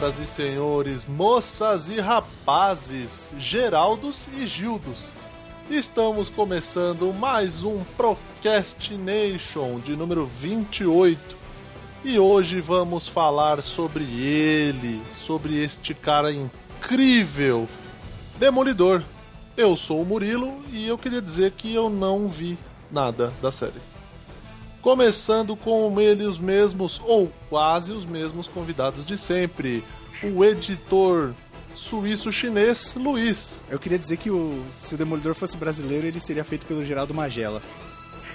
Senhoras 0.00 0.18
e 0.18 0.26
senhores, 0.26 1.04
moças 1.04 1.90
e 1.90 2.00
rapazes, 2.00 3.30
Geraldos 3.38 4.26
e 4.32 4.46
Gildos. 4.46 5.10
Estamos 5.68 6.30
começando 6.30 7.12
mais 7.12 7.62
um 7.62 7.84
Procrastination 7.98 9.78
de 9.78 9.94
número 9.94 10.24
28. 10.24 11.36
E 12.02 12.18
hoje 12.18 12.62
vamos 12.62 13.08
falar 13.08 13.62
sobre 13.62 14.04
ele, 14.04 15.02
sobre 15.18 15.62
este 15.62 15.92
cara 15.92 16.32
incrível, 16.32 17.68
Demolidor. 18.38 19.02
Eu 19.54 19.76
sou 19.76 20.00
o 20.00 20.06
Murilo 20.06 20.62
e 20.72 20.88
eu 20.88 20.96
queria 20.96 21.20
dizer 21.20 21.52
que 21.52 21.74
eu 21.74 21.90
não 21.90 22.26
vi 22.26 22.58
nada 22.90 23.34
da 23.42 23.52
série. 23.52 23.89
Começando 24.82 25.54
com 25.54 26.00
ele 26.00 26.24
os 26.24 26.38
mesmos, 26.38 27.00
ou 27.04 27.30
quase 27.50 27.92
os 27.92 28.06
mesmos 28.06 28.48
convidados 28.48 29.04
de 29.04 29.16
sempre. 29.16 29.84
O 30.22 30.44
editor 30.44 31.34
suíço-chinês 31.74 32.94
Luiz. 32.94 33.60
Eu 33.68 33.78
queria 33.78 33.98
dizer 33.98 34.16
que 34.16 34.30
o, 34.30 34.64
se 34.70 34.94
o 34.94 34.98
Demolidor 34.98 35.34
fosse 35.34 35.56
brasileiro, 35.56 36.06
ele 36.06 36.20
seria 36.20 36.44
feito 36.44 36.66
pelo 36.66 36.84
Geraldo 36.84 37.12
Magela. 37.12 37.62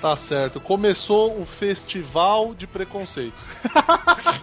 Tá 0.01 0.15
certo. 0.15 0.59
Começou 0.59 1.39
o 1.39 1.45
festival 1.45 2.53
de 2.53 2.67
preconceito. 2.67 3.33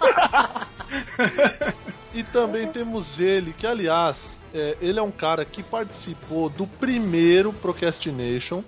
e 2.12 2.24
também 2.24 2.66
temos 2.66 3.20
ele, 3.20 3.52
que 3.52 3.66
aliás, 3.66 4.40
é, 4.52 4.76
ele 4.80 4.98
é 4.98 5.02
um 5.02 5.10
cara 5.10 5.44
que 5.44 5.62
participou 5.62 6.48
do 6.48 6.66
primeiro 6.66 7.52
Procrastination 7.52 8.64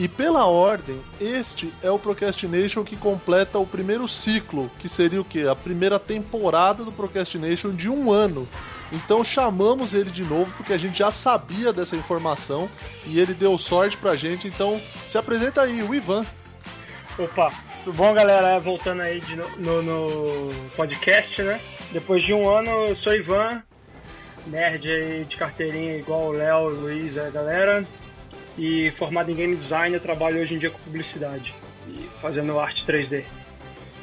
e 0.00 0.08
pela 0.08 0.46
ordem, 0.46 0.98
este 1.20 1.70
é 1.82 1.90
o 1.90 1.98
Procrastination 1.98 2.82
que 2.82 2.96
completa 2.96 3.58
o 3.58 3.66
primeiro 3.66 4.08
ciclo, 4.08 4.70
que 4.78 4.88
seria 4.88 5.20
o 5.20 5.24
quê? 5.24 5.40
A 5.40 5.54
primeira 5.54 5.98
temporada 5.98 6.82
do 6.82 6.90
Procrastination 6.90 7.70
de 7.70 7.86
um 7.86 8.10
ano. 8.10 8.48
Então 8.90 9.22
chamamos 9.22 9.92
ele 9.92 10.10
de 10.10 10.24
novo 10.24 10.50
porque 10.56 10.72
a 10.72 10.78
gente 10.78 10.98
já 11.00 11.10
sabia 11.10 11.70
dessa 11.70 11.96
informação 11.96 12.66
e 13.04 13.20
ele 13.20 13.34
deu 13.34 13.58
sorte 13.58 13.94
pra 13.98 14.16
gente. 14.16 14.48
Então 14.48 14.80
se 15.06 15.18
apresenta 15.18 15.60
aí, 15.60 15.82
o 15.82 15.94
Ivan. 15.94 16.24
Opa, 17.18 17.52
tudo 17.84 17.94
bom, 17.94 18.14
galera? 18.14 18.58
Voltando 18.58 19.02
aí 19.02 19.20
de 19.20 19.36
no, 19.36 19.50
no, 19.58 19.82
no 19.82 20.70
podcast, 20.70 21.42
né? 21.42 21.60
Depois 21.92 22.22
de 22.22 22.32
um 22.32 22.48
ano, 22.48 22.70
eu 22.86 22.96
sou 22.96 23.14
Ivan, 23.14 23.62
nerd 24.46 24.90
aí 24.90 25.26
de 25.26 25.36
carteirinha 25.36 25.98
igual 25.98 26.28
o 26.28 26.32
Léo, 26.32 26.68
o 26.68 26.70
Luiz, 26.70 27.18
a 27.18 27.28
galera 27.28 27.86
e 28.60 28.90
formado 28.90 29.30
em 29.30 29.34
game 29.34 29.56
design, 29.56 29.94
eu 29.94 30.00
trabalho 30.00 30.38
hoje 30.38 30.54
em 30.54 30.58
dia 30.58 30.70
com 30.70 30.78
publicidade 30.80 31.54
e 31.88 32.06
fazendo 32.20 32.60
arte 32.60 32.84
3D. 32.84 33.24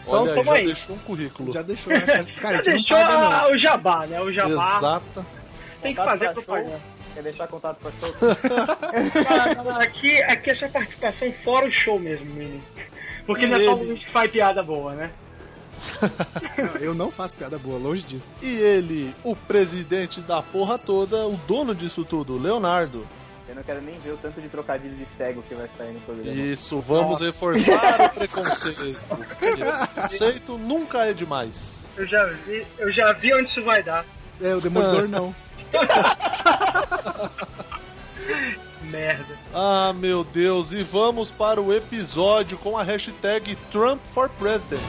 Então, 0.01 0.23
Olha, 0.23 0.33
tamo 0.33 0.45
já 0.45 0.53
aí. 0.53 0.65
deixou 0.65 0.95
um 0.95 0.99
currículo. 0.99 1.53
Já 1.53 1.61
deixou, 1.61 1.93
né? 1.93 1.99
Cara, 2.41 2.57
já 2.57 2.71
deixou 2.71 2.97
paga, 2.97 3.53
o 3.53 3.57
jabá, 3.57 4.07
né? 4.07 4.19
O 4.19 4.31
jabá. 4.31 4.77
Exato. 4.77 5.25
Tem 5.79 5.93
que 5.93 6.03
fazer 6.03 6.33
propaganda. 6.33 6.81
Quer 7.13 7.21
deixar 7.21 7.47
contato 7.47 7.77
pra 7.77 7.91
show? 7.91 8.15
aqui, 9.79 10.21
aqui 10.23 10.49
é 10.49 10.53
sua 10.55 10.69
participação 10.69 11.31
fora 11.31 11.67
o 11.67 11.71
show 11.71 11.99
mesmo, 11.99 12.25
menino. 12.33 12.63
Porque 13.27 13.45
e 13.45 13.47
não 13.47 13.57
é 13.57 13.59
só 13.59 13.75
o 13.75 13.83
Luiz 13.83 14.05
que 14.05 14.11
faz 14.11 14.31
piada 14.31 14.63
boa, 14.63 14.95
né? 14.95 15.11
não, 16.57 16.81
eu 16.81 16.95
não 16.95 17.11
faço 17.11 17.35
piada 17.35 17.59
boa, 17.59 17.77
longe 17.77 18.03
disso. 18.03 18.35
E 18.41 18.55
ele, 18.55 19.13
o 19.23 19.35
presidente 19.35 20.19
da 20.21 20.41
porra 20.41 20.79
toda, 20.79 21.27
o 21.27 21.37
dono 21.47 21.75
disso 21.75 22.03
tudo, 22.03 22.39
Leonardo. 22.39 23.07
Eu 23.47 23.55
não 23.55 23.63
quero 23.63 23.81
nem 23.81 23.97
ver 23.99 24.11
o 24.11 24.17
tanto 24.17 24.41
de 24.41 24.49
trocadilho 24.49 24.95
de 24.95 25.05
cego 25.05 25.41
que 25.43 25.55
vai 25.55 25.69
sair 25.77 25.93
no 25.93 25.99
programa. 26.01 26.31
Isso, 26.31 26.81
vamos 26.81 27.11
Nossa. 27.11 27.25
reforçar 27.25 28.01
o 28.01 28.09
preconceito. 28.09 29.01
o 29.09 29.17
preconceito 29.17 30.57
nunca 30.57 31.05
é 31.05 31.13
demais. 31.13 31.87
Eu 31.95 32.05
já 32.05 32.23
vi, 32.25 32.67
eu 32.77 32.91
já 32.91 33.13
vi 33.13 33.33
onde 33.33 33.45
isso 33.45 33.63
vai 33.63 33.81
dar. 33.81 34.05
É, 34.41 34.53
o 34.53 34.61
Demolidor 34.61 35.05
ah. 35.05 35.07
não. 35.07 35.35
Merda. 38.83 39.37
Ah, 39.53 39.93
meu 39.93 40.23
Deus. 40.23 40.71
E 40.71 40.83
vamos 40.83 41.31
para 41.31 41.61
o 41.61 41.73
episódio 41.73 42.57
com 42.57 42.77
a 42.77 42.83
hashtag 42.83 43.57
Trump 43.71 43.99
for 44.13 44.29
President. 44.29 44.81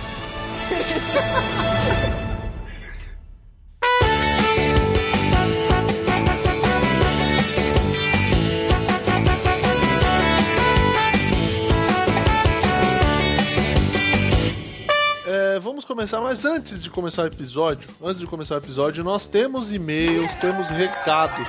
começar, 16.09 16.21
mas 16.23 16.45
antes 16.47 16.83
de 16.83 16.89
começar 16.89 17.25
o 17.25 17.27
episódio, 17.27 17.87
antes 18.03 18.21
de 18.21 18.27
começar 18.27 18.55
o 18.55 18.59
episódio, 18.59 19.05
nós 19.05 19.27
temos 19.27 19.71
e-mails, 19.71 20.35
temos 20.37 20.71
recados. 20.71 21.47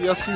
E, 0.00 0.08
assim, 0.08 0.32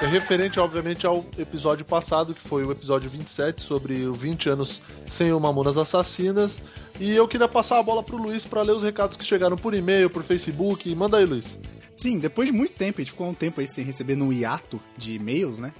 é 0.00 0.06
referente, 0.06 0.58
obviamente, 0.58 1.06
ao 1.06 1.26
episódio 1.36 1.84
passado, 1.84 2.32
que 2.32 2.40
foi 2.40 2.64
o 2.64 2.72
episódio 2.72 3.10
27, 3.10 3.60
sobre 3.60 4.06
o 4.06 4.14
20 4.14 4.48
anos 4.48 4.80
sem 5.06 5.34
o 5.34 5.40
Mamonas 5.40 5.76
Assassinas. 5.76 6.62
E 6.98 7.14
eu 7.14 7.28
queria 7.28 7.46
passar 7.46 7.78
a 7.78 7.82
bola 7.82 8.02
pro 8.02 8.16
Luiz 8.16 8.46
para 8.46 8.62
ler 8.62 8.72
os 8.72 8.82
recados 8.82 9.18
que 9.18 9.24
chegaram 9.24 9.56
por 9.56 9.74
e-mail, 9.74 10.08
por 10.08 10.22
Facebook. 10.22 10.94
Manda 10.94 11.18
aí, 11.18 11.26
Luiz. 11.26 11.58
Sim, 11.94 12.18
depois 12.18 12.48
de 12.48 12.54
muito 12.54 12.72
tempo, 12.72 13.00
a 13.00 13.04
gente 13.04 13.12
ficou 13.12 13.28
um 13.28 13.34
tempo 13.34 13.60
aí 13.60 13.66
sem 13.66 13.84
receber 13.84 14.16
no 14.16 14.32
hiato 14.32 14.80
de 14.96 15.14
e-mails, 15.14 15.58
né? 15.58 15.74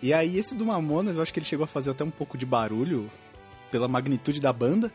E 0.00 0.14
aí 0.14 0.38
esse 0.38 0.54
do 0.54 0.64
Mamonas, 0.64 1.16
eu 1.16 1.22
acho 1.22 1.32
que 1.32 1.40
ele 1.40 1.46
chegou 1.46 1.64
a 1.64 1.66
fazer 1.66 1.90
até 1.90 2.04
um 2.04 2.10
pouco 2.10 2.38
de 2.38 2.46
barulho 2.46 3.10
pela 3.72 3.88
magnitude 3.88 4.40
da 4.40 4.52
banda. 4.52 4.92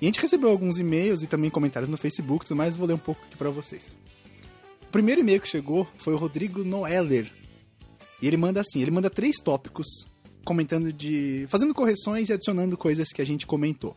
E 0.00 0.04
a 0.04 0.08
gente 0.08 0.20
recebeu 0.20 0.48
alguns 0.48 0.78
e-mails 0.78 1.22
e 1.22 1.26
também 1.26 1.50
comentários 1.50 1.90
no 1.90 1.96
Facebook, 1.96 2.52
mais, 2.54 2.76
vou 2.76 2.86
ler 2.86 2.94
um 2.94 2.98
pouco 2.98 3.22
aqui 3.26 3.36
para 3.36 3.50
vocês. 3.50 3.94
O 4.82 4.86
primeiro 4.90 5.20
e-mail 5.20 5.40
que 5.40 5.48
chegou 5.48 5.86
foi 5.98 6.14
o 6.14 6.16
Rodrigo 6.16 6.64
Noeller. 6.64 7.30
E 8.22 8.26
ele 8.26 8.36
manda 8.36 8.60
assim, 8.60 8.80
ele 8.80 8.90
manda 8.90 9.10
três 9.10 9.36
tópicos 9.36 9.86
comentando 10.44 10.92
de 10.92 11.46
fazendo 11.48 11.74
correções 11.74 12.28
e 12.28 12.32
adicionando 12.32 12.76
coisas 12.76 13.08
que 13.08 13.20
a 13.20 13.26
gente 13.26 13.46
comentou. 13.46 13.94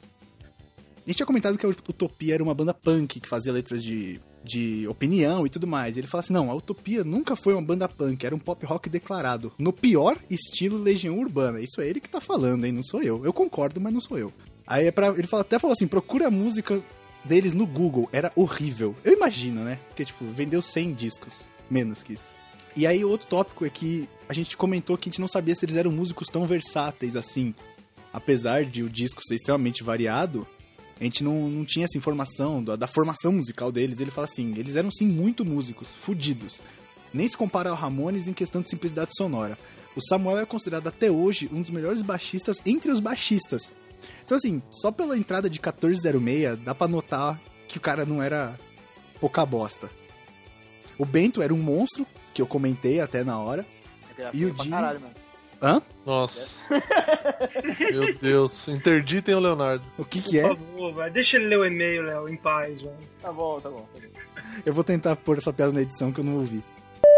A 1.05 1.09
gente 1.09 1.17
tinha 1.17 1.25
comentado 1.25 1.57
que 1.57 1.65
a 1.65 1.69
Utopia 1.69 2.33
era 2.33 2.43
uma 2.43 2.53
banda 2.53 2.73
punk 2.73 3.19
que 3.19 3.27
fazia 3.27 3.51
letras 3.51 3.83
de, 3.83 4.21
de 4.43 4.87
opinião 4.87 5.45
e 5.45 5.49
tudo 5.49 5.67
mais. 5.67 5.95
E 5.95 5.99
ele 5.99 6.07
fala 6.07 6.21
assim: 6.21 6.31
não, 6.31 6.49
a 6.49 6.55
Utopia 6.55 7.03
nunca 7.03 7.35
foi 7.35 7.53
uma 7.53 7.61
banda 7.61 7.89
punk, 7.89 8.25
era 8.25 8.35
um 8.35 8.39
pop 8.39 8.65
rock 8.65 8.89
declarado. 8.89 9.51
No 9.57 9.73
pior 9.73 10.17
estilo 10.29 10.77
Legião 10.77 11.17
Urbana. 11.19 11.59
Isso 11.59 11.81
é 11.81 11.87
ele 11.87 11.99
que 11.99 12.09
tá 12.09 12.21
falando, 12.21 12.65
hein? 12.65 12.71
Não 12.71 12.83
sou 12.83 13.01
eu. 13.01 13.25
Eu 13.25 13.33
concordo, 13.33 13.81
mas 13.81 13.93
não 13.93 13.99
sou 13.99 14.17
eu. 14.17 14.31
Aí 14.65 14.87
é 14.87 14.91
pra, 14.91 15.07
ele 15.09 15.27
fala, 15.27 15.41
até 15.41 15.59
falou 15.59 15.73
assim: 15.73 15.87
procura 15.87 16.27
a 16.27 16.31
música 16.31 16.81
deles 17.23 17.53
no 17.53 17.65
Google. 17.65 18.09
Era 18.11 18.31
horrível. 18.35 18.95
Eu 19.03 19.13
imagino, 19.13 19.63
né? 19.63 19.79
Porque, 19.89 20.05
tipo, 20.05 20.25
vendeu 20.25 20.61
100 20.61 20.93
discos. 20.93 21.45
Menos 21.69 22.03
que 22.03 22.13
isso. 22.13 22.31
E 22.75 22.87
aí, 22.87 23.05
outro 23.05 23.27
tópico 23.27 23.65
é 23.65 23.69
que 23.69 24.09
a 24.27 24.33
gente 24.33 24.57
comentou 24.57 24.97
que 24.97 25.07
a 25.07 25.11
gente 25.11 25.21
não 25.21 25.27
sabia 25.27 25.53
se 25.53 25.63
eles 25.63 25.75
eram 25.75 25.91
músicos 25.91 26.27
tão 26.27 26.45
versáteis 26.47 27.15
assim. 27.15 27.53
Apesar 28.11 28.65
de 28.65 28.83
o 28.83 28.89
disco 28.89 29.21
ser 29.27 29.35
extremamente 29.35 29.83
variado, 29.83 30.47
a 30.99 31.03
gente 31.03 31.23
não, 31.23 31.49
não 31.49 31.65
tinha 31.65 31.85
essa 31.85 31.97
informação 31.97 32.63
da, 32.63 32.75
da 32.75 32.87
formação 32.87 33.33
musical 33.33 33.71
deles. 33.71 33.99
Ele 33.99 34.11
fala 34.11 34.25
assim: 34.25 34.53
eles 34.57 34.75
eram 34.75 34.91
sim 34.91 35.07
muito 35.07 35.45
músicos, 35.45 35.89
fudidos. 35.89 36.59
Nem 37.13 37.27
se 37.27 37.37
compara 37.37 37.69
ao 37.69 37.75
Ramones 37.75 38.27
em 38.27 38.33
questão 38.33 38.61
de 38.61 38.69
simplicidade 38.69 39.11
sonora. 39.15 39.57
O 39.95 40.01
Samuel 40.01 40.39
é 40.39 40.45
considerado 40.45 40.87
até 40.87 41.11
hoje 41.11 41.47
um 41.53 41.61
dos 41.61 41.69
melhores 41.69 42.01
baixistas 42.01 42.57
entre 42.65 42.91
os 42.91 42.99
baixistas. 42.99 43.73
Então, 44.25 44.37
assim, 44.37 44.61
só 44.69 44.91
pela 44.91 45.17
entrada 45.17 45.49
de 45.49 45.59
1406, 45.59 46.59
dá 46.59 46.73
pra 46.73 46.87
notar 46.87 47.39
que 47.67 47.77
o 47.77 47.81
cara 47.81 48.05
não 48.05 48.21
era 48.21 48.57
pouca 49.19 49.45
bosta. 49.45 49.89
O 50.97 51.05
Bento 51.05 51.41
era 51.41 51.53
um 51.53 51.57
monstro, 51.57 52.05
que 52.33 52.41
eu 52.41 52.47
comentei 52.47 52.99
até 52.99 53.23
na 53.23 53.39
hora. 53.39 53.65
E 54.33 54.45
o 54.45 54.55
Jimmy... 54.57 54.69
Caralho, 54.69 55.01
mano. 55.01 55.13
Hã? 55.61 55.81
Nossa. 56.05 56.61
Meu 57.91 58.13
Deus. 58.15 58.67
Interditem 58.67 59.33
o 59.33 59.39
Leonardo. 59.39 59.83
O 59.97 60.03
que 60.03 60.21
que 60.21 60.37
é? 60.37 60.47
Por 60.47 60.57
favor, 60.57 60.93
velho. 60.95 61.13
Deixa 61.13 61.37
ele 61.37 61.47
ler 61.47 61.59
o 61.59 61.65
e-mail, 61.65 62.03
Léo, 62.03 62.27
em 62.27 62.35
paz, 62.35 62.81
velho. 62.81 62.97
Tá 63.21 63.31
bom, 63.31 63.59
tá 63.61 63.69
bom. 63.69 63.87
Eu 64.65 64.73
vou 64.73 64.83
tentar 64.83 65.15
pôr 65.15 65.37
essa 65.37 65.53
piada 65.53 65.71
na 65.71 65.81
edição 65.81 66.11
que 66.11 66.19
eu 66.19 66.23
não 66.23 66.35
ouvi. 66.35 66.61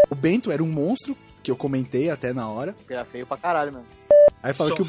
O 0.08 0.14
Bento 0.14 0.52
era 0.52 0.62
um 0.62 0.68
monstro, 0.68 1.16
que 1.42 1.50
eu 1.50 1.56
comentei 1.56 2.08
até 2.08 2.32
na 2.32 2.48
hora. 2.48 2.74
Era 2.88 3.04
feio 3.04 3.26
pra 3.26 3.36
caralho, 3.36 3.72
mano. 3.72 3.86
Aí 4.42 4.54
fala 4.54 4.74
que 4.74 4.82
o, 4.82 4.86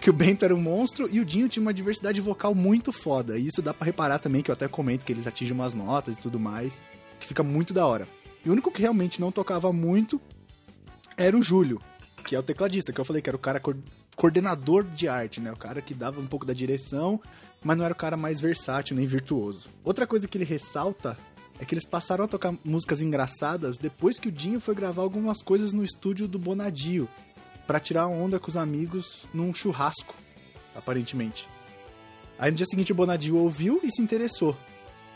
que 0.00 0.10
o 0.10 0.12
Bento 0.12 0.44
era 0.44 0.54
um 0.54 0.60
monstro 0.60 1.08
e 1.10 1.20
o 1.20 1.24
Dinho 1.24 1.48
tinha 1.48 1.62
uma 1.62 1.72
diversidade 1.72 2.20
vocal 2.20 2.54
muito 2.54 2.92
foda. 2.92 3.38
E 3.38 3.46
isso 3.46 3.62
dá 3.62 3.72
para 3.72 3.86
reparar 3.86 4.18
também, 4.18 4.42
que 4.42 4.50
eu 4.50 4.52
até 4.52 4.68
comento 4.68 5.04
que 5.04 5.12
eles 5.12 5.26
atingem 5.26 5.54
umas 5.54 5.74
notas 5.74 6.16
e 6.16 6.18
tudo 6.18 6.38
mais, 6.38 6.82
que 7.20 7.26
fica 7.26 7.42
muito 7.42 7.72
da 7.72 7.86
hora. 7.86 8.06
E 8.44 8.48
o 8.48 8.52
único 8.52 8.70
que 8.70 8.82
realmente 8.82 9.20
não 9.20 9.32
tocava 9.32 9.72
muito 9.72 10.20
era 11.16 11.36
o 11.36 11.42
Júlio, 11.42 11.80
que 12.24 12.34
é 12.34 12.38
o 12.38 12.42
tecladista, 12.42 12.92
que 12.92 13.00
eu 13.00 13.04
falei 13.04 13.22
que 13.22 13.30
era 13.30 13.36
o 13.36 13.40
cara 13.40 13.60
coordenador 14.16 14.84
de 14.84 15.08
arte, 15.08 15.40
né? 15.40 15.52
O 15.52 15.56
cara 15.56 15.80
que 15.80 15.94
dava 15.94 16.20
um 16.20 16.26
pouco 16.26 16.44
da 16.44 16.52
direção, 16.52 17.20
mas 17.62 17.76
não 17.76 17.84
era 17.84 17.94
o 17.94 17.96
cara 17.96 18.16
mais 18.16 18.40
versátil 18.40 18.96
nem 18.96 19.06
virtuoso. 19.06 19.68
Outra 19.82 20.06
coisa 20.06 20.28
que 20.28 20.36
ele 20.36 20.44
ressalta 20.44 21.16
é 21.58 21.64
que 21.64 21.74
eles 21.74 21.86
passaram 21.86 22.24
a 22.24 22.28
tocar 22.28 22.54
músicas 22.64 23.00
engraçadas 23.00 23.78
depois 23.78 24.18
que 24.18 24.28
o 24.28 24.32
Dinho 24.32 24.60
foi 24.60 24.74
gravar 24.74 25.02
algumas 25.02 25.40
coisas 25.40 25.72
no 25.72 25.84
estúdio 25.84 26.26
do 26.26 26.38
Bonadio, 26.38 27.08
para 27.66 27.80
tirar 27.80 28.06
onda 28.06 28.38
com 28.38 28.50
os 28.50 28.56
amigos 28.56 29.26
num 29.32 29.52
churrasco, 29.54 30.14
aparentemente. 30.74 31.48
Aí 32.38 32.50
no 32.50 32.56
dia 32.56 32.66
seguinte 32.66 32.92
o 32.92 32.94
Bonadio 32.94 33.36
ouviu 33.36 33.80
e 33.82 33.90
se 33.90 34.02
interessou. 34.02 34.56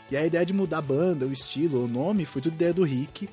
E 0.09 0.17
a 0.17 0.25
ideia 0.25 0.45
de 0.45 0.53
mudar 0.53 0.79
a 0.79 0.81
banda, 0.81 1.25
o 1.25 1.31
estilo, 1.31 1.83
o 1.83 1.87
nome, 1.87 2.25
foi 2.25 2.41
tudo 2.41 2.53
ideia 2.53 2.73
do 2.73 2.83
Rick, 2.83 3.29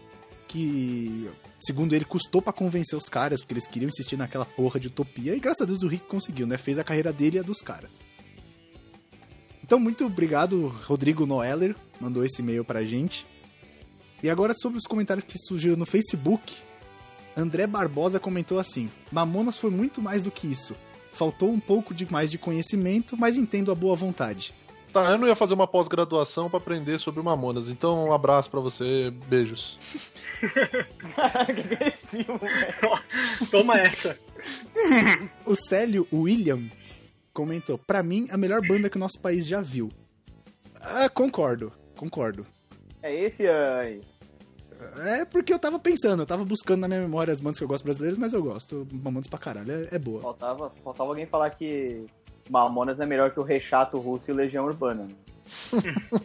que, 0.47 1.31
segundo 1.61 1.95
ele, 1.95 2.05
custou 2.05 2.43
pra 2.43 2.53
convencer 2.53 2.97
os 2.97 3.09
caras, 3.09 3.41
porque 3.41 3.55
eles 3.55 3.67
queriam 3.67 3.89
insistir 3.89 4.17
naquela 4.17 4.45
porra 4.45 4.79
de 4.79 4.89
utopia, 4.89 5.35
e 5.35 5.41
graças 5.41 5.63
a 5.63 5.65
Deus 5.65 5.83
o 5.83 5.89
Rick 5.89 6.07
conseguiu, 6.07 6.47
né? 6.47 6.59
Fez 6.59 6.79
a 6.79 6.85
carreira 6.85 7.13
dele 7.13 7.37
e 7.37 7.41
a 7.41 7.43
dos 7.43 7.63
caras. 7.63 8.05
Então, 9.65 9.79
muito 9.79 10.05
obrigado, 10.05 10.69
Rodrigo 10.87 11.27
Noeller, 11.27 11.75
mandou 12.01 12.25
esse 12.25 12.43
e-mail 12.43 12.65
pra 12.65 12.85
gente. 12.85 13.27
E 14.23 14.31
agora 14.31 14.55
sobre 14.55 14.79
os 14.79 14.87
comentários 14.87 15.25
que 15.25 15.39
surgiram 15.39 15.77
no 15.77 15.87
Facebook, 15.87 16.55
André 17.37 17.67
Barbosa 17.67 18.19
comentou 18.19 18.59
assim: 18.59 18.91
Mamonas 19.13 19.59
foi 19.59 19.71
muito 19.71 20.01
mais 20.01 20.23
do 20.23 20.31
que 20.31 20.51
isso. 20.51 20.75
Faltou 21.13 21.51
um 21.51 21.61
pouco 21.61 21.95
de 21.95 22.11
mais 22.11 22.31
de 22.31 22.39
conhecimento, 22.39 23.17
mas 23.17 23.37
entendo 23.37 23.71
a 23.71 23.75
boa 23.75 23.95
vontade. 23.95 24.55
Tá, 24.93 25.11
eu 25.11 25.19
não 25.19 25.29
ia 25.29 25.37
fazer 25.37 25.53
uma 25.53 25.67
pós-graduação 25.67 26.49
pra 26.49 26.59
aprender 26.59 26.99
sobre 26.99 27.23
Mamonas, 27.23 27.69
então 27.69 28.07
um 28.07 28.13
abraço 28.13 28.49
pra 28.49 28.61
você, 28.61 29.11
beijos. 29.29 29.79
Caraca, 31.15 31.53
que 31.53 31.61
agressivo, 31.61 32.39
velho. 32.39 33.51
Toma 33.51 33.79
essa. 33.79 34.19
O 35.45 35.55
Célio 35.55 36.07
William 36.11 36.63
comentou: 37.35 37.77
Pra 37.77 38.03
mim, 38.03 38.27
a 38.31 38.39
melhor 38.39 38.67
banda 38.67 38.89
que 38.89 38.97
o 38.97 39.01
nosso 39.01 39.21
país 39.21 39.47
já 39.47 39.61
viu. 39.61 39.91
Ah, 40.81 41.11
concordo, 41.11 41.71
concordo. 41.97 42.47
É 43.03 43.15
esse 43.15 43.47
aí. 43.47 44.01
É 44.99 45.25
porque 45.25 45.53
eu 45.53 45.59
tava 45.59 45.79
pensando, 45.79 46.23
eu 46.23 46.27
tava 46.27 46.45
buscando 46.45 46.81
na 46.81 46.89
minha 46.89 47.01
memória 47.01 47.33
as 47.33 47.41
bandas 47.41 47.59
que 47.59 47.65
eu 47.65 47.69
gosto 47.69 47.85
brasileiras, 47.85 48.19
mas 48.19 48.33
eu 48.33 48.43
gosto. 48.43 48.87
Mamonas 48.93 49.27
pra 49.27 49.39
caralho, 49.39 49.73
é, 49.73 49.97
é 49.97 49.99
boa. 49.99 50.21
Faltava, 50.21 50.71
faltava 50.83 51.11
alguém 51.11 51.27
falar 51.27 51.51
que 51.51 52.07
Mamonas 52.51 53.01
é 53.01 53.07
melhor 53.07 53.31
que 53.31 53.41
o 53.41 53.43
Rechato 53.43 53.99
Russo 53.99 54.31
e 54.31 54.33
o 54.33 54.37
Legião 54.37 54.65
Urbana. 54.65 55.05
né? 55.05 55.15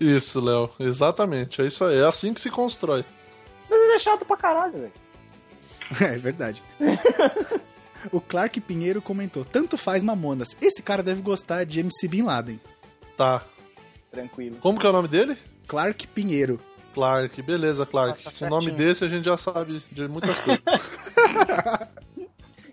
Isso, 0.00 0.40
Léo, 0.40 0.70
exatamente. 0.78 1.60
É 1.60 1.66
isso 1.66 1.84
aí, 1.84 1.98
é 1.98 2.06
assim 2.06 2.32
que 2.32 2.40
se 2.40 2.50
constrói. 2.50 3.04
Mas 3.68 3.80
ele 3.80 3.92
é 3.94 3.98
chato 3.98 4.24
pra 4.24 4.36
caralho, 4.36 4.72
velho. 4.72 4.92
É 6.00 6.18
verdade. 6.18 6.62
o 8.12 8.20
Clark 8.20 8.60
Pinheiro 8.60 9.00
comentou: 9.00 9.44
Tanto 9.44 9.76
faz 9.76 10.02
Mamonas. 10.04 10.54
Esse 10.60 10.82
cara 10.82 11.02
deve 11.02 11.22
gostar 11.22 11.64
de 11.64 11.80
MC 11.80 12.06
Bin 12.06 12.22
Laden. 12.22 12.60
Tá. 13.16 13.42
Tranquilo. 14.10 14.56
Como 14.60 14.78
que 14.78 14.86
é 14.86 14.90
o 14.90 14.92
nome 14.92 15.08
dele? 15.08 15.36
Clark 15.66 16.06
Pinheiro. 16.08 16.60
Clark, 17.02 17.42
beleza, 17.42 17.86
Clark. 17.86 18.20
Ah, 18.26 18.30
tá 18.36 18.46
o 18.46 18.50
nome 18.50 18.72
desse 18.72 19.04
a 19.04 19.08
gente 19.08 19.24
já 19.24 19.36
sabe 19.36 19.80
de 19.92 20.08
muitas 20.08 20.36
coisas. 20.40 20.62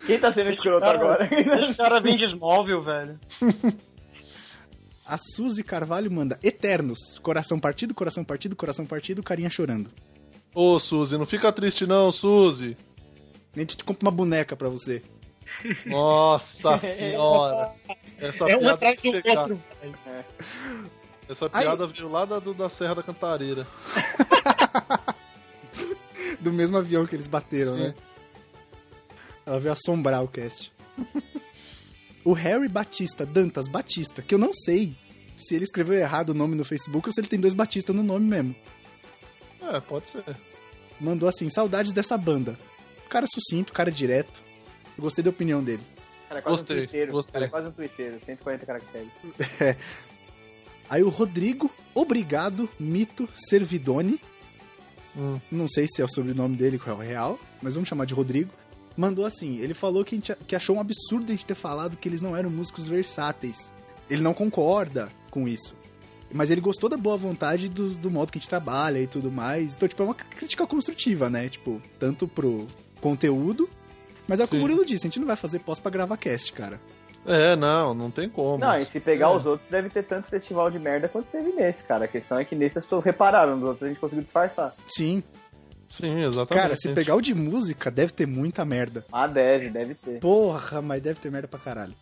Quem 0.07 0.19
tá 0.19 0.31
sendo 0.33 0.50
escroto 0.50 0.81
cara- 0.81 0.98
agora? 0.98 1.30
Esse 1.60 1.75
cara 1.75 2.00
vem 2.00 2.16
de 2.16 2.25
Smallville, 2.25 2.81
velho. 2.81 3.19
A 5.06 5.16
Suzy 5.19 5.63
Carvalho 5.63 6.12
manda 6.12 6.39
Eternos. 6.42 7.19
Coração 7.22 7.60
partido, 7.60 7.94
coração 7.94 8.24
partido, 8.24 8.56
coração 8.56 8.83
partido, 8.86 9.22
carinha 9.22 9.50
chorando. 9.50 9.92
Ô, 10.56 10.80
Suzy, 10.80 11.18
não 11.19 11.25
fica 11.28 11.51
triste 11.51 11.86
não, 11.86 12.12
Suzy. 12.12 12.75
A 13.56 13.60
gente 13.60 13.78
compra 13.83 14.06
uma 14.07 14.12
boneca 14.12 14.56
pra 14.56 14.69
você. 14.69 15.04
Nossa 15.86 16.78
senhora. 16.80 17.69
Essa 18.18 18.50
É 18.50 18.57
um 18.57 18.68
atrás 18.69 19.00
do 19.01 19.12
chegar. 19.12 19.38
outro. 19.42 19.62
velho. 19.83 19.95
Essa 21.27 21.50
piada 21.50 21.88
veio 21.88 22.07
lá 22.10 22.25
da, 22.25 22.39
do- 22.39 22.54
da 22.54 22.69
Serra 22.69 22.95
da 22.95 23.04
Cantareira. 23.04 23.66
Do 26.39 26.51
mesmo 26.51 26.77
avião 26.77 27.06
que 27.06 27.16
eles 27.16 27.27
bateram, 27.27 27.75
Sim. 27.75 27.83
né? 27.83 27.95
Ela 29.45 29.60
veio 29.60 29.72
assombrar 29.74 30.24
o 30.24 30.27
cast. 30.27 30.72
o 32.24 32.33
Harry 32.33 32.68
Batista, 32.68 33.25
Dantas 33.25 33.68
Batista, 33.68 34.22
que 34.22 34.33
eu 34.33 34.39
não 34.39 34.51
sei 34.54 34.95
se 35.38 35.56
ele 35.56 35.63
escreveu 35.63 35.95
errado 35.98 36.30
o 36.30 36.33
nome 36.33 36.56
no 36.56 36.63
Facebook 36.63 37.07
ou 37.10 37.13
se 37.13 37.19
ele 37.19 37.28
tem 37.28 37.39
dois 37.39 37.54
Batista 37.54 37.92
no 37.94 38.04
nome 38.04 38.25
mesmo. 38.28 38.56
É, 39.62 39.80
pode 39.80 40.10
ser. 40.10 40.24
Mandou 41.00 41.28
assim, 41.28 41.50
saudades 41.50 41.92
dessa 41.92 42.18
banda. 42.18 42.57
Cara 43.10 43.25
sucinto, 43.28 43.74
cara 43.74 43.92
direto. 43.92 44.42
Eu 44.98 45.04
gostei 45.04 45.24
da 45.24 45.30
opinião 45.30 45.63
dele. 45.63 45.83
Cara, 46.28 46.39
é 46.39 46.42
quase 46.42 46.57
Gostei, 46.63 47.07
um 47.07 47.12
gostei. 47.12 47.33
Cara, 47.33 47.45
é 47.45 47.50
quase 47.50 47.69
um 47.69 47.71
twitteiro. 47.71 48.19
140 48.25 48.66
caracteres. 48.66 49.10
Aí 50.89 51.03
o 51.03 51.09
Rodrigo, 51.09 51.69
obrigado, 51.93 52.69
Mito 52.79 53.27
Servidone. 53.35 54.19
Hum. 55.17 55.39
Não 55.51 55.67
sei 55.67 55.87
se 55.87 56.01
é 56.01 56.05
o 56.05 56.09
sobrenome 56.09 56.55
dele, 56.55 56.77
qual 56.77 56.95
é 57.01 57.05
o 57.05 57.07
real, 57.07 57.39
mas 57.61 57.73
vamos 57.73 57.87
chamar 57.89 58.05
de 58.05 58.13
Rodrigo. 58.13 58.51
Mandou 58.97 59.25
assim: 59.25 59.57
ele 59.59 59.73
falou 59.73 60.03
que, 60.05 60.15
gente- 60.15 60.35
que 60.47 60.55
achou 60.55 60.75
um 60.75 60.79
absurdo 60.79 61.25
a 61.31 61.35
gente 61.35 61.45
ter 61.45 61.55
falado 61.55 61.97
que 61.97 62.07
eles 62.07 62.21
não 62.21 62.35
eram 62.35 62.49
músicos 62.49 62.85
versáteis. 62.87 63.73
Ele 64.09 64.21
não 64.21 64.33
concorda 64.33 65.09
com 65.31 65.47
isso. 65.47 65.75
Mas 66.31 66.51
ele 66.51 66.59
gostou 66.61 66.89
da 66.89 66.97
boa 66.97 67.15
vontade 67.17 67.69
do, 67.69 67.89
do 67.91 68.11
modo 68.11 68.31
que 68.31 68.37
a 68.37 68.41
gente 68.41 68.49
trabalha 68.49 68.99
e 68.99 69.07
tudo 69.07 69.31
mais. 69.31 69.73
Então, 69.75 69.87
tipo, 69.87 70.01
é 70.01 70.05
uma 70.05 70.13
crítica 70.15 70.65
construtiva, 70.67 71.29
né? 71.29 71.47
Tipo, 71.49 71.81
tanto 71.99 72.27
pro 72.27 72.67
conteúdo. 72.99 73.69
Mas 74.27 74.39
é 74.39 74.43
o 74.43 74.47
que 74.47 74.55
o. 74.55 74.59
Murilo 74.59 74.85
disse: 74.85 75.05
a 75.05 75.07
gente 75.07 75.19
não 75.19 75.27
vai 75.27 75.35
fazer 75.35 75.59
pós 75.59 75.79
pra 75.79 75.91
gravar 75.91 76.17
cast, 76.17 76.51
cara. 76.51 76.79
É, 77.25 77.56
não, 77.56 77.94
não 77.94 78.12
tem 78.12 78.30
como. 78.30 78.57
Não, 78.60 78.80
e 78.80 78.86
se 78.86 79.00
pegar 79.00 79.27
É. 79.27 79.36
os 79.38 79.45
outros, 79.45 79.68
deve 79.69 79.89
ter 79.89 80.04
tanto 80.04 80.27
festival 80.30 80.69
de 80.69 80.77
merda 80.77 81.07
quanto 81.10 81.25
teve 81.27 81.51
nesse, 81.54 81.83
cara. 81.83 82.06
A 82.06 82.07
questão 82.07 82.38
é 82.39 82.45
que 82.45 82.56
nesse 82.56 82.77
as 82.77 82.83
pessoas 82.83 83.04
repararam, 83.04 83.56
nos 83.56 83.63
outros 83.68 83.83
a 83.83 83.88
gente 83.88 84.00
conseguiu 84.00 84.24
disfarçar. 84.24 84.74
Sim. 84.88 85.24
Sim, 85.88 86.24
exatamente. 86.24 86.62
Cara, 86.63 86.75
se 86.75 86.89
pegar 86.94 87.16
o 87.16 87.22
de 87.22 87.33
música, 87.33 87.89
deve 87.92 88.12
ter 88.12 88.25
muita 88.27 88.66
merda. 88.66 89.06
Ah, 89.12 89.27
deve, 89.27 89.69
deve 89.69 89.94
ter. 89.95 90.19
Porra, 90.19 90.81
mas 90.81 91.01
deve 91.01 91.19
ter 91.19 91.31
merda 91.31 91.48
pra 91.48 91.60
caralho. 91.60 91.94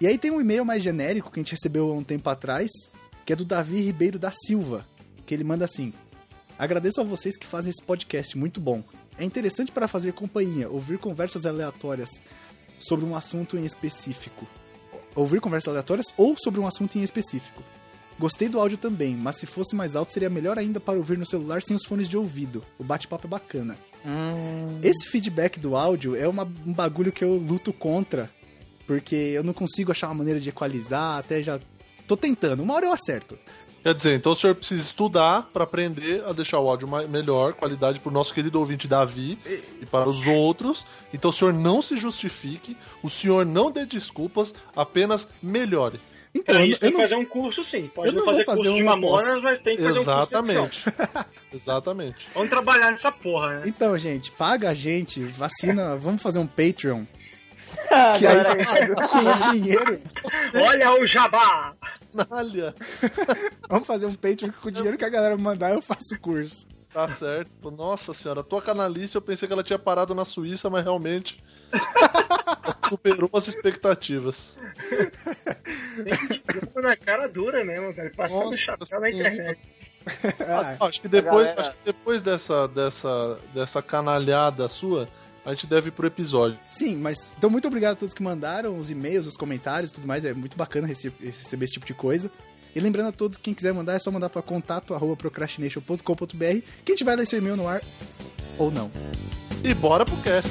E 0.00 0.06
aí 0.06 0.18
tem 0.18 0.30
um 0.30 0.40
e-mail 0.40 0.64
mais 0.64 0.82
genérico 0.82 1.30
que 1.30 1.40
a 1.40 1.42
gente 1.42 1.52
recebeu 1.52 1.90
há 1.90 1.94
um 1.94 2.04
tempo 2.04 2.28
atrás, 2.28 2.70
que 3.24 3.32
é 3.32 3.36
do 3.36 3.44
Davi 3.46 3.80
Ribeiro 3.80 4.18
da 4.18 4.30
Silva, 4.30 4.86
que 5.24 5.32
ele 5.34 5.42
manda 5.42 5.64
assim: 5.64 5.92
Agradeço 6.58 7.00
a 7.00 7.04
vocês 7.04 7.36
que 7.36 7.46
fazem 7.46 7.70
esse 7.70 7.82
podcast 7.82 8.36
muito 8.36 8.60
bom. 8.60 8.82
É 9.18 9.24
interessante 9.24 9.72
para 9.72 9.88
fazer 9.88 10.12
companhia, 10.12 10.68
ouvir 10.68 10.98
conversas 10.98 11.46
aleatórias 11.46 12.10
sobre 12.78 13.04
um 13.04 13.16
assunto 13.16 13.56
em 13.56 13.64
específico. 13.64 14.46
Ouvir 15.14 15.40
conversas 15.40 15.68
aleatórias 15.68 16.06
ou 16.16 16.36
sobre 16.38 16.60
um 16.60 16.66
assunto 16.66 16.98
em 16.98 17.02
específico. 17.02 17.62
Gostei 18.18 18.48
do 18.48 18.58
áudio 18.58 18.78
também, 18.78 19.14
mas 19.14 19.36
se 19.36 19.46
fosse 19.46 19.74
mais 19.76 19.94
alto 19.94 20.12
seria 20.12 20.30
melhor 20.30 20.58
ainda 20.58 20.80
para 20.80 20.96
ouvir 20.98 21.18
no 21.18 21.26
celular 21.26 21.60
sem 21.62 21.76
os 21.76 21.84
fones 21.84 22.08
de 22.08 22.16
ouvido. 22.16 22.64
O 22.78 22.84
bate-papo 22.84 23.26
é 23.26 23.30
bacana. 23.30 23.76
Esse 24.82 25.08
feedback 25.08 25.58
do 25.58 25.76
áudio 25.76 26.14
é 26.16 26.26
uma- 26.28 26.50
um 26.66 26.72
bagulho 26.72 27.12
que 27.12 27.24
eu 27.24 27.34
luto 27.36 27.72
contra, 27.72 28.30
porque 28.86 29.14
eu 29.14 29.42
não 29.42 29.52
consigo 29.52 29.90
achar 29.90 30.08
uma 30.08 30.14
maneira 30.14 30.38
de 30.40 30.48
equalizar, 30.48 31.18
até 31.18 31.42
já 31.42 31.58
tô 32.06 32.16
tentando. 32.16 32.62
Uma 32.62 32.74
hora 32.74 32.86
eu 32.86 32.92
acerto. 32.92 33.38
Quer 33.86 33.94
dizer, 33.94 34.16
então 34.16 34.32
o 34.32 34.34
senhor 34.34 34.56
precisa 34.56 34.82
estudar 34.82 35.48
pra 35.52 35.62
aprender 35.62 36.24
a 36.26 36.32
deixar 36.32 36.58
o 36.58 36.68
áudio 36.68 36.88
mai- 36.88 37.06
melhor 37.06 37.52
qualidade 37.52 38.00
pro 38.00 38.10
nosso 38.10 38.34
querido 38.34 38.58
ouvinte 38.58 38.88
Davi 38.88 39.38
e 39.80 39.86
para 39.86 40.08
os 40.08 40.26
outros. 40.26 40.84
Então 41.14 41.30
o 41.30 41.32
senhor 41.32 41.54
não 41.54 41.80
se 41.80 41.96
justifique, 41.96 42.76
o 43.00 43.08
senhor 43.08 43.46
não 43.46 43.70
dê 43.70 43.86
desculpas, 43.86 44.52
apenas 44.74 45.28
melhore. 45.40 46.00
Então, 46.34 46.56
eu, 46.56 46.66
isso 46.66 46.80
tem 46.80 46.90
que 46.90 46.96
não, 46.96 47.04
fazer 47.04 47.14
um 47.14 47.24
curso 47.24 47.62
sim. 47.62 47.88
Pode 47.94 48.08
eu 48.08 48.12
não 48.14 48.24
não 48.24 48.26
fazer 48.26 48.44
fazer 48.44 48.62
curso 48.62 48.74
de 48.74 48.82
uma 48.82 48.96
mamonas, 48.96 49.40
mas 49.40 49.58
tem 49.60 49.76
que 49.76 49.84
fazer 49.84 50.00
um 50.00 50.04
curso 50.04 50.18
de. 50.18 50.34
Exatamente. 50.34 50.84
Exatamente. 51.54 52.28
Vamos 52.34 52.50
trabalhar 52.50 52.90
nessa 52.90 53.12
porra, 53.12 53.60
né? 53.60 53.62
então, 53.66 53.96
gente, 53.96 54.32
paga 54.32 54.70
a 54.70 54.74
gente, 54.74 55.22
vacina, 55.22 55.94
vamos 55.94 56.20
fazer 56.20 56.40
um 56.40 56.46
Patreon. 56.46 57.04
Ah, 57.90 58.14
Que 58.18 58.26
aí, 58.26 58.36
galera, 58.42 59.08
com 59.08 59.18
o 59.18 59.52
dinheiro, 59.52 60.00
Olha 60.54 60.92
o 61.00 61.06
jabá! 61.06 61.74
Olha, 62.30 62.74
vamos 63.68 63.86
fazer 63.86 64.06
um 64.06 64.14
Patreon 64.14 64.50
com 64.50 64.68
o 64.68 64.72
dinheiro 64.72 64.96
que 64.96 65.04
a 65.04 65.08
galera 65.08 65.36
mandar 65.36 65.72
eu 65.72 65.82
faço 65.82 66.14
o 66.14 66.18
curso. 66.18 66.66
tá 66.92 67.06
certo. 67.08 67.70
Nossa 67.70 68.14
senhora, 68.14 68.40
a 68.40 68.44
tua 68.44 68.62
canalice 68.62 69.14
eu 69.16 69.22
pensei 69.22 69.46
que 69.46 69.52
ela 69.52 69.62
tinha 69.64 69.78
parado 69.78 70.14
na 70.14 70.24
Suíça, 70.24 70.70
mas 70.70 70.82
realmente 70.84 71.36
superou 72.88 73.28
as 73.34 73.48
expectativas. 73.48 74.56
Na 76.82 76.96
cara 76.96 77.28
dura 77.28 77.64
mesmo, 77.64 77.92
velho. 77.92 78.12
Passando 78.16 78.44
Nossa 78.44 78.56
chapéu 78.56 79.00
na 79.00 79.10
internet. 79.10 79.58
Ah, 80.48 80.86
Acho 80.86 81.00
que 81.00 81.08
depois, 81.08 81.46
galera- 81.46 81.60
acho 81.62 81.70
que 81.72 81.84
depois 81.84 82.22
dessa, 82.22 82.68
dessa, 82.68 83.38
dessa 83.52 83.82
canalhada 83.82 84.68
sua, 84.68 85.08
a 85.46 85.50
gente 85.54 85.66
deve 85.66 85.88
ir 85.88 85.92
pro 85.92 86.06
episódio. 86.06 86.58
sim, 86.68 86.96
mas 86.96 87.32
então 87.38 87.48
muito 87.48 87.66
obrigado 87.68 87.92
a 87.92 87.96
todos 87.96 88.14
que 88.14 88.22
mandaram 88.22 88.78
os 88.78 88.90
e-mails, 88.90 89.26
os 89.26 89.36
comentários 89.36 89.90
e 89.90 89.94
tudo 89.94 90.06
mais. 90.06 90.24
É 90.24 90.34
muito 90.34 90.56
bacana 90.56 90.86
rece- 90.86 91.12
receber 91.20 91.64
esse 91.64 91.74
tipo 91.74 91.86
de 91.86 91.94
coisa. 91.94 92.30
E 92.74 92.80
lembrando 92.80 93.08
a 93.08 93.12
todos, 93.12 93.38
quem 93.38 93.54
quiser 93.54 93.72
mandar, 93.72 93.94
é 93.94 93.98
só 93.98 94.10
mandar 94.10 94.28
para 94.28 94.42
contato 94.42 94.92
arroba 94.92 95.16
procrastination.com.br 95.16 96.02
que 96.84 96.92
a 96.92 96.94
gente 96.94 97.04
vai 97.04 97.16
ler 97.16 97.26
seu 97.26 97.38
e-mail 97.38 97.56
no 97.56 97.66
ar 97.66 97.80
ou 98.58 98.70
não. 98.70 98.90
E 99.64 99.72
bora 99.72 100.04
pro 100.04 100.16
cast. 100.18 100.50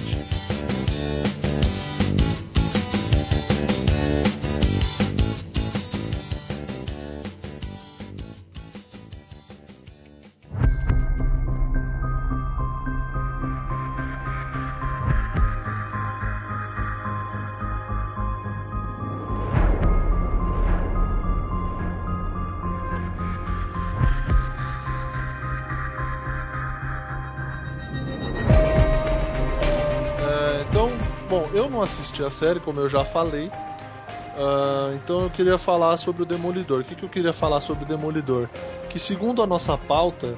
Eu 32.16 32.24
não 32.24 32.24
assisti 32.24 32.24
a 32.24 32.32
série, 32.32 32.60
como 32.60 32.80
eu 32.80 32.90
já 32.90 33.04
falei. 33.04 33.48
Uh, 33.48 34.96
então 34.96 35.24
eu 35.24 35.30
queria 35.30 35.58
falar 35.58 35.98
sobre 35.98 36.24
o 36.24 36.26
Demolidor. 36.26 36.82
O 36.82 36.84
que, 36.84 36.96
que 36.96 37.04
eu 37.04 37.10
queria 37.10 37.34
falar 37.34 37.62
sobre 37.62 37.86
o 37.86 37.88
Demolidor? 37.88 38.50
Que 38.90 39.00
segundo 39.00 39.42
a 39.42 39.48
nossa 39.48 39.78
pauta, 39.78 40.36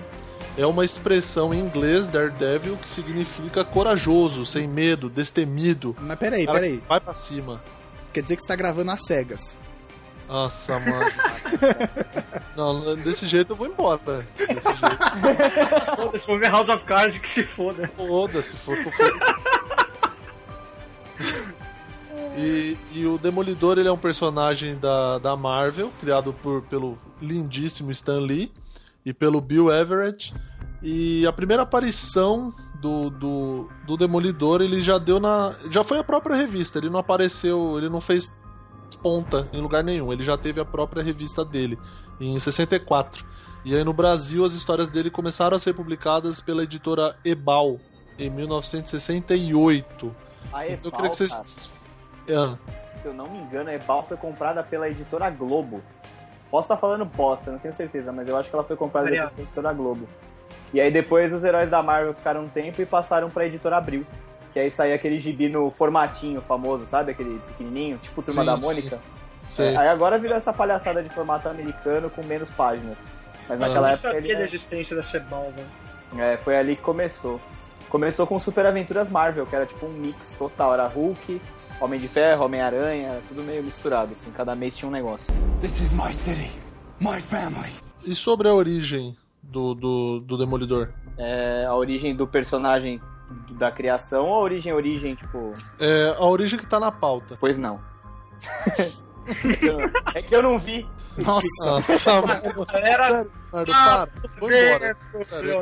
é 0.58 0.66
uma 0.66 0.86
expressão 0.86 1.54
em 1.54 1.60
inglês, 1.60 2.06
Daredevil, 2.06 2.78
que 2.78 2.88
significa 2.88 3.64
corajoso, 3.64 4.46
sem 4.46 4.68
medo, 4.68 5.10
destemido. 5.10 5.96
Mas 6.00 6.18
peraí, 6.18 6.46
peraí. 6.46 6.84
Vai 6.88 7.00
pra 7.00 7.14
cima. 7.14 7.62
Quer 8.14 8.22
dizer 8.22 8.36
que 8.36 8.42
você 8.42 8.48
tá 8.48 8.56
gravando 8.56 8.92
às 8.92 9.04
cegas. 9.06 9.60
Nossa, 10.28 10.78
mano. 10.80 11.12
não, 12.56 12.96
desse 12.96 13.28
jeito 13.28 13.54
eu 13.54 13.56
vou 13.56 13.68
embora. 13.68 14.28
Desse 14.36 14.54
jeito. 14.54 15.96
Foda-se, 15.96 16.28
vou 16.28 16.38
ver 16.38 16.52
House 16.52 16.70
of 16.70 16.84
Cards 16.84 17.18
que 17.18 17.30
se 17.30 17.44
foda. 17.44 17.90
Foda-se, 17.96 18.56
foda-se. 18.58 19.67
E, 22.38 22.78
e 22.94 23.06
o 23.08 23.18
Demolidor 23.18 23.80
ele 23.80 23.88
é 23.88 23.92
um 23.92 23.98
personagem 23.98 24.78
da, 24.78 25.18
da 25.18 25.36
Marvel, 25.36 25.92
criado 26.00 26.32
por, 26.32 26.62
pelo 26.64 26.96
lindíssimo 27.20 27.90
Stan 27.90 28.20
Lee 28.20 28.52
e 29.04 29.12
pelo 29.12 29.42
Bill 29.42 29.74
Everett. 29.74 30.32
E 30.84 31.26
a 31.26 31.34
primeira 31.34 31.64
aparição 31.64 32.54
do, 32.80 33.10
do, 33.10 33.70
do 33.88 33.98
Demolidor 33.98 34.62
ele 34.62 34.82
já 34.82 35.00
deu 35.00 35.20
na. 35.20 35.56
Já 35.72 35.84
foi 35.84 35.98
a 35.98 36.04
própria 36.04 36.36
revista, 36.36 36.78
ele 36.78 36.92
não 36.92 37.00
apareceu, 37.00 37.76
ele 37.80 37.90
não 37.90 38.00
fez 38.00 38.32
ponta 39.02 39.50
em 39.52 39.60
lugar 39.60 39.84
nenhum, 39.84 40.14
ele 40.14 40.24
já 40.24 40.38
teve 40.38 40.62
a 40.62 40.66
própria 40.66 41.02
revista 41.02 41.44
dele, 41.44 41.78
em 42.20 42.40
64. 42.40 43.26
E 43.66 43.76
aí 43.76 43.84
no 43.84 43.94
Brasil 43.94 44.46
as 44.46 44.54
histórias 44.54 44.92
dele 44.92 45.10
começaram 45.10 45.58
a 45.58 45.60
ser 45.60 45.74
publicadas 45.74 46.40
pela 46.40 46.62
editora 46.62 47.18
Ebal, 47.26 47.80
em 48.20 48.30
1968. 48.30 50.16
A 50.54 50.66
Ebal, 50.66 50.78
então 50.78 50.92
eu 50.92 50.96
queria 50.96 51.10
que 51.10 51.16
vocês 51.16 51.72
é. 52.28 53.02
Se 53.02 53.08
eu 53.08 53.14
não 53.14 53.28
me 53.28 53.38
engano, 53.38 53.70
a 53.70 53.74
Ebal 53.74 54.04
foi 54.04 54.18
comprada 54.18 54.64
pela 54.64 54.90
editora 54.90 55.30
Globo. 55.30 55.82
Posso 56.50 56.66
estar 56.66 56.78
falando 56.78 57.06
bosta, 57.06 57.52
não 57.52 57.60
tenho 57.60 57.74
certeza, 57.74 58.12
mas 58.12 58.28
eu 58.28 58.38
acho 58.38 58.50
que 58.50 58.56
ela 58.56 58.64
foi 58.64 58.76
comprada 58.76 59.10
pela 59.10 59.32
editora 59.38 59.74
Globo. 59.74 60.08
E 60.74 60.82
aí 60.82 60.92
depois 60.92 61.34
os 61.34 61.44
heróis 61.44 61.70
da 61.70 61.82
Marvel 61.82 62.14
ficaram 62.14 62.44
um 62.44 62.48
tempo 62.48 62.82
e 62.82 62.86
passaram 62.86 63.30
pra 63.30 63.46
editora 63.46 63.78
Abril. 63.78 64.06
Que 64.54 64.60
aí 64.60 64.72
saía 64.72 64.96
aquele 64.96 65.20
gibi 65.20 65.50
no 65.50 65.70
formatinho 65.70 66.42
famoso, 66.42 66.86
sabe? 66.88 67.12
Aquele 67.12 67.40
pequenininho, 67.40 67.98
tipo 67.98 68.24
Turma 68.24 68.42
sim, 68.42 68.46
da 68.46 68.58
Mônica. 68.58 69.00
Sim. 69.50 69.64
É, 69.64 69.78
aí 69.78 69.88
agora 69.88 70.18
virou 70.18 70.36
essa 70.36 70.52
palhaçada 70.52 71.04
de 71.04 71.10
formato 71.10 71.48
americano 71.48 72.10
com 72.10 72.24
menos 72.24 72.52
páginas. 72.52 72.98
Mas 73.48 73.60
naquela 73.60 73.90
eu 73.90 73.94
época. 73.94 74.08
Eu 74.08 74.14
sabia 74.14 74.32
ele... 74.32 74.40
da 74.40 74.44
existência 74.44 74.96
da 74.96 75.04
Sebal, 75.04 75.52
velho. 75.56 76.22
É, 76.22 76.38
foi 76.38 76.58
ali 76.58 76.76
que 76.76 76.82
começou. 76.82 77.40
Começou 77.90 78.28
com 78.28 78.40
Super 78.40 78.66
Aventuras 78.66 79.10
Marvel, 79.10 79.46
que 79.46 79.56
era 79.56 79.66
tipo 79.66 79.86
um 79.86 79.90
mix 79.90 80.36
total. 80.38 80.74
Era 80.74 80.88
Hulk, 80.88 81.42
Homem 81.80 82.00
de 82.00 82.08
Ferro, 82.08 82.46
Homem-Aranha, 82.46 83.22
tudo 83.28 83.44
meio 83.44 83.64
misturado, 83.64 84.14
assim, 84.14 84.32
cada 84.32 84.56
mês 84.56 84.76
tinha 84.76 84.90
um 84.90 84.92
negócio. 84.92 85.28
This 85.62 85.80
is 85.80 85.92
my 85.92 86.12
city, 86.12 86.52
my 87.00 87.22
family. 87.22 87.72
E 88.04 88.16
sobre 88.16 88.48
a 88.48 88.54
origem 88.54 89.16
do, 89.44 89.76
do, 89.76 90.20
do 90.22 90.38
Demolidor? 90.38 90.90
É, 91.18 91.66
a 91.68 91.76
origem 91.76 92.16
do 92.16 92.28
personagem 92.28 93.00
da 93.52 93.72
criação 93.72 94.26
ou 94.26 94.36
a 94.36 94.40
origem, 94.40 94.74
origem, 94.74 95.16
tipo. 95.16 95.54
É, 95.80 96.16
a 96.18 96.26
origem 96.26 96.58
que 96.58 96.66
tá 96.66 96.80
na 96.80 96.92
pauta. 96.92 97.38
Pois 97.40 97.58
não. 97.58 97.80
é 100.16 100.22
que 100.22 100.36
eu 100.36 100.42
não 100.42 100.58
vi. 100.58 100.88
Nossa, 101.18 101.48
Nossa. 101.66 102.12
Era... 102.74 103.24
Sério, 103.24 103.32
para. 103.52 104.08
Vou 104.40 104.52
embora. 104.52 104.96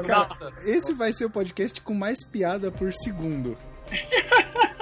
Cara, 0.06 0.54
esse 0.64 0.94
vai 0.94 1.14
ser 1.14 1.26
o 1.26 1.30
podcast 1.30 1.82
com 1.82 1.94
mais 1.94 2.24
piada 2.24 2.72
por 2.72 2.94
segundo. 2.94 3.58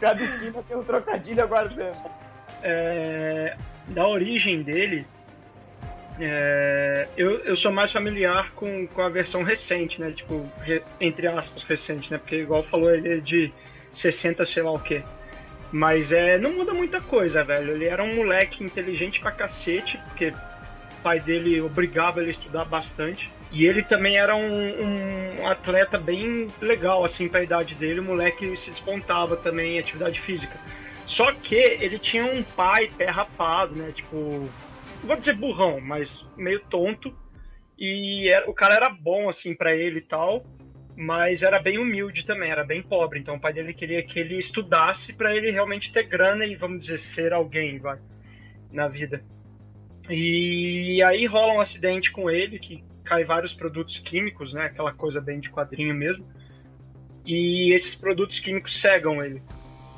Cada 0.00 0.22
esquina 0.22 0.62
tem 0.66 0.76
um 0.76 0.82
trocadilho 0.82 1.42
aguardando. 1.42 2.10
É, 2.62 3.56
da 3.88 4.06
origem 4.06 4.62
dele, 4.62 5.06
é, 6.18 7.08
eu, 7.16 7.40
eu 7.40 7.56
sou 7.56 7.72
mais 7.72 7.92
familiar 7.92 8.52
com, 8.52 8.86
com 8.86 9.02
a 9.02 9.08
versão 9.08 9.42
recente, 9.42 10.00
né? 10.00 10.12
Tipo, 10.12 10.46
re, 10.60 10.82
entre 11.00 11.26
aspas, 11.26 11.64
recente, 11.64 12.10
né? 12.10 12.18
Porque, 12.18 12.36
igual 12.36 12.62
falou, 12.62 12.94
ele 12.94 13.14
é 13.14 13.16
de 13.18 13.52
60, 13.92 14.44
sei 14.44 14.62
lá 14.62 14.72
o 14.72 14.78
quê. 14.78 15.02
Mas 15.72 16.12
é, 16.12 16.36
não 16.38 16.52
muda 16.52 16.74
muita 16.74 17.00
coisa, 17.00 17.44
velho. 17.44 17.72
Ele 17.72 17.86
era 17.86 18.02
um 18.02 18.14
moleque 18.14 18.64
inteligente 18.64 19.20
pra 19.20 19.30
cacete, 19.30 19.98
porque 20.08 20.32
pai 21.02 21.20
dele 21.20 21.60
obrigava 21.60 22.20
ele 22.20 22.28
a 22.28 22.30
estudar 22.30 22.64
bastante. 22.64 23.30
E 23.52 23.66
ele 23.66 23.82
também 23.82 24.16
era 24.16 24.36
um, 24.36 25.40
um 25.40 25.48
atleta 25.48 25.98
bem 25.98 26.48
legal, 26.60 27.04
assim, 27.04 27.28
pra 27.28 27.42
idade 27.42 27.74
dele. 27.74 28.00
O 28.00 28.04
moleque 28.04 28.54
se 28.56 28.70
despontava 28.70 29.36
também 29.36 29.76
em 29.76 29.78
atividade 29.78 30.20
física. 30.20 30.56
Só 31.04 31.32
que 31.32 31.56
ele 31.56 31.98
tinha 31.98 32.24
um 32.24 32.42
pai 32.42 32.88
pé 32.96 33.10
rapado, 33.10 33.74
né? 33.74 33.90
Tipo, 33.92 34.48
vou 35.02 35.16
dizer 35.16 35.34
burrão, 35.34 35.80
mas 35.80 36.24
meio 36.36 36.60
tonto. 36.60 37.12
E 37.76 38.28
era, 38.28 38.48
o 38.48 38.54
cara 38.54 38.74
era 38.74 38.88
bom, 38.88 39.28
assim, 39.28 39.54
para 39.54 39.74
ele 39.74 39.98
e 39.98 40.02
tal. 40.02 40.44
Mas 40.96 41.42
era 41.42 41.58
bem 41.58 41.78
humilde 41.78 42.24
também, 42.24 42.50
era 42.50 42.62
bem 42.62 42.82
pobre. 42.82 43.18
Então 43.18 43.34
o 43.34 43.40
pai 43.40 43.52
dele 43.52 43.74
queria 43.74 44.02
que 44.02 44.20
ele 44.20 44.38
estudasse 44.38 45.12
para 45.12 45.34
ele 45.34 45.50
realmente 45.50 45.92
ter 45.92 46.04
grana 46.04 46.44
e, 46.44 46.54
vamos 46.54 46.80
dizer, 46.80 46.98
ser 46.98 47.32
alguém, 47.32 47.78
vai, 47.78 47.98
na 48.70 48.86
vida. 48.86 49.24
E 50.08 51.02
aí 51.02 51.26
rola 51.26 51.54
um 51.54 51.60
acidente 51.60 52.10
com 52.10 52.30
ele 52.30 52.58
que 52.58 52.82
cai 53.04 53.24
vários 53.24 53.52
produtos 53.52 53.98
químicos, 53.98 54.52
né? 54.52 54.66
Aquela 54.66 54.92
coisa 54.92 55.20
bem 55.20 55.40
de 55.40 55.50
quadrinho 55.50 55.94
mesmo. 55.94 56.24
E 57.26 57.74
esses 57.74 57.94
produtos 57.94 58.38
químicos 58.40 58.80
cegam 58.80 59.22
ele. 59.22 59.42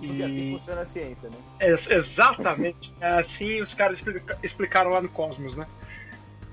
E 0.00 0.22
assim 0.22 0.58
funciona 0.58 0.80
a 0.80 0.84
ciência, 0.84 1.30
né? 1.30 1.36
É, 1.60 1.70
exatamente. 1.70 2.92
é 3.00 3.18
assim 3.18 3.60
os 3.60 3.72
caras 3.72 3.98
explica, 3.98 4.36
explicaram 4.42 4.90
lá 4.90 5.00
no 5.00 5.08
Cosmos, 5.08 5.56
né? 5.56 5.66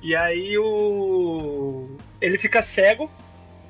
E 0.02 0.16
aí 0.16 0.58
o 0.58 1.98
ele 2.22 2.38
fica 2.38 2.62
cego 2.62 3.10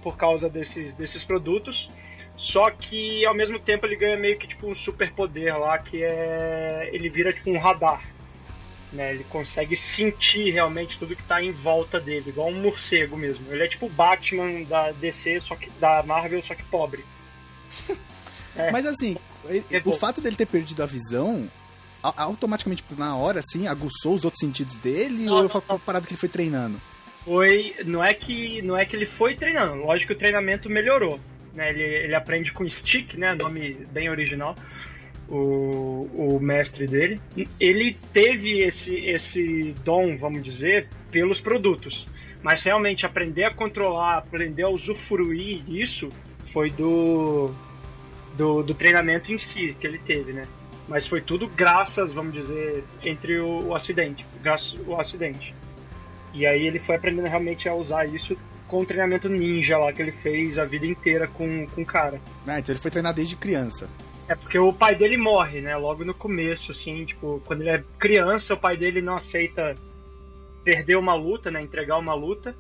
por 0.01 0.17
causa 0.17 0.50
desses, 0.50 0.93
desses 0.93 1.24
produtos. 1.24 1.89
Só 2.36 2.69
que 2.71 3.25
ao 3.25 3.33
mesmo 3.33 3.59
tempo 3.59 3.86
ele 3.86 3.95
ganha 3.95 4.17
meio 4.17 4.38
que 4.38 4.48
tipo 4.48 4.67
um 4.67 4.75
superpoder 4.75 5.57
lá 5.57 5.77
que 5.77 6.03
é 6.03 6.89
ele 6.91 7.09
vira 7.09 7.31
tipo 7.31 7.50
um 7.50 7.57
radar. 7.57 8.03
Né, 8.91 9.13
ele 9.13 9.24
consegue 9.25 9.75
sentir 9.75 10.50
realmente 10.50 10.98
tudo 10.98 11.15
que 11.15 11.22
está 11.22 11.43
em 11.43 11.51
volta 11.51 12.00
dele, 12.00 12.31
igual 12.31 12.50
um 12.50 12.60
morcego 12.60 13.15
mesmo. 13.15 13.46
Ele 13.51 13.63
é 13.63 13.67
tipo 13.67 13.86
o 13.86 13.89
Batman 13.89 14.63
da 14.63 14.91
DC, 14.91 15.41
só 15.41 15.55
que 15.55 15.69
da 15.79 16.01
Marvel, 16.01 16.41
só 16.41 16.55
que 16.55 16.63
pobre. 16.63 17.05
É. 18.55 18.72
Mas 18.72 18.84
assim, 18.86 19.15
ele, 19.46 19.63
é 19.72 19.81
o 19.86 19.93
fato 19.93 20.19
dele 20.19 20.36
ter 20.36 20.48
perdido 20.48 20.81
a 20.81 20.86
visão, 20.86 21.50
automaticamente 22.01 22.84
na 22.98 23.15
hora, 23.15 23.39
assim, 23.39 23.67
aguçou 23.67 24.15
os 24.15 24.25
outros 24.25 24.39
sentidos 24.39 24.75
dele 24.77 25.25
não, 25.25 25.43
ou 25.43 25.50
foi 25.50 25.62
uma 25.69 25.79
parada 25.79 26.05
que 26.05 26.13
ele 26.13 26.19
foi 26.19 26.27
treinando? 26.27 26.81
Foi. 27.24 27.75
Não 27.86 28.03
é 28.03 28.13
que. 28.13 28.62
Não 28.63 28.77
é 28.77 28.86
que 28.86 28.96
ele 28.96 29.05
foi 29.05 29.36
treinando. 29.36 29.84
Lógico 29.84 30.08
que 30.08 30.13
o 30.13 30.17
treinamento 30.17 30.69
melhorou. 30.69 31.19
Né? 31.53 31.69
Ele, 31.69 31.84
ele 31.84 32.15
aprende 32.15 32.51
com 32.51 32.67
stick, 32.67 33.13
né? 33.15 33.36
Nome 33.36 33.86
bem 33.91 34.10
original 34.10 34.55
o, 35.29 36.09
o 36.15 36.39
mestre 36.39 36.88
dele. 36.88 37.21
Ele 37.59 37.95
teve 38.12 38.62
esse, 38.62 38.95
esse 38.95 39.75
dom, 39.83 40.17
vamos 40.17 40.43
dizer, 40.43 40.88
pelos 41.12 41.39
produtos. 41.39 42.07
Mas 42.41 42.63
realmente 42.63 43.05
aprender 43.05 43.43
a 43.43 43.53
controlar, 43.53 44.17
aprender 44.17 44.63
a 44.63 44.69
usufruir 44.69 45.63
isso 45.67 46.09
foi 46.51 46.69
do, 46.69 47.51
do, 48.36 48.63
do 48.63 48.74
treinamento 48.74 49.31
em 49.31 49.38
si 49.38 49.75
que 49.79 49.86
ele 49.86 50.00
teve, 50.00 50.33
né? 50.33 50.48
Mas 50.88 51.05
foi 51.05 51.21
tudo 51.21 51.48
graças, 51.48 52.13
vamos 52.13 52.33
dizer, 52.33 52.83
entre 53.03 53.39
o, 53.39 53.67
o 53.67 53.75
acidente, 53.75 54.25
graças 54.41 54.79
ao 54.88 55.00
acidente. 55.00 55.53
E 56.33 56.48
aí 56.48 56.65
ele 56.65 56.79
foi 56.79 56.95
aprendendo 56.95 57.27
realmente 57.27 57.69
a 57.69 57.75
usar 57.75 58.05
isso 58.07 58.36
com 58.67 58.79
o 58.79 58.86
treinamento 58.86 59.27
ninja 59.27 59.77
lá 59.77 59.91
que 59.91 60.01
ele 60.01 60.12
fez 60.12 60.57
a 60.57 60.65
vida 60.65 60.86
inteira 60.86 61.27
com, 61.27 61.67
com 61.67 61.81
o 61.81 61.86
cara. 61.86 62.19
Ah, 62.48 62.59
então 62.59 62.74
ele 62.74 62.81
foi 62.81 62.89
treinar 62.89 63.13
desde 63.13 63.36
criança. 63.36 63.89
É 64.29 64.36
porque 64.36 64.59
o 64.59 64.71
pai 64.71 64.93
dele 64.93 65.17
morre, 65.17 65.59
né? 65.59 65.75
Logo 65.75 66.05
no 66.05 66.13
começo, 66.13 66.71
assim, 66.71 67.03
tipo, 67.03 67.41
quando 67.48 67.62
ele 67.62 67.71
é 67.71 67.83
criança, 67.98 68.53
o 68.53 68.57
pai 68.57 68.77
dele 68.77 69.01
não 69.01 69.15
aceita 69.15 69.75
perder 70.63 70.98
uma 70.98 71.15
luta, 71.15 71.50
né? 71.50 71.59
Entregar 71.59 71.98
uma 71.98 72.13
luta. 72.13 72.55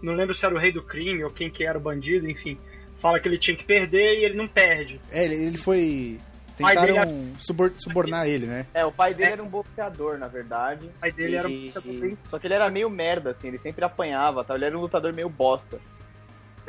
Não 0.00 0.14
lembro 0.14 0.34
se 0.34 0.46
era 0.46 0.54
o 0.54 0.58
rei 0.58 0.72
do 0.72 0.82
crime 0.82 1.22
ou 1.22 1.30
quem 1.30 1.50
que 1.50 1.62
era 1.62 1.76
o 1.76 1.80
bandido, 1.80 2.28
enfim. 2.28 2.58
Fala 2.96 3.20
que 3.20 3.28
ele 3.28 3.36
tinha 3.36 3.54
que 3.54 3.64
perder 3.64 4.18
e 4.18 4.24
ele 4.24 4.34
não 4.34 4.48
perde. 4.48 4.98
É, 5.10 5.26
ele 5.26 5.58
foi. 5.58 6.18
Tentaram 6.56 6.94
dele... 6.94 7.34
subor 7.38 7.70
subornar 7.76 8.26
ele, 8.26 8.46
né? 8.46 8.66
É, 8.72 8.84
o 8.86 8.92
pai 8.92 9.12
dele 9.12 9.30
é. 9.30 9.32
era 9.34 9.42
um 9.42 9.48
boxeador, 9.48 10.16
na 10.16 10.26
verdade. 10.26 10.86
O 10.86 11.00
pai 11.00 11.12
dele 11.12 11.34
e... 11.34 11.36
era 11.36 11.48
um 11.48 11.60
boxeador. 11.60 12.16
Só 12.30 12.38
que 12.38 12.46
ele 12.46 12.54
era 12.54 12.70
meio 12.70 12.88
merda, 12.88 13.32
assim, 13.32 13.48
ele 13.48 13.58
sempre 13.58 13.84
apanhava, 13.84 14.42
tá? 14.42 14.54
Ele 14.54 14.64
era 14.64 14.76
um 14.76 14.80
lutador 14.80 15.14
meio 15.14 15.28
bosta. 15.28 15.78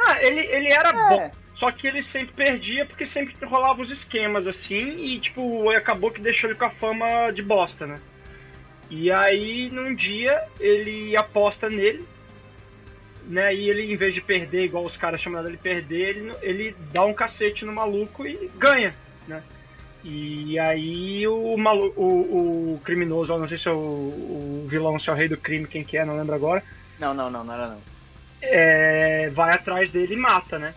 Ah, 0.08 0.18
ele, 0.22 0.40
ele 0.40 0.68
era 0.68 0.90
é. 0.90 1.10
bom. 1.10 1.32
Só 1.54 1.72
que 1.72 1.88
ele 1.88 2.02
sempre 2.02 2.34
perdia 2.34 2.86
porque 2.86 3.06
sempre 3.06 3.36
rolava 3.46 3.82
os 3.82 3.92
esquemas 3.92 4.48
assim 4.48 5.04
e, 5.04 5.20
tipo, 5.20 5.70
acabou 5.72 6.10
que 6.10 6.22
deixou 6.22 6.50
ele 6.50 6.58
com 6.58 6.66
a 6.66 6.72
fama 6.72 7.32
de 7.32 7.44
bosta, 7.44 7.86
né? 7.86 8.00
E 8.90 9.12
aí, 9.12 9.70
num 9.70 9.94
dia, 9.94 10.42
ele 10.60 11.16
aposta 11.16 11.70
nele, 11.70 12.06
né? 13.28 13.54
E 13.54 13.70
ele, 13.70 13.94
em 13.94 13.96
vez 13.96 14.14
de 14.14 14.22
perder, 14.22 14.66
igual 14.66 14.86
os 14.86 14.98
caras 14.98 15.22
chamam 15.22 15.46
ele 15.46 15.58
perder, 15.58 16.18
ele, 16.18 16.34
ele 16.42 16.76
dá 16.92 17.06
um 17.06 17.14
cacete 17.14 17.66
no 17.66 17.74
maluco 17.74 18.26
e 18.26 18.50
ganha, 18.58 18.96
né? 19.28 19.44
E 20.04 20.58
aí 20.58 21.28
o, 21.28 21.56
malu 21.58 21.94
o, 21.96 22.74
o 22.74 22.82
criminoso, 22.84 23.38
não 23.38 23.48
sei 23.48 23.58
se 23.58 23.68
é 23.68 23.72
o, 23.72 23.76
o 23.76 24.66
vilão, 24.68 24.98
se 24.98 25.10
é 25.10 25.14
o 25.14 25.16
rei 25.16 25.28
do 25.28 25.38
crime, 25.38 25.68
quem 25.68 25.84
que 25.84 25.98
é, 25.98 26.04
não 26.04 26.18
lembro 26.18 26.34
agora. 26.34 26.64
Não, 27.00 27.14
não, 27.14 27.30
não, 27.30 27.44
não 27.44 27.54
era 27.54 27.68
não. 27.68 27.91
É, 28.42 29.30
vai 29.30 29.54
atrás 29.54 29.92
dele 29.92 30.16
e 30.16 30.18
mata, 30.18 30.58
né? 30.58 30.74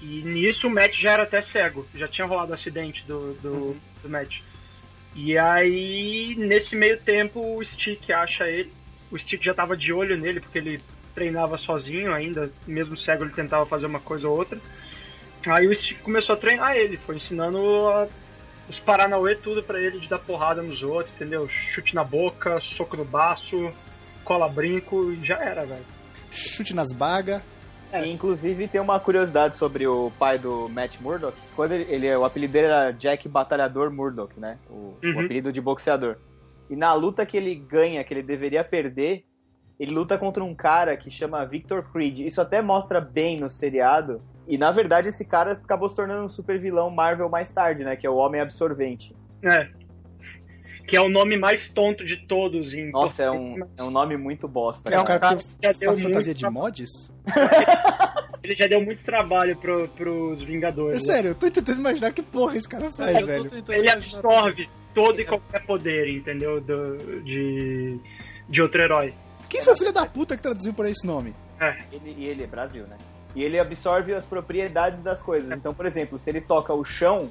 E 0.00 0.22
nisso 0.22 0.66
o 0.66 0.70
Matt 0.70 0.96
já 0.98 1.12
era 1.12 1.22
até 1.22 1.40
cego, 1.40 1.86
já 1.94 2.08
tinha 2.08 2.26
rolado 2.26 2.50
o 2.50 2.54
acidente 2.54 3.04
do, 3.06 3.34
do, 3.34 3.48
uhum. 3.48 3.80
do 4.02 4.08
Matt. 4.08 4.40
E 5.14 5.36
aí, 5.38 6.34
nesse 6.36 6.74
meio 6.74 6.98
tempo, 6.98 7.56
o 7.56 7.64
Stick 7.64 8.10
acha 8.10 8.48
ele. 8.48 8.72
O 9.10 9.18
Stick 9.18 9.44
já 9.44 9.54
tava 9.54 9.76
de 9.76 9.92
olho 9.92 10.16
nele, 10.16 10.40
porque 10.40 10.58
ele 10.58 10.80
treinava 11.14 11.58
sozinho 11.58 12.12
ainda, 12.14 12.50
mesmo 12.66 12.96
cego 12.96 13.24
ele 13.24 13.32
tentava 13.32 13.66
fazer 13.66 13.86
uma 13.86 14.00
coisa 14.00 14.28
ou 14.28 14.36
outra. 14.36 14.58
Aí 15.48 15.66
o 15.68 15.74
Stick 15.74 16.00
começou 16.00 16.34
a 16.34 16.38
treinar 16.38 16.76
ele, 16.76 16.96
foi 16.96 17.16
ensinando 17.16 17.58
a, 17.88 18.08
os 18.68 18.80
Paranauê 18.80 19.34
tudo 19.34 19.62
para 19.62 19.80
ele 19.80 20.00
de 20.00 20.08
dar 20.08 20.18
porrada 20.18 20.62
nos 20.62 20.82
outros, 20.82 21.14
entendeu? 21.14 21.48
Chute 21.48 21.94
na 21.94 22.02
boca, 22.02 22.58
soco 22.58 22.96
no 22.96 23.04
baço, 23.04 23.72
cola 24.24 24.48
brinco 24.48 25.12
e 25.12 25.22
já 25.22 25.38
era, 25.38 25.66
velho. 25.66 25.84
Chute 26.32 26.74
nas 26.74 26.92
bagas. 26.92 27.42
É. 27.92 28.06
Inclusive 28.06 28.66
tem 28.68 28.80
uma 28.80 28.98
curiosidade 28.98 29.56
sobre 29.56 29.86
o 29.86 30.10
pai 30.18 30.38
do 30.38 30.68
Matt 30.70 30.98
Murdock. 30.98 31.36
Quando 31.54 31.72
ele, 31.72 31.92
ele 31.92 32.16
o 32.16 32.24
apelido 32.24 32.54
dele 32.54 32.66
era 32.66 32.90
Jack 32.90 33.28
Batalhador 33.28 33.92
Murdock, 33.92 34.40
né? 34.40 34.58
O, 34.70 34.94
uhum. 35.04 35.16
o 35.16 35.20
apelido 35.20 35.52
de 35.52 35.60
boxeador. 35.60 36.16
E 36.70 36.74
na 36.74 36.94
luta 36.94 37.26
que 37.26 37.36
ele 37.36 37.54
ganha, 37.54 38.02
que 38.02 38.14
ele 38.14 38.22
deveria 38.22 38.64
perder, 38.64 39.24
ele 39.78 39.92
luta 39.92 40.16
contra 40.16 40.42
um 40.42 40.54
cara 40.54 40.96
que 40.96 41.10
chama 41.10 41.44
Victor 41.44 41.84
Creed. 41.92 42.20
Isso 42.20 42.40
até 42.40 42.62
mostra 42.62 42.98
bem 42.98 43.38
no 43.38 43.50
seriado. 43.50 44.22
E 44.48 44.56
na 44.56 44.70
verdade 44.70 45.08
esse 45.08 45.24
cara 45.24 45.52
acabou 45.52 45.88
se 45.88 45.94
tornando 45.94 46.24
um 46.24 46.28
super 46.30 46.58
vilão 46.58 46.90
Marvel 46.90 47.28
mais 47.28 47.52
tarde, 47.52 47.84
né? 47.84 47.94
Que 47.94 48.06
é 48.06 48.10
o 48.10 48.16
Homem 48.16 48.40
Absorvente. 48.40 49.14
É. 49.42 49.68
Que 50.92 50.96
é 50.98 51.00
o 51.00 51.08
nome 51.08 51.38
mais 51.38 51.70
tonto 51.70 52.04
de 52.04 52.18
todos 52.18 52.74
em 52.74 52.90
Nossa, 52.90 53.22
é 53.22 53.30
um, 53.30 53.56
é 53.78 53.82
um 53.82 53.90
nome 53.90 54.14
muito 54.18 54.46
bosta. 54.46 54.90
É 54.90 55.00
um 55.00 55.04
cara, 55.04 55.20
cara 55.20 55.36
que 55.38 55.86
faz 55.86 56.02
fantasia 56.02 56.34
de 56.34 56.50
mods? 56.50 57.10
Ele 58.44 58.54
já 58.54 58.66
deu 58.66 58.78
muito 58.82 59.02
trabalho 59.02 59.56
pro, 59.56 59.88
pros 59.88 60.42
Vingadores. 60.42 61.02
É 61.02 61.14
sério, 61.14 61.30
eu 61.30 61.34
tô 61.34 61.50
tentando 61.50 61.80
imaginar 61.80 62.12
que 62.12 62.20
porra 62.20 62.58
esse 62.58 62.68
cara 62.68 62.92
faz, 62.92 63.16
é, 63.16 63.24
velho. 63.24 63.50
Ele 63.70 63.88
absorve 63.88 64.68
todo 64.94 65.18
e 65.18 65.24
qualquer 65.24 65.64
poder, 65.64 66.14
entendeu? 66.14 66.60
Do, 66.60 67.22
de, 67.22 67.98
de 68.46 68.60
outro 68.60 68.82
herói. 68.82 69.14
Quem 69.48 69.62
foi 69.62 69.72
o 69.72 69.76
filho 69.78 69.94
da 69.94 70.04
puta 70.04 70.36
que 70.36 70.42
traduziu 70.42 70.74
por 70.74 70.84
esse 70.84 71.06
nome? 71.06 71.34
É. 71.58 71.74
Ele, 71.90 72.14
e 72.18 72.26
ele 72.26 72.44
é 72.44 72.46
Brasil, 72.46 72.86
né? 72.86 72.98
E 73.34 73.42
ele 73.42 73.58
absorve 73.58 74.12
as 74.12 74.26
propriedades 74.26 75.02
das 75.02 75.22
coisas. 75.22 75.50
É. 75.50 75.54
Então, 75.54 75.72
por 75.72 75.86
exemplo, 75.86 76.18
se 76.18 76.28
ele 76.28 76.42
toca 76.42 76.74
o 76.74 76.84
chão, 76.84 77.30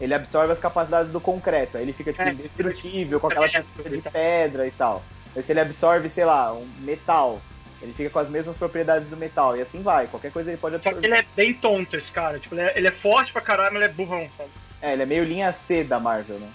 ele 0.00 0.14
absorve 0.14 0.52
as 0.52 0.58
capacidades 0.58 1.10
do 1.12 1.20
concreto. 1.20 1.76
Aí 1.76 1.82
ele 1.82 1.92
fica, 1.92 2.12
tipo, 2.12 2.28
é. 2.28 2.32
indestrutível, 2.32 3.20
com 3.20 3.26
aquela 3.26 3.48
textura 3.48 3.90
de 3.90 4.02
pedra 4.02 4.66
e 4.66 4.70
tal. 4.70 5.02
Aí 5.34 5.42
se 5.42 5.52
ele 5.52 5.60
absorve, 5.60 6.08
sei 6.08 6.24
lá, 6.24 6.52
um 6.52 6.66
metal, 6.80 7.40
ele 7.82 7.92
fica 7.92 8.10
com 8.10 8.18
as 8.18 8.28
mesmas 8.28 8.56
propriedades 8.56 9.08
do 9.08 9.16
metal. 9.16 9.56
E 9.56 9.60
assim 9.60 9.82
vai. 9.82 10.06
Qualquer 10.06 10.32
coisa 10.32 10.50
ele 10.50 10.58
pode 10.58 10.76
absorver. 10.76 10.96
Só 10.96 11.00
que 11.00 11.06
ele 11.06 11.16
é 11.16 11.24
bem 11.34 11.54
tonto, 11.54 11.96
esse 11.96 12.10
cara. 12.10 12.38
Tipo, 12.38 12.54
ele 12.54 12.62
é, 12.62 12.78
ele 12.78 12.88
é 12.88 12.92
forte 12.92 13.32
pra 13.32 13.42
caralho, 13.42 13.72
mas 13.74 13.82
ele 13.82 13.90
é 13.92 13.94
burrão, 13.94 14.28
sabe? 14.36 14.50
É, 14.80 14.92
ele 14.92 15.02
é 15.02 15.06
meio 15.06 15.24
linha 15.24 15.52
C 15.52 15.82
da 15.82 15.98
Marvel, 15.98 16.38
né? 16.38 16.48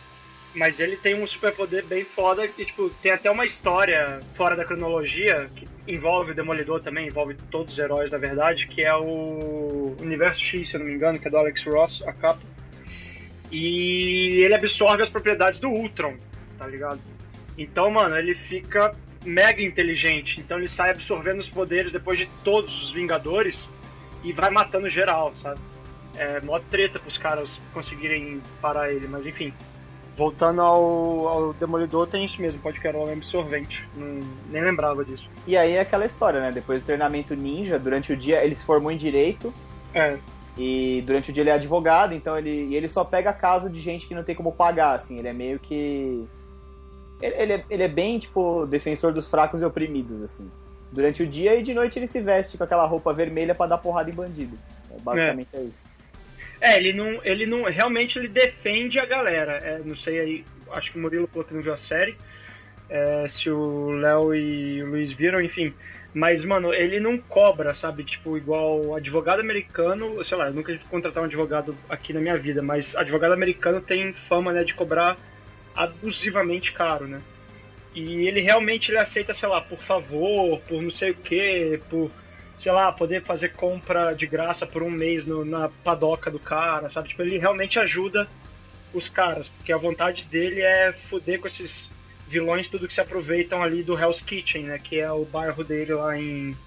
Mas 0.55 0.79
ele 0.79 0.95
tem 0.95 1.15
um 1.15 1.25
superpoder 1.25 1.83
bem 1.83 2.05
foda 2.05 2.47
que, 2.47 2.63
tipo, 2.63 2.89
tem 3.01 3.11
até 3.11 3.29
uma 3.29 3.43
história 3.43 4.19
fora 4.35 4.55
da 4.55 4.63
cronologia 4.63 5.49
que 5.55 5.67
envolve 5.87 6.31
o 6.31 6.35
Demolidor 6.35 6.79
também, 6.79 7.07
envolve 7.07 7.35
todos 7.49 7.73
os 7.73 7.79
heróis, 7.79 8.11
na 8.11 8.19
verdade, 8.19 8.67
que 8.67 8.83
é 8.83 8.93
o 8.93 9.95
Universo 9.99 10.41
X, 10.41 10.69
se 10.69 10.75
eu 10.75 10.79
não 10.79 10.87
me 10.87 10.93
engano, 10.93 11.19
que 11.19 11.27
é 11.27 11.31
do 11.31 11.37
Alex 11.37 11.63
Ross, 11.65 12.03
a 12.03 12.13
capa. 12.13 12.52
E 13.53 14.41
ele 14.43 14.55
absorve 14.55 15.03
as 15.03 15.11
propriedades 15.11 15.59
do 15.59 15.69
Ultron, 15.69 16.15
tá 16.57 16.65
ligado? 16.65 16.99
Então, 17.55 17.91
mano, 17.91 18.17
ele 18.17 18.33
fica 18.33 18.95
mega 19.23 19.61
inteligente. 19.61 20.39
Então 20.39 20.57
ele 20.57 20.67
sai 20.67 20.89
absorvendo 20.89 21.39
os 21.39 21.47
poderes 21.47 21.91
depois 21.91 22.17
de 22.17 22.27
todos 22.43 22.81
os 22.81 22.91
Vingadores 22.91 23.69
e 24.23 24.33
vai 24.33 24.49
matando 24.49 24.89
geral, 24.89 25.33
sabe? 25.35 25.59
É 26.15 26.41
mó 26.41 26.59
treta 26.59 26.99
pros 26.99 27.17
caras 27.17 27.59
conseguirem 27.73 28.41
parar 28.59 28.91
ele, 28.91 29.07
mas 29.07 29.27
enfim. 29.27 29.53
Voltando 30.15 30.61
ao, 30.61 31.27
ao 31.27 31.53
Demolidor, 31.53 32.07
tem 32.07 32.23
isso 32.23 32.39
mesmo, 32.39 32.61
pode 32.61 32.79
criar 32.79 32.97
um 32.97 33.11
absorvente. 33.11 33.87
Não, 33.95 34.19
nem 34.49 34.63
lembrava 34.63 35.03
disso. 35.03 35.27
E 35.45 35.57
aí 35.57 35.73
é 35.73 35.79
aquela 35.79 36.05
história, 36.05 36.39
né? 36.39 36.51
Depois 36.51 36.83
do 36.83 36.85
treinamento 36.85 37.35
ninja, 37.35 37.79
durante 37.79 38.13
o 38.13 38.17
dia, 38.17 38.43
ele 38.43 38.55
se 38.55 38.63
formou 38.63 38.91
em 38.91 38.97
direito. 38.97 39.51
É. 39.93 40.17
E 40.57 41.03
durante 41.05 41.31
o 41.31 41.33
dia 41.33 41.41
ele 41.41 41.49
é 41.49 41.53
advogado, 41.53 42.13
então 42.13 42.37
ele, 42.37 42.67
e 42.67 42.75
ele 42.75 42.87
só 42.87 43.03
pega 43.03 43.33
caso 43.33 43.69
de 43.69 43.79
gente 43.79 44.07
que 44.07 44.13
não 44.13 44.23
tem 44.23 44.35
como 44.35 44.51
pagar, 44.51 44.95
assim. 44.95 45.17
Ele 45.17 45.27
é 45.27 45.33
meio 45.33 45.59
que. 45.59 46.25
Ele, 47.21 47.35
ele, 47.35 47.53
é, 47.53 47.65
ele 47.69 47.83
é 47.83 47.87
bem, 47.87 48.19
tipo, 48.19 48.65
defensor 48.67 49.11
dos 49.11 49.27
fracos 49.27 49.61
e 49.61 49.65
oprimidos, 49.65 50.21
assim. 50.23 50.49
Durante 50.91 51.23
o 51.23 51.27
dia 51.27 51.55
e 51.55 51.63
de 51.63 51.73
noite 51.73 51.97
ele 51.97 52.05
se 52.05 52.21
veste 52.21 52.55
com 52.55 52.63
aquela 52.63 52.85
roupa 52.85 53.11
vermelha 53.11 53.55
para 53.55 53.69
dar 53.69 53.77
porrada 53.79 54.11
em 54.11 54.13
bandido. 54.13 54.57
É, 54.91 55.01
basicamente 55.01 55.55
é. 55.55 55.59
é 55.59 55.63
isso. 55.63 55.83
É, 56.61 56.77
ele 56.77 56.93
não, 56.93 57.19
ele 57.25 57.45
não, 57.45 57.63
realmente 57.63 58.17
ele 58.19 58.27
defende 58.27 58.99
a 58.99 59.05
galera. 59.05 59.53
É, 59.53 59.79
não 59.83 59.95
sei 59.95 60.19
aí, 60.19 60.45
acho 60.71 60.91
que 60.91 60.99
o 60.99 61.01
Murilo 61.01 61.27
falou 61.27 61.43
que 61.43 61.53
não 61.53 61.61
viu 61.61 61.73
a 61.73 61.77
série. 61.77 62.15
É, 62.89 63.25
se 63.27 63.49
o 63.49 63.89
Léo 63.91 64.35
e 64.35 64.83
o 64.83 64.87
Luiz 64.87 65.11
viram, 65.11 65.41
enfim. 65.41 65.73
Mas, 66.13 66.45
mano, 66.45 66.71
ele 66.73 66.99
não 66.99 67.17
cobra, 67.17 67.73
sabe? 67.73 68.03
Tipo, 68.03 68.37
igual 68.37 68.95
advogado 68.95 69.39
americano, 69.39 70.23
sei 70.23 70.37
lá, 70.37 70.47
eu 70.47 70.53
nunca 70.53 70.71
tive 70.71 70.85
contratar 70.85 71.23
um 71.23 71.25
advogado 71.25 71.75
aqui 71.89 72.13
na 72.13 72.21
minha 72.21 72.37
vida, 72.37 72.61
mas 72.61 72.95
advogado 72.95 73.33
americano 73.33 73.81
tem 73.81 74.13
fama, 74.13 74.53
né, 74.53 74.63
de 74.63 74.75
cobrar 74.75 75.17
abusivamente 75.75 76.71
caro, 76.71 77.07
né? 77.07 77.19
E 77.95 78.27
ele 78.27 78.41
realmente 78.41 78.91
ele 78.91 78.99
aceita, 78.99 79.33
sei 79.33 79.49
lá, 79.49 79.59
por 79.61 79.79
favor, 79.79 80.59
por 80.61 80.81
não 80.81 80.89
sei 80.91 81.11
o 81.11 81.15
que, 81.15 81.79
por 81.89 82.11
sei 82.57 82.71
lá, 82.71 82.91
poder 82.91 83.23
fazer 83.23 83.49
compra 83.49 84.13
de 84.13 84.27
graça 84.27 84.65
por 84.65 84.83
um 84.83 84.89
mês 84.89 85.25
no, 85.25 85.43
na 85.43 85.69
padoca 85.83 86.29
do 86.29 86.39
cara, 86.39 86.89
sabe? 86.89 87.09
Tipo, 87.09 87.23
ele 87.23 87.37
realmente 87.37 87.79
ajuda 87.79 88.27
os 88.93 89.09
caras, 89.09 89.49
porque 89.49 89.73
a 89.73 89.77
vontade 89.77 90.25
dele 90.25 90.61
é 90.61 90.93
foder 90.93 91.39
com 91.39 91.47
esses 91.47 91.89
vilões 92.33 92.67
tudo 92.67 92.87
que 92.87 92.93
se 92.93 93.01
aproveitam 93.01 93.61
ali 93.61 93.83
do 93.83 93.97
Hell's 93.97 94.21
Kitchen, 94.21 94.63
né? 94.63 94.79
Que 94.79 94.99
é 94.99 95.11
o 95.11 95.23
bairro 95.23 95.63
dele 95.63 95.93
lá 95.93 96.17
em, 96.17 96.57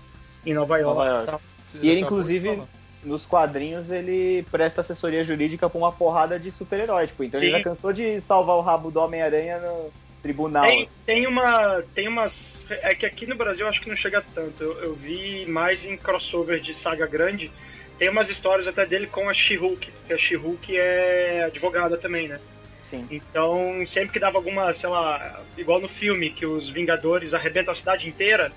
em 0.45 0.55
Nova 0.55 0.79
York. 0.79 0.99
Nova 0.99 1.11
York. 1.11 1.27
Tá? 1.27 1.41
E 1.83 1.91
ele, 1.91 2.01
inclusive, 2.01 2.63
nos 3.05 3.27
quadrinhos, 3.27 3.91
ele 3.91 4.45
presta 4.51 4.81
assessoria 4.81 5.23
jurídica 5.25 5.69
pra 5.69 5.79
uma 5.79 5.93
porrada 5.93 6.39
de 6.39 6.51
super-herói, 6.51 7.09
tipo, 7.09 7.25
então 7.25 7.41
Sim. 7.41 7.47
ele 7.47 7.59
já 7.59 7.65
cansou 7.65 7.93
de 7.93 8.21
salvar 8.21 8.57
o 8.57 8.61
rabo 8.61 8.91
do 8.91 9.01
Homem-Aranha 9.01 9.59
no 9.59 9.91
tribunal. 10.23 10.67
Tem, 10.67 10.83
assim. 10.83 10.93
tem, 11.05 11.27
uma. 11.27 11.83
Tem 11.95 12.09
umas. 12.09 12.67
É 12.71 12.95
que 12.95 13.07
aqui 13.07 13.27
no 13.27 13.37
Brasil 13.37 13.67
acho 13.69 13.81
que 13.81 13.89
não 13.89 13.97
chega 13.97 14.25
tanto. 14.35 14.63
Eu, 14.63 14.81
eu 14.81 14.95
vi 14.95 15.47
mais 15.47 15.85
em 15.85 15.97
crossover 15.97 16.61
de 16.61 16.75
saga 16.75 17.07
grande. 17.07 17.51
Tem 17.99 18.11
umas 18.11 18.29
histórias 18.29 18.69
até 18.69 18.85
dele 18.85 19.07
com 19.07 19.29
a 19.29 19.33
She-Hulk, 19.33 19.91
porque 19.91 20.13
a 20.13 20.19
She-Hulk 20.19 20.77
é 20.77 21.45
advogada 21.45 21.97
também, 21.97 22.29
né? 22.29 22.39
Sim. 22.87 23.07
Então, 23.11 23.85
sempre 23.85 24.13
que 24.13 24.21
dava 24.21 24.39
alguma, 24.39 24.73
sei 24.73 24.89
lá, 24.89 25.43
igual 25.57 25.81
no 25.81 25.89
filme, 25.89 26.31
que 26.31 26.47
os 26.47 26.69
Vingadores 26.69 27.35
arrebentam 27.35 27.73
a 27.73 27.77
cidade 27.77 28.09
inteira, 28.09 28.53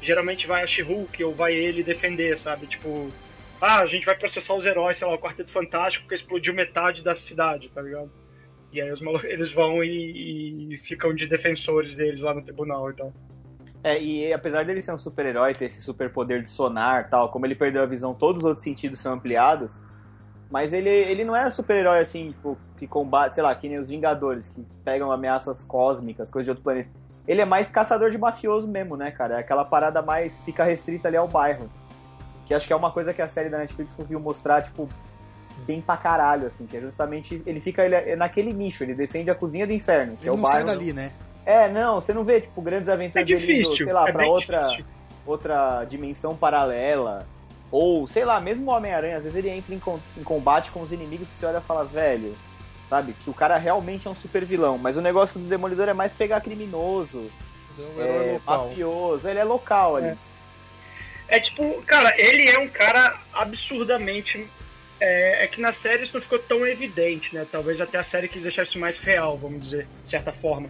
geralmente 0.00 0.46
vai 0.46 0.62
a 0.62 0.66
She-Hulk 0.66 1.24
ou 1.24 1.32
vai 1.32 1.54
ele 1.54 1.82
defender, 1.82 2.38
sabe? 2.38 2.66
Tipo, 2.66 3.10
ah, 3.60 3.80
a 3.80 3.86
gente 3.86 4.04
vai 4.04 4.16
processar 4.16 4.54
os 4.54 4.66
heróis, 4.66 4.98
sei 4.98 5.06
lá, 5.06 5.14
o 5.14 5.18
Quarteto 5.18 5.50
Fantástico 5.50 6.04
porque 6.04 6.14
explodiu 6.14 6.54
metade 6.54 7.02
da 7.02 7.16
cidade, 7.16 7.70
tá 7.70 7.80
ligado? 7.80 8.10
E 8.72 8.80
aí 8.80 8.90
os 8.90 9.02
eles 9.24 9.52
vão 9.52 9.82
e, 9.82 10.74
e, 10.74 10.76
ficam 10.78 11.12
de 11.12 11.26
defensores 11.26 11.96
deles 11.96 12.20
lá 12.20 12.32
no 12.32 12.42
tribunal 12.42 12.90
e 12.90 12.94
tal. 12.94 13.12
É, 13.82 14.00
e 14.00 14.32
apesar 14.32 14.64
dele 14.64 14.82
ser 14.82 14.92
um 14.92 14.98
super-herói, 14.98 15.54
ter 15.54 15.64
esse 15.64 15.80
superpoder 15.82 16.42
de 16.42 16.50
sonar 16.50 17.08
tal, 17.08 17.30
como 17.30 17.46
ele 17.46 17.54
perdeu 17.54 17.82
a 17.82 17.86
visão, 17.86 18.14
todos 18.14 18.42
os 18.42 18.48
outros 18.48 18.62
sentidos 18.62 19.00
são 19.00 19.14
ampliados. 19.14 19.72
Mas 20.50 20.72
ele, 20.72 20.90
ele 20.90 21.24
não 21.24 21.36
é 21.36 21.48
super-herói 21.48 22.00
assim, 22.00 22.32
tipo, 22.32 22.58
que 22.76 22.86
combate, 22.86 23.34
sei 23.34 23.42
lá, 23.42 23.54
que 23.54 23.68
nem 23.68 23.78
os 23.78 23.88
Vingadores, 23.88 24.48
que 24.48 24.66
pegam 24.84 25.12
ameaças 25.12 25.62
cósmicas, 25.62 26.28
coisas 26.28 26.46
de 26.46 26.50
outro 26.50 26.64
planeta. 26.64 26.90
Ele 27.28 27.40
é 27.40 27.44
mais 27.44 27.70
caçador 27.70 28.10
de 28.10 28.18
mafioso 28.18 28.66
mesmo, 28.66 28.96
né, 28.96 29.12
cara? 29.12 29.36
É 29.36 29.38
aquela 29.38 29.64
parada 29.64 30.02
mais. 30.02 30.40
fica 30.40 30.64
restrita 30.64 31.06
ali 31.06 31.16
ao 31.16 31.28
bairro. 31.28 31.70
Que 32.46 32.54
acho 32.54 32.66
que 32.66 32.72
é 32.72 32.76
uma 32.76 32.90
coisa 32.90 33.14
que 33.14 33.22
a 33.22 33.28
série 33.28 33.48
da 33.48 33.58
Netflix 33.58 33.94
conseguiu 33.94 34.18
mostrar, 34.18 34.62
tipo, 34.62 34.88
bem 35.64 35.80
pra 35.80 35.96
caralho, 35.96 36.48
assim, 36.48 36.66
que 36.66 36.76
é 36.76 36.80
justamente. 36.80 37.40
Ele 37.46 37.60
fica 37.60 37.84
ele 37.84 37.94
é 37.94 38.16
naquele 38.16 38.52
nicho, 38.52 38.82
ele 38.82 38.94
defende 38.94 39.30
a 39.30 39.34
cozinha 39.36 39.66
do 39.66 39.72
inferno. 39.72 40.16
Que 40.16 40.22
ele 40.22 40.30
é 40.30 40.32
o 40.32 40.36
não 40.36 40.42
bairro 40.42 40.66
sai 40.66 40.76
dali, 40.76 40.92
né? 40.92 41.12
É, 41.46 41.68
não, 41.68 42.00
você 42.00 42.12
não 42.12 42.24
vê, 42.24 42.40
tipo, 42.40 42.60
grandes 42.60 42.88
aventuras 42.88 43.22
é 43.22 43.34
difícil, 43.34 43.72
dele, 43.72 43.84
sei 43.84 43.92
lá, 43.92 44.08
é 44.08 44.12
pra 44.12 44.26
outra, 44.26 44.62
outra 45.24 45.84
dimensão 45.84 46.34
paralela. 46.34 47.26
Ou, 47.70 48.08
sei 48.08 48.24
lá, 48.24 48.40
mesmo 48.40 48.70
o 48.70 48.74
Homem-Aranha, 48.74 49.18
às 49.18 49.22
vezes 49.22 49.38
ele 49.38 49.48
entra 49.48 49.74
em, 49.74 49.80
em 50.16 50.24
combate 50.24 50.70
com 50.70 50.80
os 50.80 50.92
inimigos 50.92 51.28
que 51.30 51.38
você 51.38 51.46
olha 51.46 51.58
e 51.58 51.62
fala, 51.62 51.84
velho, 51.84 52.36
sabe? 52.88 53.14
Que 53.24 53.30
o 53.30 53.34
cara 53.34 53.56
realmente 53.56 54.08
é 54.08 54.10
um 54.10 54.16
super 54.16 54.44
vilão. 54.44 54.76
Mas 54.76 54.96
o 54.96 55.00
negócio 55.00 55.38
do 55.38 55.48
Demolidor 55.48 55.88
é 55.88 55.94
mais 55.94 56.12
pegar 56.12 56.40
criminoso, 56.40 57.30
é, 57.96 58.02
é 58.02 58.40
mafioso, 58.44 59.28
ele 59.28 59.38
é 59.38 59.44
local 59.44 59.96
ali. 59.96 60.18
É. 61.28 61.36
é 61.36 61.40
tipo, 61.40 61.80
cara, 61.82 62.12
ele 62.18 62.48
é 62.48 62.58
um 62.58 62.68
cara 62.68 63.20
absurdamente 63.32 64.48
É, 65.02 65.44
é, 65.44 65.46
que 65.46 65.62
na 65.62 65.72
série 65.72 66.02
isso 66.02 66.12
não 66.12 66.20
ficou 66.20 66.38
tão 66.38 66.66
evidente, 66.66 67.34
né? 67.34 67.46
Talvez 67.50 67.80
até 67.80 67.96
a 67.96 68.02
série 68.02 68.28
quis 68.28 68.42
deixar 68.42 68.64
isso 68.64 68.78
mais 68.78 68.98
real, 68.98 69.34
vamos 69.38 69.62
dizer, 69.62 69.88
de 70.04 70.10
certa 70.10 70.30
forma. 70.30 70.68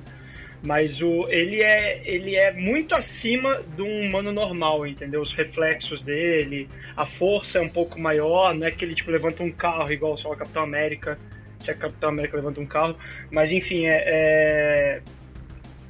Mas 0.63 1.01
o, 1.01 1.27
ele, 1.31 1.63
é, 1.63 2.03
ele 2.05 2.37
é 2.37 2.53
muito 2.53 2.95
acima 2.95 3.63
de 3.75 3.81
um 3.81 4.03
humano 4.03 4.31
normal, 4.31 4.87
entendeu? 4.87 5.23
Os 5.23 5.33
reflexos 5.33 6.03
dele, 6.03 6.69
a 6.95 7.07
força 7.07 7.59
é 7.59 7.63
um 7.63 7.69
pouco 7.69 7.99
maior, 7.99 8.55
não 8.55 8.67
é 8.67 8.71
que 8.71 8.85
ele 8.85 8.95
tipo, 8.95 9.11
levanta 9.11 9.43
um 9.43 9.51
carro 9.51 9.91
igual 9.91 10.19
só 10.19 10.31
o 10.31 10.37
Capitão 10.37 10.63
América, 10.63 11.19
se 11.61 11.71
a 11.71 11.75
Capitão 11.75 12.11
América 12.11 12.37
levanta 12.37 12.61
um 12.61 12.67
carro. 12.67 12.95
Mas 13.31 13.51
enfim, 13.51 13.87
é, 13.87 14.05
é, 14.07 15.03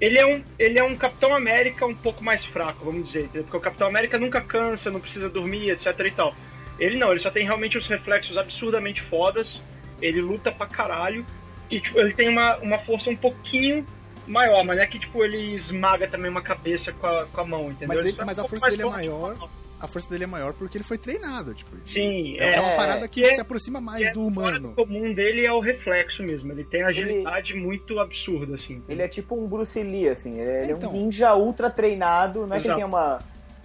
ele 0.01 0.19
é, 0.19 0.27
um, 0.27 0.43
ele 0.57 0.79
é 0.79 0.85
um 0.85 0.97
Capitão 0.97 1.35
América 1.35 1.85
um 1.85 1.95
pouco 1.95 2.23
mais 2.23 2.45
fraco, 2.45 2.85
vamos 2.85 3.05
dizer, 3.05 3.25
entendeu? 3.25 3.43
Porque 3.43 3.57
o 3.57 3.61
Capitão 3.61 3.89
América 3.89 4.19
nunca 4.19 4.41
cansa, 4.41 4.89
não 4.89 5.01
precisa 5.01 5.29
dormir, 5.29 5.71
etc 5.71 5.99
e 6.07 6.11
tal. 6.13 6.35
Ele 6.79 6.97
não, 6.97 7.11
ele 7.11 7.21
só 7.21 7.31
tem 7.31 7.45
realmente 7.45 7.77
os 7.77 7.89
reflexos 7.89 8.39
absurdamente 8.39 9.03
fodas, 9.03 9.61
ele 10.01 10.21
luta 10.21 10.53
pra 10.53 10.69
caralho, 10.69 11.27
e 11.69 11.81
tipo, 11.81 11.99
ele 11.99 12.15
tem 12.15 12.29
uma, 12.29 12.57
uma 12.59 12.79
força 12.79 13.11
um 13.11 13.17
pouquinho 13.17 13.85
maior, 14.31 14.65
mas 14.65 14.79
é 14.79 14.87
que 14.87 14.99
tipo 14.99 15.25
ele 15.25 15.55
esmaga 15.55 16.09
também 16.09 16.31
uma 16.31 16.43
cabeça 16.43 16.93
com 16.93 17.07
a, 17.07 17.27
com 17.27 17.41
a 17.41 17.45
mão, 17.45 17.71
entendeu? 17.71 17.89
Mas, 17.89 18.07
ele, 18.07 18.17
mas 18.25 18.39
a 18.39 18.45
força 18.45 18.69
dele 18.69 18.83
é 18.83 18.87
maior. 18.87 19.49
A 19.81 19.87
força 19.87 20.11
dele 20.11 20.25
é 20.25 20.27
maior 20.27 20.53
porque 20.53 20.77
ele 20.77 20.85
foi 20.85 20.99
treinado, 20.99 21.55
tipo. 21.55 21.71
Sim, 21.87 22.37
é, 22.39 22.57
é 22.57 22.61
uma 22.61 22.77
parada 22.77 23.09
que 23.09 23.25
é, 23.25 23.35
se 23.35 23.41
aproxima 23.41 23.81
mais 23.81 24.09
é, 24.09 24.13
do 24.13 24.27
humano. 24.27 24.73
O 24.73 24.75
comum 24.75 25.13
dele 25.15 25.47
é 25.47 25.53
o 25.53 25.59
reflexo 25.59 26.23
mesmo. 26.23 26.53
Ele 26.53 26.65
tem 26.65 26.83
agilidade 26.83 27.55
ele, 27.55 27.63
muito 27.63 27.99
absurda, 27.99 28.57
assim. 28.57 28.75
Entendeu? 28.75 28.95
Ele 28.97 29.03
é 29.03 29.09
tipo 29.09 29.35
um 29.35 29.49
Bruce 29.49 29.83
Lee, 29.83 30.11
assim. 30.11 30.39
Ele 30.39 30.65
então, 30.65 30.71
é 30.71 30.75
um 30.75 30.77
então. 30.77 30.93
ninja 30.93 31.35
ultra 31.35 31.71
treinado. 31.71 32.47
Não 32.47 32.53
é 32.53 32.59
Exato. 32.59 32.63
que 32.63 32.69
ele 32.69 32.77
tem 32.77 32.85
uma 32.85 33.19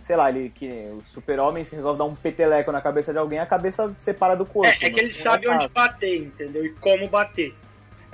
sei 0.06 0.15
lá, 0.15 0.30
ele 0.30 0.51
que 0.54 0.67
o 0.67 1.04
super-homem 1.13 1.65
se 1.65 1.75
resolve 1.75 1.97
dar 1.97 2.06
um 2.06 2.15
peteleco 2.15 2.71
na 2.71 2.80
cabeça 2.80 3.12
de 3.12 3.17
alguém, 3.17 3.39
a 3.39 3.45
cabeça 3.45 3.93
separa 3.99 4.36
do 4.36 4.45
corpo. 4.45 4.67
É, 4.67 4.86
é 4.86 4.89
que 4.89 4.99
ele 4.99 5.12
sabe 5.12 5.49
onde 5.49 5.67
bater, 5.67 6.21
entendeu? 6.21 6.63
E 6.63 6.69
como 6.75 7.08
bater. 7.10 7.56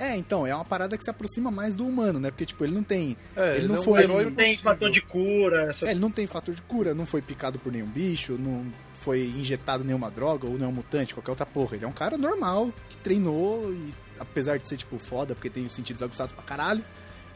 É, 0.02 0.16
então, 0.16 0.44
é 0.44 0.52
uma 0.52 0.64
parada 0.64 0.98
que 0.98 1.04
se 1.04 1.10
aproxima 1.10 1.48
mais 1.48 1.76
do 1.76 1.86
humano, 1.86 2.18
né? 2.18 2.32
Porque, 2.32 2.44
tipo, 2.44 2.64
ele 2.64 2.74
não 2.74 2.82
tem. 2.82 3.16
É, 3.36 3.50
ele, 3.50 3.58
ele 3.58 3.68
não 3.68 3.76
é 3.76 3.84
foi. 3.84 4.02
Ele 4.02 4.24
não 4.24 4.34
tem 4.34 4.56
fator 4.56 4.90
de 4.90 5.00
cura. 5.00 5.70
Essas... 5.70 5.88
É, 5.88 5.92
ele 5.92 6.00
não 6.00 6.10
tem 6.10 6.26
fator 6.26 6.52
de 6.52 6.62
cura, 6.62 6.92
não 6.92 7.06
foi 7.06 7.22
picado 7.22 7.56
por 7.56 7.70
nenhum 7.70 7.86
bicho, 7.86 8.36
não 8.36 8.66
foi 8.94 9.26
injetado 9.26 9.84
nenhuma 9.84 10.10
droga 10.10 10.48
ou 10.48 10.58
nenhum 10.58 10.72
mutante, 10.72 11.14
qualquer 11.14 11.30
outra 11.30 11.46
porra. 11.46 11.76
Ele 11.76 11.84
é 11.84 11.88
um 11.88 11.92
cara 11.92 12.18
normal, 12.18 12.72
que 12.88 12.96
treinou 12.96 13.72
e, 13.72 13.94
apesar 14.18 14.58
de 14.58 14.66
ser, 14.66 14.76
tipo, 14.76 14.98
foda, 14.98 15.36
porque 15.36 15.48
tem 15.48 15.64
os 15.64 15.72
sentidos 15.72 16.02
aguçados 16.02 16.34
pra 16.34 16.42
caralho, 16.42 16.84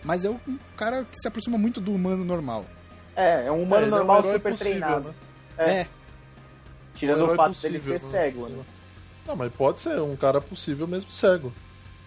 mas 0.03 0.25
é 0.25 0.31
um 0.31 0.59
cara 0.77 1.05
que 1.05 1.21
se 1.21 1.29
aproxima 1.29 1.57
muito 1.57 1.81
do 1.81 1.95
humano 1.95 2.25
normal. 2.25 2.67
É, 3.15 3.47
é 3.47 3.53
um 3.53 3.63
humano 3.63 3.87
é, 3.87 3.91
normal 3.91 4.25
é 4.25 4.27
um 4.27 4.33
super 4.33 4.51
possível, 4.51 4.73
treinado. 4.73 5.09
Né? 5.09 5.15
É. 5.59 5.71
é. 5.71 5.89
Tirando 6.97 7.27
um 7.27 7.33
o 7.33 7.37
fato 7.37 7.53
possível, 7.53 7.81
dele 7.81 8.01
ser 8.01 8.07
cego, 8.09 8.49
né? 8.49 8.65
Não, 9.25 9.37
mas 9.37 9.53
pode 9.53 9.79
ser 9.79 10.01
um 10.01 10.17
cara 10.17 10.41
possível 10.41 10.89
mesmo 10.89 11.13
cego. 11.13 11.53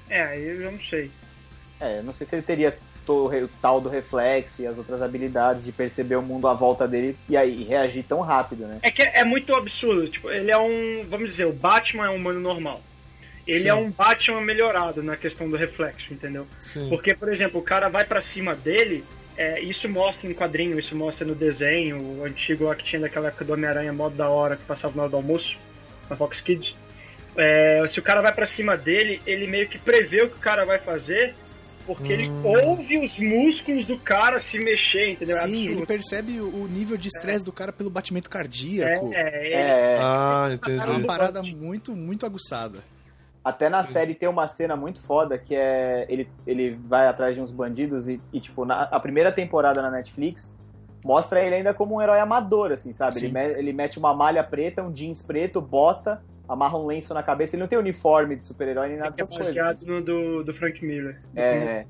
É, 0.10 0.22
aí 0.22 0.48
eu 0.48 0.72
não 0.72 0.80
sei. 0.80 1.12
É, 1.80 2.02
não 2.02 2.14
sei 2.14 2.28
se 2.28 2.36
ele 2.36 2.44
teria 2.44 2.78
o 3.08 3.50
tal 3.62 3.82
do 3.82 3.90
reflexo 3.90 4.62
e 4.62 4.68
as 4.68 4.78
outras 4.78 5.02
habilidades 5.02 5.66
de 5.66 5.72
perceber 5.72 6.16
o 6.16 6.22
mundo 6.22 6.48
à 6.48 6.54
volta 6.54 6.88
dele 6.88 7.18
e 7.28 7.36
aí 7.36 7.64
reagir 7.64 8.04
tão 8.04 8.22
rápido, 8.22 8.68
né? 8.68 8.80
É 8.84 8.92
que 8.92 9.02
é 9.02 9.24
muito 9.24 9.54
absurdo. 9.56 10.08
Tipo, 10.08 10.30
ele 10.30 10.52
é 10.52 10.58
um. 10.58 11.06
Vamos 11.10 11.30
dizer, 11.30 11.46
o 11.46 11.54
Batman 11.54 12.06
é 12.06 12.10
um 12.10 12.16
humano 12.16 12.40
normal. 12.40 12.82
Ele 13.48 13.62
Sim. 13.62 13.70
é 13.70 13.74
um 13.74 13.90
Batman 13.90 14.42
melhorado 14.42 15.02
na 15.02 15.18
questão 15.18 15.50
do 15.50 15.58
reflexo, 15.58 16.14
entendeu? 16.14 16.46
Sim. 16.60 16.88
Porque, 16.90 17.16
por 17.16 17.30
exemplo, 17.30 17.60
o 17.60 17.64
cara 17.64 17.90
vai 17.90 18.06
para 18.06 18.22
cima 18.22 18.56
dele, 18.56 19.04
é, 19.36 19.60
isso 19.60 19.90
mostra 19.90 20.30
em 20.30 20.34
quadrinho, 20.36 20.78
isso 20.78 20.96
mostra 20.96 21.26
no 21.26 21.34
desenho, 21.34 22.00
o 22.00 22.26
antigo 22.26 22.66
lá 22.66 22.76
que 22.76 22.84
tinha 22.84 23.00
daquela 23.00 23.30
época 23.30 23.44
do 23.44 23.54
Homem-Aranha 23.54 23.92
modo 23.92 24.16
da 24.16 24.30
hora 24.30 24.56
que 24.56 24.64
passava 24.66 24.96
na 24.96 25.04
hora 25.04 25.10
do 25.10 25.18
almoço, 25.18 25.58
na 26.08 26.16
Fox 26.16 26.42
Kids. 26.42 26.76
É, 27.40 27.88
se 27.88 28.00
o 28.00 28.04
cara 28.04 28.22
vai 28.22 28.34
para 28.34 28.46
cima 28.46 28.76
dele, 28.78 29.22
ele 29.26 29.48
meio 29.48 29.68
que 29.70 29.78
prevê 29.78 30.24
o 30.24 30.30
que 30.30 30.36
o 30.36 30.40
cara 30.40 30.66
vai 30.66 30.78
fazer, 30.78 31.36
porque 31.86 32.14
hum. 32.14 32.20
ele 32.20 32.30
ouve 32.44 32.98
os 33.00 33.18
músculos 33.18 33.88
do 33.88 33.98
cara 33.98 34.40
se 34.40 34.60
mexer, 34.60 35.12
entendeu? 35.12 35.38
É 35.38 35.48
Sim, 35.48 35.68
ele 35.70 35.86
percebe 35.86 36.40
o 36.40 36.68
nível 36.68 36.98
de 36.98 37.08
estresse 37.08 37.42
é. 37.42 37.46
do 37.46 37.52
cara 37.52 37.72
pelo 37.72 37.90
batimento 37.90 38.30
cardíaco. 38.30 39.12
É, 39.14 39.20
é, 39.20 39.54
é. 39.54 39.98
Ah, 40.02 40.50
entendi. 40.52 40.80
É 40.80 40.86
uma 40.86 41.06
parada 41.06 41.42
muito, 41.42 41.96
muito 41.96 42.26
aguçada. 42.26 42.80
Até 43.44 43.70
na 43.70 43.84
série 43.84 44.14
tem 44.14 44.28
uma 44.28 44.48
cena 44.48 44.76
muito 44.76 45.00
foda 45.02 45.38
que 45.38 45.56
é 45.56 46.06
ele, 46.10 46.30
ele 46.46 46.72
vai 46.72 47.08
atrás 47.08 47.34
de 47.34 47.42
uns 47.42 47.52
bandidos 47.52 48.10
e, 48.10 48.22
e 48.34 48.40
tipo, 48.40 48.66
na, 48.66 48.84
a 48.84 49.00
primeira 49.00 49.32
temporada 49.32 49.82
na 49.82 49.90
Netflix 49.90 50.54
mostra 51.04 51.42
ele 51.42 51.56
ainda 51.56 51.74
como 51.74 51.96
um 51.96 52.02
herói 52.02 52.20
amador, 52.20 52.74
assim, 52.74 52.92
sabe? 52.92 53.18
Ele, 53.18 53.32
me, 53.32 53.46
ele 53.58 53.74
mete 53.74 53.98
uma 53.98 54.14
malha 54.14 54.44
preta, 54.44 54.84
um 54.84 54.92
jeans 54.92 55.22
preto, 55.22 55.62
bota 55.62 56.22
amarra 56.50 56.78
um 56.78 56.88
lenço 56.88 57.14
na 57.14 57.22
cabeça. 57.22 57.56
Ele 57.56 57.62
não 57.62 57.68
tem 57.68 57.78
uniforme 57.78 58.36
de 58.36 58.44
super-herói 58.44 58.90
nem 58.90 58.98
nada 58.98 59.10
é 59.10 59.12
dessas 59.12 59.38
coisas. 59.38 59.56
É 59.56 59.86
no 59.86 60.02
do, 60.02 60.44
do 60.44 60.54
Frank 60.54 60.84
Miller. 60.84 61.22
É. 61.36 61.86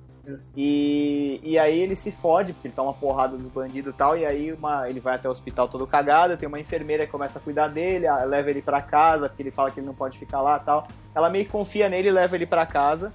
E, 0.55 1.39
e 1.41 1.57
aí 1.57 1.79
ele 1.79 1.95
se 1.95 2.11
fode, 2.11 2.53
porque 2.53 2.67
ele 2.67 2.75
tá 2.75 2.83
uma 2.83 2.93
porrada 2.93 3.37
dos 3.37 3.47
bandidos 3.47 3.93
e 3.93 3.97
tal, 3.97 4.17
e 4.17 4.25
aí 4.25 4.51
uma, 4.53 4.87
ele 4.87 4.99
vai 4.99 5.15
até 5.15 5.27
o 5.27 5.31
hospital 5.31 5.67
todo 5.67 5.87
cagado, 5.87 6.37
tem 6.37 6.47
uma 6.47 6.59
enfermeira 6.59 7.05
que 7.05 7.11
começa 7.11 7.39
a 7.39 7.41
cuidar 7.41 7.67
dele, 7.67 8.05
leva 8.27 8.49
ele 8.49 8.61
para 8.61 8.81
casa, 8.81 9.27
porque 9.27 9.41
ele 9.41 9.49
fala 9.49 9.71
que 9.71 9.79
ele 9.79 9.87
não 9.87 9.95
pode 9.95 10.19
ficar 10.19 10.41
lá 10.41 10.59
tal. 10.59 10.87
Ela 11.15 11.29
meio 11.29 11.45
que 11.45 11.51
confia 11.51 11.89
nele 11.89 12.09
e 12.09 12.11
leva 12.11 12.35
ele 12.35 12.45
para 12.45 12.65
casa. 12.65 13.11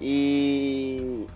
E. 0.00 1.26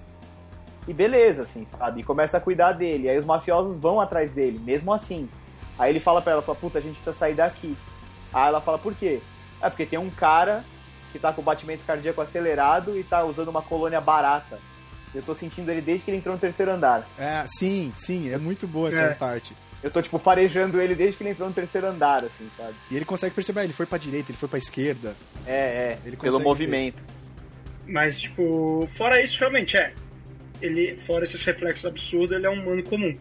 E 0.88 0.92
beleza, 0.92 1.42
assim, 1.42 1.64
sabe? 1.66 2.00
E 2.00 2.04
começa 2.04 2.38
a 2.38 2.40
cuidar 2.40 2.72
dele. 2.72 3.08
Aí 3.08 3.16
os 3.16 3.24
mafiosos 3.24 3.78
vão 3.78 4.00
atrás 4.00 4.32
dele, 4.32 4.58
mesmo 4.58 4.92
assim. 4.92 5.28
Aí 5.78 5.90
ele 5.90 6.00
fala 6.00 6.20
pra 6.20 6.32
ela, 6.32 6.42
fala, 6.42 6.58
puta, 6.58 6.78
a 6.78 6.82
gente 6.82 6.94
precisa 6.94 7.12
sair 7.12 7.34
daqui. 7.34 7.76
Aí 8.32 8.48
ela 8.48 8.60
fala, 8.60 8.78
por 8.78 8.94
quê? 8.94 9.20
É 9.60 9.68
porque 9.68 9.86
tem 9.86 9.98
um 9.98 10.10
cara 10.10 10.64
que 11.12 11.18
tá 11.18 11.32
com 11.32 11.42
o 11.42 11.44
batimento 11.44 11.84
cardíaco 11.84 12.20
acelerado 12.20 12.98
e 12.98 13.04
tá 13.04 13.22
usando 13.24 13.48
uma 13.48 13.62
colônia 13.62 14.00
barata. 14.00 14.58
Eu 15.14 15.22
tô 15.22 15.34
sentindo 15.34 15.70
ele 15.70 15.82
desde 15.82 16.04
que 16.04 16.10
ele 16.10 16.18
entrou 16.18 16.34
no 16.34 16.40
terceiro 16.40 16.72
andar. 16.72 17.06
É, 17.18 17.44
sim, 17.46 17.92
sim, 17.94 18.32
é 18.32 18.38
muito 18.38 18.66
boa 18.66 18.88
essa 18.88 19.02
é. 19.02 19.14
parte. 19.14 19.54
Eu 19.82 19.90
tô, 19.90 20.00
tipo, 20.00 20.18
farejando 20.18 20.80
ele 20.80 20.94
desde 20.94 21.16
que 21.16 21.22
ele 21.22 21.30
entrou 21.30 21.48
no 21.48 21.54
terceiro 21.54 21.88
andar, 21.88 22.24
assim, 22.24 22.48
sabe? 22.56 22.74
E 22.90 22.96
ele 22.96 23.04
consegue 23.04 23.34
perceber, 23.34 23.64
ele 23.64 23.72
foi 23.72 23.84
pra 23.84 23.98
direita, 23.98 24.30
ele 24.30 24.38
foi 24.38 24.48
pra 24.48 24.58
esquerda. 24.58 25.14
É, 25.44 25.52
é, 25.52 25.98
ele 26.06 26.16
pelo 26.16 26.40
movimento. 26.40 27.02
Ver. 27.02 27.92
Mas, 27.92 28.20
tipo, 28.20 28.88
fora 28.96 29.22
isso, 29.22 29.38
realmente, 29.38 29.76
é. 29.76 29.92
Ele, 30.60 30.96
fora 30.96 31.24
esses 31.24 31.42
reflexos 31.42 31.84
absurdos, 31.84 32.30
ele 32.30 32.46
é 32.46 32.50
um 32.50 32.62
humano 32.62 32.82
comum. 32.84 33.18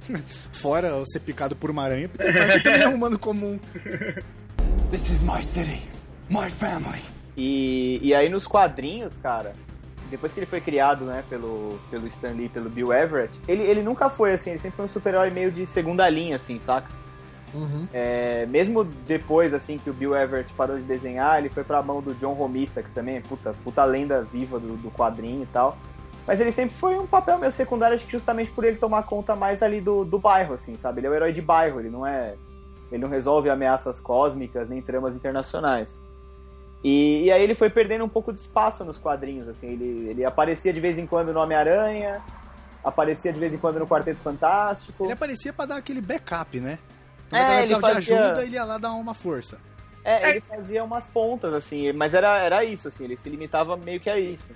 Fora 0.52 1.02
ser 1.06 1.20
picado 1.20 1.56
por 1.56 1.70
uma 1.70 1.82
aranha, 1.82 2.08
Peter 2.08 2.32
Parker 2.32 2.62
também 2.62 2.82
é 2.82 2.88
um 2.88 2.94
humano 2.94 3.18
comum. 3.18 3.58
This 4.90 5.10
is 5.10 5.22
my 5.22 5.42
city, 5.42 5.82
my 6.30 6.50
family. 6.50 7.02
E, 7.36 8.00
e 8.02 8.14
aí 8.14 8.28
nos 8.28 8.46
quadrinhos, 8.46 9.16
cara, 9.18 9.54
depois 10.10 10.32
que 10.32 10.40
ele 10.40 10.46
foi 10.46 10.60
criado, 10.60 11.04
né, 11.04 11.22
pelo, 11.28 11.78
pelo 11.90 12.06
Stan 12.06 12.32
Lee, 12.32 12.48
pelo 12.48 12.70
Bill 12.70 12.92
Everett, 12.92 13.32
ele, 13.46 13.62
ele 13.62 13.82
nunca 13.82 14.08
foi 14.08 14.32
assim, 14.32 14.50
ele 14.50 14.58
sempre 14.58 14.76
foi 14.76 14.86
um 14.86 14.88
super-herói 14.88 15.30
meio 15.30 15.52
de 15.52 15.66
segunda 15.66 16.08
linha, 16.08 16.36
assim, 16.36 16.58
saca? 16.58 16.88
Uhum. 17.54 17.86
É, 17.92 18.46
mesmo 18.46 18.84
depois, 18.84 19.54
assim, 19.54 19.78
que 19.78 19.88
o 19.88 19.92
Bill 19.92 20.16
Everett 20.16 20.52
parou 20.54 20.76
de 20.76 20.82
desenhar, 20.82 21.38
ele 21.38 21.48
foi 21.48 21.64
pra 21.64 21.82
mão 21.82 22.02
do 22.02 22.14
John 22.14 22.32
Romita, 22.32 22.82
que 22.82 22.90
também 22.90 23.16
é 23.16 23.20
puta, 23.20 23.54
puta 23.64 23.84
lenda 23.84 24.22
viva 24.22 24.58
do, 24.58 24.76
do 24.76 24.90
quadrinho 24.90 25.42
e 25.42 25.46
tal. 25.46 25.78
Mas 26.28 26.42
ele 26.42 26.52
sempre 26.52 26.76
foi 26.76 26.98
um 26.98 27.06
papel 27.06 27.38
meio 27.38 27.50
secundário, 27.50 27.96
acho 27.96 28.04
que 28.04 28.12
justamente 28.12 28.50
por 28.50 28.62
ele 28.62 28.76
tomar 28.76 29.04
conta 29.04 29.34
mais 29.34 29.62
ali 29.62 29.80
do, 29.80 30.04
do 30.04 30.18
bairro, 30.18 30.52
assim, 30.52 30.76
sabe? 30.76 31.00
Ele 31.00 31.06
é 31.06 31.10
o 31.10 31.14
herói 31.14 31.32
de 31.32 31.40
bairro, 31.40 31.80
ele 31.80 31.88
não 31.88 32.06
é. 32.06 32.34
Ele 32.92 33.00
não 33.00 33.08
resolve 33.08 33.48
ameaças 33.48 33.98
cósmicas 33.98 34.68
nem 34.68 34.82
tramas 34.82 35.14
internacionais. 35.14 35.98
E, 36.84 37.24
e 37.24 37.32
aí 37.32 37.42
ele 37.42 37.54
foi 37.54 37.70
perdendo 37.70 38.04
um 38.04 38.10
pouco 38.10 38.30
de 38.30 38.40
espaço 38.40 38.84
nos 38.84 38.98
quadrinhos, 38.98 39.48
assim. 39.48 39.68
Ele, 39.68 40.10
ele 40.10 40.24
aparecia 40.24 40.70
de 40.70 40.78
vez 40.80 40.98
em 40.98 41.06
quando 41.06 41.32
no 41.32 41.40
Homem-Aranha, 41.40 42.20
aparecia 42.84 43.32
de 43.32 43.40
vez 43.40 43.54
em 43.54 43.58
quando 43.58 43.78
no 43.78 43.86
Quarteto 43.86 44.20
Fantástico. 44.20 45.04
Ele 45.04 45.14
aparecia 45.14 45.52
para 45.54 45.64
dar 45.64 45.76
aquele 45.76 46.02
backup, 46.02 46.60
né? 46.60 46.78
Quando 47.30 47.40
é, 47.40 47.62
ele 47.62 47.74
fazia... 47.74 48.00
de 48.02 48.12
ajuda, 48.12 48.44
ele 48.44 48.54
ia 48.54 48.64
lá 48.66 48.76
dar 48.76 48.92
uma 48.92 49.14
força. 49.14 49.58
É, 50.04 50.28
ele 50.28 50.40
fazia 50.42 50.84
umas 50.84 51.06
pontas, 51.06 51.54
assim, 51.54 51.90
mas 51.94 52.12
era, 52.12 52.36
era 52.38 52.64
isso, 52.64 52.88
assim, 52.88 53.04
ele 53.04 53.16
se 53.16 53.30
limitava 53.30 53.78
meio 53.78 53.98
que 53.98 54.10
a 54.10 54.18
isso 54.18 54.52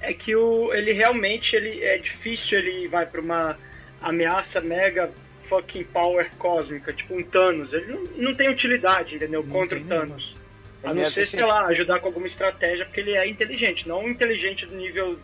é 0.00 0.12
que 0.12 0.34
o, 0.34 0.72
ele 0.72 0.92
realmente 0.92 1.54
ele 1.54 1.82
é 1.82 1.98
difícil 1.98 2.58
ele 2.58 2.88
vai 2.88 3.06
para 3.06 3.20
uma 3.20 3.58
ameaça 4.00 4.60
mega 4.60 5.10
fucking 5.50 5.84
power 5.84 6.30
cósmica, 6.38 6.92
tipo 6.92 7.14
um 7.14 7.22
Thanos. 7.22 7.72
Ele 7.72 7.92
não, 7.92 8.04
não 8.16 8.34
tem 8.34 8.48
utilidade, 8.48 9.16
entendeu? 9.16 9.42
Não 9.42 9.50
Contra 9.50 9.78
o 9.78 9.84
Thanos. 9.84 10.36
A 10.82 10.94
não 10.94 11.04
ser, 11.04 11.26
sei 11.26 11.44
lá, 11.44 11.66
ajudar 11.66 12.00
com 12.00 12.06
alguma 12.06 12.26
estratégia, 12.26 12.86
porque 12.86 13.00
ele 13.00 13.12
é 13.12 13.28
inteligente. 13.28 13.86
Não 13.86 14.08
inteligente 14.08 14.64
do 14.64 14.74
nível 14.76 15.18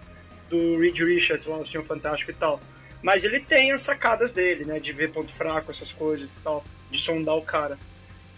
do 0.51 0.79
Reed 0.79 0.99
Richards 0.99 1.47
lá 1.47 1.57
no 1.57 1.65
Senhor 1.67 1.83
Fantástico 1.85 2.31
e 2.31 2.35
tal. 2.35 2.61
Mas 3.03 3.25
ele 3.25 3.41
tem 3.41 3.73
as 3.73 3.83
sacadas 3.83 4.33
dele, 4.33 4.65
né? 4.65 4.81
De 4.81 4.93
ver 4.93 5.13
ponto 5.13 5.33
fraco, 5.33 5.71
essas 5.71 5.93
coisas 5.93 6.31
e 6.33 6.37
tal. 6.41 6.65
De 6.91 6.99
sondar 6.99 7.37
o 7.37 7.43
cara. 7.43 7.79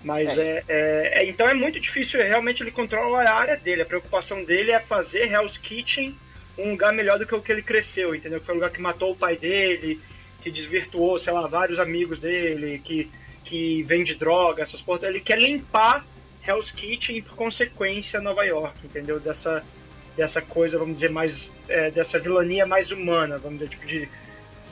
Mas 0.05 0.39
é. 0.39 0.43
É, 0.43 0.65
é, 0.69 1.23
é 1.23 1.29
então 1.29 1.49
é 1.49 1.55
muito 1.55 1.81
difícil. 1.81 2.23
Realmente 2.23 2.63
ele 2.63 2.71
controla 2.71 3.23
a 3.23 3.35
área 3.35 3.57
dele. 3.57 3.83
A 3.83 3.87
preocupação 3.87 4.45
dele 4.45 4.71
é 4.71 4.79
fazer 4.79 5.29
Hell's 5.33 5.59
Kitchen 5.59 6.17
um 6.59 6.71
lugar 6.73 6.93
melhor 6.93 7.19
do 7.19 7.27
que 7.27 7.35
o 7.35 7.41
que 7.41 7.53
ele 7.53 7.63
cresceu, 7.63 8.15
entendeu? 8.15 8.41
Que 8.41 8.47
foi 8.47 8.55
um 8.55 8.59
lugar 8.59 8.71
que 8.71 8.81
matou 8.81 9.13
o 9.13 9.17
pai 9.17 9.37
dele, 9.37 10.01
que 10.43 10.51
desvirtuou, 10.51 11.19
sei 11.19 11.33
lá, 11.33 11.47
vários 11.47 11.79
amigos 11.79 12.19
dele, 12.19 12.81
que, 12.85 13.11
que 13.45 13.83
vende 13.85 14.15
droga, 14.15 14.63
essas 14.63 14.83
porras. 14.83 15.05
Ele 15.05 15.21
quer 15.21 15.39
limpar 15.39 16.05
Hell's 16.47 16.71
Kitchen 16.71 17.19
e 17.19 17.23
por 17.23 17.37
consequência 17.37 18.21
Nova 18.21 18.45
York, 18.45 18.79
entendeu? 18.85 19.21
Dessa, 19.21 19.65
dessa 20.17 20.43
coisa, 20.43 20.79
vamos 20.79 20.95
dizer, 20.95 21.11
mais. 21.11 21.51
É, 21.69 21.91
dessa 21.91 22.19
vilania 22.19 22.67
mais 22.67 22.91
humana, 22.91 23.39
vamos 23.39 23.59
dizer, 23.59 23.71
tipo 23.71 23.87
de 23.87 24.09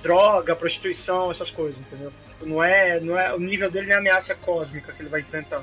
droga, 0.03 0.55
prostituição, 0.55 1.31
essas 1.31 1.51
coisas, 1.51 1.81
entendeu? 1.81 2.13
Não 2.43 2.63
é, 2.63 3.01
não 3.01 3.19
é, 3.19 3.35
o 3.35 3.41
nível 3.41 3.71
dele 3.71 3.87
não 3.87 3.95
é 3.95 3.99
ameaça 3.99 4.35
cósmica 4.35 4.93
que 4.93 5.03
ele 5.03 5.09
vai 5.09 5.21
enfrentar. 5.21 5.63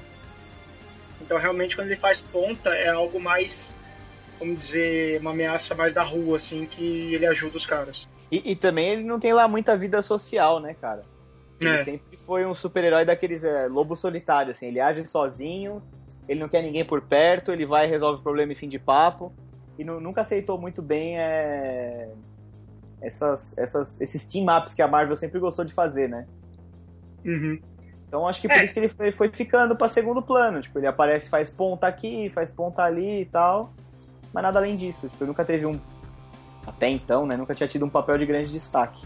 Então 1.21 1.37
realmente 1.37 1.75
quando 1.75 1.87
ele 1.87 1.95
faz 1.95 2.19
ponta 2.19 2.69
é 2.75 2.89
algo 2.89 3.19
mais, 3.19 3.71
vamos 4.39 4.57
dizer, 4.57 5.19
uma 5.21 5.31
ameaça 5.31 5.73
mais 5.75 5.93
da 5.93 6.03
rua, 6.03 6.37
assim, 6.37 6.65
que 6.65 7.13
ele 7.13 7.25
ajuda 7.25 7.57
os 7.57 7.65
caras. 7.65 8.07
E, 8.31 8.51
e 8.51 8.55
também 8.55 8.89
ele 8.89 9.03
não 9.03 9.19
tem 9.19 9.33
lá 9.33 9.47
muita 9.47 9.77
vida 9.77 10.01
social, 10.01 10.59
né, 10.59 10.73
cara? 10.79 11.03
Ele 11.59 11.69
É. 11.69 11.83
sempre 11.83 12.17
foi 12.25 12.45
um 12.45 12.55
super-herói 12.55 13.05
daqueles 13.05 13.43
é, 13.43 13.67
lobo 13.67 13.95
solitário, 13.95 14.51
assim. 14.51 14.67
Ele 14.67 14.79
age 14.79 15.05
sozinho, 15.05 15.81
ele 16.27 16.39
não 16.39 16.49
quer 16.49 16.61
ninguém 16.63 16.83
por 16.83 17.01
perto, 17.01 17.51
ele 17.51 17.65
vai, 17.65 17.85
resolve 17.87 18.19
o 18.19 18.23
problema 18.23 18.51
e 18.51 18.55
fim 18.55 18.67
de 18.67 18.79
papo. 18.79 19.31
E 19.77 19.83
nu- 19.83 19.99
nunca 20.01 20.21
aceitou 20.21 20.57
muito 20.57 20.81
bem 20.81 21.17
é, 21.19 22.09
essas, 23.01 23.57
essas, 23.57 24.01
esses 24.01 24.25
team-ups 24.31 24.73
que 24.73 24.81
a 24.81 24.87
Marvel 24.87 25.15
sempre 25.15 25.39
gostou 25.39 25.63
de 25.65 25.73
fazer, 25.73 26.09
né? 26.09 26.25
Uhum. 27.25 27.59
Então 28.07 28.27
acho 28.27 28.41
que 28.41 28.47
É. 28.51 28.55
por 28.55 28.63
isso 28.63 28.73
que 28.73 28.79
ele 28.79 28.89
foi, 28.89 29.11
foi 29.11 29.29
ficando 29.29 29.75
pra 29.75 29.87
segundo 29.87 30.21
plano. 30.21 30.61
Tipo, 30.61 30.79
ele 30.79 30.87
aparece, 30.87 31.29
faz 31.29 31.49
ponta 31.49 31.87
aqui, 31.87 32.29
faz 32.29 32.51
ponta 32.51 32.83
ali 32.83 33.21
e 33.21 33.25
tal. 33.25 33.73
Mas 34.33 34.43
nada 34.43 34.59
além 34.59 34.75
disso. 34.75 35.07
Tipo, 35.09 35.25
nunca 35.25 35.45
teve 35.45 35.65
um. 35.65 35.79
Até 36.65 36.89
então, 36.89 37.25
né? 37.25 37.35
Nunca 37.37 37.53
tinha 37.53 37.67
tido 37.67 37.85
um 37.85 37.89
papel 37.89 38.17
de 38.17 38.25
grande 38.25 38.51
destaque. 38.51 39.05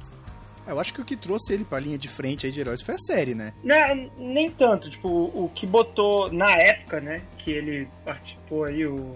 Eu 0.65 0.79
acho 0.79 0.93
que 0.93 1.01
o 1.01 1.05
que 1.05 1.15
trouxe 1.15 1.53
ele 1.53 1.63
pra 1.63 1.79
linha 1.79 1.97
de 1.97 2.09
frente 2.09 2.45
aí 2.45 2.51
de 2.51 2.59
heróis 2.59 2.81
foi 2.81 2.95
a 2.95 2.99
série, 2.99 3.33
né? 3.33 3.53
Não, 3.63 4.09
nem 4.17 4.49
tanto, 4.51 4.89
tipo, 4.89 5.07
o 5.07 5.49
que 5.55 5.65
botou 5.65 6.29
na 6.31 6.51
época, 6.57 6.99
né, 6.99 7.21
que 7.37 7.51
ele 7.51 7.87
participou 8.03 8.65
aí, 8.65 8.85
o, 8.85 9.15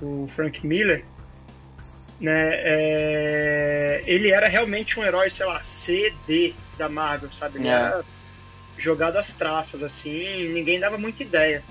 o 0.00 0.26
Frank 0.28 0.66
Miller, 0.66 1.04
né, 2.18 2.50
é, 2.54 4.02
ele 4.06 4.32
era 4.32 4.48
realmente 4.48 4.98
um 4.98 5.04
herói, 5.04 5.28
sei 5.28 5.44
lá, 5.44 5.62
C, 5.62 6.14
D 6.26 6.54
da 6.78 6.88
Marvel, 6.88 7.30
sabe? 7.30 7.58
Ele 7.58 7.68
É. 7.68 7.72
era 7.72 8.04
jogado 8.78 9.16
às 9.18 9.32
traças, 9.34 9.82
assim, 9.82 10.48
ninguém 10.54 10.80
dava 10.80 10.96
muita 10.96 11.22
ideia. 11.22 11.62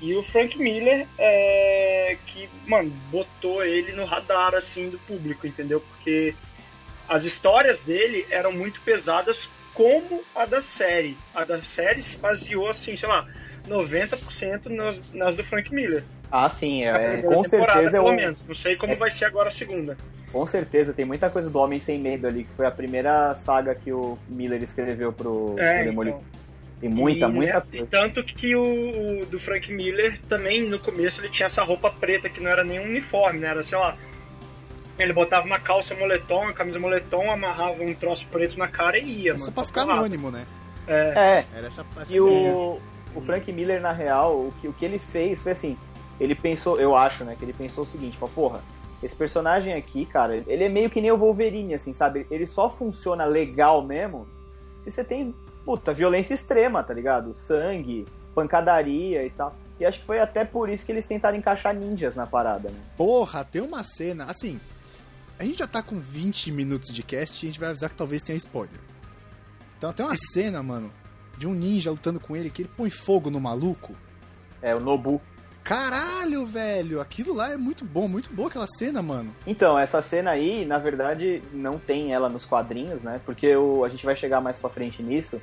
E 0.00 0.14
o 0.14 0.22
Frank 0.22 0.56
Miller 0.58 1.06
é 1.18 2.16
que, 2.26 2.48
mano, 2.66 2.90
botou 3.10 3.64
ele 3.64 3.92
no 3.92 4.04
radar, 4.04 4.54
assim, 4.54 4.88
do 4.90 4.98
público, 5.00 5.46
entendeu? 5.46 5.80
Porque 5.80 6.34
as 7.08 7.24
histórias 7.24 7.80
dele 7.80 8.26
eram 8.30 8.52
muito 8.52 8.80
pesadas 8.82 9.50
como 9.74 10.22
a 10.34 10.46
da 10.46 10.62
série. 10.62 11.16
A 11.34 11.44
da 11.44 11.62
série 11.62 12.02
se 12.02 12.16
baseou, 12.18 12.68
assim, 12.68 12.96
sei 12.96 13.08
lá, 13.08 13.26
90% 13.68 14.66
nas, 14.66 15.12
nas 15.12 15.34
do 15.34 15.42
Frank 15.44 15.72
Miller. 15.74 16.04
Ah, 16.30 16.48
sim, 16.48 16.84
é, 16.84 17.22
com 17.22 17.42
certeza 17.44 17.88
é 17.88 17.90
pelo 18.00 18.08
o, 18.08 18.12
menos. 18.14 18.46
Não 18.46 18.54
sei 18.54 18.76
como 18.76 18.92
é- 18.92 18.96
vai 18.96 19.10
ser 19.10 19.24
agora 19.24 19.48
a 19.48 19.52
segunda. 19.52 19.96
Com 20.30 20.44
certeza, 20.46 20.92
tem 20.92 21.06
muita 21.06 21.30
coisa 21.30 21.48
do 21.48 21.58
Homem 21.58 21.80
Sem 21.80 21.98
Medo 21.98 22.26
ali, 22.26 22.44
que 22.44 22.52
foi 22.54 22.66
a 22.66 22.70
primeira 22.70 23.34
saga 23.34 23.74
que 23.74 23.90
o 23.90 24.18
Miller 24.28 24.62
escreveu 24.62 25.10
pro, 25.12 25.54
É, 25.58 25.76
pro 25.78 25.84
Demolidor. 25.86 26.20
então. 26.20 26.38
Tem 26.80 26.88
muita, 26.88 27.26
E, 27.26 27.32
muita 27.32 27.58
E 27.72 27.78
coisa. 27.78 27.86
tanto 27.86 28.22
que 28.24 28.54
o, 28.54 29.22
o 29.22 29.26
do 29.26 29.38
Frank 29.38 29.72
Miller 29.72 30.20
também 30.28 30.62
no 30.68 30.78
começo 30.78 31.20
ele 31.20 31.28
tinha 31.28 31.46
essa 31.46 31.62
roupa 31.64 31.90
preta 31.90 32.28
que 32.28 32.40
não 32.40 32.50
era 32.50 32.62
nem 32.62 32.78
um 32.78 32.84
uniforme, 32.84 33.40
né? 33.40 33.48
Era 33.48 33.62
sei 33.62 33.76
lá. 33.78 33.96
Ele 34.98 35.12
botava 35.12 35.46
uma 35.46 35.58
calça 35.60 35.94
moletom, 35.94 36.42
uma 36.42 36.52
camisa 36.52 36.78
moletom, 36.78 37.30
amarrava 37.30 37.82
um 37.82 37.94
troço 37.94 38.26
preto 38.28 38.58
na 38.58 38.66
cara 38.68 38.98
e 38.98 39.22
ia, 39.24 39.34
Só 39.36 39.42
mano. 39.42 39.52
pra 39.52 39.64
ficar 39.64 39.82
porrada. 39.82 40.00
anônimo, 40.00 40.30
né? 40.30 40.44
É, 40.88 41.44
É, 41.54 41.58
Era 41.58 41.66
essa, 41.68 41.84
essa 42.00 42.12
e 42.14 42.20
o, 42.20 42.80
o 43.14 43.20
Frank 43.20 43.52
Miller, 43.52 43.80
na 43.80 43.92
real, 43.92 44.34
o 44.36 44.52
que, 44.60 44.66
o 44.66 44.72
que 44.72 44.84
ele 44.84 44.98
fez 44.98 45.40
foi 45.40 45.52
assim, 45.52 45.76
ele 46.18 46.34
pensou, 46.34 46.80
eu 46.80 46.96
acho, 46.96 47.22
né, 47.24 47.36
que 47.38 47.44
ele 47.44 47.52
pensou 47.52 47.84
o 47.84 47.86
seguinte, 47.86 48.16
falou, 48.18 48.34
porra, 48.34 48.60
esse 49.00 49.14
personagem 49.14 49.74
aqui, 49.74 50.04
cara, 50.06 50.42
ele 50.48 50.64
é 50.64 50.68
meio 50.68 50.90
que 50.90 51.00
nem 51.00 51.12
o 51.12 51.16
Wolverine, 51.16 51.74
assim, 51.74 51.92
sabe? 51.94 52.26
Ele 52.30 52.46
só 52.46 52.68
funciona 52.68 53.24
legal 53.24 53.82
mesmo 53.84 54.26
se 54.82 54.90
você 54.90 55.04
tem, 55.04 55.32
puta, 55.68 55.92
violência 55.92 56.32
extrema, 56.32 56.82
tá 56.82 56.94
ligado? 56.94 57.34
Sangue, 57.34 58.06
pancadaria 58.34 59.26
e 59.26 59.28
tal. 59.28 59.54
E 59.78 59.84
acho 59.84 60.00
que 60.00 60.06
foi 60.06 60.18
até 60.18 60.42
por 60.42 60.70
isso 60.70 60.86
que 60.86 60.90
eles 60.90 61.04
tentaram 61.04 61.36
encaixar 61.36 61.74
ninjas 61.74 62.16
na 62.16 62.26
parada, 62.26 62.70
né? 62.70 62.78
Porra, 62.96 63.44
tem 63.44 63.60
uma 63.60 63.82
cena. 63.82 64.24
Assim, 64.24 64.58
a 65.38 65.44
gente 65.44 65.58
já 65.58 65.66
tá 65.66 65.82
com 65.82 65.98
20 65.98 66.52
minutos 66.52 66.94
de 66.94 67.02
cast 67.02 67.44
e 67.44 67.46
a 67.46 67.50
gente 67.50 67.60
vai 67.60 67.68
avisar 67.68 67.90
que 67.90 67.96
talvez 67.96 68.22
tenha 68.22 68.38
spoiler. 68.38 68.80
Então 69.76 69.92
tem 69.92 70.06
uma 70.06 70.16
cena, 70.32 70.62
mano, 70.62 70.90
de 71.36 71.46
um 71.46 71.52
ninja 71.52 71.90
lutando 71.90 72.18
com 72.18 72.34
ele 72.34 72.48
que 72.48 72.62
ele 72.62 72.70
põe 72.74 72.88
fogo 72.88 73.28
no 73.28 73.38
maluco. 73.38 73.94
É, 74.62 74.74
o 74.74 74.80
Nobu. 74.80 75.20
Caralho, 75.62 76.46
velho, 76.46 76.98
aquilo 76.98 77.34
lá 77.34 77.52
é 77.52 77.58
muito 77.58 77.84
bom, 77.84 78.08
muito 78.08 78.32
boa 78.32 78.48
aquela 78.48 78.66
cena, 78.66 79.02
mano. 79.02 79.36
Então, 79.46 79.78
essa 79.78 80.00
cena 80.00 80.30
aí, 80.30 80.64
na 80.64 80.78
verdade, 80.78 81.42
não 81.52 81.78
tem 81.78 82.14
ela 82.14 82.30
nos 82.30 82.46
quadrinhos, 82.46 83.02
né? 83.02 83.20
Porque 83.26 83.54
o, 83.54 83.84
a 83.84 83.90
gente 83.90 84.06
vai 84.06 84.16
chegar 84.16 84.40
mais 84.40 84.56
pra 84.56 84.70
frente 84.70 85.02
nisso. 85.02 85.38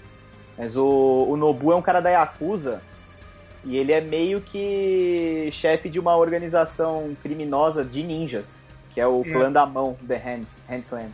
Mas 0.58 0.76
o, 0.78 1.26
o 1.30 1.36
Nobu 1.38 1.72
é 1.72 1.76
um 1.76 1.82
cara 1.82 2.00
da 2.00 2.10
Yakuza. 2.10 2.82
E 3.64 3.78
ele 3.78 3.92
é 3.92 4.00
meio 4.00 4.42
que 4.42 5.50
chefe 5.52 5.90
de 5.90 6.00
uma 6.00 6.16
organização 6.16 7.16
criminosa 7.22 7.84
de 7.84 8.04
ninjas. 8.04 8.46
Que 8.94 9.02
é 9.02 9.08
o 9.08 9.22
É. 9.26 9.32
clã 9.32 9.52
da 9.52 9.66
mão, 9.66 9.98
The 10.08 10.16
Hand, 10.16 10.44
Hand 10.70 10.84
Clan. 10.90 11.10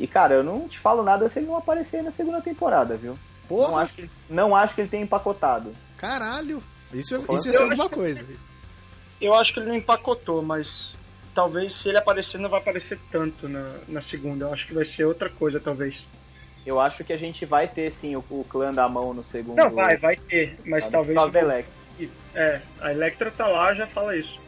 E, 0.00 0.06
cara, 0.06 0.34
eu 0.34 0.42
não 0.44 0.68
te 0.68 0.78
falo 0.78 1.02
nada 1.02 1.28
se 1.28 1.38
ele 1.38 1.46
não 1.46 1.56
aparecer 1.56 2.02
na 2.02 2.10
segunda 2.10 2.40
temporada, 2.42 2.96
viu? 2.96 3.12
Não 3.12 3.18
Porra, 3.48 3.82
acho, 3.82 3.94
que, 3.94 4.10
não 4.28 4.56
acho 4.56 4.74
que 4.74 4.80
ele 4.80 4.88
tenha 4.88 5.02
empacotado. 5.04 5.72
caralho. 5.96 6.62
Isso, 6.92 7.20
Falando 7.22 7.38
isso 7.38 7.48
ia 7.48 7.54
ser 7.54 7.62
alguma 7.62 7.88
coisa. 7.88 8.24
Eu 9.20 9.34
acho 9.34 9.52
que 9.52 9.60
ele 9.60 9.68
não 9.68 9.74
empacotou, 9.76 10.42
mas 10.42 10.96
talvez 11.34 11.74
se 11.74 11.88
ele 11.88 11.98
aparecer 11.98 12.38
não 12.38 12.48
vai 12.50 12.60
aparecer 12.60 12.98
tanto 13.10 13.48
na, 13.48 13.74
na 13.88 14.00
segunda. 14.00 14.46
Eu 14.46 14.52
acho 14.52 14.66
que 14.66 14.74
vai 14.74 14.84
ser 14.84 15.04
outra 15.04 15.28
coisa, 15.30 15.58
talvez. 15.60 16.06
Eu 16.66 16.80
acho 16.80 17.04
que 17.04 17.12
a 17.12 17.16
gente 17.16 17.46
vai 17.46 17.68
ter, 17.68 17.92
sim, 17.92 18.16
o, 18.16 18.24
o 18.28 18.44
clã 18.48 18.72
da 18.72 18.88
mão 18.88 19.14
no 19.14 19.22
segundo. 19.22 19.56
Não, 19.56 19.70
vai, 19.70 19.96
vai 19.96 20.16
ter, 20.16 20.58
mas 20.64 20.84
sabe? 20.84 20.92
talvez. 20.92 21.16
Causa 21.16 21.32
da 21.32 21.40
Electra. 21.40 21.72
É, 22.34 22.60
a 22.80 22.90
Electra 22.90 23.30
tá 23.30 23.46
lá, 23.46 23.72
já 23.72 23.86
fala 23.86 24.16
isso. 24.16 24.38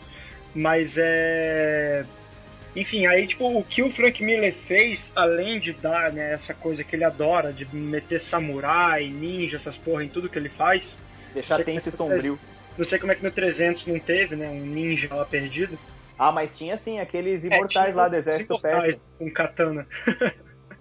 Mas 0.52 0.96
é. 0.98 2.04
Enfim, 2.74 3.07
aí, 3.07 3.26
tipo, 3.26 3.46
o 3.59 3.64
que 3.64 3.83
o 3.83 3.90
Frank 3.90 4.22
Miller 4.22 4.52
fez, 4.52 5.12
além 5.14 5.59
de 5.59 5.72
dar, 5.72 6.12
né, 6.12 6.33
essa 6.33 6.52
coisa 6.52 6.85
que 6.85 6.94
ele 6.94 7.04
adora, 7.04 7.52
de 7.52 7.64
meter 7.74 8.20
samurai, 8.20 9.09
ninja, 9.09 9.57
essas 9.57 9.78
porra 9.78 10.04
em 10.04 10.09
tudo 10.09 10.28
que 10.28 10.38
ele 10.38 10.48
faz. 10.48 10.96
Deixar 11.33 11.64
tenso 11.64 11.88
e 11.88 11.92
sombrio. 11.92 12.38
Não 12.76 12.85
sei 12.85 12.98
como 12.98 13.11
é 13.12 13.14
que 13.14 13.24
no 13.24 13.31
300 13.31 13.87
não 13.87 13.98
teve, 13.98 14.37
né, 14.37 14.48
um 14.48 14.61
ninja 14.61 15.12
lá 15.14 15.24
perdido. 15.24 15.78
Ah, 16.18 16.33
mas 16.33 16.59
tinha 16.59 16.76
sim 16.76 16.98
aqueles 16.98 17.44
É, 17.44 17.48
imortais 17.48 17.87
tinha 17.87 17.96
lá 17.96 18.09
do 18.09 18.16
exército 18.16 18.61
persa. 18.61 19.00
Com 19.18 19.31
katana. 19.31 19.87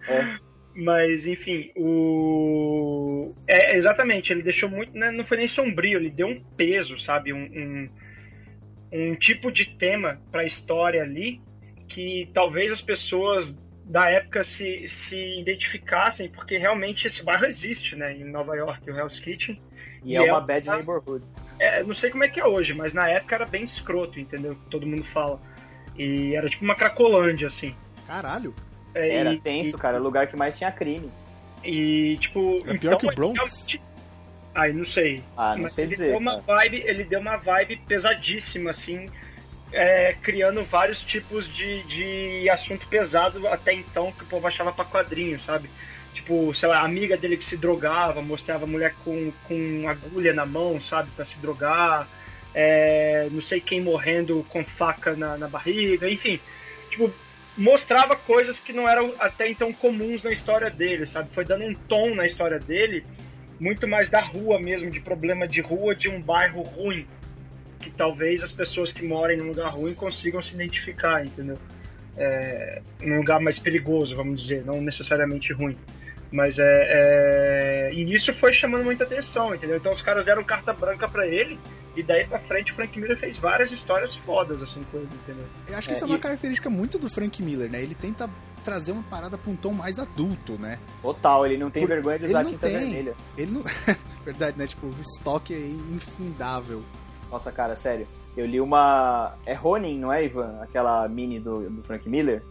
É. 0.07 0.37
Mas, 0.79 1.25
enfim, 1.25 1.71
o. 1.75 3.31
É, 3.47 3.75
exatamente, 3.75 4.31
ele 4.31 4.43
deixou 4.43 4.69
muito. 4.69 4.95
né, 4.95 5.09
Não 5.09 5.25
foi 5.25 5.37
nem 5.37 5.47
sombrio, 5.47 5.97
ele 5.97 6.11
deu 6.11 6.27
um 6.27 6.39
peso, 6.55 6.99
sabe? 6.99 7.33
Um, 7.33 7.39
um, 7.41 7.89
um 8.91 9.15
tipo 9.15 9.51
de 9.51 9.75
tema 9.75 10.21
pra 10.31 10.45
história 10.45 11.01
ali 11.01 11.41
que 11.87 12.29
talvez 12.31 12.71
as 12.71 12.81
pessoas 12.81 13.57
da 13.85 14.07
época 14.11 14.43
se, 14.43 14.87
se 14.87 15.39
identificassem, 15.39 16.29
porque 16.29 16.57
realmente 16.59 17.07
esse 17.07 17.23
bairro 17.23 17.45
existe, 17.47 17.95
né? 17.95 18.13
Em 18.15 18.25
Nova 18.29 18.55
York, 18.55 18.87
o 18.91 18.95
Hell's 18.95 19.19
Kitchen. 19.19 19.59
E 20.03 20.11
E 20.11 20.15
é 20.15 20.21
uma 20.31 20.43
é- 20.43 20.45
bad 20.45 20.67
neighborhood. 20.69 21.25
É, 21.59 21.81
não 21.81 21.95
sei 21.95 22.11
como 22.11 22.23
é 22.23 22.27
que 22.27 22.39
é 22.39 22.45
hoje, 22.45 22.75
mas 22.75 22.93
na 22.93 23.09
época 23.09 23.33
era 23.33 23.45
bem 23.47 23.63
escroto, 23.63 24.19
entendeu? 24.19 24.55
Todo 24.69 24.85
mundo 24.85 25.03
fala. 25.05 25.41
E 25.97 26.35
era 26.35 26.47
tipo 26.47 26.63
uma 26.63 26.75
cracolândia, 26.75 27.47
assim. 27.47 27.73
Caralho. 28.05 28.53
É, 28.97 29.15
Era 29.17 29.33
e- 29.33 29.39
tenso, 29.39 29.75
e- 29.75 29.79
cara. 29.79 29.99
O 29.99 30.03
lugar 30.03 30.27
que 30.27 30.35
mais 30.35 30.57
tinha 30.57 30.71
crime. 30.71 31.09
E, 31.63 32.17
tipo. 32.19 32.59
É 32.67 32.77
pior 32.77 32.97
que 32.97 33.07
o 33.07 33.15
Bronx? 33.15 33.35
realmente- 33.35 33.81
Ai, 34.55 34.73
não 34.73 34.83
sei. 34.85 35.21
Ah, 35.35 35.55
não 35.55 35.63
Mas 35.63 35.73
sei 35.75 35.85
ele 35.85 35.91
dizer. 35.91 36.07
deu 36.09 36.17
uma 36.17 36.37
vibe, 36.41 36.83
ele 36.85 37.03
deu 37.03 37.19
uma 37.19 37.37
vibe 37.37 37.77
pesadíssima, 37.87 38.71
assim, 38.71 39.07
é, 39.71 40.13
criando 40.21 40.63
vários 40.63 41.01
tipos 41.01 41.47
de, 41.47 41.83
de 41.83 42.49
assunto 42.49 42.87
pesado 42.87 43.47
até 43.47 43.73
então 43.73 44.11
que 44.11 44.23
o 44.23 44.27
povo 44.27 44.47
achava 44.47 44.71
pra 44.71 44.83
quadrinho, 44.85 45.39
sabe? 45.39 45.69
Tipo, 46.13 46.51
sei 46.55 46.69
lá, 46.69 46.79
a 46.79 46.85
amiga 46.85 47.15
dele 47.15 47.37
que 47.37 47.45
se 47.45 47.55
drogava, 47.55 48.19
mostrava 48.23 48.63
a 48.63 48.67
mulher 48.67 48.95
com, 49.05 49.31
com 49.47 49.87
agulha 49.87 50.33
na 50.33 50.45
mão, 50.47 50.81
sabe, 50.81 51.11
pra 51.15 51.23
se 51.23 51.37
drogar. 51.37 52.07
É, 52.55 53.27
não 53.31 53.41
sei 53.41 53.61
quem 53.61 53.79
morrendo 53.79 54.43
com 54.49 54.65
faca 54.65 55.15
na, 55.15 55.37
na 55.37 55.47
barriga, 55.47 56.09
enfim. 56.09 56.39
Tipo, 56.89 57.13
mostrava 57.57 58.15
coisas 58.15 58.59
que 58.59 58.71
não 58.71 58.87
eram 58.87 59.13
até 59.19 59.49
então 59.49 59.73
comuns 59.73 60.23
na 60.23 60.31
história 60.31 60.69
dele, 60.69 61.05
sabe? 61.05 61.33
Foi 61.33 61.43
dando 61.43 61.65
um 61.65 61.73
tom 61.73 62.13
na 62.13 62.25
história 62.25 62.59
dele 62.59 63.03
muito 63.59 63.87
mais 63.87 64.09
da 64.09 64.21
rua 64.21 64.59
mesmo, 64.59 64.89
de 64.89 64.99
problema 64.99 65.47
de 65.47 65.61
rua 65.61 65.95
de 65.95 66.09
um 66.09 66.21
bairro 66.21 66.61
ruim. 66.61 67.07
Que 67.79 67.89
talvez 67.89 68.43
as 68.43 68.51
pessoas 68.51 68.91
que 68.91 69.03
morem 69.03 69.37
num 69.37 69.47
lugar 69.47 69.69
ruim 69.69 69.93
consigam 69.93 70.41
se 70.41 70.53
identificar, 70.53 71.25
entendeu? 71.25 71.57
É, 72.15 72.81
num 73.01 73.17
lugar 73.17 73.39
mais 73.39 73.59
perigoso, 73.59 74.15
vamos 74.15 74.41
dizer, 74.41 74.63
não 74.65 74.81
necessariamente 74.81 75.53
ruim. 75.53 75.77
Mas 76.31 76.59
é, 76.59 77.89
é. 77.89 77.93
E 77.93 78.13
isso 78.13 78.33
foi 78.33 78.51
chamando 78.53 78.83
muita 78.83 79.03
atenção, 79.03 79.55
entendeu? 79.55 79.77
Então 79.77 79.91
os 79.91 80.01
caras 80.01 80.25
deram 80.25 80.43
carta 80.43 80.73
branca 80.73 81.07
pra 81.07 81.25
ele 81.25 81.57
E 81.95 82.03
daí 82.03 82.27
pra 82.27 82.37
frente 82.39 82.71
o 82.73 82.75
Frank 82.75 82.99
Miller 82.99 83.17
fez 83.17 83.37
várias 83.37 83.71
histórias 83.71 84.13
fodas, 84.15 84.61
assim, 84.61 84.83
com 84.91 84.97
ele, 84.97 85.09
entendeu? 85.23 85.45
Eu 85.67 85.77
acho 85.77 85.87
que 85.87 85.93
É, 85.93 85.95
isso 85.95 86.03
é 86.03 86.07
uma 86.07 86.17
e- 86.17 86.19
característica 86.19 86.69
muito 86.69 86.99
do 86.99 87.09
Frank 87.09 87.41
Miller, 87.41 87.69
né? 87.71 87.81
Ele 87.81 87.95
tenta 87.95 88.29
trazer 88.63 88.91
uma 88.91 89.03
parada 89.03 89.37
pra 89.37 89.49
um 89.49 89.55
tom 89.55 89.71
mais 89.71 89.97
adulto, 89.97 90.53
né? 90.59 90.77
Total, 91.01 91.45
ele 91.45 91.57
não 91.57 91.71
tem 91.71 91.83
Por- 91.83 91.89
vergonha 91.95 92.17
de 92.19 92.25
ele 92.25 92.31
usar 92.33 92.43
não 92.43 92.51
tinta 92.51 92.67
tem. 92.67 92.77
vermelha. 92.77 93.15
Ele 93.37 93.51
não. 93.51 93.63
Verdade, 94.25 94.57
né? 94.59 94.67
Tipo, 94.67 94.87
o 94.87 94.95
estoque 95.01 95.53
é 95.53 95.67
infindável. 95.67 96.83
Nossa, 97.31 97.51
cara, 97.51 97.75
sério. 97.77 98.05
Eu 98.35 98.45
li 98.45 98.59
uma. 98.61 99.33
É 99.45 99.53
Ronin, 99.53 99.97
não 99.99 100.11
é, 100.13 100.23
Ivan? 100.25 100.59
Aquela 100.61 101.07
mini 101.07 101.39
do, 101.39 101.69
do 101.69 101.81
Frank 101.83 102.07
Miller. 102.07 102.43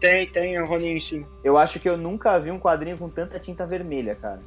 Tem, 0.00 0.28
tem 0.30 0.60
o 0.60 0.66
Ronin, 0.66 0.98
sim. 1.00 1.26
Eu 1.42 1.58
acho 1.58 1.80
que 1.80 1.88
eu 1.88 1.96
nunca 1.96 2.38
vi 2.38 2.50
um 2.50 2.58
quadrinho 2.58 2.96
com 2.96 3.08
tanta 3.08 3.38
tinta 3.40 3.66
vermelha, 3.66 4.14
cara. 4.14 4.40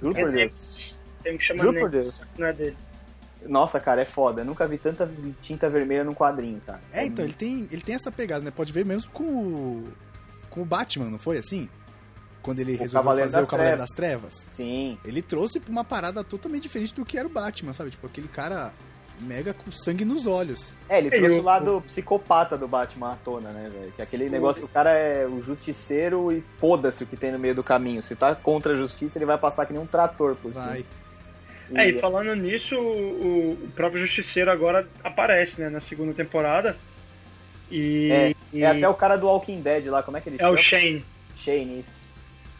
Juro 0.00 0.14
por 0.14 0.28
É, 0.28 0.32
Deus. 0.32 0.94
Tem 1.22 1.36
que 1.36 1.44
chama 1.44 1.62
Juro 1.62 1.78
por 1.80 1.90
Deus. 1.90 2.20
Não 2.38 2.46
é 2.46 2.52
dele. 2.52 2.76
Nossa, 3.46 3.78
cara, 3.78 4.00
é 4.00 4.04
foda. 4.06 4.40
Eu 4.40 4.44
nunca 4.46 4.66
vi 4.66 4.78
tanta 4.78 5.08
tinta 5.42 5.68
vermelha 5.68 6.04
num 6.04 6.14
quadrinho, 6.14 6.60
cara. 6.64 6.80
É, 6.92 7.04
então, 7.04 7.22
ele 7.24 7.34
tem, 7.34 7.68
ele 7.70 7.82
tem 7.82 7.94
essa 7.94 8.10
pegada, 8.10 8.42
né? 8.44 8.50
Pode 8.50 8.72
ver 8.72 8.84
mesmo 8.84 9.10
com 9.10 9.22
o. 9.24 9.88
Com 10.48 10.62
o 10.62 10.64
Batman, 10.64 11.10
não 11.10 11.18
foi 11.18 11.36
assim? 11.38 11.68
Quando 12.40 12.60
ele 12.60 12.72
resolveu 12.72 13.02
Cavaleiro 13.02 13.30
fazer 13.30 13.44
o 13.44 13.46
Cavaleiro 13.46 13.76
Trevas. 13.76 13.90
das 13.90 13.96
Trevas. 13.96 14.48
Sim. 14.50 14.98
Ele 15.04 15.20
trouxe 15.20 15.58
pra 15.60 15.70
uma 15.72 15.84
parada 15.84 16.22
totalmente 16.22 16.62
diferente 16.62 16.94
do 16.94 17.04
que 17.04 17.18
era 17.18 17.26
o 17.26 17.30
Batman, 17.30 17.72
sabe? 17.72 17.90
Tipo, 17.90 18.06
aquele 18.06 18.28
cara 18.28 18.72
mega 19.20 19.54
com 19.54 19.70
sangue 19.70 20.04
nos 20.04 20.26
olhos. 20.26 20.74
É, 20.88 20.98
ele 20.98 21.08
É, 21.08 21.18
trouxe 21.18 21.38
o 21.38 21.42
lado 21.42 21.82
psicopata 21.86 22.56
do 22.58 22.66
Batman 22.68 23.12
à 23.12 23.16
tona, 23.16 23.50
né, 23.50 23.70
velho? 23.72 23.92
Que 23.94 24.02
aquele 24.02 24.28
negócio, 24.28 24.64
o 24.64 24.68
cara 24.68 24.90
é 24.90 25.26
o 25.26 25.42
justiceiro 25.42 26.32
e 26.32 26.42
foda-se 26.58 27.04
o 27.04 27.06
que 27.06 27.16
tem 27.16 27.32
no 27.32 27.38
meio 27.38 27.54
do 27.54 27.62
caminho. 27.62 28.02
Se 28.02 28.14
tá 28.16 28.34
contra 28.34 28.72
a 28.72 28.76
justiça, 28.76 29.18
ele 29.18 29.24
vai 29.26 29.38
passar 29.38 29.66
que 29.66 29.72
nem 29.72 29.80
um 29.80 29.86
trator 29.86 30.34
por 30.36 30.52
cima. 30.52 30.64
Vai. 30.66 30.84
E- 31.70 31.78
É, 31.78 31.88
e 31.88 31.94
falando 31.94 32.34
nisso, 32.36 32.76
o, 32.78 33.52
o 33.64 33.68
próprio 33.74 34.00
Justiceiro 34.02 34.50
agora 34.50 34.86
aparece, 35.02 35.60
né, 35.62 35.70
na 35.70 35.80
segunda 35.80 36.12
temporada. 36.12 36.76
E 37.70 38.10
É, 38.12 38.34
e 38.52 38.62
é 38.62 38.66
até 38.66 38.86
o 38.88 38.94
cara 38.94 39.16
do 39.16 39.26
Walking 39.26 39.62
Dead 39.62 39.86
lá, 39.86 40.02
como 40.02 40.16
é 40.16 40.20
que 40.20 40.28
ele 40.28 40.36
é 40.38 40.46
o 40.48 40.56
chama? 40.56 40.82
Shane. 40.82 41.04
Shane, 41.38 41.80
isso. 41.80 41.94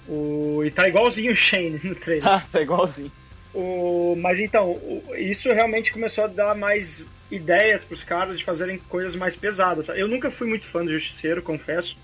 O, 0.08 0.62
e 0.64 0.70
tá 0.70 0.88
igualzinho 0.88 1.32
o 1.32 1.36
Shane 1.36 1.80
no 1.84 1.94
trailer. 1.94 2.24
Tá, 2.24 2.42
tá 2.50 2.60
igualzinho. 2.62 3.12
O, 3.54 4.16
mas 4.16 4.40
então, 4.40 4.72
o- 4.72 5.02
isso 5.16 5.52
realmente 5.52 5.92
começou 5.92 6.24
a 6.24 6.26
dar 6.26 6.54
mais 6.56 7.04
ideias 7.30 7.84
pros 7.84 8.02
caras 8.02 8.38
de 8.38 8.44
fazerem 8.44 8.78
coisas 8.78 9.14
mais 9.16 9.36
pesadas. 9.36 9.88
Eu 9.88 10.08
nunca 10.08 10.30
fui 10.30 10.46
muito 10.48 10.66
fã 10.66 10.84
do 10.84 10.92
Justiceiro, 10.92 11.42
confesso. 11.42 11.96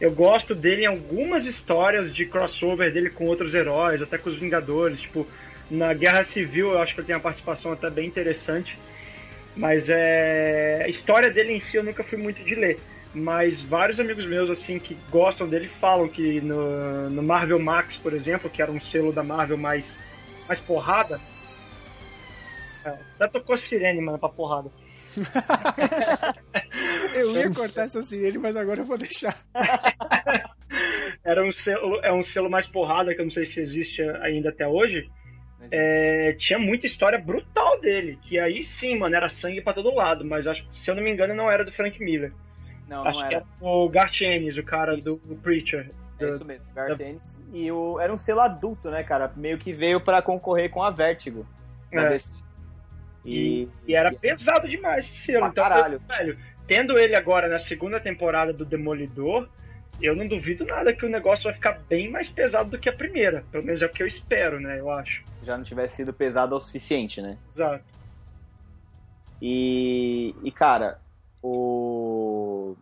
Eu 0.00 0.12
gosto 0.12 0.54
dele 0.54 0.82
em 0.82 0.86
algumas 0.86 1.44
histórias 1.46 2.12
de 2.12 2.24
crossover 2.26 2.92
dele 2.92 3.10
com 3.10 3.24
outros 3.26 3.54
heróis, 3.54 4.00
até 4.00 4.16
com 4.18 4.28
os 4.28 4.36
Vingadores. 4.36 5.00
Tipo, 5.00 5.26
na 5.70 5.92
Guerra 5.92 6.22
Civil 6.22 6.70
eu 6.72 6.78
acho 6.78 6.94
que 6.94 7.00
ele 7.00 7.06
tem 7.06 7.16
uma 7.16 7.22
participação 7.22 7.72
até 7.72 7.90
bem 7.90 8.06
interessante. 8.06 8.78
Mas 9.56 9.88
é, 9.88 10.82
a 10.84 10.88
história 10.88 11.30
dele 11.30 11.52
em 11.52 11.58
si 11.58 11.76
eu 11.76 11.82
nunca 11.82 12.04
fui 12.04 12.16
muito 12.18 12.44
de 12.44 12.54
ler. 12.54 12.78
Mas 13.12 13.62
vários 13.62 13.98
amigos 13.98 14.26
meus 14.26 14.50
assim 14.50 14.78
que 14.78 14.96
gostam 15.10 15.48
dele 15.48 15.66
falam 15.66 16.08
que 16.08 16.40
no, 16.40 17.10
no 17.10 17.22
Marvel 17.22 17.58
Max, 17.58 17.96
por 17.96 18.12
exemplo, 18.12 18.48
que 18.50 18.62
era 18.62 18.70
um 18.70 18.78
selo 18.80 19.12
da 19.12 19.22
Marvel 19.22 19.56
mais, 19.56 19.98
mais 20.48 20.60
porrada. 20.60 21.20
É, 22.84 22.96
até 23.16 23.28
tocou 23.28 23.56
sirene, 23.56 24.00
mano, 24.00 24.18
pra 24.18 24.28
porrada. 24.28 24.70
Eu 27.14 27.36
ia 27.36 27.50
cortar 27.50 27.84
essa 27.84 28.02
sirene, 28.02 28.38
mas 28.38 28.56
agora 28.56 28.80
eu 28.80 28.84
vou 28.84 28.96
deixar. 28.96 29.36
Era 31.24 31.44
um 31.44 31.52
selo, 31.52 32.00
é 32.02 32.12
um 32.12 32.22
selo 32.22 32.48
mais 32.48 32.66
porrada, 32.66 33.14
que 33.14 33.20
eu 33.20 33.24
não 33.24 33.30
sei 33.30 33.44
se 33.44 33.60
existe 33.60 34.02
ainda 34.02 34.50
até 34.50 34.66
hoje. 34.66 35.10
É, 35.70 36.32
tinha 36.34 36.58
muita 36.58 36.86
história 36.86 37.18
brutal 37.18 37.80
dele. 37.80 38.18
Que 38.22 38.38
aí 38.38 38.62
sim, 38.62 38.96
mano, 38.96 39.16
era 39.16 39.28
sangue 39.28 39.60
pra 39.60 39.72
todo 39.72 39.94
lado. 39.94 40.24
Mas 40.24 40.46
acho, 40.46 40.66
se 40.70 40.90
eu 40.90 40.94
não 40.94 41.02
me 41.02 41.10
engano, 41.10 41.34
não 41.34 41.50
era 41.50 41.64
do 41.64 41.72
Frank 41.72 42.02
Miller. 42.02 42.32
Não, 42.86 43.06
acho 43.06 43.20
não 43.20 43.28
que 43.28 43.34
era. 43.34 43.44
era 43.44 43.68
o 43.68 43.88
Garth 43.88 44.20
Ennis, 44.22 44.56
o 44.56 44.62
cara 44.62 44.94
Isso. 44.94 45.02
do, 45.02 45.16
do 45.16 45.36
Preacher. 45.36 45.90
É 46.20 46.28
isso 46.30 46.44
mesmo, 46.44 46.66
Garth 46.74 47.00
Ennis. 47.00 47.22
E 47.52 47.70
o, 47.72 47.98
era 47.98 48.12
um 48.12 48.18
selo 48.18 48.40
adulto, 48.40 48.90
né, 48.90 49.02
cara? 49.02 49.32
Meio 49.36 49.58
que 49.58 49.72
veio 49.72 50.00
pra 50.00 50.20
concorrer 50.20 50.70
com 50.70 50.82
a 50.82 50.90
Vertigo. 50.90 51.46
É. 51.92 52.18
E, 53.24 53.68
e 53.86 53.94
era 53.94 54.12
pesado 54.12 54.68
demais 54.68 55.06
esse 55.06 55.16
selo. 55.16 55.40
Pra 55.40 55.48
Então, 55.48 55.64
caralho. 55.64 56.00
velho, 56.08 56.38
tendo 56.66 56.98
ele 56.98 57.14
agora 57.14 57.48
na 57.48 57.58
segunda 57.58 57.98
temporada 58.00 58.52
do 58.52 58.64
Demolidor, 58.64 59.48
eu 60.00 60.14
não 60.14 60.28
duvido 60.28 60.64
nada 60.64 60.94
que 60.94 61.04
o 61.04 61.08
negócio 61.08 61.44
vai 61.44 61.52
ficar 61.52 61.80
bem 61.88 62.10
mais 62.10 62.28
pesado 62.28 62.70
do 62.70 62.78
que 62.78 62.88
a 62.88 62.92
primeira. 62.92 63.44
Pelo 63.50 63.64
menos 63.64 63.82
é 63.82 63.86
o 63.86 63.90
que 63.90 64.02
eu 64.02 64.06
espero, 64.06 64.60
né? 64.60 64.78
Eu 64.78 64.90
acho. 64.90 65.24
Já 65.42 65.56
não 65.56 65.64
tivesse 65.64 65.96
sido 65.96 66.12
pesado 66.12 66.54
o 66.54 66.60
suficiente, 66.60 67.20
né? 67.20 67.36
Exato. 67.50 67.84
E, 69.40 70.34
e 70.42 70.50
cara, 70.52 71.00
o. 71.42 72.76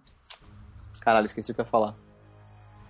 Caralho, 1.01 1.27
esqueci 1.27 1.53
o 1.53 1.55
que 1.55 1.61
eu 1.61 1.65
ia 1.65 1.71
falar. 1.71 1.95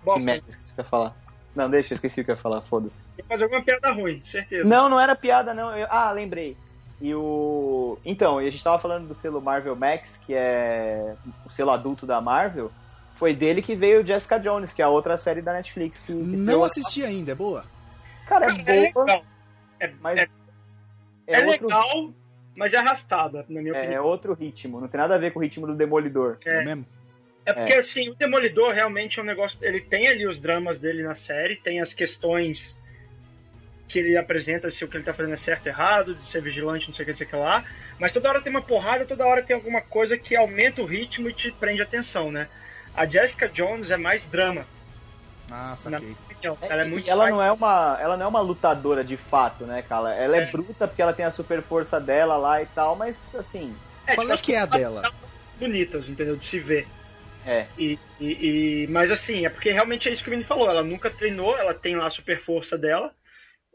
Que 0.07 0.13
Bosta, 0.15 0.25
merda, 0.25 0.45
esqueci 0.49 0.71
o 0.71 0.75
que 0.75 0.79
eu 0.81 0.83
ia 0.83 0.89
falar. 0.89 1.15
Não, 1.55 1.69
deixa, 1.69 1.93
eu 1.93 1.95
esqueci 1.95 2.21
o 2.21 2.25
que 2.25 2.31
eu 2.31 2.35
ia 2.35 2.41
falar, 2.41 2.61
foda-se. 2.61 3.03
ia 3.17 3.25
fazer 3.25 3.43
alguma 3.45 3.63
piada 3.63 3.91
ruim, 3.91 4.21
certeza. 4.23 4.67
Não, 4.69 4.87
não 4.89 4.99
era 4.99 5.15
piada, 5.15 5.53
não. 5.53 5.75
Eu- 5.75 5.87
Ah, 5.89 6.11
lembrei. 6.11 6.55
E 7.01 7.13
o. 7.13 7.97
Então, 8.05 8.41
e 8.41 8.47
a 8.47 8.51
gente 8.51 8.63
tava 8.63 8.79
falando 8.79 9.07
do 9.07 9.15
selo 9.15 9.41
Marvel 9.41 9.75
Max, 9.75 10.17
que 10.25 10.33
é 10.33 11.15
o 11.45 11.49
selo 11.51 11.71
adulto 11.71 12.05
da 12.05 12.19
Marvel. 12.21 12.71
Foi 13.15 13.33
dele 13.33 13.61
que 13.61 13.75
veio 13.75 14.05
Jessica 14.05 14.39
Jones, 14.39 14.71
que 14.73 14.81
é 14.81 14.85
a 14.85 14.89
outra 14.89 15.17
série 15.17 15.41
da 15.41 15.53
Netflix. 15.53 15.99
Que, 15.99 16.07
que 16.07 16.13
Não 16.13 16.63
assisti 16.63 17.03
ainda, 17.03 17.31
é 17.31 17.35
boa? 17.35 17.65
Cara, 18.27 18.45
é 18.47 18.49
É 18.49 18.91
boa, 18.91 19.05
legal. 19.05 19.25
É, 19.79 19.91
mas. 20.01 20.45
é, 21.27 21.39
É, 21.41 21.45
outro, 21.45 21.63
legal, 21.67 22.13
mas 22.55 22.73
é 22.73 22.77
arrastada, 22.77 23.45
na 23.49 23.61
minha 23.61 23.75
é 23.75 23.79
opinião. 23.81 24.05
outro 24.05 24.33
ritmo. 24.33 24.79
Não 24.81 24.87
tem 24.87 24.99
nada 24.99 25.15
a 25.15 25.17
ver 25.19 25.31
com 25.33 25.39
o 25.39 25.41
ritmo 25.43 25.65
do 25.67 25.75
Demolidor. 25.75 26.37
É. 26.45 26.61
É 26.61 26.65
mesmo? 26.65 26.85
É 27.47 27.53
porque, 27.53 27.73
assim, 27.73 28.09
o 28.09 28.15
Demolidor 28.15 28.73
realmente 28.73 29.19
é 29.19 29.23
um 29.23 29.25
negócio. 29.25 29.57
Ele 29.61 29.79
tem 29.79 30.07
ali 30.09 30.27
os 30.27 30.37
dramas 30.37 30.79
dele 30.79 31.01
na 31.01 31.15
série, 31.15 31.55
tem 31.55 31.79
as 31.79 31.93
questões 31.93 32.75
que 33.87 33.99
ele 33.99 34.17
apresenta, 34.17 34.69
se 34.69 34.83
o 34.83 34.87
que 34.89 34.97
ele 34.97 35.05
tá 35.05 35.13
fazendo 35.13 35.33
é 35.33 35.37
certo 35.37 35.67
ou 35.67 35.71
errado, 35.71 36.13
de 36.13 36.27
ser 36.27 36.41
vigilante, 36.41 36.87
não 36.87 36.93
sei 36.93 37.03
o 37.03 37.05
que, 37.05 37.11
não 37.13 37.17
sei 37.17 37.25
o 37.25 37.29
que 37.29 37.35
lá. 37.37 37.63
Mas 37.97 38.11
toda 38.11 38.27
hora 38.27 38.41
tem 38.41 38.51
uma 38.51 38.61
porrada, 38.61 39.05
toda 39.05 39.25
hora 39.25 39.41
tem 39.41 39.55
alguma 39.55 39.81
coisa 39.81 40.17
que 40.17 40.35
aumenta 40.35 40.81
o 40.81 40.85
ritmo 40.85 41.29
e 41.29 41.33
te 41.33 41.49
prende 41.53 41.81
atenção, 41.81 42.29
né? 42.29 42.49
A 42.93 43.05
Jessica 43.05 43.47
Jones 43.47 43.91
é 43.91 43.95
mais 43.97 44.25
drama. 44.25 44.65
Ah, 45.49 45.69
Na 45.69 45.75
saquei. 45.77 45.99
minha 45.99 46.17
opinião. 46.29 46.57
É, 46.61 46.67
ela 46.73 46.81
é 46.81 46.85
e 46.85 46.89
muito 46.89 47.09
ela 47.09 47.29
não 47.29 47.41
é 47.41 47.49
uma 47.49 47.97
ela 48.01 48.17
não 48.17 48.25
é 48.25 48.27
uma 48.27 48.41
lutadora 48.41 49.05
de 49.05 49.15
fato, 49.15 49.63
né, 49.65 49.81
cara? 49.87 50.13
Ela 50.13 50.35
é, 50.35 50.41
É. 50.43 50.45
bruta 50.51 50.85
porque 50.85 51.01
ela 51.01 51.13
tem 51.13 51.23
a 51.25 51.31
super 51.31 51.61
força 51.61 51.97
dela 51.97 52.35
lá 52.35 52.61
e 52.61 52.65
tal, 52.65 52.93
mas 52.97 53.33
assim, 53.35 53.73
Qual 54.05 54.17
tipo, 54.27 54.33
é 54.33 54.37
que 54.37 54.53
é 54.53 54.59
a 54.59 54.63
as- 54.65 54.69
dela? 54.69 55.13
Bonitas, 55.57 56.09
entendeu? 56.09 56.35
De 56.35 56.45
se 56.45 56.59
ver. 56.59 56.85
É. 57.47 57.67
E, 57.77 57.97
e- 58.19 58.83
e- 58.83 58.87
mas 58.87 59.11
assim, 59.11 59.45
é 59.45 59.49
porque 59.49 59.71
realmente 59.71 60.09
é 60.09 60.11
isso 60.11 60.23
que 60.23 60.29
o 60.29 60.31
Vini 60.31 60.43
falou. 60.43 60.69
Ela 60.69 60.83
nunca 60.83 61.09
treinou, 61.09 61.57
ela 61.57 61.73
tem 61.73 61.95
lá 61.95 62.07
a 62.07 62.11
super 62.11 62.39
força 62.39 62.77
dela. 62.77 63.13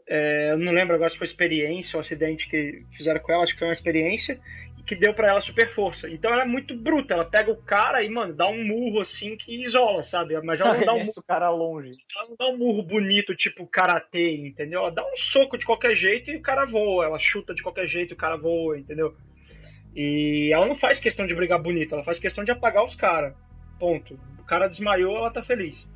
É, 0.07 0.51
eu 0.51 0.57
não 0.57 0.71
lembro 0.73 0.93
agora 0.95 1.09
se 1.09 1.17
foi 1.17 1.25
experiência 1.25 1.95
ou 1.95 2.01
acidente 2.01 2.49
que 2.49 2.85
fizeram 2.95 3.19
com 3.21 3.31
ela, 3.31 3.43
acho 3.43 3.53
que 3.53 3.59
foi 3.59 3.69
uma 3.69 3.73
experiência, 3.73 4.37
que 4.85 4.95
deu 4.95 5.13
pra 5.13 5.29
ela 5.29 5.39
super 5.39 5.69
força. 5.69 6.09
Então 6.09 6.31
ela 6.33 6.43
é 6.43 6.45
muito 6.45 6.75
bruta, 6.75 7.13
ela 7.13 7.23
pega 7.23 7.49
o 7.49 7.55
cara 7.55 8.03
e, 8.03 8.09
mano, 8.09 8.33
dá 8.33 8.45
um 8.47 8.65
murro 8.65 8.99
assim 8.99 9.37
que 9.37 9.63
isola, 9.63 10.03
sabe? 10.03 10.39
Mas 10.41 10.59
ela 10.59 10.73
não 10.75 10.85
dá 10.85 10.93
um 10.93 10.99
murro, 11.05 11.13
o 11.15 11.23
cara 11.23 11.49
longe. 11.49 11.91
ela 12.15 12.27
não 12.27 12.35
dá 12.37 12.47
um 12.49 12.57
murro 12.57 12.83
bonito, 12.83 13.33
tipo 13.33 13.65
karatê, 13.65 14.35
entendeu? 14.35 14.81
Ela 14.81 14.91
dá 14.91 15.05
um 15.09 15.15
soco 15.15 15.57
de 15.57 15.65
qualquer 15.65 15.95
jeito 15.95 16.29
e 16.31 16.35
o 16.35 16.41
cara 16.41 16.65
voa, 16.65 17.05
ela 17.05 17.17
chuta 17.17 17.55
de 17.55 17.63
qualquer 17.63 17.87
jeito 17.87 18.11
e 18.11 18.13
o 18.13 18.17
cara 18.17 18.35
voa, 18.35 18.77
entendeu? 18.77 19.15
E 19.95 20.49
ela 20.51 20.65
não 20.65 20.75
faz 20.75 20.99
questão 20.99 21.25
de 21.25 21.33
brigar 21.35 21.61
bonito, 21.61 21.93
ela 21.93 22.03
faz 22.03 22.19
questão 22.19 22.43
de 22.43 22.51
apagar 22.51 22.83
os 22.83 22.95
caras. 22.95 23.33
Ponto. 23.79 24.19
O 24.39 24.43
cara 24.43 24.67
desmaiou, 24.67 25.17
ela 25.17 25.31
tá 25.31 25.41
feliz. 25.41 25.87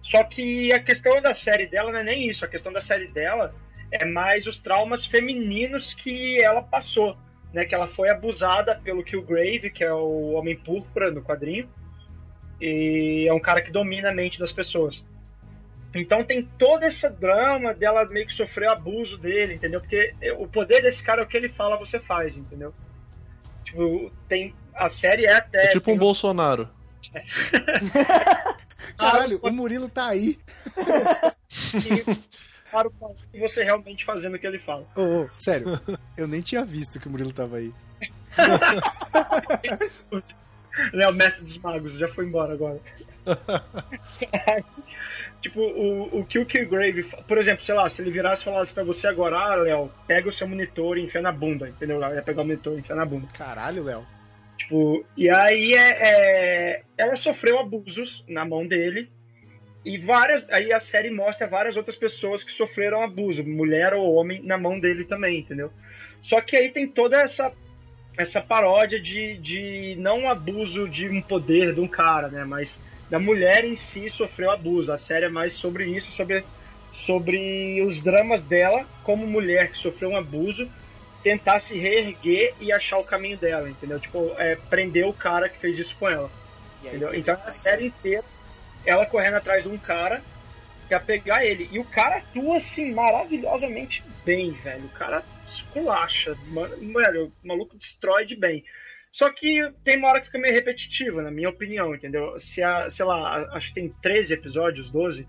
Só 0.00 0.22
que 0.24 0.72
a 0.72 0.82
questão 0.82 1.20
da 1.20 1.34
série 1.34 1.66
dela 1.66 1.92
não 1.92 2.00
é 2.00 2.04
nem 2.04 2.28
isso. 2.28 2.44
A 2.44 2.48
questão 2.48 2.72
da 2.72 2.80
série 2.80 3.08
dela 3.08 3.54
é 3.90 4.04
mais 4.04 4.46
os 4.46 4.58
traumas 4.58 5.04
femininos 5.04 5.94
que 5.94 6.42
ela 6.42 6.62
passou. 6.62 7.16
Né? 7.52 7.64
Que 7.64 7.74
ela 7.74 7.86
foi 7.86 8.08
abusada 8.08 8.74
pelo 8.82 9.02
Killgrave, 9.02 9.70
que 9.70 9.84
é 9.84 9.92
o 9.92 10.32
Homem 10.32 10.56
Púrpura 10.56 11.10
no 11.10 11.22
quadrinho. 11.22 11.68
E 12.60 13.26
é 13.28 13.32
um 13.32 13.40
cara 13.40 13.62
que 13.62 13.70
domina 13.70 14.10
a 14.10 14.14
mente 14.14 14.38
das 14.38 14.52
pessoas. 14.52 15.04
Então 15.94 16.22
tem 16.22 16.42
todo 16.58 16.82
esse 16.84 17.08
drama 17.08 17.72
dela 17.72 18.04
meio 18.06 18.26
que 18.26 18.32
sofreu 18.32 18.70
abuso 18.70 19.16
dele, 19.16 19.54
entendeu? 19.54 19.80
Porque 19.80 20.14
o 20.38 20.46
poder 20.46 20.82
desse 20.82 21.02
cara 21.02 21.22
é 21.22 21.24
o 21.24 21.28
que 21.28 21.36
ele 21.36 21.48
fala, 21.48 21.78
você 21.78 21.98
faz, 21.98 22.36
entendeu? 22.36 22.74
Tipo, 23.64 24.12
tem. 24.28 24.54
A 24.74 24.88
série 24.88 25.24
é 25.24 25.32
até. 25.32 25.66
É 25.66 25.72
tipo 25.72 25.90
um 25.90 25.98
Bolsonaro. 25.98 26.68
Caralho, 28.98 29.38
o 29.42 29.50
Murilo 29.50 29.88
tá 29.88 30.08
aí. 30.08 30.38
para 32.70 32.88
o 32.88 32.92
você 33.38 33.64
realmente 33.64 34.04
fazendo 34.04 34.34
o 34.34 34.38
que 34.38 34.46
ele 34.46 34.58
fala. 34.58 34.86
Ô, 34.94 35.22
ô, 35.22 35.30
sério, 35.38 35.80
eu 36.16 36.28
nem 36.28 36.40
tinha 36.40 36.64
visto 36.64 37.00
que 37.00 37.08
o 37.08 37.10
Murilo 37.10 37.32
tava 37.32 37.56
aí. 37.56 37.72
Léo, 40.92 41.12
mestre 41.12 41.44
dos 41.44 41.58
magos, 41.58 41.94
já 41.94 42.06
foi 42.06 42.26
embora 42.26 42.52
agora. 42.52 42.78
tipo, 45.40 45.60
o, 45.60 46.20
o 46.20 46.24
que 46.24 46.38
o 46.38 46.46
Killgrave, 46.46 47.02
por 47.26 47.36
exemplo, 47.36 47.64
sei 47.64 47.74
lá, 47.74 47.88
se 47.88 48.00
ele 48.00 48.12
virasse 48.12 48.42
e 48.42 48.44
falasse 48.44 48.72
pra 48.72 48.84
você 48.84 49.08
agora, 49.08 49.36
ah, 49.36 49.56
Léo, 49.56 49.90
pega 50.06 50.28
o 50.28 50.32
seu 50.32 50.46
monitor 50.46 50.96
e 50.96 51.02
enfia 51.02 51.20
na 51.20 51.32
bunda, 51.32 51.68
entendeu? 51.68 51.98
Léo 51.98 52.14
ia 52.14 52.22
pegar 52.22 52.42
o 52.42 52.44
monitor 52.44 52.76
e 52.76 52.80
enfia 52.80 52.94
na 52.94 53.04
bunda. 53.04 53.26
Caralho, 53.32 53.82
Léo. 53.82 54.06
Tipo, 54.58 55.06
e 55.16 55.30
aí 55.30 55.72
é, 55.74 55.90
é, 56.00 56.82
ela 56.98 57.16
sofreu 57.16 57.58
abusos 57.58 58.24
na 58.28 58.44
mão 58.44 58.66
dele. 58.66 59.08
E 59.84 59.96
várias. 59.96 60.44
Aí 60.50 60.72
a 60.72 60.80
série 60.80 61.10
mostra 61.10 61.46
várias 61.46 61.76
outras 61.76 61.96
pessoas 61.96 62.42
que 62.42 62.52
sofreram 62.52 63.00
abuso, 63.00 63.44
mulher 63.44 63.94
ou 63.94 64.14
homem, 64.14 64.42
na 64.42 64.58
mão 64.58 64.78
dele 64.78 65.04
também, 65.04 65.38
entendeu? 65.38 65.72
Só 66.20 66.40
que 66.40 66.56
aí 66.56 66.70
tem 66.70 66.86
toda 66.88 67.20
essa 67.20 67.54
essa 68.18 68.40
paródia 68.40 69.00
de, 69.00 69.38
de 69.38 69.94
não 69.96 70.28
abuso 70.28 70.88
de 70.88 71.08
um 71.08 71.22
poder 71.22 71.72
de 71.72 71.80
um 71.80 71.86
cara, 71.86 72.26
né? 72.28 72.44
Mas 72.44 72.80
da 73.08 73.18
mulher 73.18 73.64
em 73.64 73.76
si 73.76 74.10
sofreu 74.10 74.50
abuso. 74.50 74.92
A 74.92 74.98
série 74.98 75.26
é 75.26 75.28
mais 75.28 75.52
sobre 75.52 75.86
isso, 75.86 76.10
sobre, 76.10 76.44
sobre 76.90 77.80
os 77.82 78.02
dramas 78.02 78.42
dela 78.42 78.84
como 79.04 79.24
mulher 79.24 79.70
que 79.70 79.78
sofreu 79.78 80.10
um 80.10 80.16
abuso, 80.16 80.68
tentar 81.22 81.58
se 81.58 81.76
reerguer 81.76 82.54
e 82.60 82.72
achar 82.72 82.98
o 82.98 83.04
caminho 83.04 83.36
dela, 83.36 83.68
entendeu? 83.68 83.98
Tipo, 83.98 84.34
é, 84.38 84.56
prender 84.56 85.06
o 85.06 85.12
cara 85.12 85.48
que 85.48 85.58
fez 85.58 85.78
isso 85.78 85.96
com 85.96 86.08
ela. 86.08 86.30
Entendeu? 86.82 87.14
Então 87.14 87.36
a 87.44 87.50
série 87.50 87.86
inteira 87.86 88.24
ela 88.84 89.04
correndo 89.04 89.34
atrás 89.34 89.64
de 89.64 89.68
um 89.68 89.78
cara 89.78 90.22
quer 90.88 91.04
pegar 91.04 91.44
ele. 91.44 91.68
E 91.70 91.78
o 91.78 91.84
cara 91.84 92.18
atua 92.18 92.56
assim 92.56 92.92
maravilhosamente 92.92 94.02
bem, 94.24 94.52
velho. 94.52 94.86
O 94.86 94.90
cara 94.90 95.22
esculacha. 95.44 96.36
Mano, 96.46 96.76
velho, 96.76 97.32
o 97.44 97.46
maluco 97.46 97.76
destrói 97.76 98.24
de 98.24 98.36
bem. 98.36 98.64
Só 99.12 99.30
que 99.30 99.70
tem 99.84 99.98
uma 99.98 100.08
hora 100.08 100.20
que 100.20 100.26
fica 100.26 100.38
meio 100.38 100.54
repetitiva, 100.54 101.22
na 101.22 101.30
minha 101.30 101.48
opinião, 101.48 101.94
entendeu? 101.94 102.38
Se 102.38 102.62
a, 102.62 102.88
sei 102.88 103.04
lá, 103.04 103.38
acho 103.54 103.68
que 103.68 103.74
tem 103.74 103.88
13 104.00 104.34
episódios, 104.34 104.90
12. 104.90 105.28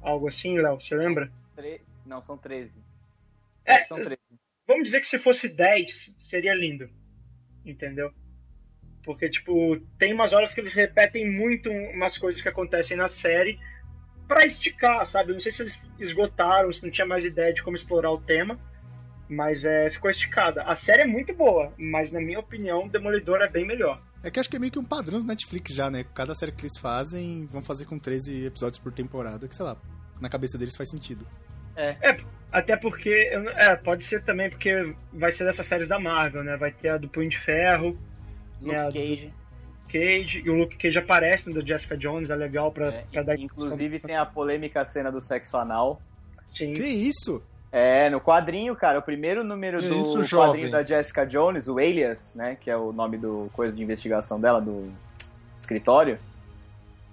Algo 0.00 0.28
assim, 0.28 0.56
Léo, 0.56 0.80
você 0.80 0.94
lembra? 0.94 1.30
Tre... 1.54 1.80
Não, 2.04 2.22
são 2.22 2.38
13. 2.38 2.72
É, 3.64 3.84
são 3.84 3.98
13. 3.98 4.22
Vamos 4.66 4.86
dizer 4.86 5.00
que 5.00 5.06
se 5.06 5.18
fosse 5.18 5.48
10, 5.48 6.14
seria 6.18 6.54
lindo. 6.54 6.88
Entendeu? 7.64 8.12
Porque, 9.04 9.28
tipo, 9.28 9.78
tem 9.98 10.12
umas 10.12 10.32
horas 10.32 10.52
que 10.52 10.60
eles 10.60 10.72
repetem 10.72 11.30
muito 11.30 11.70
umas 11.70 12.18
coisas 12.18 12.42
que 12.42 12.48
acontecem 12.48 12.96
na 12.96 13.06
série 13.06 13.58
para 14.26 14.44
esticar, 14.44 15.06
sabe? 15.06 15.32
Não 15.32 15.40
sei 15.40 15.52
se 15.52 15.62
eles 15.62 15.80
esgotaram, 16.00 16.72
se 16.72 16.82
não 16.82 16.90
tinha 16.90 17.06
mais 17.06 17.24
ideia 17.24 17.54
de 17.54 17.62
como 17.62 17.76
explorar 17.76 18.10
o 18.10 18.20
tema. 18.20 18.58
Mas 19.28 19.64
é, 19.64 19.88
ficou 19.90 20.10
esticada. 20.10 20.62
A 20.62 20.74
série 20.74 21.02
é 21.02 21.06
muito 21.06 21.34
boa, 21.34 21.72
mas 21.76 22.10
na 22.10 22.20
minha 22.20 22.38
opinião, 22.38 22.88
Demolidor 22.88 23.40
é 23.40 23.48
bem 23.48 23.64
melhor. 23.64 24.02
É 24.22 24.30
que 24.30 24.40
acho 24.40 24.48
que 24.48 24.56
é 24.56 24.58
meio 24.58 24.72
que 24.72 24.78
um 24.78 24.84
padrão 24.84 25.20
do 25.20 25.26
Netflix 25.26 25.72
já, 25.74 25.90
né? 25.90 26.04
Cada 26.14 26.34
série 26.34 26.52
que 26.52 26.62
eles 26.62 26.78
fazem, 26.78 27.46
vão 27.46 27.62
fazer 27.62 27.84
com 27.84 27.98
13 27.98 28.46
episódios 28.46 28.78
por 28.78 28.92
temporada, 28.92 29.46
que 29.46 29.54
sei 29.54 29.64
lá, 29.64 29.80
na 30.20 30.28
cabeça 30.28 30.58
deles 30.58 30.76
faz 30.76 30.90
sentido. 30.90 31.26
É. 31.76 31.96
é 32.00 32.16
até 32.50 32.76
porque. 32.76 33.30
É, 33.56 33.76
pode 33.76 34.04
ser 34.04 34.24
também 34.24 34.48
porque 34.48 34.94
vai 35.12 35.30
ser 35.30 35.44
dessas 35.44 35.66
séries 35.66 35.88
da 35.88 35.98
Marvel, 35.98 36.42
né? 36.42 36.56
Vai 36.56 36.72
ter 36.72 36.88
a 36.88 36.98
do 36.98 37.08
Punho 37.08 37.28
de 37.28 37.38
Ferro. 37.38 37.98
Luke 38.60 38.74
né, 38.74 38.84
Cage. 38.86 39.32
Cage, 39.88 40.42
e 40.44 40.50
o 40.50 40.56
Luke 40.56 40.76
Cage 40.76 40.98
aparece 40.98 41.52
no 41.52 41.64
Jessica 41.64 41.96
Jones, 41.96 42.30
é 42.30 42.34
legal 42.34 42.72
pra, 42.72 42.88
é, 42.88 43.04
pra 43.12 43.22
dar 43.22 43.38
Inclusive 43.38 44.00
tem 44.00 44.16
a 44.16 44.26
polêmica 44.26 44.84
cena 44.84 45.12
do 45.12 45.20
sexo 45.20 45.56
anal. 45.56 46.00
Sim. 46.48 46.72
Que 46.72 46.86
isso? 46.86 47.42
É, 47.70 48.08
no 48.08 48.20
quadrinho, 48.20 48.74
cara, 48.74 48.98
o 48.98 49.02
primeiro 49.02 49.44
número 49.44 49.80
do 49.82 50.24
Isso, 50.24 50.36
quadrinho 50.36 50.70
da 50.70 50.82
Jessica 50.82 51.26
Jones, 51.26 51.68
o 51.68 51.78
Alias, 51.78 52.32
né, 52.34 52.56
que 52.60 52.70
é 52.70 52.76
o 52.76 52.92
nome 52.92 53.18
do 53.18 53.50
coisa 53.52 53.74
de 53.74 53.82
investigação 53.82 54.40
dela, 54.40 54.60
do 54.60 54.90
escritório, 55.60 56.18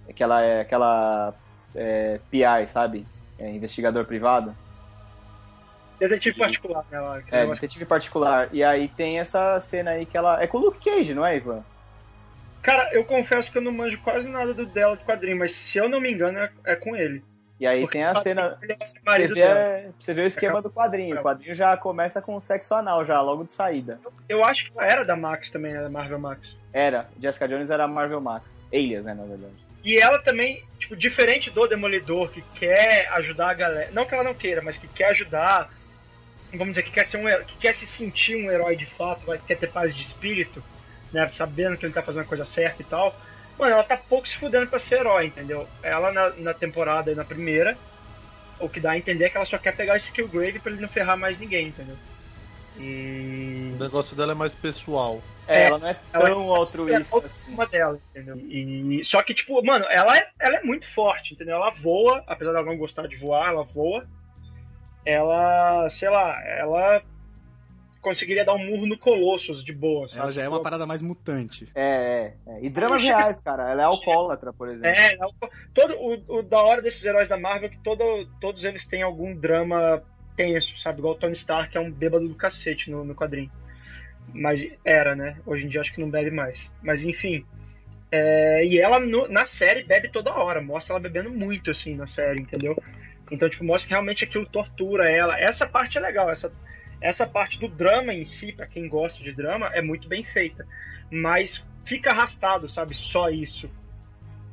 é 0.08 0.14
que 0.14 0.24
ela 0.24 0.42
é 0.42 0.62
aquela 0.62 1.34
é, 1.76 2.20
PI, 2.32 2.68
sabe? 2.70 3.06
É, 3.38 3.50
investigador 3.50 4.06
privado. 4.06 4.56
Detetive 6.00 6.38
particular, 6.38 6.86
né? 6.92 6.98
Ela, 6.98 7.24
é, 7.32 7.46
detetive 7.46 7.86
particular. 7.86 8.50
E 8.52 8.64
aí 8.64 8.88
tem 8.90 9.20
essa 9.20 9.60
cena 9.62 9.92
aí 9.92 10.06
que 10.06 10.18
ela. 10.18 10.42
É 10.42 10.48
com 10.48 10.58
o 10.58 10.62
Luke 10.62 10.84
Cage, 10.84 11.14
não 11.14 11.26
é, 11.26 11.38
Ivan? 11.38 11.64
Cara, 12.62 12.94
eu 12.94 13.04
confesso 13.04 13.52
que 13.52 13.58
eu 13.58 13.62
não 13.62 13.72
manjo 13.72 14.00
quase 14.02 14.30
nada 14.30 14.54
do 14.54 14.66
dela 14.66 14.96
do 14.96 15.04
quadrinho, 15.04 15.38
mas 15.38 15.54
se 15.54 15.78
eu 15.78 15.90
não 15.90 16.00
me 16.00 16.12
engano, 16.12 16.40
é, 16.40 16.52
é 16.66 16.76
com 16.76 16.96
ele. 16.96 17.24
E 17.60 17.68
aí 17.68 17.82
Porque 17.82 17.98
tem 17.98 18.04
a 18.04 18.16
cena. 18.16 18.58
Você 19.06 19.28
vê, 19.28 19.90
você 20.00 20.14
vê 20.14 20.22
o 20.22 20.28
esquema 20.28 20.62
do 20.62 20.70
quadrinho. 20.70 21.20
O 21.20 21.22
quadrinho 21.22 21.56
já 21.56 21.78
começa 21.78 22.22
com 22.22 22.40
sexo 22.42 22.74
anal, 22.74 23.06
já, 23.06 23.22
logo 23.22 23.46
de 23.46 23.54
saída. 23.54 24.00
Eu 24.28 24.44
acho 24.44 24.72
que 24.72 24.80
era 24.80 25.06
da 25.06 25.16
Max 25.16 25.50
também, 25.50 25.74
né? 25.74 25.82
Da 25.82 25.90
Marvel 25.90 26.20
Max. 26.20 26.58
Era. 26.74 27.08
Jessica 27.20 27.48
Jones 27.48 27.70
era 27.70 27.88
Marvel 27.88 28.20
Max. 28.20 28.50
Alias, 28.74 29.06
né, 29.06 29.14
na 29.14 29.24
verdade. 29.24 29.63
E 29.84 30.00
ela 30.00 30.20
também, 30.20 30.64
tipo, 30.80 30.96
diferente 30.96 31.50
do 31.50 31.68
Demolidor, 31.68 32.30
que 32.30 32.42
quer 32.56 33.10
ajudar 33.14 33.50
a 33.50 33.54
galera. 33.54 33.92
Não 33.92 34.06
que 34.06 34.14
ela 34.14 34.24
não 34.24 34.34
queira, 34.34 34.62
mas 34.62 34.78
que 34.78 34.88
quer 34.88 35.10
ajudar. 35.10 35.70
Vamos 36.52 36.70
dizer, 36.70 36.84
que 36.84 36.92
quer 36.92 37.06
ser 37.06 37.18
um 37.18 37.46
que 37.46 37.58
quer 37.58 37.74
se 37.74 37.86
sentir 37.86 38.36
um 38.36 38.50
herói 38.50 38.76
de 38.76 38.86
fato, 38.86 39.26
vai, 39.26 39.40
quer 39.40 39.58
ter 39.58 39.72
paz 39.72 39.94
de 39.94 40.04
espírito, 40.04 40.64
né? 41.12 41.28
Sabendo 41.28 41.78
que 41.78 41.86
ele 41.86 41.94
tá 41.94 42.02
fazendo 42.02 42.22
a 42.24 42.28
coisa 42.28 42.46
certa 42.46 42.82
e 42.82 42.86
tal 42.86 43.16
Mano, 43.58 43.74
ela 43.74 43.84
tá 43.84 43.98
pouco 43.98 44.28
se 44.28 44.38
fudendo 44.38 44.68
pra 44.68 44.80
ser 44.80 45.00
herói, 45.00 45.28
entendeu? 45.28 45.68
Ela 45.82 46.12
na, 46.12 46.30
na 46.32 46.54
temporada, 46.54 47.14
na 47.14 47.24
primeira, 47.24 47.78
o 48.60 48.68
que 48.68 48.80
dá 48.80 48.92
a 48.92 48.98
entender 48.98 49.26
é 49.26 49.30
que 49.30 49.38
ela 49.38 49.46
só 49.46 49.58
quer 49.58 49.76
pegar 49.76 49.96
esse 49.96 50.12
Killgrave 50.12 50.60
pra 50.60 50.72
ele 50.72 50.82
não 50.82 50.88
ferrar 50.88 51.18
mais 51.18 51.38
ninguém, 51.38 51.68
entendeu? 51.68 51.98
E... 52.78 53.74
O 53.76 53.84
negócio 53.84 54.16
dela 54.16 54.32
é 54.32 54.36
mais 54.36 54.52
pessoal. 54.54 55.22
É, 55.48 55.66
ela 55.66 55.78
não 55.78 55.88
é 55.88 55.94
tão 55.94 56.22
ela 56.22 56.30
é 56.30 56.58
altruísta 56.58 57.18
assim. 57.18 57.56
dela, 57.72 58.00
entendeu? 58.10 58.38
E, 58.38 59.02
só 59.04 59.22
que, 59.22 59.34
tipo, 59.34 59.64
mano, 59.64 59.86
ela 59.90 60.18
é, 60.18 60.30
ela 60.40 60.58
é 60.58 60.64
muito 60.64 60.88
forte, 60.88 61.34
entendeu? 61.34 61.56
Ela 61.56 61.70
voa, 61.70 62.24
apesar 62.28 62.54
dela 62.54 62.66
não 62.66 62.78
gostar 62.78 63.08
de 63.08 63.16
voar, 63.16 63.50
ela 63.50 63.64
voa. 63.64 64.08
Ela, 65.06 65.90
sei 65.90 66.10
lá, 66.10 66.42
ela 66.46 67.04
conseguiria 68.04 68.46
dar 68.46 68.54
um 68.54 68.66
murro 68.66 68.86
no 68.86 68.98
Colossus 68.98 69.64
de 69.64 69.74
boa. 69.74 70.08
Sabe? 70.08 70.22
Ela 70.22 70.32
já 70.32 70.44
é 70.44 70.50
uma 70.50 70.62
parada 70.62 70.86
mais 70.86 71.02
mutante. 71.02 71.68
É, 71.74 72.36
é. 72.46 72.52
é. 72.52 72.66
E 72.66 72.70
dramas 72.70 73.04
reais, 73.04 73.40
cara. 73.40 73.72
Ela 73.72 73.82
é 73.82 73.86
alcoólatra, 73.86 74.54
por 74.54 74.70
exemplo. 74.70 74.88
É, 74.88 75.14
é 75.14 75.18
todo, 75.74 75.96
o, 75.96 76.40
o, 76.40 76.44
da 76.44 76.62
hora 76.62 76.82
desses 76.82 77.04
heróis 77.04 77.28
da 77.28 77.38
Marvel 77.38 77.68
é 77.68 77.70
que 77.70 77.80
todo, 77.80 78.04
todos 78.40 78.64
eles 78.64 78.86
têm 78.86 79.02
algum 79.02 79.36
drama 79.36 80.04
tenso, 80.36 80.78
sabe? 80.78 81.00
Igual 81.00 81.16
o 81.16 81.18
Tony 81.18 81.34
Stark, 81.34 81.72
que 81.72 81.78
é 81.78 81.82
um 81.82 81.92
bêbado 81.92 82.28
do 82.28 82.36
cacete 82.36 82.92
no, 82.92 83.04
no 83.04 83.16
quadrinho. 83.16 83.52
Mas 84.34 84.68
era, 84.86 85.16
né? 85.16 85.38
Hoje 85.46 85.66
em 85.66 85.70
dia 85.70 85.82
acho 85.82 85.94
que 85.94 86.02
não 86.02 86.10
bebe 86.10 86.32
mais. 86.32 86.72
Mas 86.82 87.04
enfim. 87.04 87.46
É, 88.12 88.64
e 88.66 88.80
ela 88.80 89.00
no, 89.00 89.28
na 89.28 89.44
série 89.44 89.84
bebe 89.84 90.10
toda 90.10 90.34
hora, 90.34 90.62
mostra 90.62 90.94
ela 90.94 91.02
bebendo 91.02 91.32
muito 91.32 91.72
assim 91.72 91.96
na 91.96 92.06
série, 92.06 92.42
entendeu? 92.42 92.78
Então, 93.32 93.50
tipo, 93.50 93.64
mostra 93.64 93.88
que 93.88 93.94
realmente 93.94 94.24
aquilo 94.24 94.46
tortura 94.46 95.10
ela. 95.10 95.40
Essa 95.40 95.68
parte 95.68 95.98
é 95.98 96.02
legal, 96.02 96.30
essa 96.30 96.54
essa 97.04 97.28
parte 97.28 97.60
do 97.60 97.68
drama 97.68 98.14
em 98.14 98.24
si, 98.24 98.54
para 98.54 98.66
quem 98.66 98.88
gosta 98.88 99.22
de 99.22 99.34
drama, 99.34 99.68
é 99.74 99.82
muito 99.82 100.08
bem 100.08 100.24
feita. 100.24 100.66
Mas 101.12 101.64
fica 101.86 102.12
arrastado, 102.12 102.70
sabe? 102.70 102.96
Só 102.96 103.30
isso. 103.30 103.70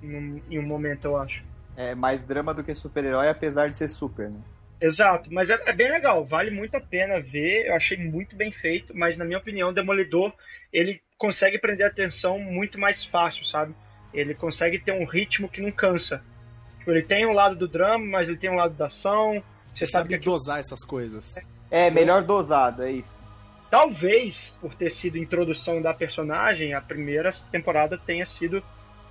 Em, 0.03 0.43
em 0.51 0.59
um 0.59 0.67
momento, 0.67 1.05
eu 1.05 1.17
acho. 1.17 1.45
É 1.77 1.95
mais 1.95 2.23
drama 2.25 2.53
do 2.53 2.65
que 2.65 2.75
super-herói, 2.75 3.29
apesar 3.29 3.69
de 3.69 3.77
ser 3.77 3.89
super, 3.89 4.29
né? 4.29 4.41
Exato, 4.81 5.33
mas 5.33 5.51
é, 5.51 5.61
é, 5.67 5.73
bem 5.73 5.91
legal, 5.91 6.25
vale 6.25 6.51
muito 6.51 6.75
a 6.77 6.81
pena 6.81 7.21
ver, 7.21 7.67
eu 7.67 7.75
achei 7.75 7.99
muito 7.99 8.35
bem 8.35 8.51
feito, 8.51 8.97
mas 8.97 9.17
na 9.17 9.25
minha 9.25 9.39
opinião, 9.39 9.73
Demolidor, 9.73 10.33
ele 10.73 11.03
consegue 11.19 11.59
prender 11.59 11.87
a 11.87 11.91
atenção 11.91 12.39
muito 12.39 12.79
mais 12.81 13.05
fácil, 13.05 13.45
sabe? 13.45 13.75
Ele 14.13 14.35
consegue 14.35 14.79
ter 14.79 14.93
um 14.93 15.05
ritmo 15.05 15.49
que 15.49 15.61
não 15.61 15.71
cansa. 15.71 16.23
Tipo, 16.79 16.93
ele 16.93 17.03
tem 17.03 17.27
um 17.27 17.33
lado 17.33 17.55
do 17.55 17.69
drama, 17.69 18.05
mas 18.05 18.29
ele 18.29 18.39
tem 18.39 18.51
um 18.51 18.57
lado 18.57 18.75
da 18.75 18.87
ação. 18.87 19.43
Você 19.75 19.87
sabe, 19.87 20.15
sabe 20.15 20.25
dosar 20.25 20.59
essas 20.59 20.83
coisas. 20.83 21.37
É, 21.71 21.87
é, 21.87 21.91
melhor 21.91 22.25
dosado, 22.25 22.83
é 22.83 22.91
isso. 22.91 23.21
Talvez, 23.71 24.57
por 24.61 24.75
ter 24.75 24.91
sido 24.91 25.19
introdução 25.19 25.81
da 25.81 25.95
personagem, 25.95 26.75
a 26.75 26.81
primeira 26.81 27.31
temporada 27.53 27.97
tenha 27.99 28.27
sido. 28.27 28.63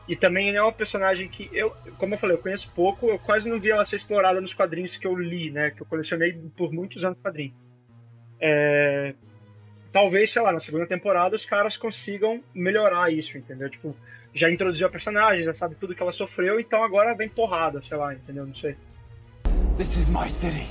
E 0.10 0.16
também 0.16 0.56
é 0.56 0.60
uma 0.60 0.74
personagem 0.74 1.30
que 1.30 1.48
eu, 1.54 1.72
como 2.00 2.16
eu 2.16 2.18
falei, 2.18 2.36
eu 2.36 2.42
conheço 2.42 2.72
pouco, 2.74 3.08
eu 3.08 3.20
quase 3.20 3.48
não 3.48 3.60
vi 3.60 3.70
ela 3.70 3.86
ser 3.86 3.96
explorada 3.96 4.42
nos 4.42 4.56
quadrinhos 4.56 4.98
que 4.98 5.06
eu 5.06 5.16
li, 5.16 5.52
né? 5.52 5.70
Que 5.70 5.84
eu 5.84 5.86
colecionei 5.86 6.34
por 6.58 6.74
muitos 6.74 7.06
anos 7.06 7.20
quadrinhos. 7.22 7.54
É, 8.42 9.14
talvez, 9.92 10.32
sei 10.32 10.42
lá, 10.42 10.52
na 10.52 10.60
segunda 10.60 10.88
temporada 10.88 11.36
os 11.36 11.46
caras 11.46 11.78
consigam 11.78 12.44
melhorar 12.56 13.14
isso, 13.14 13.38
entendeu? 13.38 13.70
Tipo, 13.70 13.96
já 14.34 14.50
introduziu 14.50 14.88
a 14.88 14.90
personagem, 14.90 15.46
já 15.46 15.54
sabe 15.54 15.76
tudo 15.76 15.94
que 15.94 16.02
ela 16.02 16.12
sofreu, 16.12 16.60
então 16.60 16.84
agora 16.84 17.14
vem 17.14 17.30
porrada, 17.30 17.80
sei 17.80 17.96
lá, 17.96 18.12
entendeu? 18.12 18.48
Não 18.48 18.56
sei. 18.56 18.76
This 19.78 19.96
is 19.96 20.10
my 20.10 20.28
city, 20.28 20.66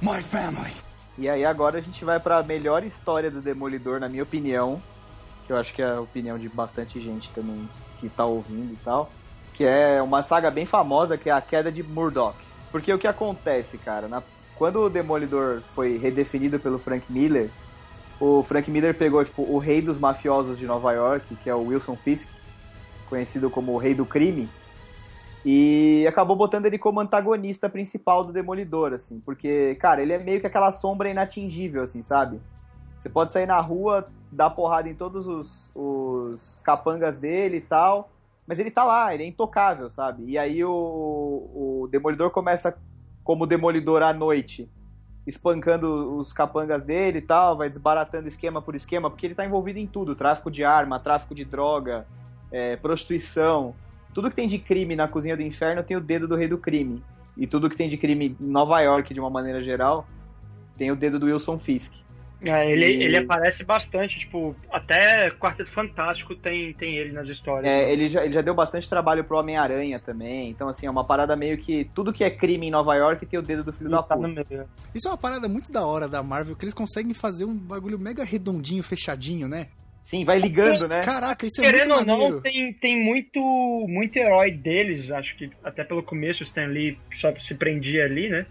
my 0.00 0.22
family. 0.22 0.72
E 1.18 1.28
aí 1.28 1.44
agora 1.44 1.78
a 1.78 1.82
gente 1.82 2.04
vai 2.04 2.20
para 2.20 2.38
a 2.38 2.42
melhor 2.44 2.84
história 2.84 3.28
do 3.28 3.42
Demolidor, 3.42 3.98
na 3.98 4.08
minha 4.08 4.22
opinião, 4.22 4.80
que 5.48 5.52
eu 5.52 5.56
acho 5.56 5.74
que 5.74 5.82
é 5.82 5.86
a 5.86 6.00
opinião 6.00 6.38
de 6.38 6.48
bastante 6.48 7.00
gente 7.00 7.28
também 7.32 7.68
que 8.08 8.16
tá 8.16 8.24
ouvindo 8.26 8.72
e 8.72 8.76
tal, 8.84 9.10
que 9.54 9.64
é 9.64 10.02
uma 10.02 10.22
saga 10.22 10.50
bem 10.50 10.66
famosa 10.66 11.16
que 11.16 11.30
é 11.30 11.32
a 11.32 11.40
queda 11.40 11.72
de 11.72 11.82
Murdoch. 11.82 12.36
Porque 12.70 12.92
o 12.92 12.98
que 12.98 13.06
acontece, 13.06 13.78
cara, 13.78 14.08
na... 14.08 14.22
quando 14.56 14.80
o 14.80 14.90
Demolidor 14.90 15.62
foi 15.74 15.96
redefinido 15.96 16.58
pelo 16.58 16.78
Frank 16.78 17.04
Miller, 17.10 17.48
o 18.20 18.42
Frank 18.42 18.70
Miller 18.70 18.94
pegou 18.94 19.24
tipo 19.24 19.42
o 19.42 19.58
rei 19.58 19.80
dos 19.80 19.98
mafiosos 19.98 20.58
de 20.58 20.66
Nova 20.66 20.92
York, 20.92 21.36
que 21.36 21.48
é 21.48 21.54
o 21.54 21.68
Wilson 21.68 21.96
Fisk, 21.96 22.28
conhecido 23.08 23.48
como 23.48 23.72
o 23.72 23.78
Rei 23.78 23.94
do 23.94 24.04
Crime, 24.04 24.48
e 25.44 26.04
acabou 26.08 26.36
botando 26.36 26.66
ele 26.66 26.78
como 26.78 27.00
antagonista 27.00 27.68
principal 27.68 28.24
do 28.24 28.32
Demolidor, 28.32 28.92
assim, 28.92 29.20
porque, 29.24 29.74
cara, 29.76 30.02
ele 30.02 30.12
é 30.12 30.18
meio 30.18 30.40
que 30.40 30.46
aquela 30.46 30.72
sombra 30.72 31.10
inatingível, 31.10 31.82
assim, 31.82 32.02
sabe? 32.02 32.40
Você 33.04 33.10
pode 33.10 33.32
sair 33.32 33.44
na 33.44 33.60
rua, 33.60 34.08
dar 34.32 34.48
porrada 34.48 34.88
em 34.88 34.94
todos 34.94 35.26
os, 35.26 35.70
os 35.74 36.40
capangas 36.64 37.18
dele 37.18 37.58
e 37.58 37.60
tal, 37.60 38.10
mas 38.46 38.58
ele 38.58 38.70
tá 38.70 38.82
lá, 38.82 39.12
ele 39.12 39.24
é 39.24 39.26
intocável, 39.26 39.90
sabe? 39.90 40.24
E 40.24 40.38
aí 40.38 40.64
o, 40.64 40.70
o 40.72 41.88
Demolidor 41.90 42.30
começa 42.30 42.74
como 43.22 43.46
Demolidor 43.46 44.02
à 44.02 44.14
noite, 44.14 44.70
espancando 45.26 46.16
os 46.16 46.32
capangas 46.32 46.82
dele 46.82 47.18
e 47.18 47.20
tal, 47.20 47.58
vai 47.58 47.68
desbaratando 47.68 48.26
esquema 48.26 48.62
por 48.62 48.74
esquema, 48.74 49.10
porque 49.10 49.26
ele 49.26 49.34
tá 49.34 49.44
envolvido 49.44 49.78
em 49.78 49.86
tudo, 49.86 50.16
tráfico 50.16 50.50
de 50.50 50.64
arma, 50.64 50.98
tráfico 50.98 51.34
de 51.34 51.44
droga, 51.44 52.06
é, 52.50 52.74
prostituição, 52.76 53.74
tudo 54.14 54.30
que 54.30 54.36
tem 54.36 54.48
de 54.48 54.58
crime 54.58 54.96
na 54.96 55.06
cozinha 55.06 55.36
do 55.36 55.42
inferno 55.42 55.82
tem 55.82 55.94
o 55.94 56.00
dedo 56.00 56.26
do 56.26 56.36
rei 56.36 56.48
do 56.48 56.56
crime. 56.56 57.04
E 57.36 57.46
tudo 57.46 57.68
que 57.68 57.76
tem 57.76 57.90
de 57.90 57.98
crime 57.98 58.34
em 58.40 58.46
Nova 58.46 58.80
York, 58.80 59.12
de 59.12 59.20
uma 59.20 59.28
maneira 59.28 59.62
geral, 59.62 60.06
tem 60.78 60.90
o 60.90 60.96
dedo 60.96 61.18
do 61.18 61.26
Wilson 61.26 61.58
Fisk. 61.58 62.03
É, 62.44 62.70
ele, 62.70 62.86
e... 62.86 63.02
ele 63.02 63.18
aparece 63.18 63.64
bastante, 63.64 64.18
tipo, 64.18 64.54
até 64.70 65.30
Quarteto 65.30 65.70
Fantástico 65.70 66.34
tem, 66.34 66.72
tem 66.74 66.96
ele 66.96 67.12
nas 67.12 67.28
histórias. 67.28 67.72
É, 67.72 67.90
ele 67.92 68.08
já, 68.08 68.24
ele 68.24 68.34
já 68.34 68.42
deu 68.42 68.54
bastante 68.54 68.88
trabalho 68.88 69.24
pro 69.24 69.38
Homem-Aranha 69.38 69.98
também. 69.98 70.50
Então, 70.50 70.68
assim, 70.68 70.86
é 70.86 70.90
uma 70.90 71.04
parada 71.04 71.34
meio 71.36 71.58
que. 71.58 71.88
Tudo 71.94 72.12
que 72.12 72.24
é 72.24 72.30
crime 72.30 72.66
em 72.66 72.70
Nova 72.70 72.94
York 72.94 73.24
tem 73.26 73.38
o 73.38 73.42
dedo 73.42 73.64
do 73.64 73.72
filho 73.72 73.90
da 73.90 74.02
tá 74.02 74.16
puta. 74.16 74.66
Isso 74.94 75.08
é 75.08 75.10
uma 75.10 75.18
parada 75.18 75.48
muito 75.48 75.72
da 75.72 75.86
hora 75.86 76.08
da 76.08 76.22
Marvel, 76.22 76.56
que 76.56 76.64
eles 76.64 76.74
conseguem 76.74 77.14
fazer 77.14 77.44
um 77.44 77.54
bagulho 77.54 77.98
mega 77.98 78.24
redondinho, 78.24 78.82
fechadinho, 78.82 79.48
né? 79.48 79.68
Sim, 80.04 80.22
vai 80.22 80.38
ligando, 80.38 80.86
né? 80.86 81.00
Caraca, 81.00 81.46
isso 81.46 81.62
é 81.62 81.64
Querendo 81.64 81.94
muito 81.94 82.10
ou 82.10 82.30
não, 82.30 82.40
tem, 82.42 82.72
tem 82.74 83.02
muito, 83.02 83.40
muito 83.88 84.16
herói 84.18 84.50
deles, 84.50 85.10
acho 85.10 85.34
que 85.34 85.50
até 85.64 85.82
pelo 85.82 86.02
começo 86.02 86.42
o 86.42 86.46
Stan 86.46 86.66
Lee 86.66 86.98
só 87.10 87.34
se 87.40 87.54
prendia 87.54 88.04
ali, 88.04 88.28
né? 88.28 88.44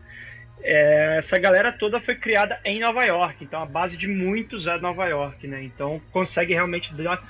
É, 0.63 1.17
essa 1.17 1.37
galera 1.37 1.71
toda 1.73 1.99
foi 1.99 2.15
criada 2.15 2.59
em 2.63 2.79
Nova 2.79 3.03
York, 3.03 3.43
então 3.43 3.61
a 3.61 3.65
base 3.65 3.97
de 3.97 4.07
muitos 4.07 4.65
é 4.65 4.79
Nova 4.79 5.05
York, 5.05 5.45
né? 5.45 5.61
Então 5.61 6.01
consegue 6.11 6.53
realmente 6.53 6.93
dar, 6.93 7.21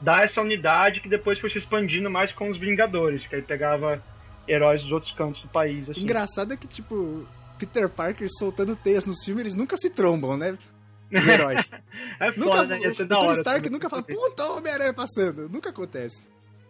dar 0.00 0.22
essa 0.22 0.42
unidade 0.42 1.00
que 1.00 1.08
depois 1.08 1.38
foi 1.38 1.48
se 1.48 1.56
expandindo 1.56 2.10
mais 2.10 2.32
com 2.32 2.48
os 2.48 2.58
Vingadores, 2.58 3.26
que 3.26 3.34
aí 3.34 3.42
pegava 3.42 4.02
heróis 4.46 4.82
dos 4.82 4.92
outros 4.92 5.12
cantos 5.12 5.40
do 5.40 5.48
país. 5.48 5.88
Assim. 5.88 6.02
Engraçado 6.02 6.52
é 6.52 6.56
que, 6.56 6.66
tipo, 6.66 7.26
Peter 7.58 7.88
Parker 7.88 8.28
soltando 8.28 8.76
teias 8.76 9.06
nos 9.06 9.24
filmes, 9.24 9.42
eles 9.42 9.54
nunca 9.54 9.76
se 9.78 9.88
trombam, 9.88 10.36
né? 10.36 10.58
os 11.12 11.26
heróis. 11.26 11.70
é 12.20 12.32
foda, 12.32 12.44
nunca, 12.44 12.64
né? 12.64 12.80
Ia 12.80 12.90
ser 12.90 13.06
da 13.06 13.16
hora. 13.16 13.28
O 13.28 13.32
Stark 13.32 13.70
nunca 13.70 13.88
fala, 13.88 14.02
puta, 14.02 14.44
o 14.44 14.56
Homem-Aranha 14.58 14.94
passando. 14.94 15.48
Nunca 15.48 15.70
acontece. 15.70 16.26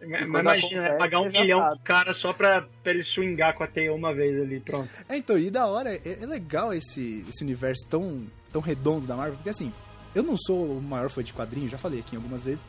Mas 0.07 0.40
imagina, 0.40 0.80
acontece, 0.80 0.98
pagar 0.98 1.20
um 1.20 1.28
milhão 1.28 1.68
pro 1.68 1.78
cara 1.80 2.12
só 2.12 2.32
pra, 2.32 2.66
pra, 2.82 2.92
ele 2.92 3.03
swingar 3.03 3.55
com 3.55 3.62
a 3.62 3.66
teia 3.66 3.92
uma 3.94 4.12
vez 4.12 4.38
ali, 4.38 4.61
pronto. 4.61 4.90
É, 5.09 5.16
então, 5.16 5.38
e 5.38 5.50
da 5.50 5.66
hora, 5.66 5.94
é, 5.94 6.00
é, 6.20 6.26
legal 6.26 6.72
esse, 6.72 7.24
esse 7.28 7.44
universo 7.44 7.88
tão, 7.88 8.26
tão 8.53 8.61
redondo 8.61 9.07
da 9.07 9.14
Marvel, 9.14 9.36
porque 9.36 9.50
assim, 9.50 9.72
eu 10.14 10.22
não 10.22 10.36
sou 10.36 10.78
o 10.78 10.82
maior 10.82 11.09
fã 11.09 11.22
de 11.22 11.32
quadrinhos, 11.32 11.70
já 11.70 11.78
falei 11.78 12.00
aqui 12.00 12.16
algumas 12.16 12.44
vezes, 12.44 12.64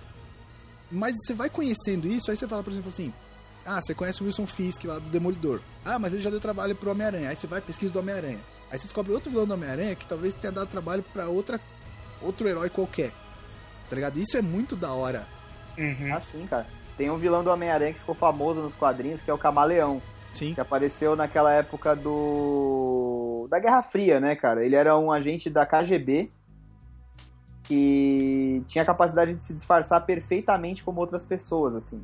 mas 0.92 1.16
você 1.18 1.34
vai 1.34 1.50
conhecendo 1.50 2.08
isso, 2.08 2.30
aí 2.30 2.38
você 2.38 2.48
fala, 2.48 2.64
por 2.64 2.72
exemplo, 2.72 2.90
assim, 2.90 3.12
ah, 3.66 3.82
você 3.82 3.94
conhece 3.96 4.22
o 4.22 4.26
Wilson 4.26 4.46
Fisk 4.46 4.84
lá 4.86 5.00
do 5.00 5.10
Demolidor. 5.10 5.62
Ah, 5.86 5.98
mas 5.98 6.14
ele 6.14 6.22
já 6.22 6.30
deu 6.30 6.40
trabalho 6.40 6.76
pro 6.76 6.92
Homem-Aranha. 6.92 7.30
Aí 7.30 7.36
você 7.36 7.48
vai 7.48 7.62
pesquisa 7.62 7.94
do 7.94 8.00
Homem-Aranha. 8.00 8.40
Aí 8.70 8.78
você 8.78 8.84
descobre 8.84 9.14
outro 9.14 9.32
vilão 9.32 9.48
do 9.48 9.54
Homem-Aranha 9.54 9.96
que 9.96 10.06
talvez 10.06 10.34
tenha 10.34 10.52
dado 10.52 10.68
trabalho 10.68 11.02
para 11.14 11.28
outra 11.28 11.60
outro 12.22 12.48
herói 12.48 12.70
qualquer. 12.70 13.12
Tá 13.90 13.96
ligado? 13.96 14.20
Isso 14.20 14.36
é 14.38 14.42
muito 14.42 14.76
da 14.76 14.92
hora. 14.92 15.26
Uhum. 15.78 16.14
Assim, 16.14 16.46
cara. 16.48 16.68
Tem 16.98 17.10
um 17.10 17.18
vilão 17.18 17.44
do 17.44 17.50
Homem-Aranha 17.50 17.94
que 17.94 18.00
ficou 18.00 18.16
famoso 18.16 18.62
nos 18.62 18.76
quadrinhos, 18.76 19.22
que 19.22 19.30
é 19.30 19.34
o 19.34 19.38
Camaleão. 19.38 20.02
Sim. 20.32 20.54
Que 20.54 20.62
apareceu 20.62 21.16
naquela 21.16 21.52
época 21.54 21.96
do. 21.96 23.48
da 23.50 23.60
Guerra 23.60 23.84
Fria, 23.84 24.20
né, 24.20 24.36
cara? 24.36 24.66
Ele 24.66 24.76
era 24.76 24.98
um 24.98 25.12
agente 25.12 25.50
da 25.50 25.66
KGB 25.66 26.32
que 27.64 28.64
tinha 28.68 28.82
a 28.82 28.86
capacidade 28.86 29.34
de 29.34 29.44
se 29.44 29.54
disfarçar 29.54 30.06
perfeitamente 30.06 30.84
como 30.84 31.00
outras 31.00 31.24
pessoas, 31.24 31.76
assim. 31.76 32.04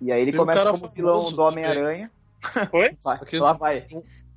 E 0.00 0.10
aí 0.12 0.20
ele 0.20 0.32
Tem 0.32 0.40
começa 0.40 0.72
um 0.72 0.78
como 0.78 0.88
vilão 0.92 1.32
do 1.32 1.42
Homem-Aranha. 1.42 2.10
Oi? 2.72 2.96
Vai, 3.02 3.18
lá 3.32 3.52
vai. 3.52 3.86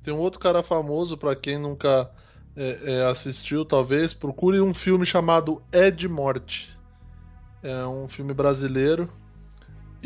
Tem 0.02 0.12
um 0.12 0.18
outro 0.18 0.38
cara 0.38 0.62
famoso, 0.62 1.16
para 1.16 1.34
quem 1.34 1.58
nunca 1.58 2.10
é, 2.56 2.78
é, 2.82 3.10
assistiu, 3.10 3.64
talvez, 3.64 4.12
procure 4.14 4.60
um 4.60 4.74
filme 4.74 5.06
chamado 5.06 5.62
Ed 5.72 6.06
Morte. 6.08 6.76
É 7.62 7.86
um 7.86 8.08
filme 8.08 8.34
brasileiro. 8.34 9.10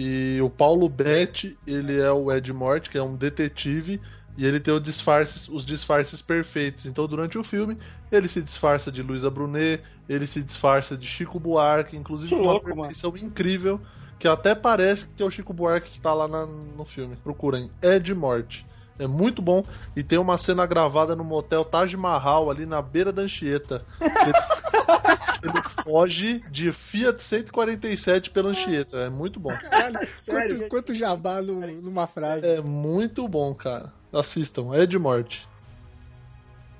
E 0.00 0.40
o 0.40 0.48
Paulo 0.48 0.88
Betti, 0.88 1.58
ele 1.66 2.00
é 2.00 2.08
o 2.12 2.30
Ed 2.32 2.52
Morte, 2.52 2.88
que 2.88 2.96
é 2.96 3.02
um 3.02 3.16
detetive, 3.16 4.00
e 4.36 4.46
ele 4.46 4.60
tem 4.60 4.80
disfarces, 4.80 5.48
os 5.48 5.66
disfarces 5.66 6.22
perfeitos. 6.22 6.86
Então, 6.86 7.04
durante 7.08 7.36
o 7.36 7.42
filme, 7.42 7.76
ele 8.12 8.28
se 8.28 8.40
disfarça 8.40 8.92
de 8.92 9.02
Luisa 9.02 9.28
Brunet, 9.28 9.82
ele 10.08 10.24
se 10.24 10.40
disfarça 10.40 10.96
de 10.96 11.04
Chico 11.04 11.40
Buarque, 11.40 11.96
inclusive 11.96 12.32
com 12.32 12.42
uma 12.42 12.60
perfeição 12.60 13.16
incrível, 13.16 13.80
que 14.20 14.28
até 14.28 14.54
parece 14.54 15.08
que 15.08 15.20
é 15.20 15.26
o 15.26 15.30
Chico 15.30 15.52
Buarque 15.52 15.90
que 15.90 16.00
tá 16.00 16.14
lá 16.14 16.28
na, 16.28 16.46
no 16.46 16.84
filme. 16.84 17.16
Procurem, 17.16 17.68
Ed 17.82 18.14
Morte. 18.14 18.64
É 18.98 19.06
muito 19.06 19.40
bom. 19.40 19.64
E 19.94 20.02
tem 20.02 20.18
uma 20.18 20.36
cena 20.36 20.66
gravada 20.66 21.14
no 21.14 21.24
motel 21.24 21.64
Taj 21.64 21.96
Mahal, 21.96 22.50
ali 22.50 22.66
na 22.66 22.82
beira 22.82 23.12
da 23.12 23.22
Anchieta. 23.22 23.84
Ele, 24.00 24.12
ele 25.54 25.62
foge 25.84 26.40
de 26.50 26.72
Fiat 26.72 27.22
147 27.22 28.30
pela 28.30 28.50
Anchieta. 28.50 28.96
É 28.98 29.08
muito 29.08 29.38
bom. 29.38 29.56
Caralho, 29.56 29.98
quanto, 30.26 30.68
quanto 30.68 30.94
jabá 30.94 31.40
no, 31.40 31.60
numa 31.80 32.06
frase. 32.06 32.46
É 32.46 32.60
muito 32.60 33.28
bom, 33.28 33.54
cara. 33.54 33.92
Assistam, 34.12 34.74
é 34.74 34.86
de 34.86 34.98
morte. 34.98 35.48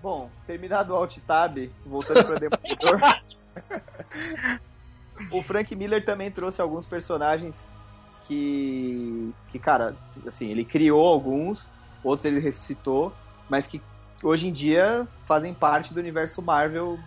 Bom, 0.02 0.30
terminado 0.46 0.92
o 0.92 0.96
Alt 0.96 1.18
Tab, 1.26 1.70
voltando 1.84 2.24
para 2.24 2.38
Demolidor. 2.38 3.00
o 5.32 5.42
Frank 5.42 5.74
Miller 5.74 6.04
também 6.04 6.30
trouxe 6.30 6.62
alguns 6.62 6.86
personagens 6.86 7.76
que, 8.24 9.34
que, 9.48 9.58
cara, 9.58 9.96
assim, 10.26 10.50
ele 10.50 10.64
criou 10.64 11.04
alguns 11.06 11.68
outros 12.08 12.24
ele 12.24 12.40
ressuscitou, 12.40 13.12
mas 13.48 13.66
que 13.66 13.80
hoje 14.22 14.48
em 14.48 14.52
dia 14.52 15.06
fazem 15.26 15.54
parte 15.54 15.94
do 15.94 16.00
universo 16.00 16.42
Marvel 16.42 16.98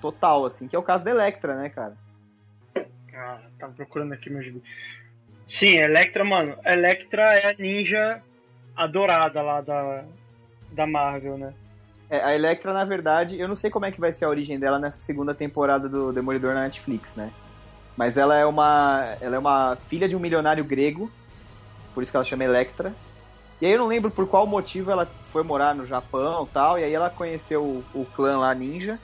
total, 0.00 0.46
assim, 0.46 0.68
que 0.68 0.76
é 0.76 0.78
o 0.78 0.82
caso 0.82 1.04
da 1.04 1.10
Electra, 1.10 1.56
né, 1.56 1.68
cara? 1.68 1.96
Ah, 3.14 3.40
tava 3.58 3.72
procurando 3.72 4.12
aqui 4.12 4.28
meu 4.28 4.42
gibi. 4.42 4.62
Sim, 5.46 5.76
Electra, 5.76 6.24
mano. 6.24 6.56
Electra 6.64 7.22
é 7.34 7.50
a 7.50 7.54
ninja 7.56 8.22
adorada 8.74 9.40
lá 9.40 9.60
da, 9.60 10.04
da 10.72 10.86
Marvel, 10.86 11.38
né? 11.38 11.54
É, 12.10 12.20
a 12.20 12.34
Electra, 12.34 12.72
na 12.72 12.84
verdade, 12.84 13.38
eu 13.38 13.48
não 13.48 13.56
sei 13.56 13.70
como 13.70 13.86
é 13.86 13.92
que 13.92 14.00
vai 14.00 14.12
ser 14.12 14.24
a 14.24 14.28
origem 14.28 14.58
dela 14.58 14.78
nessa 14.78 15.00
segunda 15.00 15.34
temporada 15.34 15.88
do 15.88 16.12
Demolidor 16.12 16.54
na 16.54 16.62
Netflix, 16.62 17.14
né? 17.16 17.30
Mas 17.96 18.18
ela 18.18 18.36
é 18.36 18.44
uma, 18.44 19.16
ela 19.20 19.36
é 19.36 19.38
uma 19.38 19.76
filha 19.88 20.08
de 20.08 20.16
um 20.16 20.20
milionário 20.20 20.64
grego, 20.64 21.10
por 21.94 22.02
isso 22.02 22.12
que 22.12 22.16
ela 22.16 22.24
chama 22.24 22.44
Electra. 22.44 22.92
E 23.60 23.66
aí 23.66 23.72
eu 23.72 23.78
não 23.78 23.86
lembro 23.86 24.10
por 24.10 24.26
qual 24.26 24.46
motivo 24.46 24.90
ela 24.90 25.08
foi 25.32 25.42
morar 25.42 25.74
no 25.74 25.86
Japão 25.86 26.48
tal, 26.52 26.78
e 26.78 26.84
aí 26.84 26.92
ela 26.92 27.10
conheceu 27.10 27.62
o, 27.62 27.84
o 27.94 28.04
clã 28.04 28.38
lá 28.38 28.54
ninja 28.54 28.98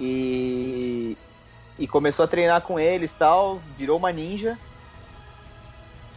e, 0.00 1.16
e 1.78 1.86
começou 1.86 2.24
a 2.24 2.28
treinar 2.28 2.62
com 2.62 2.78
eles 2.78 3.12
tal, 3.12 3.60
virou 3.76 3.98
uma 3.98 4.12
ninja 4.12 4.58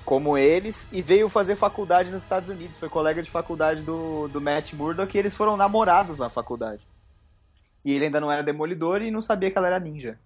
como 0.09 0.37
eles 0.37 0.89
e 0.91 1.03
veio 1.03 1.29
fazer 1.29 1.55
faculdade 1.55 2.09
nos 2.09 2.23
Estados 2.23 2.49
Unidos. 2.49 2.75
Foi 2.79 2.89
colega 2.89 3.21
de 3.21 3.29
faculdade 3.29 3.81
do, 3.81 4.27
do 4.27 4.41
Matt 4.41 4.73
Murdock 4.73 5.15
e 5.15 5.19
eles 5.19 5.35
foram 5.35 5.55
namorados 5.55 6.17
na 6.17 6.31
faculdade. 6.31 6.81
E 7.85 7.93
ele 7.93 8.05
ainda 8.05 8.19
não 8.19 8.31
era 8.31 8.41
demolidor 8.41 9.03
e 9.03 9.11
não 9.11 9.21
sabia 9.21 9.51
que 9.51 9.57
ela 9.57 9.67
era 9.67 9.79
ninja. 9.79 10.17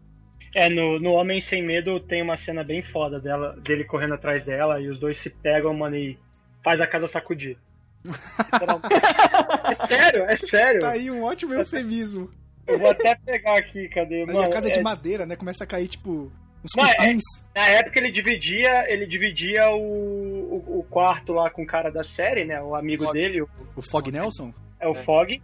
É, 0.55 0.69
no, 0.69 0.99
no 0.99 1.11
Homem 1.11 1.41
Sem 1.41 1.61
Medo 1.61 1.99
tem 1.99 2.21
uma 2.21 2.37
cena 2.37 2.63
bem 2.63 2.81
foda 2.81 3.19
dela, 3.19 3.57
dele 3.59 3.83
correndo 3.83 4.13
atrás 4.13 4.45
dela 4.45 4.79
e 4.79 4.87
os 4.87 4.97
dois 4.97 5.17
se 5.17 5.29
pegam, 5.29 5.73
mano, 5.73 5.97
e 5.97 6.17
faz 6.63 6.81
a 6.81 6.87
casa 6.87 7.05
sacudir. 7.05 7.57
é 9.69 9.75
sério, 9.75 10.23
é 10.23 10.35
sério. 10.35 10.81
Tá 10.81 10.91
aí 10.91 11.11
um 11.11 11.23
ótimo 11.23 11.53
eufemismo. 11.53 12.31
Eu 12.65 12.79
vou 12.79 12.89
até 12.89 13.15
pegar 13.15 13.57
aqui, 13.57 13.87
cadê? 13.89 14.25
Mano, 14.25 14.41
a 14.41 14.49
casa 14.49 14.69
é 14.69 14.71
de 14.71 14.81
madeira, 14.81 15.25
né? 15.25 15.35
Começa 15.35 15.63
a 15.63 15.67
cair, 15.67 15.87
tipo, 15.87 16.31
uns 16.63 16.71
Não, 16.75 16.85
é, 16.85 17.17
Na 17.53 17.67
época 17.67 17.99
ele 17.99 18.09
dividia, 18.09 18.89
ele 18.89 19.05
dividia 19.05 19.69
o, 19.71 19.77
o, 19.77 20.79
o, 20.79 20.83
quarto 20.89 21.33
lá 21.33 21.49
com 21.49 21.63
o 21.63 21.67
cara 21.67 21.91
da 21.91 22.03
série, 22.03 22.45
né? 22.45 22.61
O 22.61 22.75
amigo 22.75 23.03
Fog. 23.03 23.13
dele. 23.13 23.41
O, 23.41 23.49
o 23.75 23.81
Fog 23.81 24.11
Nelson? 24.11 24.53
É 24.79 24.87
o 24.87 24.93
é. 24.93 24.95
Fog. 24.95 25.41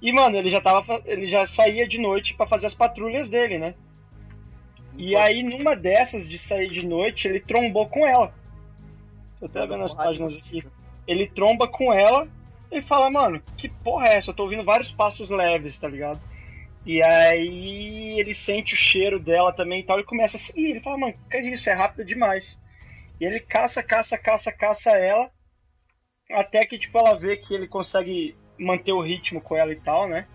E, 0.00 0.12
mano, 0.12 0.36
ele 0.36 0.50
já 0.50 0.60
tava. 0.60 1.00
Ele 1.06 1.26
já 1.26 1.46
saía 1.46 1.88
de 1.88 1.98
noite 1.98 2.34
para 2.34 2.46
fazer 2.46 2.66
as 2.66 2.74
patrulhas 2.74 3.28
dele, 3.28 3.58
né? 3.58 3.74
E 4.96 5.16
aí, 5.16 5.42
numa 5.42 5.74
dessas 5.74 6.28
de 6.28 6.36
sair 6.38 6.68
de 6.68 6.84
noite, 6.84 7.26
ele 7.26 7.40
trombou 7.40 7.88
com 7.88 8.06
ela. 8.06 8.34
Eu 9.42 9.48
tô 9.48 9.66
vendo 9.66 9.82
as 9.82 9.92
páginas 9.92 10.36
aqui. 10.36 10.64
Ele 11.04 11.26
tromba 11.26 11.66
com 11.66 11.92
ela 11.92 12.28
e 12.70 12.80
fala, 12.80 13.10
mano, 13.10 13.42
que 13.56 13.68
porra 13.68 14.06
é 14.06 14.14
essa? 14.14 14.30
Eu 14.30 14.34
tô 14.34 14.44
ouvindo 14.44 14.62
vários 14.62 14.92
passos 14.92 15.30
leves, 15.30 15.76
tá 15.76 15.88
ligado? 15.88 16.20
E 16.86 17.02
aí 17.02 18.18
ele 18.20 18.32
sente 18.32 18.74
o 18.74 18.76
cheiro 18.76 19.18
dela 19.18 19.52
também 19.52 19.80
e 19.80 19.82
tal, 19.82 19.98
e 19.98 20.04
começa 20.04 20.36
a 20.36 20.40
seguir. 20.40 20.70
Ele 20.70 20.80
fala, 20.80 20.96
mano, 20.96 21.14
que 21.28 21.36
é 21.36 21.42
isso? 21.42 21.68
É 21.68 21.72
rápido 21.72 22.04
demais. 22.04 22.56
E 23.20 23.24
ele 23.24 23.40
caça, 23.40 23.82
caça, 23.82 24.16
caça, 24.16 24.52
caça 24.52 24.92
ela. 24.92 25.28
Até 26.30 26.64
que, 26.64 26.78
tipo, 26.78 26.96
ela 26.98 27.14
vê 27.14 27.36
que 27.36 27.52
ele 27.52 27.66
consegue 27.66 28.36
manter 28.56 28.92
o 28.92 29.02
ritmo 29.02 29.40
com 29.40 29.56
ela 29.56 29.72
e 29.72 29.80
tal, 29.80 30.08
né? 30.08 30.26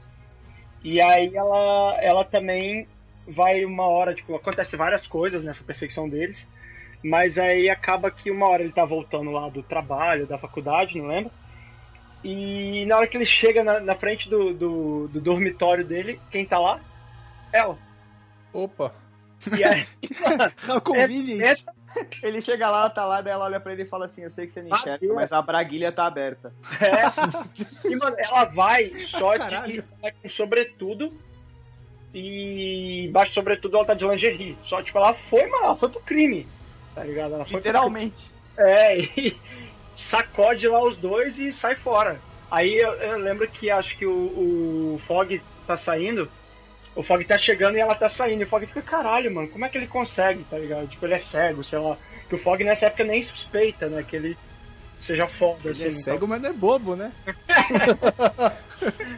E 0.83 0.99
aí 0.99 1.33
ela, 1.33 1.97
ela 2.01 2.25
também 2.25 2.87
vai 3.25 3.63
uma 3.63 3.87
hora, 3.87 4.13
tipo, 4.13 4.35
acontece 4.35 4.75
várias 4.75 5.07
coisas 5.07 5.45
nessa 5.45 5.63
perseguição 5.63 6.09
deles. 6.09 6.45
Mas 7.03 7.37
aí 7.37 7.69
acaba 7.69 8.09
que 8.09 8.31
uma 8.31 8.47
hora 8.47 8.63
ele 8.63 8.71
tá 8.71 8.83
voltando 8.83 9.31
lá 9.31 9.49
do 9.49 9.61
trabalho, 9.61 10.27
da 10.27 10.37
faculdade, 10.37 10.99
não 10.99 11.07
lembro. 11.07 11.31
E 12.23 12.85
na 12.85 12.97
hora 12.97 13.07
que 13.07 13.15
ele 13.15 13.25
chega 13.25 13.63
na, 13.63 13.79
na 13.79 13.95
frente 13.95 14.27
do, 14.29 14.53
do, 14.53 15.07
do, 15.07 15.21
dormitório 15.21 15.85
dele, 15.85 16.19
quem 16.31 16.45
tá 16.45 16.57
lá? 16.59 16.79
Ela. 17.53 17.77
Opa! 18.51 18.93
E 19.55 19.63
aí, 19.63 19.85
é, 21.39 21.51
é, 21.51 22.07
Ele 22.23 22.41
chega 22.41 22.69
lá, 22.69 22.89
tá 22.89 23.05
lá, 23.05 23.21
daí 23.21 23.31
ela 23.33 23.45
olha 23.45 23.59
pra 23.59 23.71
ele 23.71 23.83
e 23.83 23.87
fala 23.87 24.05
assim: 24.05 24.23
Eu 24.23 24.31
sei 24.31 24.47
que 24.47 24.51
você 24.51 24.63
não 24.63 24.73
Ah, 24.73 24.77
enxerga, 24.77 24.97
Deus. 24.97 25.15
mas 25.15 25.31
a 25.31 25.41
braguilha 25.41 25.91
tá 25.91 26.07
aberta. 26.07 26.51
É. 26.81 27.87
E, 27.87 27.95
mano, 27.95 28.15
ela 28.17 28.45
vai 28.45 28.91
só 29.05 29.33
de 29.33 29.39
Caralho. 29.39 29.83
vai 30.01 30.11
com 30.11 30.27
sobretudo. 30.27 31.13
E 32.13 33.05
embaixo 33.07 33.31
do 33.31 33.35
sobretudo 33.35 33.77
ela 33.77 33.85
tá 33.85 33.93
de 33.93 34.07
lingerie. 34.07 34.57
Só, 34.63 34.81
tipo, 34.81 34.97
ela 34.97 35.13
foi, 35.13 35.45
mano, 35.45 35.65
ela 35.65 35.75
foi 35.75 35.89
pro 35.89 35.99
crime. 36.01 36.47
Tá 36.97 37.03
ligado? 37.03 37.35
Ela 37.35 37.45
Literalmente. 37.47 38.37
É, 38.59 38.97
e 38.97 39.37
sacode 39.95 40.67
lá 40.67 40.83
os 40.83 40.97
dois 40.97 41.37
e 41.37 41.51
sai 41.51 41.75
fora. 41.75 42.19
Aí 42.49 42.75
eu, 42.75 42.91
eu 42.93 43.19
lembro 43.19 43.47
que 43.47 43.69
acho 43.69 43.95
que 43.95 44.03
o, 44.03 44.95
o 44.95 45.01
Fog 45.05 45.39
tá 45.67 45.77
saindo. 45.77 46.27
O 46.95 47.03
Fog 47.03 47.23
tá 47.23 47.37
chegando 47.37 47.77
e 47.77 47.79
ela 47.79 47.93
tá 47.93 48.09
saindo. 48.09 48.41
E 48.41 48.45
o 48.45 48.47
Fog 48.47 48.65
fica, 48.65 48.81
caralho, 48.81 49.31
mano, 49.31 49.47
como 49.47 49.63
é 49.63 49.69
que 49.69 49.77
ele 49.77 49.85
consegue, 49.85 50.43
tá 50.45 50.57
ligado? 50.57 50.87
Tipo, 50.87 51.05
ele 51.05 51.13
é 51.13 51.19
cego, 51.19 51.63
sei 51.63 51.77
lá. 51.77 51.95
Que 52.27 52.33
o 52.33 52.37
Fog 52.39 52.63
nessa 52.63 52.87
época 52.87 53.03
nem 53.03 53.21
suspeita, 53.21 53.87
né? 53.87 54.01
Que 54.01 54.15
ele 54.15 54.35
seja 54.99 55.27
foda, 55.27 55.69
assim. 55.69 55.83
Ele 55.83 55.89
é 55.89 55.91
então. 55.91 56.01
cego, 56.01 56.27
mas 56.27 56.41
não 56.41 56.49
é 56.49 56.53
bobo, 56.53 56.95
né? 56.95 57.11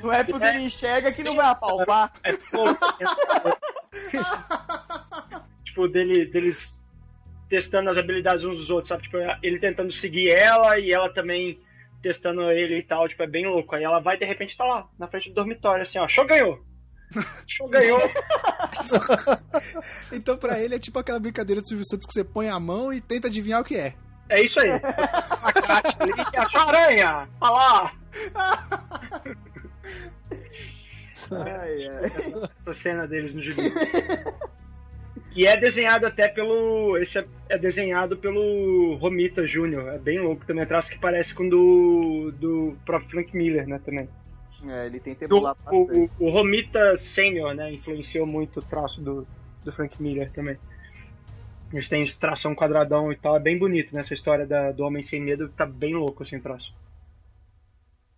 Não 0.04 0.12
é 0.12 0.22
porque 0.26 0.48
ele 0.48 0.66
enxerga 0.66 1.14
que 1.14 1.24
não 1.24 1.34
vai 1.34 1.48
apalpar. 1.48 2.12
É 2.24 2.34
pouco. 2.34 2.78
tipo, 5.64 5.88
dele, 5.88 6.26
deles 6.26 6.78
testando 7.50 7.90
as 7.90 7.98
habilidades 7.98 8.44
uns 8.44 8.58
dos 8.58 8.70
outros, 8.70 8.90
sabe? 8.90 9.04
Tipo, 9.04 9.18
ele 9.42 9.60
tentando 9.60 9.92
seguir 9.92 10.30
ela 10.30 10.80
e 10.80 10.92
ela 10.92 11.10
também 11.12 11.60
testando 12.02 12.50
ele 12.52 12.78
e 12.78 12.84
tal, 12.84 13.08
tipo, 13.08 13.22
é 13.24 13.28
bem 13.28 13.48
louco. 13.48 13.76
Aí 13.76 13.84
ela 13.84 14.00
vai 14.00 14.18
de 14.18 14.26
repente 14.26 14.56
tá 14.56 14.64
lá, 14.64 14.88
na 14.98 15.08
frente 15.08 15.30
do 15.30 15.36
dormitório, 15.36 15.82
assim, 15.82 16.00
ó, 16.00 16.08
show 16.08 16.26
ganhou! 16.26 16.64
Show 17.48 17.68
ganhou! 17.68 18.00
Então 20.12 20.38
pra 20.38 20.60
ele 20.60 20.76
é 20.76 20.80
tipo 20.80 20.98
aquela 21.00 21.20
brincadeira 21.20 21.62
do 21.62 21.68
Silvio 21.68 21.86
Santos 21.86 22.06
que 22.06 22.14
você 22.14 22.24
põe 22.24 22.48
a 22.50 22.60
mão 22.60 22.94
e 22.94 23.02
tenta 23.02 23.28
adivinhar 23.28 23.62
o 23.62 23.64
que 23.64 23.76
é. 23.76 23.94
É 24.30 24.42
isso 24.42 24.60
aí. 24.60 24.70
A 24.72 25.52
Kátia 25.52 25.98
ali, 26.00 26.14
achou 26.38 26.62
a 26.62 26.68
aranha! 26.68 27.30
Olha 27.42 27.52
lá! 27.52 27.94
Ai, 31.32 31.88
ai. 31.88 32.50
Essa 32.58 32.74
cena 32.74 33.08
deles 33.08 33.34
no 33.34 33.42
gibi. 33.42 33.74
E 35.40 35.48
é 35.48 35.56
desenhado 35.56 36.06
até 36.06 36.28
pelo. 36.28 36.98
Esse 36.98 37.18
é, 37.20 37.26
é 37.48 37.58
desenhado 37.58 38.18
pelo 38.18 38.96
Romita 38.96 39.46
Jr. 39.46 39.88
É 39.94 39.98
bem 39.98 40.20
louco 40.20 40.46
também. 40.46 40.64
É 40.64 40.66
traço 40.66 40.92
que 40.92 41.00
parece 41.00 41.34
com 41.34 41.46
o 41.46 41.50
do, 41.50 42.32
do 42.34 42.78
próprio 42.86 43.10
Frank 43.10 43.38
Miller, 43.38 43.66
né? 43.66 43.80
Também. 43.80 44.10
É, 44.68 44.88
ele 44.88 45.00
tem 45.00 45.16
tempo 45.16 45.40
lá 45.40 45.56
o, 45.72 46.10
o 46.20 46.30
Romita 46.30 46.98
Senior, 46.98 47.56
né? 47.56 47.72
Influenciou 47.72 48.28
muito 48.28 48.60
o 48.60 48.62
traço 48.62 49.00
do, 49.00 49.26
do 49.64 49.72
Frank 49.72 50.04
Miller 50.04 50.30
também. 50.30 50.58
Eles 51.72 51.88
têm 51.88 52.02
esse 52.02 52.20
tração 52.20 52.54
quadradão 52.54 53.10
e 53.10 53.16
tal. 53.16 53.38
É 53.38 53.40
bem 53.40 53.58
bonito, 53.58 53.96
né? 53.96 54.02
Essa 54.02 54.14
história 54.14 54.46
da, 54.46 54.74
do 54.74 54.84
Homem 54.84 55.02
Sem 55.02 55.22
Medo 55.22 55.48
tá 55.48 55.66
bem 55.66 55.96
louco 55.96 56.22
assim 56.22 56.36
o 56.36 56.42
traço. 56.42 56.76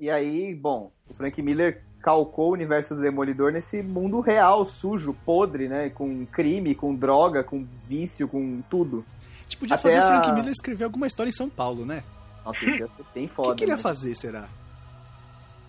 E 0.01 0.09
aí, 0.09 0.55
bom, 0.55 0.91
o 1.07 1.13
Frank 1.13 1.39
Miller 1.43 1.83
calcou 2.01 2.49
o 2.49 2.53
universo 2.53 2.95
do 2.95 3.01
Demolidor 3.01 3.51
nesse 3.51 3.83
mundo 3.83 4.19
real, 4.19 4.65
sujo, 4.65 5.15
podre, 5.23 5.67
né? 5.69 5.91
Com 5.91 6.25
crime, 6.25 6.73
com 6.73 6.95
droga, 6.95 7.43
com 7.43 7.67
vício, 7.87 8.27
com 8.27 8.63
tudo. 8.67 9.05
A 9.39 9.43
gente 9.43 9.57
podia 9.57 9.75
Até 9.75 9.83
fazer 9.83 9.99
o 9.99 10.03
a- 10.03 10.07
Frank 10.07 10.31
Miller 10.33 10.51
escrever 10.51 10.85
alguma 10.85 11.05
história 11.05 11.29
em 11.29 11.33
São 11.33 11.47
Paulo, 11.47 11.85
né? 11.85 12.03
Nossa, 12.43 12.65
isso 12.65 12.79
ia 12.79 12.87
ser 12.87 13.03
bem 13.13 13.25
O 13.25 13.29
que, 13.29 13.35
foda. 13.35 13.55
que 13.55 13.63
ele 13.63 13.71
ia 13.73 13.77
né? 13.77 13.81
fazer, 13.83 14.15
será? 14.15 14.49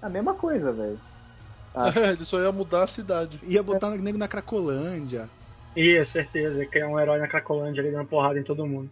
A 0.00 0.08
mesma 0.08 0.32
coisa, 0.32 0.72
velho. 0.72 0.98
ele 2.16 2.24
só 2.24 2.40
ia 2.40 2.50
mudar 2.50 2.84
a 2.84 2.86
cidade. 2.86 3.38
Ia 3.46 3.62
botar 3.62 3.88
o 3.88 3.96
nego 3.96 4.16
na 4.16 4.26
Cracolândia. 4.28 5.28
Ia, 5.76 6.04
certeza. 6.06 6.64
Criar 6.64 6.88
um 6.88 6.98
herói 6.98 7.18
na 7.18 7.28
Cracolândia 7.28 7.82
ali 7.82 7.92
dando 7.92 8.06
porrada 8.08 8.38
em 8.40 8.42
todo 8.42 8.66
mundo. 8.66 8.90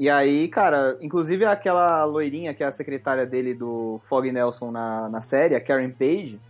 E 0.00 0.08
aí, 0.08 0.48
cara, 0.48 0.96
inclusive 1.02 1.44
aquela 1.44 2.04
loirinha 2.04 2.54
que 2.54 2.64
é 2.64 2.66
a 2.66 2.72
secretária 2.72 3.26
dele 3.26 3.52
do 3.52 4.00
Fog 4.08 4.32
Nelson 4.32 4.70
na, 4.70 5.10
na 5.10 5.20
série, 5.20 5.54
a 5.54 5.60
Karen 5.60 5.90
Page, 5.90 6.40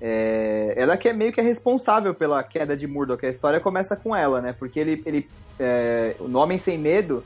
é, 0.00 0.74
ela 0.76 0.96
que 0.96 1.08
é 1.08 1.12
meio 1.12 1.32
que 1.32 1.38
é 1.38 1.42
responsável 1.44 2.12
pela 2.12 2.42
queda 2.42 2.76
de 2.76 2.88
Murdoch. 2.88 3.24
A 3.24 3.30
história 3.30 3.60
começa 3.60 3.94
com 3.94 4.14
ela, 4.16 4.40
né? 4.40 4.52
Porque 4.58 4.80
ele, 4.80 5.00
ele 5.06 5.28
é, 5.60 6.16
o 6.18 6.36
Homem 6.36 6.58
Sem 6.58 6.76
Medo 6.76 7.22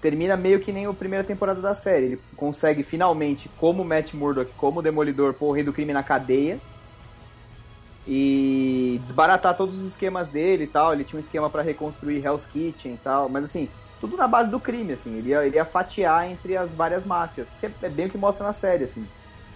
termina 0.00 0.36
meio 0.36 0.60
que 0.60 0.70
nem 0.70 0.86
a 0.86 0.92
primeira 0.92 1.24
temporada 1.24 1.60
da 1.60 1.74
série. 1.74 2.04
Ele 2.06 2.20
consegue 2.36 2.84
finalmente, 2.84 3.50
como 3.58 3.84
Matt 3.84 4.14
Murdock, 4.14 4.52
como 4.56 4.80
Demolidor, 4.80 5.34
pôr 5.34 5.48
o 5.48 5.52
rei 5.52 5.64
do 5.64 5.72
crime 5.72 5.92
na 5.92 6.04
cadeia 6.04 6.60
e 8.06 9.00
desbaratar 9.02 9.56
todos 9.56 9.76
os 9.76 9.88
esquemas 9.88 10.28
dele 10.28 10.64
e 10.64 10.68
tal. 10.68 10.92
Ele 10.92 11.02
tinha 11.02 11.18
um 11.18 11.20
esquema 11.20 11.50
pra 11.50 11.62
reconstruir 11.62 12.24
Hell's 12.24 12.46
Kitchen 12.46 12.94
e 12.94 12.98
tal, 12.98 13.28
mas 13.28 13.44
assim, 13.44 13.68
tudo 14.00 14.16
na 14.16 14.26
base 14.26 14.50
do 14.50 14.58
crime, 14.58 14.92
assim. 14.94 15.16
Ele 15.18 15.30
ia, 15.30 15.46
ele 15.46 15.56
ia 15.56 15.64
fatiar 15.64 16.28
entre 16.30 16.56
as 16.56 16.72
várias 16.72 17.04
máfias, 17.04 17.48
que 17.60 17.66
é, 17.66 17.72
é 17.82 17.88
bem 17.88 18.06
o 18.06 18.10
que 18.10 18.18
mostra 18.18 18.44
na 18.46 18.52
série, 18.52 18.84
assim. 18.84 19.06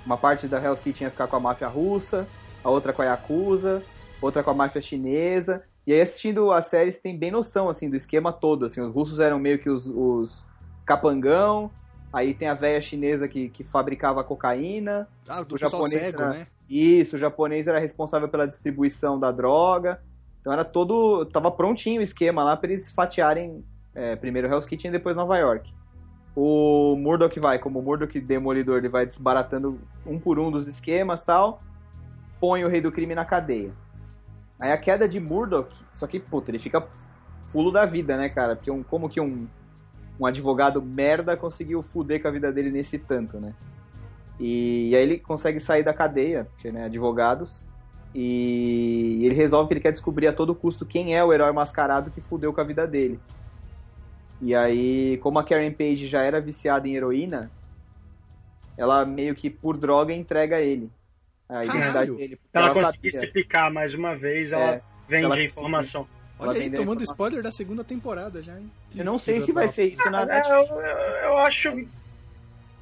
Uma 0.05 0.16
parte 0.16 0.47
da 0.47 0.62
Hell's 0.62 0.80
Kitchen 0.80 1.07
ia 1.07 1.11
ficar 1.11 1.26
com 1.26 1.36
a 1.36 1.40
máfia 1.40 1.66
russa, 1.66 2.26
a 2.62 2.68
outra 2.70 2.92
com 2.92 3.01
a 3.03 3.07
Yakuza, 3.07 3.82
outra 4.20 4.42
com 4.42 4.51
a 4.51 4.55
máfia 4.55 4.82
chinesa. 4.82 5.62
E 5.86 5.92
aí, 5.92 6.01
assistindo 6.01 6.53
a 6.53 6.61
série, 6.62 6.92
você 6.92 6.99
tem 7.01 7.16
bem 7.16 7.30
noção, 7.30 7.68
assim, 7.68 7.88
do 7.88 7.97
esquema 7.97 8.32
todo, 8.32 8.66
assim. 8.66 8.80
Os 8.80 8.92
russos 8.92 9.18
eram 9.20 9.38
meio 9.38 9.59
que 9.59 9.68
os, 9.70 9.86
os 9.86 10.45
capangão, 10.84 11.70
aí 12.12 12.34
tem 12.34 12.49
a 12.49 12.55
velha 12.55 12.80
chinesa 12.80 13.26
que, 13.26 13.49
que 13.49 13.64
fabricava 13.64 14.22
cocaína, 14.22 15.09
Ah, 15.26 15.42
do 15.42 15.55
O 15.55 15.59
japonês, 15.59 16.03
cego, 16.03 16.20
né? 16.20 16.28
né? 16.28 16.47
isso, 16.68 17.16
o 17.16 17.18
japonês 17.18 17.66
era 17.66 17.78
responsável 17.78 18.28
pela 18.28 18.47
distribuição 18.47 19.18
da 19.18 19.30
droga. 19.30 20.01
Então 20.40 20.53
era 20.53 20.64
todo. 20.64 21.24
Tava 21.26 21.51
prontinho 21.51 22.01
o 22.01 22.05
esquema 22.05 22.45
lá 22.45 22.57
pra 22.57 22.70
eles 22.70 22.90
fatiarem 22.90 23.64
é, 23.95 24.16
primeiro 24.16 24.49
Hell's 24.49 24.66
Kitchen 24.66 24.88
e 24.88 24.92
depois 24.92 25.16
Nova 25.16 25.38
York. 25.38 25.72
O 26.36 26.97
Murdoch 26.97 27.38
vai, 27.38 27.59
como 27.59 27.78
o 27.78 27.82
Murdoch 27.82 28.20
Demolidor, 28.20 28.78
ele 28.78 28.88
vai 28.88 29.07
desbaratando 29.07 29.78
um 30.05 30.18
por 30.18 30.38
um 30.38 30.51
dos 30.51 30.66
esquemas 30.66 31.22
tal. 31.22 31.62
Põe 32.40 32.64
o 32.64 32.68
Rei 32.68 32.80
do 32.80 32.90
Crime 32.90 33.14
na 33.14 33.24
cadeia. 33.24 33.72
Aí 34.59 34.72
a 34.72 34.78
queda 34.78 35.09
de 35.09 35.20
Murdoch, 35.20 35.74
só 35.95 36.07
que, 36.07 36.18
puta, 36.18 36.51
ele 36.51 36.59
fica 36.59 36.86
fulo 37.53 37.70
da 37.70 37.86
vida, 37.86 38.16
né, 38.16 38.28
cara? 38.28 38.57
Porque 38.57 38.70
um, 38.70 38.82
como 38.82 39.09
que 39.09 39.20
um, 39.20 39.47
um 40.18 40.26
advogado 40.26 40.82
merda 40.82 41.36
conseguiu 41.36 41.82
fuder 41.82 42.20
com 42.20 42.28
a 42.28 42.30
vida 42.32 42.53
dele 42.53 42.70
nesse 42.70 42.99
tanto, 42.99 43.38
né? 43.38 43.55
E, 44.40 44.90
e 44.90 44.97
aí 44.97 45.03
ele 45.03 45.18
consegue 45.18 45.61
sair 45.61 45.84
da 45.84 45.95
cadeia, 45.95 46.49
porque, 46.53 46.72
né, 46.72 46.86
advogados, 46.86 47.64
e 48.14 49.22
ele 49.24 49.34
resolve 49.34 49.68
que 49.68 49.74
ele 49.74 49.80
quer 49.80 49.92
descobrir 49.92 50.28
a 50.28 50.32
todo 50.32 50.55
custo 50.55 50.86
quem 50.86 51.16
é 51.16 51.24
o 51.24 51.32
herói 51.32 51.53
mascarado 51.53 52.11
que 52.11 52.20
fudeu 52.20 52.53
com 52.53 52.61
a 52.61 52.64
vida 52.64 52.86
dele. 52.86 53.18
E 54.45 54.55
aí, 54.55 55.16
como 55.22 55.38
a 55.38 55.45
Karen 55.45 55.72
Page 55.72 56.07
já 56.07 56.20
era 56.22 56.38
viciada 56.38 56.86
em 56.86 56.95
heroína, 56.95 57.51
ela 58.76 59.07
meio 59.07 59.34
que 59.34 59.49
por 59.49 59.74
droga 59.78 60.12
entrega 60.12 60.61
ele. 60.61 60.90
A 61.49 61.64
identidade 61.64 62.12
dele. 62.12 62.38
ela, 62.53 62.66
ela 62.66 62.74
conseguir 62.74 63.11
sabia. 63.12 63.26
se 63.28 63.32
picar 63.32 63.72
mais 63.72 63.95
uma 63.95 64.14
vez, 64.14 64.53
ela 64.53 64.74
É, 64.74 64.82
vende 65.09 65.24
ela 65.24 65.36
a 65.36 65.42
informação. 65.42 66.07
Olha 66.38 66.49
Ela 66.49 66.59
aí, 66.59 66.70
tomando 66.70 66.97
informação. 66.97 67.05
spoiler 67.14 67.42
da 67.42 67.51
segunda 67.51 67.82
temporada 67.82 68.42
já, 68.42 68.59
hein? 68.59 68.70
Eu 68.95 69.05
não 69.07 69.18
sei 69.18 69.40
se 69.40 69.51
vai 69.51 69.66
ser 69.66 69.86
isso 69.92 70.11
na 70.11 70.22
É, 70.22 70.26
Netflix. 70.26 70.70
eu, 70.70 70.76
eu- 70.80 71.16
eu 71.30 71.38
acho 71.38 71.88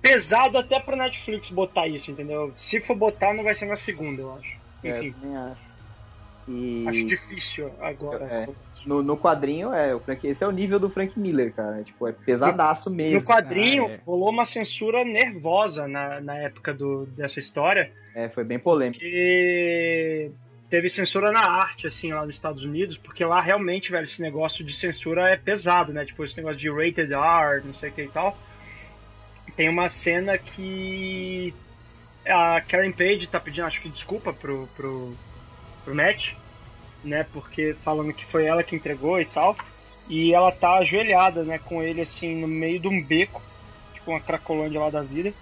pesado 0.01 0.59
até 0.59 0.81
pra 0.81 0.97
Netflix 0.97 1.49
botar 1.51 1.87
isso, 1.87 2.11
entendeu? 2.11 2.53
Se 2.57 2.81
for 2.81 2.97
botar, 2.97 3.33
não 3.35 3.45
vai 3.45 3.55
ser 3.55 3.67
na 3.67 3.77
segunda, 3.77 4.21
eu 4.23 4.35
acho. 4.35 4.57
É, 4.83 4.91
Enfim, 4.99 5.07
eu 5.09 5.15
também 5.15 5.37
acho. 5.37 5.72
E 6.55 6.85
acho 6.89 7.07
difícil 7.07 7.71
agora. 7.81 8.25
É. 8.25 8.49
no, 8.87 9.03
no 9.03 9.17
quadrinho, 9.17 9.73
é, 9.73 9.95
o 9.95 10.01
Frank, 10.01 10.27
esse 10.27 10.45
é 10.45 10.47
o 10.47 10.51
nível 10.51 10.79
do 10.79 10.91
Frank 10.91 11.19
Miller, 11.19 11.53
cara. 11.55 11.81
É, 11.81 11.85
tipo, 11.85 12.07
é 12.07 12.13
pesadaço 12.13 12.91
mesmo. 12.91 13.21
No 13.21 13.25
quadrinho, 13.27 13.87
Ah, 13.87 13.93
é. 13.93 14.01
rolou 14.05 14.29
uma 14.31 14.45
censura 14.45 15.05
nervosa 15.05 15.89
na, 15.89 16.21
na 16.21 16.37
época 16.39 16.75
do, 16.75 17.07
dessa 17.07 17.39
história, 17.39 17.91
É, 18.15 18.29
foi 18.29 18.45
bem 18.45 18.59
polêmico. 18.59 19.01
que 19.01 20.31
teve 20.69 20.89
censura 20.89 21.31
na 21.33 21.41
arte, 21.45 21.87
assim, 21.87 22.13
lá 22.13 22.25
nos 22.25 22.35
Estados 22.35 22.65
Unidos, 22.65 22.97
porque 22.99 23.25
lá 23.25 23.41
realmente, 23.41 23.91
velho, 23.91 24.05
esse 24.05 24.21
negócio 24.23 24.65
de 24.65 24.73
censura 24.73 25.29
é 25.31 25.37
pesado, 25.37 25.93
né? 25.93 26.05
Tipo, 26.05 26.25
esse 26.25 26.37
negócio 26.37 26.59
de 26.59 26.71
rated 26.71 27.13
R, 27.13 27.63
não 27.65 27.75
sei 27.75 27.91
o 27.91 27.93
que 27.93 28.03
e 28.03 28.09
tal. 28.09 28.37
Tem 29.57 29.69
uma 29.69 29.89
cena 29.89 30.39
que 30.39 31.53
a 32.27 32.61
Karen 32.63 32.93
Page 32.93 33.27
tá 33.27 33.39
pedindo, 33.41 33.67
acho 33.67 33.83
que 33.83 33.89
desculpa 33.89 34.33
pro, 34.33 34.67
pro, 34.77 35.13
pro 35.85 35.95
Matt, 35.95 36.35
né? 37.05 37.27
Porque 37.33 37.75
falando 37.75 38.13
que 38.13 38.25
foi 38.25 38.47
ela 38.47 38.63
que 38.63 38.77
entregou 38.77 39.21
e 39.21 39.27
tal. 39.27 39.55
E 40.09 40.35
ela 40.35 40.51
tá 40.51 40.79
ajoelhada, 40.79 41.45
né, 41.45 41.59
com 41.59 41.83
ele 41.83 42.01
assim 42.03 42.35
no 42.35 42.49
meio 42.49 42.81
de 42.81 42.89
um 42.89 43.03
beco, 43.03 43.41
tipo 43.95 44.11
uma 44.11 44.21
cracolândia 44.21 44.81
lá 44.81 44.91
da 44.91 45.01
vida. 45.01 45.33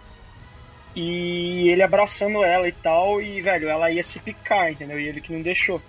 E 0.95 1.69
ele 1.71 1.83
abraçando 1.83 2.45
ela 2.45 2.69
e 2.69 2.73
tal, 2.73 3.23
e 3.23 3.41
velho, 3.41 3.69
ela 3.69 3.91
ia 3.91 4.03
se 4.03 4.19
picar, 4.19 4.71
entendeu? 4.71 5.01
E 5.01 5.09
ele 5.09 5.21
que 5.21 5.33
não 5.33 5.41
deixou. 5.41 5.81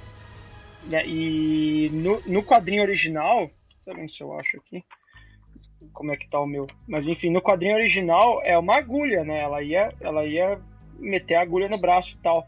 E 1.06 1.90
no, 1.92 2.22
no 2.26 2.44
quadrinho 2.44 2.82
original, 2.82 3.50
sabe 3.84 4.08
se 4.10 4.22
eu 4.22 4.34
acho 4.40 4.58
aqui 4.58 4.84
como 5.94 6.12
é 6.12 6.18
que 6.18 6.30
tá 6.30 6.40
o 6.40 6.46
meu. 6.46 6.68
Mas 6.88 7.08
enfim, 7.08 7.30
no 7.30 7.42
quadrinho 7.42 7.76
original 7.76 8.42
é 8.44 8.58
uma 8.58 8.78
agulha, 8.78 9.24
né? 9.24 9.42
Ela 9.42 9.62
ia, 9.62 9.90
ela 10.00 10.26
ia 10.26 10.60
meter 11.00 11.36
a 11.36 11.42
agulha 11.42 11.68
no 11.68 11.80
braço 11.80 12.16
e 12.16 12.18
tal. 12.18 12.46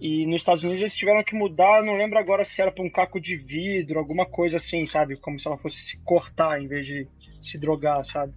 E 0.00 0.24
nos 0.24 0.36
Estados 0.36 0.62
Unidos 0.62 0.80
eles 0.80 0.94
tiveram 0.94 1.22
que 1.22 1.34
mudar, 1.34 1.82
não 1.82 1.98
lembro 1.98 2.18
agora 2.18 2.42
se 2.42 2.62
era 2.62 2.72
pra 2.72 2.82
um 2.82 2.88
caco 2.88 3.20
de 3.20 3.36
vidro, 3.36 3.98
alguma 3.98 4.24
coisa 4.24 4.56
assim, 4.56 4.86
sabe? 4.86 5.16
Como 5.16 5.38
se 5.38 5.46
ela 5.46 5.58
fosse 5.58 5.76
se 5.82 5.98
cortar 5.98 6.60
em 6.60 6.66
vez 6.66 6.86
de 6.86 7.06
se 7.42 7.58
drogar, 7.58 8.02
sabe? 8.04 8.32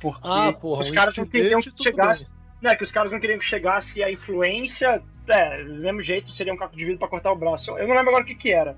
Porque 0.00 0.26
ah, 0.26 0.52
porra, 0.52 0.80
os 0.80 0.90
caras 0.90 1.16
não 1.16 1.26
queriam 1.26 1.60
que 1.60 1.70
chegasse. 1.76 2.26
Não, 2.62 2.70
é 2.70 2.76
que 2.76 2.82
os 2.82 2.90
caras 2.90 3.12
não 3.12 3.20
queriam 3.20 3.38
que 3.38 3.44
chegasse 3.44 4.02
a 4.02 4.10
influência. 4.10 5.02
É, 5.28 5.62
do 5.62 5.74
mesmo 5.74 6.00
jeito 6.00 6.30
seria 6.30 6.54
um 6.54 6.56
caco 6.56 6.74
de 6.74 6.84
vidro 6.84 6.98
para 6.98 7.08
cortar 7.08 7.32
o 7.32 7.36
braço. 7.36 7.70
Eu 7.72 7.86
não 7.86 7.94
lembro 7.94 8.08
agora 8.08 8.24
o 8.24 8.26
que, 8.26 8.34
que 8.34 8.50
era. 8.50 8.74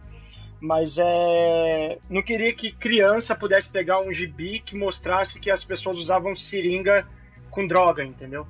Mas 0.60 0.98
é. 0.98 1.98
Não 2.08 2.22
queria 2.22 2.52
que 2.52 2.72
criança 2.72 3.36
pudesse 3.36 3.70
pegar 3.70 4.00
um 4.00 4.12
gibi 4.12 4.58
que 4.58 4.76
mostrasse 4.76 5.38
que 5.38 5.50
as 5.50 5.64
pessoas 5.64 5.96
usavam 5.96 6.34
seringa 6.34 7.06
com 7.50 7.66
droga, 7.66 8.04
entendeu? 8.04 8.46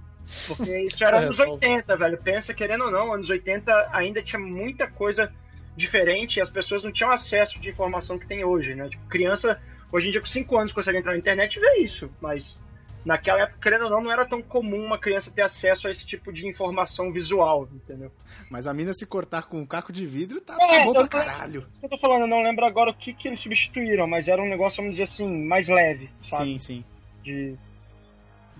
Porque 0.47 0.78
isso 0.87 1.05
era 1.05 1.18
é, 1.18 1.24
anos 1.24 1.39
80, 1.39 1.97
velho. 1.97 2.18
Pensa, 2.18 2.55
querendo 2.55 2.85
ou 2.85 2.91
não, 2.91 3.12
anos 3.12 3.31
80 3.31 3.89
ainda 3.93 4.22
tinha 4.22 4.41
muita 4.41 4.89
coisa 4.89 5.33
diferente 5.76 6.37
e 6.37 6.41
as 6.41 6.51
pessoas 6.51 6.85
não 6.85 6.93
tinham 6.93 7.11
acesso 7.11 7.59
de 7.61 7.68
informação 7.68 8.18
que 8.18 8.26
tem 8.26 8.45
hoje, 8.45 8.74
né? 8.74 8.89
Tipo, 8.89 9.07
criança, 9.07 9.61
hoje 9.93 10.09
em 10.09 10.11
dia 10.11 10.20
com 10.20 10.26
5 10.26 10.59
anos 10.59 10.72
consegue 10.72 10.99
entrar 10.99 11.12
na 11.12 11.18
internet 11.18 11.57
e 11.57 11.61
ver 11.61 11.76
isso, 11.78 12.11
mas 12.20 12.57
naquela 13.05 13.43
época, 13.43 13.59
querendo 13.62 13.85
ou 13.85 13.91
não, 13.91 14.03
não 14.03 14.12
era 14.12 14.26
tão 14.26 14.43
comum 14.43 14.85
uma 14.85 14.99
criança 14.99 15.31
ter 15.31 15.43
acesso 15.43 15.89
a 15.89 15.91
esse 15.91 16.05
tipo 16.05 16.33
de 16.33 16.47
informação 16.47 17.12
visual, 17.12 17.68
entendeu? 17.72 18.12
Mas 18.51 18.66
a 18.66 18.74
mina 18.74 18.93
se 18.93 19.07
cortar 19.07 19.45
com 19.45 19.59
um 19.59 19.66
caco 19.66 19.93
de 19.93 20.05
vidro 20.05 20.41
tá, 20.41 20.57
é, 20.61 20.85
bom 20.85 20.93
pra 20.93 21.09
caralho. 21.09 21.66
Isso 21.70 21.81
que 21.81 21.87
eu 21.87 21.91
tô 21.91 21.99
falando, 21.99 22.22
eu 22.22 22.28
não 22.28 22.43
lembro 22.43 22.64
agora 22.64 22.91
o 22.91 22.95
que, 22.95 23.14
que 23.14 23.28
eles 23.28 23.41
substituíram, 23.41 24.07
mas 24.07 24.28
era 24.28 24.43
um 24.43 24.49
negócio, 24.49 24.78
vamos 24.78 24.93
dizer 24.93 25.05
assim, 25.05 25.47
mais 25.47 25.68
leve, 25.68 26.11
sabe? 26.24 26.45
Sim, 26.45 26.59
sim. 26.59 26.85
De 27.22 27.57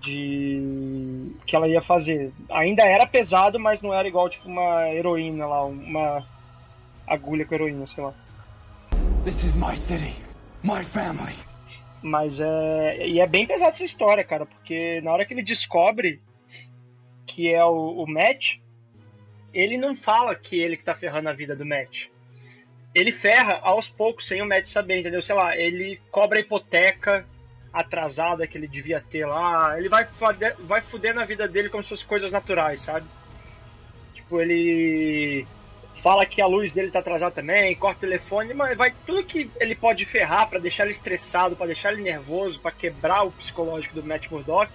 de 0.01 1.31
que 1.45 1.55
ela 1.55 1.67
ia 1.67 1.81
fazer. 1.81 2.33
Ainda 2.49 2.83
era 2.83 3.05
pesado, 3.05 3.59
mas 3.59 3.81
não 3.81 3.93
era 3.93 4.07
igual 4.07 4.29
tipo 4.29 4.47
uma 4.47 4.89
heroína 4.89 5.45
lá, 5.45 5.63
uma 5.63 6.25
agulha 7.07 7.45
com 7.45 7.55
heroína, 7.55 7.85
sei 7.85 8.03
lá. 8.03 8.13
This 9.23 9.43
is 9.43 9.55
my 9.55 9.77
city, 9.77 10.15
my 10.63 10.83
family. 10.83 11.35
Mas 12.01 12.39
é 12.39 13.07
e 13.07 13.19
é 13.19 13.27
bem 13.27 13.45
pesado 13.45 13.69
essa 13.69 13.85
história, 13.85 14.23
cara, 14.23 14.45
porque 14.45 14.99
na 15.01 15.11
hora 15.11 15.23
que 15.23 15.33
ele 15.33 15.43
descobre 15.43 16.19
que 17.27 17.53
é 17.53 17.63
o, 17.63 18.03
o 18.03 18.07
Matt, 18.07 18.57
ele 19.53 19.77
não 19.77 19.95
fala 19.95 20.35
que 20.35 20.59
ele 20.59 20.75
que 20.75 20.83
tá 20.83 20.95
ferrando 20.95 21.29
a 21.29 21.33
vida 21.33 21.55
do 21.55 21.65
Matt. 21.65 22.07
Ele 22.93 23.11
ferra 23.11 23.59
aos 23.61 23.89
poucos 23.89 24.27
sem 24.27 24.41
o 24.41 24.47
Matt 24.47 24.65
saber, 24.65 24.99
entendeu? 24.99 25.21
Sei 25.21 25.35
lá, 25.35 25.55
ele 25.55 26.01
cobra 26.09 26.39
a 26.39 26.41
hipoteca 26.41 27.25
atrasada 27.73 28.45
que 28.45 28.57
ele 28.57 28.67
devia 28.67 29.01
ter 29.01 29.25
lá. 29.25 29.77
Ele 29.77 29.89
vai 29.89 30.05
fuder, 30.05 30.55
vai 30.59 30.81
fuder 30.81 31.13
na 31.13 31.25
vida 31.25 31.47
dele 31.47 31.69
como 31.69 31.83
se 31.83 31.89
fossem 31.89 32.07
coisas 32.07 32.31
naturais, 32.31 32.81
sabe? 32.81 33.05
Tipo, 34.13 34.41
ele 34.41 35.47
fala 35.95 36.25
que 36.25 36.41
a 36.41 36.47
luz 36.47 36.71
dele 36.71 36.91
tá 36.91 36.99
atrasada 36.99 37.35
também, 37.35 37.75
corta 37.75 37.97
o 37.97 38.09
telefone, 38.09 38.53
mas 38.53 38.77
vai 38.77 38.93
tudo 39.05 39.23
que 39.23 39.49
ele 39.59 39.75
pode 39.75 40.05
ferrar 40.05 40.49
para 40.49 40.59
deixar 40.59 40.83
ele 40.83 40.91
estressado, 40.91 41.55
para 41.55 41.67
deixar 41.67 41.93
ele 41.93 42.01
nervoso, 42.01 42.59
para 42.59 42.71
quebrar 42.71 43.23
o 43.23 43.31
psicológico 43.31 43.95
do 43.95 44.03
Matt 44.03 44.29
Murdock, 44.29 44.71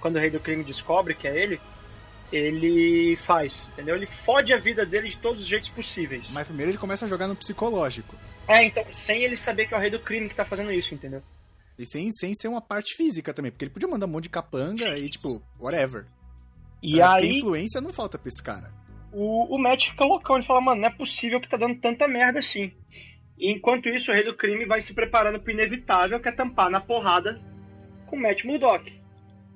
quando 0.00 0.16
o 0.16 0.18
rei 0.18 0.30
do 0.30 0.40
crime 0.40 0.64
descobre 0.64 1.14
que 1.14 1.26
é 1.26 1.36
ele, 1.36 1.60
ele 2.32 3.16
faz, 3.16 3.68
entendeu? 3.72 3.96
Ele 3.96 4.06
fode 4.06 4.52
a 4.52 4.58
vida 4.58 4.86
dele 4.86 5.08
de 5.08 5.16
todos 5.16 5.42
os 5.42 5.48
jeitos 5.48 5.68
possíveis. 5.68 6.30
Mas 6.30 6.46
primeiro 6.46 6.70
ele 6.70 6.78
começa 6.78 7.04
a 7.04 7.08
jogar 7.08 7.28
no 7.28 7.36
psicológico. 7.36 8.16
É, 8.48 8.64
então, 8.64 8.84
sem 8.92 9.22
ele 9.22 9.36
saber 9.36 9.66
que 9.66 9.74
é 9.74 9.76
o 9.76 9.80
rei 9.80 9.90
do 9.90 10.00
crime 10.00 10.28
que 10.28 10.34
tá 10.34 10.44
fazendo 10.44 10.72
isso, 10.72 10.94
entendeu? 10.94 11.22
E 11.82 11.86
sem, 11.86 12.10
sem 12.10 12.34
ser 12.34 12.48
uma 12.48 12.60
parte 12.60 12.94
física 12.96 13.34
também, 13.34 13.50
porque 13.50 13.64
ele 13.64 13.72
podia 13.72 13.88
mandar 13.88 14.06
um 14.06 14.10
monte 14.10 14.24
de 14.24 14.30
capanga 14.30 14.98
e, 14.98 15.08
tipo, 15.08 15.42
whatever. 15.58 16.06
E 16.82 16.98
tá? 16.98 17.16
aí. 17.16 17.38
influência 17.38 17.80
não 17.80 17.92
falta 17.92 18.18
pra 18.18 18.28
esse 18.28 18.42
cara. 18.42 18.72
O, 19.12 19.54
o 19.54 19.58
Matt 19.58 19.90
fica 19.90 20.04
loucão, 20.04 20.36
ele 20.36 20.46
fala, 20.46 20.60
mano, 20.60 20.80
não 20.80 20.88
é 20.88 20.92
possível 20.92 21.40
que 21.40 21.48
tá 21.48 21.56
dando 21.56 21.78
tanta 21.78 22.08
merda 22.08 22.38
assim. 22.38 22.72
E 23.38 23.50
enquanto 23.50 23.88
isso, 23.88 24.10
o 24.10 24.14
rei 24.14 24.24
do 24.24 24.36
crime 24.36 24.64
vai 24.64 24.80
se 24.80 24.94
preparando 24.94 25.40
pro 25.40 25.52
inevitável, 25.52 26.20
que 26.20 26.28
é 26.28 26.32
tampar 26.32 26.70
na 26.70 26.80
porrada 26.80 27.40
com 28.06 28.16
o 28.16 28.20
Matt 28.20 28.44
Murdock. 28.44 28.92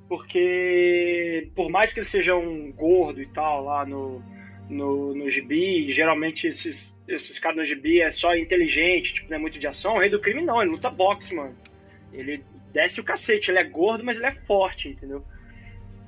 Porque, 0.08 1.50
por 1.54 1.70
mais 1.70 1.92
que 1.92 2.00
ele 2.00 2.06
seja 2.06 2.34
um 2.36 2.70
gordo 2.72 3.20
e 3.20 3.26
tal, 3.26 3.64
lá 3.64 3.84
no, 3.86 4.22
no, 4.68 5.14
no 5.14 5.30
gibi, 5.30 5.88
geralmente 5.90 6.46
esses, 6.46 6.94
esses 7.08 7.38
caras 7.38 7.58
no 7.58 7.64
gibi 7.64 8.00
é 8.00 8.10
só 8.10 8.34
inteligente, 8.36 9.14
tipo, 9.14 9.30
não 9.30 9.36
é 9.36 9.40
muito 9.40 9.58
de 9.58 9.66
ação, 9.66 9.94
o 9.94 9.98
rei 9.98 10.08
do 10.08 10.20
crime 10.20 10.42
não, 10.42 10.60
ele 10.60 10.70
luta 10.70 10.90
boxe, 10.90 11.34
mano. 11.34 11.56
Ele 12.12 12.44
desce 12.72 13.00
o 13.00 13.04
cacete, 13.04 13.50
ele 13.50 13.58
é 13.58 13.64
gordo, 13.64 14.04
mas 14.04 14.16
ele 14.16 14.26
é 14.26 14.32
forte, 14.32 14.88
entendeu? 14.88 15.24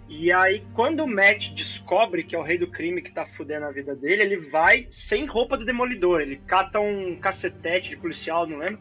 E 0.09 0.33
aí, 0.33 0.65
quando 0.73 1.01
o 1.01 1.07
Matt 1.07 1.51
descobre 1.51 2.25
que 2.25 2.35
é 2.35 2.39
o 2.39 2.43
rei 2.43 2.57
do 2.57 2.67
crime 2.67 3.03
que 3.03 3.13
tá 3.13 3.27
fudendo 3.27 3.67
a 3.67 3.71
vida 3.71 3.95
dele, 3.95 4.23
ele 4.23 4.37
vai 4.39 4.89
sem 4.91 5.27
roupa 5.27 5.57
do 5.57 5.67
demolidor. 5.67 6.23
Ele 6.23 6.41
cata 6.47 6.81
um 6.81 7.17
cacetete 7.17 7.91
de 7.91 7.97
policial, 7.99 8.47
não 8.47 8.57
lembro, 8.57 8.81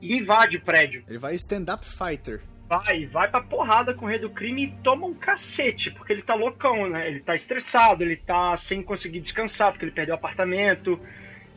e 0.00 0.16
invade 0.16 0.56
o 0.56 0.62
prédio. 0.62 1.04
Ele 1.06 1.18
vai 1.18 1.34
stand-up 1.34 1.84
fighter. 1.84 2.40
Vai, 2.66 3.04
vai 3.04 3.28
pra 3.28 3.42
porrada 3.42 3.92
com 3.92 4.06
o 4.06 4.08
rei 4.08 4.18
do 4.18 4.30
crime 4.30 4.64
e 4.64 4.72
toma 4.82 5.06
um 5.06 5.12
cacete, 5.12 5.90
porque 5.90 6.12
ele 6.12 6.22
tá 6.22 6.34
loucão, 6.34 6.88
né? 6.88 7.06
Ele 7.06 7.20
tá 7.20 7.34
estressado, 7.34 8.02
ele 8.02 8.16
tá 8.16 8.56
sem 8.56 8.82
conseguir 8.82 9.20
descansar, 9.20 9.72
porque 9.72 9.84
ele 9.84 9.92
perdeu 9.92 10.14
o 10.14 10.18
apartamento. 10.18 10.98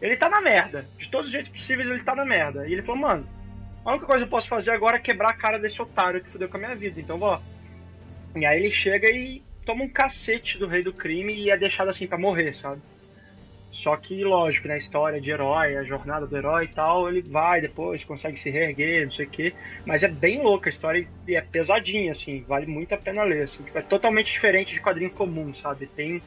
Ele 0.02 0.18
tá 0.18 0.28
na 0.28 0.42
merda. 0.42 0.86
De 0.98 1.08
todos 1.08 1.28
os 1.28 1.32
jeitos 1.32 1.52
possíveis, 1.52 1.88
ele 1.88 2.04
tá 2.04 2.16
na 2.16 2.26
merda. 2.26 2.68
E 2.68 2.74
ele 2.74 2.82
falou, 2.82 3.00
mano, 3.00 3.30
a 3.86 3.92
única 3.92 4.06
coisa 4.06 4.24
que 4.24 4.28
eu 4.28 4.32
posso 4.32 4.48
fazer 4.48 4.72
agora 4.72 4.98
é 4.98 5.00
quebrar 5.00 5.30
a 5.30 5.34
cara 5.34 5.60
desse 5.60 5.82
otário 5.82 6.22
que 6.22 6.30
fudeu 6.30 6.48
com 6.48 6.58
a 6.58 6.60
minha 6.60 6.76
vida. 6.76 7.00
Então 7.00 7.18
vou. 7.18 7.42
E 8.36 8.46
aí 8.46 8.60
ele 8.60 8.70
chega 8.70 9.10
e 9.10 9.44
toma 9.66 9.84
um 9.84 9.90
cacete 9.90 10.58
do 10.58 10.68
rei 10.68 10.84
do 10.84 10.94
crime 10.94 11.34
e 11.34 11.50
é 11.50 11.58
deixado 11.58 11.90
assim 11.90 12.08
para 12.08 12.18
morrer, 12.18 12.54
sabe? 12.54 12.82
Só 13.74 13.98
que, 13.98 14.24
lógico, 14.24 14.68
na 14.68 14.76
né, 14.76 14.78
história 14.78 15.20
de 15.20 15.32
herói, 15.32 15.76
a 15.76 15.84
jornada 15.84 16.28
do 16.28 16.38
herói 16.38 16.66
e 16.66 16.68
tal, 16.68 17.10
ele 17.10 17.24
vai 17.24 17.60
depois, 17.60 18.04
consegue 18.04 18.40
se 18.40 18.52
reerguer, 18.52 19.06
não 19.06 19.12
sei 19.12 19.26
o 19.26 19.30
quê. 19.30 19.54
Mas 19.84 20.04
é 20.04 20.08
bem 20.08 20.44
louca 20.44 20.70
a 20.70 20.72
história 20.72 21.08
e 21.28 21.36
é 21.36 21.42
pesadinha, 21.42 22.12
assim, 22.12 22.46
vale 22.48 22.68
muito 22.68 22.94
a 22.94 22.98
pena 23.00 23.24
ler, 23.24 23.44
assim. 23.44 23.64
Tipo, 23.64 23.80
é 23.80 23.82
totalmente 23.82 24.32
diferente 24.32 24.76
de 24.76 24.80
quadrinho 24.80 25.10
comum, 25.10 25.52
sabe? 25.56 25.88
Tem, 25.88 26.22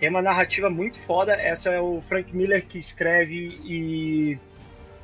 tem 0.00 0.08
uma 0.08 0.20
narrativa 0.20 0.68
muito 0.68 0.98
foda. 0.98 1.34
Essa 1.34 1.70
é 1.70 1.80
o 1.80 2.02
Frank 2.02 2.34
Miller 2.34 2.66
que 2.66 2.76
escreve 2.76 3.60
e 3.64 4.36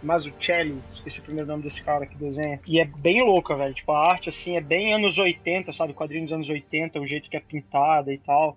Mazzucchelli, 0.02 0.82
esqueci 0.92 1.20
o 1.20 1.22
primeiro 1.22 1.48
nome 1.48 1.62
desse 1.62 1.82
cara 1.82 2.06
que 2.06 2.16
desenha. 2.16 2.58
E 2.66 2.80
é 2.80 2.84
bem 2.84 3.22
louca, 3.22 3.54
velho. 3.54 3.74
Tipo, 3.74 3.92
a 3.92 4.10
arte, 4.10 4.28
assim, 4.28 4.56
é 4.56 4.60
bem 4.60 4.94
anos 4.94 5.18
80, 5.18 5.72
sabe? 5.72 5.92
Quadrinhos 5.92 6.30
dos 6.30 6.34
anos 6.34 6.48
80, 6.48 6.98
o 6.98 7.06
jeito 7.06 7.28
que 7.28 7.36
é 7.36 7.40
pintada 7.40 8.12
e 8.12 8.18
tal. 8.18 8.56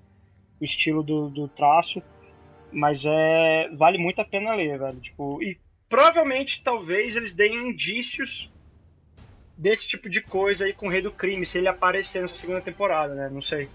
O 0.60 0.64
estilo 0.64 1.04
do, 1.04 1.30
do 1.30 1.48
traço. 1.48 2.02
Mas 2.72 3.04
é. 3.06 3.70
Vale 3.76 3.98
muito 3.98 4.20
a 4.20 4.26
pena 4.26 4.54
ler, 4.54 4.80
velho. 4.80 5.00
Tipo, 5.02 5.44
e 5.44 5.60
provavelmente, 5.90 6.62
talvez, 6.64 7.16
eles 7.16 7.34
deem 7.34 7.70
indícios 7.70 8.50
desse 9.58 9.88
tipo 9.88 10.10
de 10.10 10.22
coisa 10.22 10.66
aí 10.66 10.74
com 10.74 10.88
o 10.88 10.90
Rei 10.90 11.02
do 11.02 11.12
Crime, 11.12 11.46
se 11.46 11.58
ele 11.58 11.68
aparecer 11.68 12.22
nessa 12.22 12.36
segunda 12.36 12.62
temporada, 12.62 13.14
né? 13.14 13.30
Não 13.30 13.42
sei. 13.42 13.70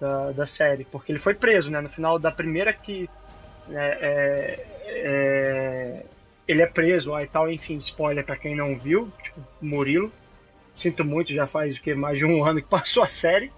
Da, 0.00 0.32
da 0.32 0.46
série. 0.46 0.84
Porque 0.84 1.12
ele 1.12 1.18
foi 1.18 1.34
preso, 1.34 1.70
né? 1.70 1.80
No 1.80 1.90
final 1.90 2.18
da 2.18 2.30
primeira 2.30 2.72
que. 2.72 3.08
É, 3.68 3.98
é, 4.00 4.66
é 4.88 6.06
ele 6.46 6.62
é 6.62 6.66
preso 6.66 7.10
lá 7.10 7.22
e 7.22 7.26
tal, 7.26 7.50
enfim, 7.50 7.76
spoiler 7.78 8.24
para 8.24 8.36
quem 8.36 8.54
não 8.54 8.76
viu, 8.76 9.10
tipo, 9.22 9.40
Murilo. 9.60 10.12
Sinto 10.74 11.04
muito, 11.04 11.32
já 11.32 11.46
faz 11.46 11.76
o 11.76 11.82
que 11.82 11.94
mais 11.94 12.18
de 12.18 12.24
um 12.26 12.44
ano 12.46 12.60
que 12.60 12.68
passou 12.68 13.02
a 13.02 13.08
série. 13.08 13.50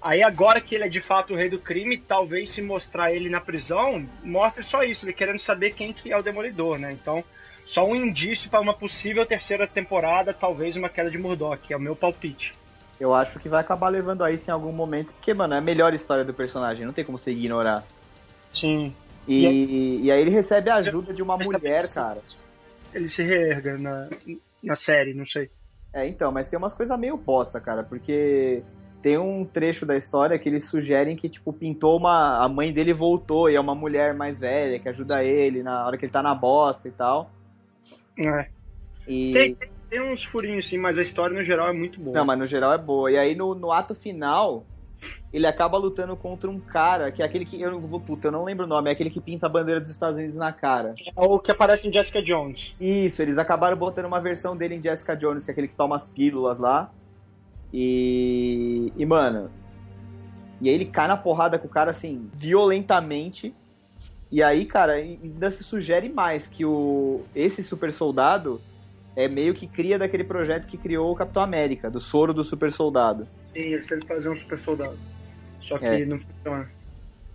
Aí 0.00 0.22
agora 0.22 0.60
que 0.60 0.74
ele 0.74 0.84
é 0.84 0.88
de 0.88 1.00
fato 1.00 1.32
o 1.32 1.36
rei 1.36 1.48
do 1.48 1.60
crime, 1.60 1.96
talvez 1.96 2.50
se 2.50 2.60
mostrar 2.60 3.12
ele 3.12 3.30
na 3.30 3.40
prisão, 3.40 4.04
mostre 4.24 4.64
só 4.64 4.82
isso, 4.82 5.04
ele 5.04 5.12
querendo 5.12 5.38
saber 5.38 5.74
quem 5.74 5.92
que 5.92 6.12
é 6.12 6.18
o 6.18 6.22
Demolidor, 6.22 6.76
né? 6.76 6.90
Então, 6.92 7.22
só 7.64 7.86
um 7.86 7.94
indício 7.94 8.50
para 8.50 8.60
uma 8.60 8.74
possível 8.74 9.24
terceira 9.24 9.66
temporada, 9.66 10.34
talvez 10.34 10.76
uma 10.76 10.88
queda 10.88 11.08
de 11.08 11.18
Murdoch, 11.18 11.72
é 11.72 11.76
o 11.76 11.80
meu 11.80 11.94
palpite. 11.94 12.52
Eu 12.98 13.14
acho 13.14 13.38
que 13.38 13.48
vai 13.48 13.60
acabar 13.60 13.88
levando 13.88 14.24
a 14.24 14.32
isso 14.32 14.44
em 14.48 14.52
algum 14.52 14.72
momento, 14.72 15.12
porque, 15.12 15.32
mano, 15.32 15.54
é 15.54 15.58
a 15.58 15.60
melhor 15.60 15.94
história 15.94 16.24
do 16.24 16.34
personagem, 16.34 16.84
não 16.84 16.92
tem 16.92 17.04
como 17.04 17.18
você 17.18 17.30
ignorar. 17.30 17.84
Sim. 18.52 18.94
E, 19.26 19.46
e, 19.46 20.06
e 20.06 20.12
aí 20.12 20.20
ele 20.20 20.30
recebe 20.30 20.70
a 20.70 20.76
ajuda 20.76 21.12
de 21.12 21.22
uma 21.22 21.36
mulher, 21.36 21.92
cara. 21.92 22.20
Ele 22.92 23.08
se 23.08 23.22
reerga 23.22 23.78
na, 23.78 24.08
na 24.62 24.74
série, 24.74 25.14
não 25.14 25.24
sei. 25.24 25.50
É, 25.92 26.06
então, 26.06 26.32
mas 26.32 26.48
tem 26.48 26.58
umas 26.58 26.74
coisas 26.74 26.98
meio 26.98 27.16
bosta, 27.16 27.60
cara, 27.60 27.82
porque 27.82 28.62
tem 29.02 29.18
um 29.18 29.44
trecho 29.44 29.84
da 29.84 29.96
história 29.96 30.38
que 30.38 30.48
eles 30.48 30.64
sugerem 30.64 31.16
que, 31.16 31.28
tipo, 31.28 31.52
pintou 31.52 31.98
uma. 31.98 32.42
A 32.42 32.48
mãe 32.48 32.72
dele 32.72 32.94
voltou 32.94 33.50
e 33.50 33.56
é 33.56 33.60
uma 33.60 33.74
mulher 33.74 34.14
mais 34.14 34.38
velha 34.38 34.78
que 34.78 34.88
ajuda 34.88 35.24
ele 35.24 35.62
na 35.62 35.86
hora 35.86 35.98
que 35.98 36.06
ele 36.06 36.12
tá 36.12 36.22
na 36.22 36.34
bosta 36.34 36.88
e 36.88 36.92
tal. 36.92 37.30
É. 38.18 38.48
E... 39.06 39.32
Tem, 39.32 39.54
tem, 39.54 39.70
tem 39.90 40.00
uns 40.00 40.24
furinhos 40.24 40.68
sim, 40.68 40.78
mas 40.78 40.96
a 40.96 41.02
história 41.02 41.36
no 41.36 41.44
geral 41.44 41.68
é 41.68 41.72
muito 41.72 42.00
boa. 42.00 42.16
Não, 42.16 42.24
mas 42.24 42.38
no 42.38 42.46
geral 42.46 42.72
é 42.72 42.78
boa. 42.78 43.10
E 43.10 43.18
aí 43.18 43.34
no, 43.34 43.54
no 43.54 43.72
ato 43.72 43.94
final, 43.94 44.64
ele 45.32 45.46
acaba 45.46 45.78
lutando 45.78 46.16
contra 46.16 46.50
um 46.50 46.60
cara, 46.60 47.10
que 47.10 47.22
é 47.22 47.24
aquele 47.24 47.44
que. 47.44 47.60
Eu, 47.60 47.70
não- 47.72 48.00
puta, 48.00 48.28
eu 48.28 48.32
não 48.32 48.44
lembro 48.44 48.64
o 48.66 48.68
nome, 48.68 48.90
é 48.90 48.92
aquele 48.92 49.10
que 49.10 49.20
pinta 49.20 49.46
a 49.46 49.48
bandeira 49.48 49.80
dos 49.80 49.90
Estados 49.90 50.18
Unidos 50.18 50.36
na 50.36 50.52
cara. 50.52 50.92
É 51.16 51.20
o 51.20 51.38
que 51.38 51.50
aparece 51.50 51.88
em 51.88 51.92
Jessica 51.92 52.22
Jones. 52.22 52.74
Isso, 52.80 53.22
eles 53.22 53.38
acabaram 53.38 53.76
botando 53.76 54.06
uma 54.06 54.20
versão 54.20 54.56
dele 54.56 54.74
em 54.76 54.82
Jessica 54.82 55.16
Jones, 55.16 55.44
que 55.44 55.50
é 55.50 55.52
aquele 55.52 55.68
que 55.68 55.74
toma 55.76 55.96
as 55.96 56.06
pílulas 56.06 56.58
lá. 56.58 56.90
E. 57.72 58.92
E, 58.96 59.06
mano. 59.06 59.50
E 60.60 60.68
aí 60.68 60.74
ele 60.74 60.84
cai 60.84 61.08
na 61.08 61.16
porrada 61.16 61.58
com 61.58 61.66
o 61.66 61.70
cara 61.70 61.90
assim, 61.90 62.30
violentamente. 62.34 63.54
E 64.30 64.42
aí, 64.42 64.64
cara, 64.64 64.92
ainda 64.92 65.50
se 65.50 65.64
sugere 65.64 66.08
mais 66.08 66.46
que 66.46 66.64
o 66.64 67.22
esse 67.34 67.62
super 67.62 67.92
soldado 67.92 68.60
é 69.16 69.28
meio 69.28 69.54
que 69.54 69.66
cria 69.66 69.98
daquele 69.98 70.24
projeto 70.24 70.66
que 70.66 70.76
criou 70.78 71.10
o 71.12 71.16
Capitão 71.16 71.42
América, 71.42 71.90
do 71.90 72.00
soro 72.00 72.32
do 72.32 72.42
super 72.44 72.72
soldado. 72.72 73.26
Sim, 73.52 73.60
eles 73.60 73.86
tentam 73.86 74.08
fazer 74.08 74.28
um 74.30 74.36
super 74.36 74.58
soldado. 74.58 74.98
Só 75.60 75.78
que 75.78 75.86
É. 75.86 76.04
não 76.04 76.18
funciona. 76.18 76.70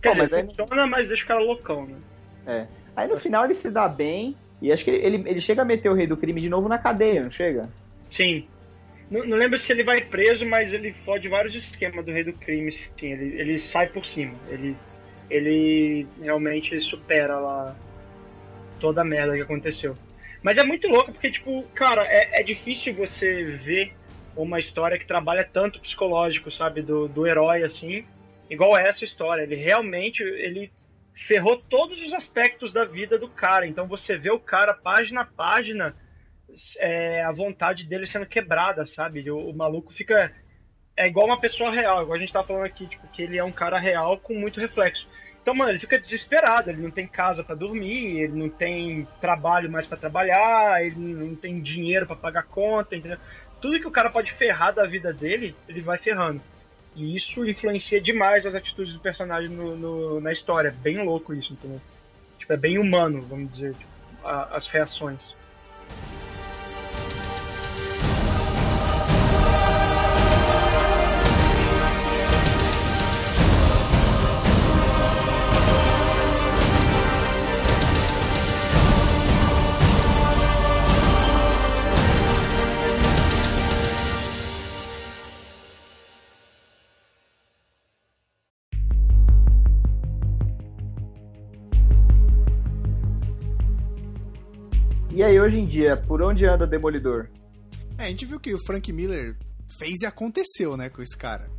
Quer 0.01 0.09
Pô, 0.09 0.15
dizer, 0.15 0.21
mas 0.23 0.33
aí- 0.33 0.45
funciona, 0.55 0.87
mas 0.87 1.07
deixa 1.07 1.23
o 1.23 1.27
cara 1.27 1.39
loucão, 1.39 1.87
né? 2.45 2.67
Aí 2.95 3.07
no 3.07 3.19
final 3.19 3.45
ele 3.45 3.55
se 3.55 3.69
dá 3.69 3.87
bem. 3.87 4.35
E 4.59 4.71
acho 4.71 4.83
que 4.83 4.89
ele, 4.89 5.17
ele 5.29 5.39
chega 5.39 5.61
a 5.61 5.65
meter 5.65 5.87
o 5.89 5.93
rei 5.93 6.07
do 6.07 6.17
crime 6.17 6.41
de 6.41 6.49
novo 6.49 6.67
na 6.67 6.79
cadeia, 6.79 7.23
não 7.23 7.29
chega? 7.29 7.69
Sim. 8.09 8.47
Não, 9.09 9.23
não 9.25 9.37
lembro 9.37 9.57
se 9.57 9.71
ele 9.71 9.83
vai 9.83 10.01
preso, 10.01 10.45
mas 10.47 10.73
ele 10.73 10.91
fode 10.91 11.29
vários 11.29 11.53
esquemas 11.55 12.03
do 12.03 12.11
Rei 12.11 12.23
do 12.23 12.33
Crime, 12.33 12.71
sim. 12.71 12.89
Ele, 13.01 13.39
ele 13.39 13.59
sai 13.59 13.87
por 13.87 14.03
cima. 14.03 14.33
Ele, 14.49 14.75
ele 15.29 16.07
realmente 16.21 16.77
supera 16.81 17.37
lá 17.39 17.75
toda 18.79 19.01
a 19.01 19.05
merda 19.05 19.35
que 19.35 19.41
aconteceu. 19.41 19.95
Mas 20.43 20.57
é 20.57 20.63
muito 20.63 20.87
louco, 20.87 21.11
porque, 21.11 21.31
tipo, 21.31 21.63
cara, 21.73 22.05
é, 22.05 22.39
é 22.39 22.43
difícil 22.43 22.93
você 22.93 23.43
ver 23.43 23.93
uma 24.35 24.59
história 24.59 24.99
que 24.99 25.05
trabalha 25.05 25.43
tanto 25.43 25.79
psicológico, 25.79 26.51
sabe, 26.51 26.81
do, 26.81 27.07
do 27.07 27.25
herói, 27.25 27.63
assim, 27.63 28.05
igual 28.49 28.77
essa 28.77 29.03
história. 29.03 29.41
Ele 29.41 29.55
realmente, 29.55 30.21
ele 30.23 30.71
ferrou 31.13 31.57
todos 31.57 32.05
os 32.05 32.13
aspectos 32.13 32.71
da 32.71 32.85
vida 32.85 33.17
do 33.17 33.27
cara. 33.27 33.65
Então 33.65 33.87
você 33.87 34.15
vê 34.15 34.29
o 34.29 34.39
cara, 34.39 34.73
página 34.73 35.21
a 35.21 35.25
página, 35.25 35.95
é, 36.79 37.23
a 37.23 37.31
vontade 37.31 37.85
dele 37.85 38.05
sendo 38.05 38.25
quebrada, 38.25 38.85
sabe? 38.85 39.29
O, 39.29 39.49
o 39.49 39.55
maluco 39.55 39.91
fica. 39.91 40.31
É 40.95 41.07
igual 41.07 41.27
uma 41.27 41.39
pessoa 41.39 41.71
real, 41.71 42.01
igual 42.01 42.15
a 42.15 42.19
gente 42.19 42.33
tava 42.33 42.47
falando 42.47 42.65
aqui, 42.65 42.87
tipo, 42.87 43.07
que 43.09 43.21
ele 43.21 43.37
é 43.37 43.43
um 43.43 43.51
cara 43.51 43.77
real 43.77 44.17
com 44.19 44.33
muito 44.33 44.59
reflexo. 44.59 45.07
Então, 45.47 45.55
mano, 45.55 45.71
ele 45.71 45.79
fica 45.79 45.97
desesperado, 45.97 46.69
ele 46.69 46.81
não 46.81 46.91
tem 46.91 47.07
casa 47.07 47.41
pra 47.41 47.55
dormir, 47.55 48.17
ele 48.19 48.33
não 48.37 48.49
tem 48.49 49.07
trabalho 49.21 49.71
mais 49.71 49.85
pra 49.85 49.95
trabalhar, 49.97 50.85
ele 50.85 50.97
não 50.99 51.33
tem 51.35 51.61
dinheiro 51.61 52.05
pra 52.05 52.17
pagar 52.17 52.43
conta, 52.43 52.97
entendeu? 52.97 53.17
Tudo 53.61 53.79
que 53.79 53.87
o 53.87 53.91
cara 53.91 54.09
pode 54.09 54.33
ferrar 54.33 54.73
da 54.73 54.85
vida 54.85 55.13
dele, 55.13 55.55
ele 55.65 55.79
vai 55.79 55.97
ferrando. 55.97 56.41
E 56.93 57.15
isso 57.15 57.45
influencia 57.47 58.01
demais 58.01 58.45
as 58.45 58.55
atitudes 58.55 58.93
do 58.93 58.99
personagem 58.99 59.49
no, 59.49 59.77
no- 59.77 60.19
na 60.19 60.33
história. 60.33 60.75
Bem 60.81 61.01
louco 61.01 61.33
isso, 61.33 61.53
entendeu? 61.53 61.79
Tipo, 62.37 62.51
é 62.51 62.57
bem 62.57 62.77
humano, 62.77 63.21
vamos 63.21 63.49
dizer, 63.49 63.73
tipo, 63.73 63.89
a- 64.25 64.49
as 64.53 64.67
reações. 64.67 65.33
E 95.17 95.23
aí, 95.23 95.39
hoje 95.39 95.57
em 95.57 95.65
dia, 95.65 95.97
por 95.97 96.21
onde 96.21 96.45
anda 96.45 96.65
o 96.65 96.67
Demolidor? 96.67 97.27
É, 97.97 98.03
a 98.03 98.07
gente 98.07 98.23
viu 98.23 98.39
que 98.39 98.53
o 98.53 98.63
Frank 98.67 98.93
Miller 98.93 99.35
fez 99.79 100.01
e 100.03 100.05
aconteceu, 100.05 100.77
né, 100.77 100.91
com 100.91 101.01
esse 101.01 101.17
cara. 101.17 101.49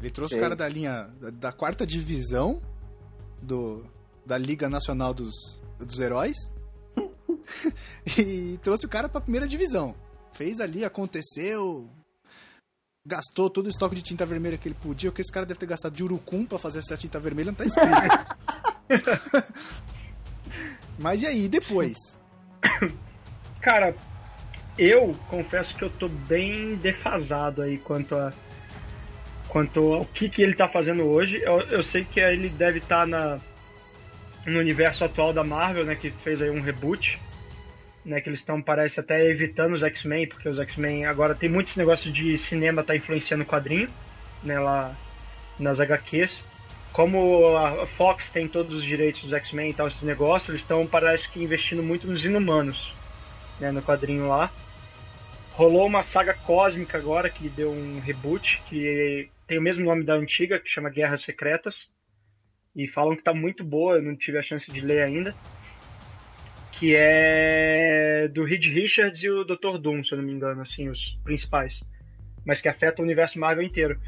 Ele 0.00 0.10
trouxe 0.10 0.34
Sim. 0.34 0.40
o 0.40 0.42
cara 0.42 0.56
da 0.56 0.68
linha 0.68 1.08
da, 1.20 1.30
da 1.30 1.52
quarta 1.52 1.86
divisão 1.86 2.60
do 3.40 3.86
da 4.26 4.36
Liga 4.36 4.68
Nacional 4.68 5.14
dos, 5.14 5.32
dos 5.78 6.00
Heróis 6.00 6.34
e 8.18 8.58
trouxe 8.60 8.84
o 8.84 8.88
cara 8.88 9.08
pra 9.08 9.20
primeira 9.20 9.46
divisão. 9.46 9.94
Fez 10.32 10.58
ali, 10.58 10.84
aconteceu, 10.84 11.88
gastou 13.06 13.48
todo 13.48 13.66
o 13.66 13.70
estoque 13.70 13.94
de 13.94 14.02
tinta 14.02 14.26
vermelha 14.26 14.58
que 14.58 14.66
ele 14.66 14.76
podia, 14.82 15.10
o 15.10 15.12
que 15.12 15.20
esse 15.20 15.30
cara 15.30 15.46
deve 15.46 15.60
ter 15.60 15.66
gastado 15.66 15.94
de 15.94 16.02
urucum 16.02 16.44
pra 16.44 16.58
fazer 16.58 16.80
essa 16.80 16.96
tinta 16.96 17.20
vermelha, 17.20 17.52
não 17.52 17.54
tá 17.54 17.64
escrito. 17.64 17.94
Mas 20.98 21.22
e 21.22 21.26
aí, 21.28 21.48
depois? 21.48 22.23
Cara, 23.60 23.94
eu 24.78 25.14
confesso 25.28 25.76
que 25.76 25.84
eu 25.84 25.90
tô 25.90 26.08
bem 26.08 26.74
defasado 26.76 27.62
aí 27.62 27.78
quanto 27.78 28.16
a 28.16 28.32
quanto 29.48 29.94
ao 29.94 30.04
que, 30.04 30.28
que 30.28 30.42
ele 30.42 30.54
tá 30.54 30.66
fazendo 30.66 31.04
hoje. 31.04 31.40
Eu, 31.40 31.60
eu 31.68 31.82
sei 31.82 32.04
que 32.04 32.18
ele 32.18 32.48
deve 32.48 32.78
estar 32.78 33.06
na 33.06 33.38
no 34.46 34.58
universo 34.58 35.04
atual 35.04 35.32
da 35.32 35.42
Marvel, 35.42 35.84
né, 35.84 35.94
que 35.94 36.10
fez 36.10 36.42
aí 36.42 36.50
um 36.50 36.60
reboot, 36.60 37.18
né, 38.04 38.20
que 38.20 38.28
eles 38.28 38.40
estão 38.40 38.60
parece 38.60 39.00
até 39.00 39.24
evitando 39.26 39.72
os 39.72 39.82
X-Men, 39.82 40.28
porque 40.28 40.48
os 40.48 40.58
X-Men 40.58 41.06
agora 41.06 41.34
tem 41.34 41.48
muitos 41.48 41.76
negócios 41.76 42.12
de 42.12 42.36
cinema 42.36 42.84
tá 42.84 42.94
influenciando 42.94 43.42
o 43.42 43.46
quadrinho, 43.46 43.88
né, 44.42 44.58
lá 44.58 44.94
nas 45.58 45.80
HQs. 45.80 46.44
Como 46.94 47.56
a 47.56 47.88
Fox 47.88 48.30
tem 48.30 48.46
todos 48.46 48.76
os 48.76 48.84
direitos 48.84 49.22
dos 49.22 49.32
X-Men 49.32 49.70
e 49.70 49.74
tal, 49.74 49.88
esses 49.88 50.04
negócios, 50.04 50.48
eles 50.48 50.60
estão, 50.60 50.86
parece 50.86 51.28
que, 51.28 51.42
investindo 51.42 51.82
muito 51.82 52.06
nos 52.06 52.24
Inumanos, 52.24 52.94
né, 53.58 53.72
no 53.72 53.82
quadrinho 53.82 54.28
lá. 54.28 54.48
Rolou 55.54 55.88
uma 55.88 56.04
saga 56.04 56.34
cósmica 56.34 56.96
agora, 56.96 57.28
que 57.28 57.48
deu 57.48 57.72
um 57.72 57.98
reboot, 57.98 58.62
que 58.68 59.28
tem 59.44 59.58
o 59.58 59.62
mesmo 59.62 59.84
nome 59.84 60.04
da 60.04 60.14
antiga, 60.14 60.60
que 60.60 60.70
chama 60.70 60.88
Guerras 60.88 61.22
Secretas. 61.22 61.88
E 62.76 62.86
falam 62.86 63.16
que 63.16 63.24
tá 63.24 63.34
muito 63.34 63.64
boa, 63.64 63.96
eu 63.96 64.02
não 64.02 64.14
tive 64.14 64.38
a 64.38 64.42
chance 64.42 64.70
de 64.70 64.80
ler 64.80 65.02
ainda. 65.02 65.34
Que 66.70 66.94
é 66.94 68.28
do 68.28 68.44
Reed 68.44 68.66
Richards 68.66 69.20
e 69.20 69.28
o 69.28 69.42
Dr. 69.42 69.78
Doom, 69.80 70.04
se 70.04 70.12
eu 70.12 70.18
não 70.18 70.24
me 70.24 70.32
engano, 70.32 70.62
assim, 70.62 70.88
os 70.88 71.18
principais. 71.24 71.82
Mas 72.44 72.60
que 72.60 72.68
afeta 72.68 73.00
o 73.00 73.04
universo 73.04 73.38
Marvel 73.38 73.64
inteiro. 73.64 73.98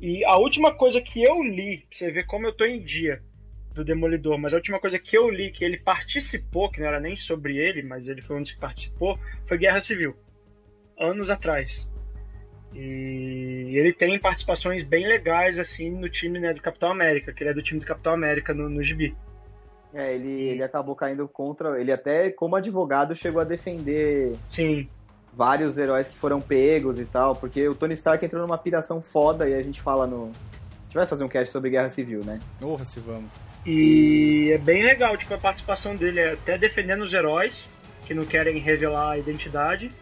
E 0.00 0.24
a 0.24 0.36
última 0.36 0.74
coisa 0.74 1.00
que 1.00 1.22
eu 1.22 1.42
li, 1.42 1.78
pra 1.78 1.86
você 1.90 2.10
ver 2.10 2.26
como 2.26 2.46
eu 2.46 2.52
tô 2.52 2.64
em 2.64 2.82
dia 2.82 3.22
do 3.72 3.84
Demolidor, 3.84 4.38
mas 4.38 4.54
a 4.54 4.56
última 4.56 4.80
coisa 4.80 4.98
que 4.98 5.16
eu 5.16 5.30
li 5.30 5.50
que 5.50 5.64
ele 5.64 5.78
participou, 5.78 6.70
que 6.70 6.80
não 6.80 6.86
era 6.86 6.98
nem 6.98 7.14
sobre 7.14 7.58
ele, 7.58 7.82
mas 7.82 8.08
ele 8.08 8.22
foi 8.22 8.36
um 8.36 8.42
dos 8.42 8.52
que 8.52 8.58
participou, 8.58 9.18
foi 9.46 9.58
Guerra 9.58 9.80
Civil. 9.80 10.16
Anos 10.98 11.28
atrás. 11.30 11.88
E 12.74 13.72
ele 13.74 13.92
tem 13.92 14.18
participações 14.18 14.82
bem 14.82 15.06
legais, 15.06 15.58
assim, 15.58 15.90
no 15.90 16.08
time 16.08 16.38
né, 16.38 16.52
do 16.52 16.62
Capitão 16.62 16.90
América, 16.90 17.32
que 17.32 17.42
ele 17.42 17.50
é 17.50 17.54
do 17.54 17.62
time 17.62 17.80
do 17.80 17.86
Capitão 17.86 18.12
América 18.12 18.52
no, 18.52 18.68
no 18.68 18.82
gibi. 18.82 19.14
É, 19.94 20.14
ele, 20.14 20.42
ele 20.42 20.62
acabou 20.62 20.94
caindo 20.94 21.26
contra. 21.26 21.80
Ele 21.80 21.90
até, 21.90 22.30
como 22.30 22.56
advogado, 22.56 23.14
chegou 23.14 23.40
a 23.40 23.44
defender 23.44 24.34
Sim, 24.50 24.88
vários 25.36 25.76
heróis 25.76 26.08
que 26.08 26.16
foram 26.16 26.40
pegos 26.40 26.98
e 26.98 27.04
tal, 27.04 27.36
porque 27.36 27.68
o 27.68 27.74
Tony 27.74 27.92
Stark 27.92 28.24
entrou 28.24 28.46
numa 28.46 28.56
piração 28.56 29.02
foda 29.02 29.46
e 29.46 29.54
a 29.54 29.62
gente 29.62 29.82
fala 29.82 30.06
no. 30.06 30.32
A 30.32 30.84
gente 30.86 30.94
vai 30.94 31.06
fazer 31.06 31.24
um 31.24 31.28
cast 31.28 31.52
sobre 31.52 31.68
Guerra 31.68 31.90
Civil, 31.90 32.24
né? 32.24 32.38
Porra, 32.58 32.84
se 32.84 32.98
vamos. 33.00 33.30
E 33.66 34.50
é 34.52 34.58
bem 34.58 34.82
legal, 34.82 35.16
tipo, 35.16 35.34
a 35.34 35.38
participação 35.38 35.94
dele 35.94 36.20
é 36.20 36.32
até 36.32 36.56
defendendo 36.56 37.02
os 37.02 37.12
heróis 37.12 37.68
que 38.06 38.14
não 38.14 38.24
querem 38.24 38.58
revelar 38.58 39.10
a 39.10 39.18
identidade. 39.18 39.92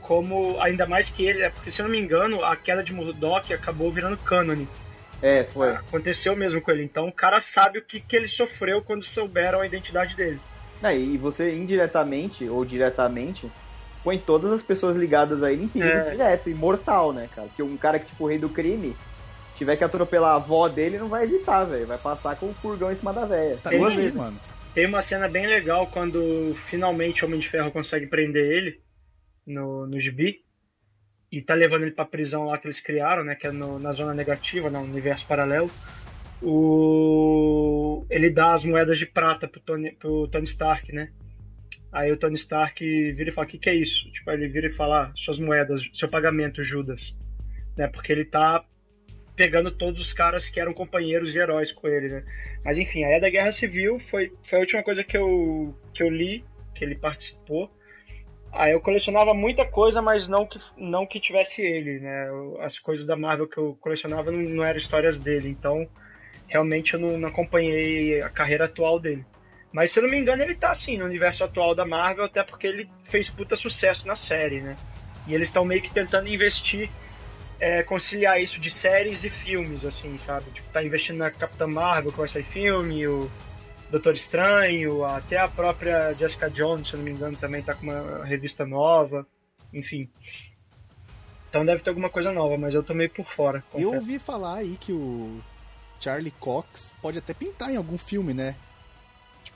Como, 0.00 0.58
ainda 0.60 0.86
mais 0.86 1.10
que 1.10 1.24
ele, 1.24 1.42
é 1.42 1.50
porque 1.50 1.70
se 1.70 1.80
eu 1.80 1.84
não 1.84 1.92
me 1.92 2.00
engano, 2.00 2.42
a 2.42 2.56
queda 2.56 2.82
de 2.82 2.92
Murdoch 2.92 3.52
acabou 3.52 3.92
virando 3.92 4.16
cânone. 4.16 4.66
É, 5.22 5.44
foi. 5.44 5.68
Aconteceu 5.68 6.34
mesmo 6.34 6.60
com 6.60 6.70
ele. 6.70 6.82
Então 6.82 7.06
o 7.06 7.12
cara 7.12 7.40
sabe 7.40 7.78
o 7.78 7.84
que, 7.84 8.00
que 8.00 8.16
ele 8.16 8.26
sofreu 8.26 8.82
quando 8.82 9.04
souberam 9.04 9.60
a 9.60 9.66
identidade 9.66 10.16
dele. 10.16 10.40
É, 10.82 10.96
e 10.96 11.18
você 11.18 11.54
indiretamente 11.54 12.48
ou 12.48 12.64
diretamente 12.64 13.50
põe 14.08 14.18
todas 14.18 14.50
as 14.52 14.62
pessoas 14.62 14.96
ligadas 14.96 15.42
a 15.42 15.52
ele 15.52 15.64
em 15.64 15.68
perigo 15.68 15.90
É. 15.98 16.10
direto, 16.12 16.48
imortal, 16.48 17.12
né, 17.12 17.28
cara? 17.34 17.48
Porque 17.48 17.62
um 17.62 17.76
cara 17.76 17.98
que, 17.98 18.06
tipo, 18.06 18.24
o 18.24 18.26
rei 18.26 18.38
do 18.38 18.48
crime, 18.48 18.96
tiver 19.54 19.76
que 19.76 19.84
atropelar 19.84 20.32
a 20.32 20.36
avó 20.36 20.66
dele, 20.66 20.96
não 20.98 21.08
vai 21.08 21.24
hesitar, 21.24 21.66
velho. 21.66 21.86
Vai 21.86 21.98
passar 21.98 22.34
com 22.36 22.46
o 22.48 22.54
furgão 22.54 22.90
em 22.90 22.94
cima 22.94 23.12
da 23.12 23.26
véia. 23.26 23.58
Tá 23.62 23.68
Tem 23.68 23.78
duas 23.78 23.94
vezes, 23.94 24.14
mano. 24.14 24.40
Tem 24.72 24.86
uma 24.86 25.02
cena 25.02 25.28
bem 25.28 25.46
legal 25.46 25.86
quando 25.88 26.54
finalmente 26.70 27.22
o 27.22 27.26
Homem 27.28 27.38
de 27.38 27.48
Ferro 27.50 27.70
consegue 27.70 28.06
prender 28.06 28.50
ele 28.50 28.80
no, 29.46 29.86
no 29.86 30.00
gibi. 30.00 30.40
E 31.30 31.42
tá 31.42 31.52
levando 31.52 31.82
ele 31.82 31.90
pra 31.90 32.06
prisão 32.06 32.46
lá 32.46 32.56
que 32.56 32.66
eles 32.66 32.80
criaram, 32.80 33.22
né? 33.24 33.34
Que 33.34 33.48
é 33.48 33.50
no- 33.52 33.78
na 33.78 33.92
zona 33.92 34.14
negativa, 34.14 34.70
no 34.70 34.80
universo 34.80 35.26
paralelo. 35.26 35.70
O... 36.42 38.06
Ele 38.08 38.30
dá 38.30 38.54
as 38.54 38.64
moedas 38.64 38.96
de 38.98 39.04
prata 39.04 39.46
pro 39.46 39.60
Tony, 39.60 39.92
pro 39.92 40.26
Tony 40.28 40.44
Stark, 40.44 40.92
né? 40.92 41.10
Aí 41.90 42.12
o 42.12 42.16
Tony 42.16 42.34
Stark 42.34 42.84
vira 43.12 43.30
e 43.30 43.32
fala: 43.32 43.46
O 43.46 43.50
que, 43.50 43.58
que 43.58 43.70
é 43.70 43.74
isso? 43.74 44.10
Tipo, 44.10 44.30
aí 44.30 44.36
ele 44.36 44.48
vira 44.48 44.66
e 44.66 44.70
fala: 44.70 45.12
Suas 45.14 45.38
moedas, 45.38 45.88
seu 45.92 46.08
pagamento, 46.08 46.62
Judas. 46.62 47.16
Né? 47.76 47.86
Porque 47.88 48.12
ele 48.12 48.24
tá 48.24 48.64
pegando 49.34 49.70
todos 49.70 50.00
os 50.00 50.12
caras 50.12 50.48
que 50.48 50.58
eram 50.58 50.74
companheiros 50.74 51.34
e 51.34 51.38
heróis 51.38 51.70
com 51.70 51.86
ele, 51.86 52.08
né? 52.08 52.24
Mas 52.64 52.76
enfim, 52.76 53.04
a 53.04 53.18
da 53.20 53.30
Guerra 53.30 53.52
Civil 53.52 54.00
foi, 54.00 54.32
foi 54.42 54.58
a 54.58 54.60
última 54.60 54.82
coisa 54.82 55.04
que 55.04 55.16
eu, 55.16 55.78
que 55.94 56.02
eu 56.02 56.10
li, 56.10 56.44
que 56.74 56.84
ele 56.84 56.96
participou. 56.96 57.70
Aí 58.50 58.72
eu 58.72 58.80
colecionava 58.80 59.32
muita 59.34 59.64
coisa, 59.64 60.02
mas 60.02 60.28
não 60.28 60.44
que, 60.44 60.58
não 60.76 61.06
que 61.06 61.20
tivesse 61.20 61.62
ele, 61.62 62.00
né? 62.00 62.28
As 62.60 62.78
coisas 62.78 63.06
da 63.06 63.14
Marvel 63.14 63.46
que 63.46 63.58
eu 63.58 63.78
colecionava 63.80 64.32
não, 64.32 64.40
não 64.40 64.64
eram 64.64 64.78
histórias 64.78 65.18
dele, 65.18 65.48
então 65.48 65.88
realmente 66.48 66.94
eu 66.94 67.00
não, 67.00 67.16
não 67.16 67.28
acompanhei 67.28 68.20
a 68.20 68.28
carreira 68.28 68.64
atual 68.64 68.98
dele. 68.98 69.24
Mas 69.72 69.90
se 69.90 69.98
eu 69.98 70.02
não 70.02 70.10
me 70.10 70.18
engano, 70.18 70.42
ele 70.42 70.54
tá 70.54 70.70
assim 70.70 70.96
no 70.96 71.04
universo 71.04 71.44
atual 71.44 71.74
da 71.74 71.84
Marvel, 71.84 72.24
até 72.24 72.42
porque 72.42 72.66
ele 72.66 72.90
fez 73.04 73.28
puta 73.28 73.54
sucesso 73.54 74.06
na 74.06 74.16
série, 74.16 74.60
né? 74.60 74.76
E 75.26 75.34
eles 75.34 75.48
estão 75.48 75.64
meio 75.64 75.82
que 75.82 75.92
tentando 75.92 76.28
investir, 76.28 76.88
é, 77.60 77.82
conciliar 77.82 78.40
isso 78.40 78.58
de 78.58 78.70
séries 78.70 79.24
e 79.24 79.30
filmes, 79.30 79.84
assim, 79.84 80.18
sabe? 80.18 80.50
Tipo, 80.50 80.70
tá 80.72 80.82
investindo 80.82 81.18
na 81.18 81.30
Capitã 81.30 81.66
Marvel, 81.66 82.12
que 82.12 82.18
vai 82.18 82.28
sair 82.28 82.44
filme, 82.44 83.06
o 83.06 83.30
Doutor 83.90 84.14
Estranho, 84.14 85.04
até 85.04 85.38
a 85.38 85.48
própria 85.48 86.12
Jessica 86.12 86.48
Jones, 86.48 86.88
se 86.88 86.94
eu 86.94 86.98
não 86.98 87.04
me 87.04 87.10
engano, 87.10 87.36
também 87.36 87.62
tá 87.62 87.74
com 87.74 87.84
uma 87.84 88.24
revista 88.24 88.64
nova, 88.64 89.26
enfim. 89.72 90.08
Então 91.50 91.64
deve 91.64 91.82
ter 91.82 91.90
alguma 91.90 92.10
coisa 92.10 92.32
nova, 92.32 92.56
mas 92.56 92.74
eu 92.74 92.82
tô 92.82 92.94
meio 92.94 93.10
por 93.10 93.26
fora. 93.26 93.62
Confesso. 93.70 93.82
Eu 93.82 93.94
ouvi 93.98 94.18
falar 94.18 94.56
aí 94.56 94.76
que 94.78 94.92
o 94.92 95.42
Charlie 96.00 96.30
Cox 96.32 96.92
pode 97.00 97.18
até 97.18 97.34
pintar 97.34 97.70
em 97.70 97.76
algum 97.76 97.98
filme, 97.98 98.32
né? 98.32 98.54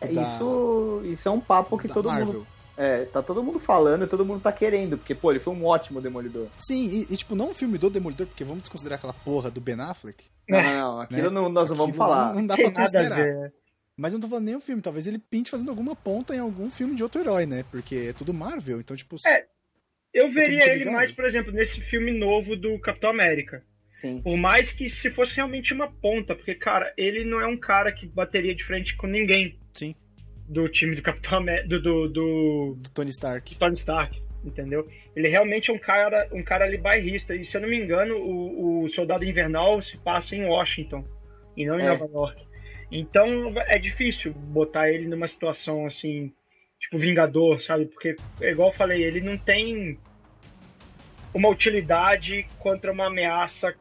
Tipo, 0.03 0.15
da... 0.15 0.23
isso, 0.23 1.03
isso 1.05 1.29
é 1.29 1.31
um 1.31 1.41
papo 1.41 1.79
que 1.79 1.89
todo 1.89 2.09
Marvel. 2.09 2.27
mundo. 2.27 2.47
É, 2.77 3.05
tá 3.05 3.23
todo 3.23 3.43
mundo 3.43 3.61
falando 3.61 4.05
e 4.05 4.09
todo 4.09 4.25
mundo 4.25 4.41
tá 4.41 4.51
querendo, 4.51 4.97
porque, 4.97 5.15
pô, 5.15 5.31
ele 5.31 5.41
foi 5.41 5.53
um 5.55 5.65
ótimo 5.65 6.01
Demolidor. 6.01 6.49
Sim, 6.57 6.89
e, 6.89 7.13
e 7.13 7.17
tipo, 7.17 7.35
não 7.35 7.51
um 7.51 7.55
filme 7.55 7.77
do 7.77 7.91
Demolidor, 7.91 8.27
porque 8.27 8.45
vamos 8.45 8.63
desconsiderar 8.63 8.99
aquela 8.99 9.13
porra 9.13 9.51
do 9.51 9.61
Ben 9.61 9.79
Affleck. 9.79 10.25
Não, 10.49 10.63
não, 10.63 10.73
não 10.73 11.01
aquilo 11.01 11.31
né? 11.31 11.31
não, 11.31 11.49
nós 11.49 11.69
não 11.69 11.77
vamos 11.77 11.97
falar. 11.97 12.29
Não, 12.29 12.41
não 12.41 12.47
dá 12.47 12.57
Tem 12.57 12.71
pra 12.71 12.83
considerar. 12.83 13.53
Mas 13.97 14.13
eu 14.13 14.19
não 14.19 14.23
tô 14.23 14.29
falando 14.29 14.47
nem 14.47 14.57
o 14.57 14.61
filme, 14.61 14.81
talvez 14.81 15.07
ele 15.07 15.19
pinte 15.19 15.51
fazendo 15.51 15.69
alguma 15.69 15.95
ponta 15.95 16.35
em 16.35 16.39
algum 16.39 16.71
filme 16.71 16.95
de 16.95 17.03
outro 17.03 17.21
herói, 17.21 17.45
né? 17.45 17.65
Porque 17.71 18.07
é 18.09 18.13
tudo 18.13 18.33
Marvel, 18.33 18.81
então, 18.81 18.97
tipo. 18.97 19.17
É, 19.27 19.47
eu 20.13 20.29
veria 20.29 20.73
ele 20.73 20.91
mais, 20.91 21.13
por 21.13 21.25
exemplo, 21.25 21.53
nesse 21.53 21.81
filme 21.81 22.11
novo 22.11 22.57
do 22.57 22.79
Capitão 22.81 23.11
América. 23.11 23.63
Sim. 23.93 24.21
Por 24.23 24.37
mais 24.37 24.73
que 24.73 24.89
se 24.89 25.11
fosse 25.11 25.37
realmente 25.37 25.73
uma 25.73 25.91
ponta, 25.91 26.35
porque, 26.35 26.55
cara, 26.55 26.93
ele 26.97 27.23
não 27.23 27.41
é 27.41 27.47
um 27.47 27.57
cara 27.57 27.93
que 27.93 28.07
bateria 28.07 28.55
de 28.55 28.65
frente 28.65 28.97
com 28.97 29.07
ninguém. 29.07 29.59
Sim 29.73 29.95
do 30.53 30.69
time 30.69 30.95
do 30.95 31.03
Capitão 31.03 31.39
América, 31.39 31.69
do, 31.69 31.81
do, 31.81 32.09
do, 32.09 32.75
do 32.79 32.91
Tony 32.91 33.11
Stark. 33.11 33.55
Do 33.55 33.59
Tony 33.59 33.75
Stark, 33.75 34.23
entendeu? 34.45 34.87
Ele 35.17 35.29
realmente 35.29 35.71
é 35.71 35.75
um 35.75 35.79
cara, 35.79 36.29
um 36.33 36.43
cara 36.43 36.65
ali 36.65 36.77
bairrista. 36.77 37.35
E 37.35 37.45
se 37.45 37.57
eu 37.57 37.63
não 37.63 37.69
me 37.69 37.77
engano, 37.77 38.17
o, 38.17 38.85
o 38.85 38.89
Soldado 38.89 39.25
Invernal 39.25 39.81
se 39.81 39.97
passa 39.99 40.37
em 40.37 40.45
Washington 40.45 41.05
e 41.57 41.65
não 41.65 41.81
em 41.81 41.85
é. 41.85 41.89
Nova 41.89 42.05
York. 42.05 42.47
Então 42.91 43.27
é 43.67 43.79
difícil 43.79 44.33
botar 44.33 44.91
ele 44.91 45.07
numa 45.09 45.27
situação 45.27 45.87
assim, 45.87 46.31
tipo 46.79 46.99
Vingador, 46.99 47.61
sabe? 47.61 47.87
Porque, 47.87 48.17
igual 48.41 48.69
eu 48.69 48.75
falei, 48.75 49.03
ele 49.03 49.21
não 49.21 49.39
tem 49.39 49.99
uma 51.33 51.49
utilidade 51.49 52.47
contra 52.59 52.93
uma 52.93 53.07
ameaça 53.07 53.75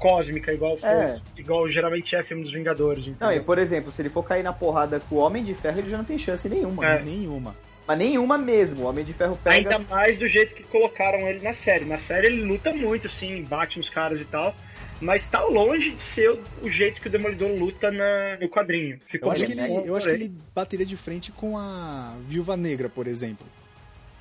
cósmica, 0.00 0.52
igual, 0.52 0.78
é. 0.82 1.20
igual 1.36 1.68
geralmente 1.68 2.16
é 2.16 2.22
filme 2.22 2.42
dos 2.42 2.52
Vingadores. 2.52 3.06
Entendeu? 3.06 3.28
Não, 3.28 3.32
e 3.32 3.40
por 3.40 3.58
exemplo, 3.58 3.92
se 3.92 4.02
ele 4.02 4.08
for 4.08 4.24
cair 4.24 4.42
na 4.42 4.52
porrada 4.52 4.98
com 4.98 5.16
o 5.16 5.18
Homem 5.18 5.44
de 5.44 5.54
Ferro, 5.54 5.78
ele 5.78 5.90
já 5.90 5.98
não 5.98 6.04
tem 6.04 6.18
chance 6.18 6.48
nenhuma. 6.48 6.84
É. 6.84 6.96
Né? 6.96 7.02
Nenhuma. 7.04 7.54
Mas 7.86 7.98
nenhuma 7.98 8.38
mesmo. 8.38 8.84
O 8.84 8.88
Homem 8.88 9.04
de 9.04 9.12
Ferro 9.12 9.38
pega. 9.42 9.56
Ainda 9.56 9.78
mais 9.90 10.16
do 10.16 10.26
jeito 10.26 10.54
que 10.54 10.62
colocaram 10.62 11.28
ele 11.28 11.40
na 11.42 11.52
série. 11.52 11.84
Na 11.84 11.98
série 11.98 12.28
ele 12.28 12.42
luta 12.42 12.72
muito, 12.72 13.08
sim, 13.08 13.42
bate 13.42 13.78
nos 13.78 13.90
caras 13.90 14.20
e 14.20 14.24
tal. 14.24 14.54
Mas 15.00 15.26
tá 15.26 15.42
longe 15.44 15.92
de 15.92 16.02
ser 16.02 16.38
o 16.62 16.68
jeito 16.68 17.00
que 17.00 17.08
o 17.08 17.10
Demolidor 17.10 17.50
luta 17.50 17.90
na, 17.90 18.36
no 18.40 18.48
quadrinho. 18.48 19.00
Ficou 19.06 19.28
eu 19.28 19.32
acho, 19.32 19.46
que 19.46 19.52
ele, 19.52 19.88
eu 19.88 19.96
acho 19.96 20.06
que 20.06 20.12
ele 20.12 20.32
bateria 20.54 20.84
de 20.84 20.96
frente 20.96 21.32
com 21.32 21.56
a 21.56 22.14
Viúva 22.26 22.56
Negra, 22.56 22.88
por 22.88 23.06
exemplo. 23.06 23.46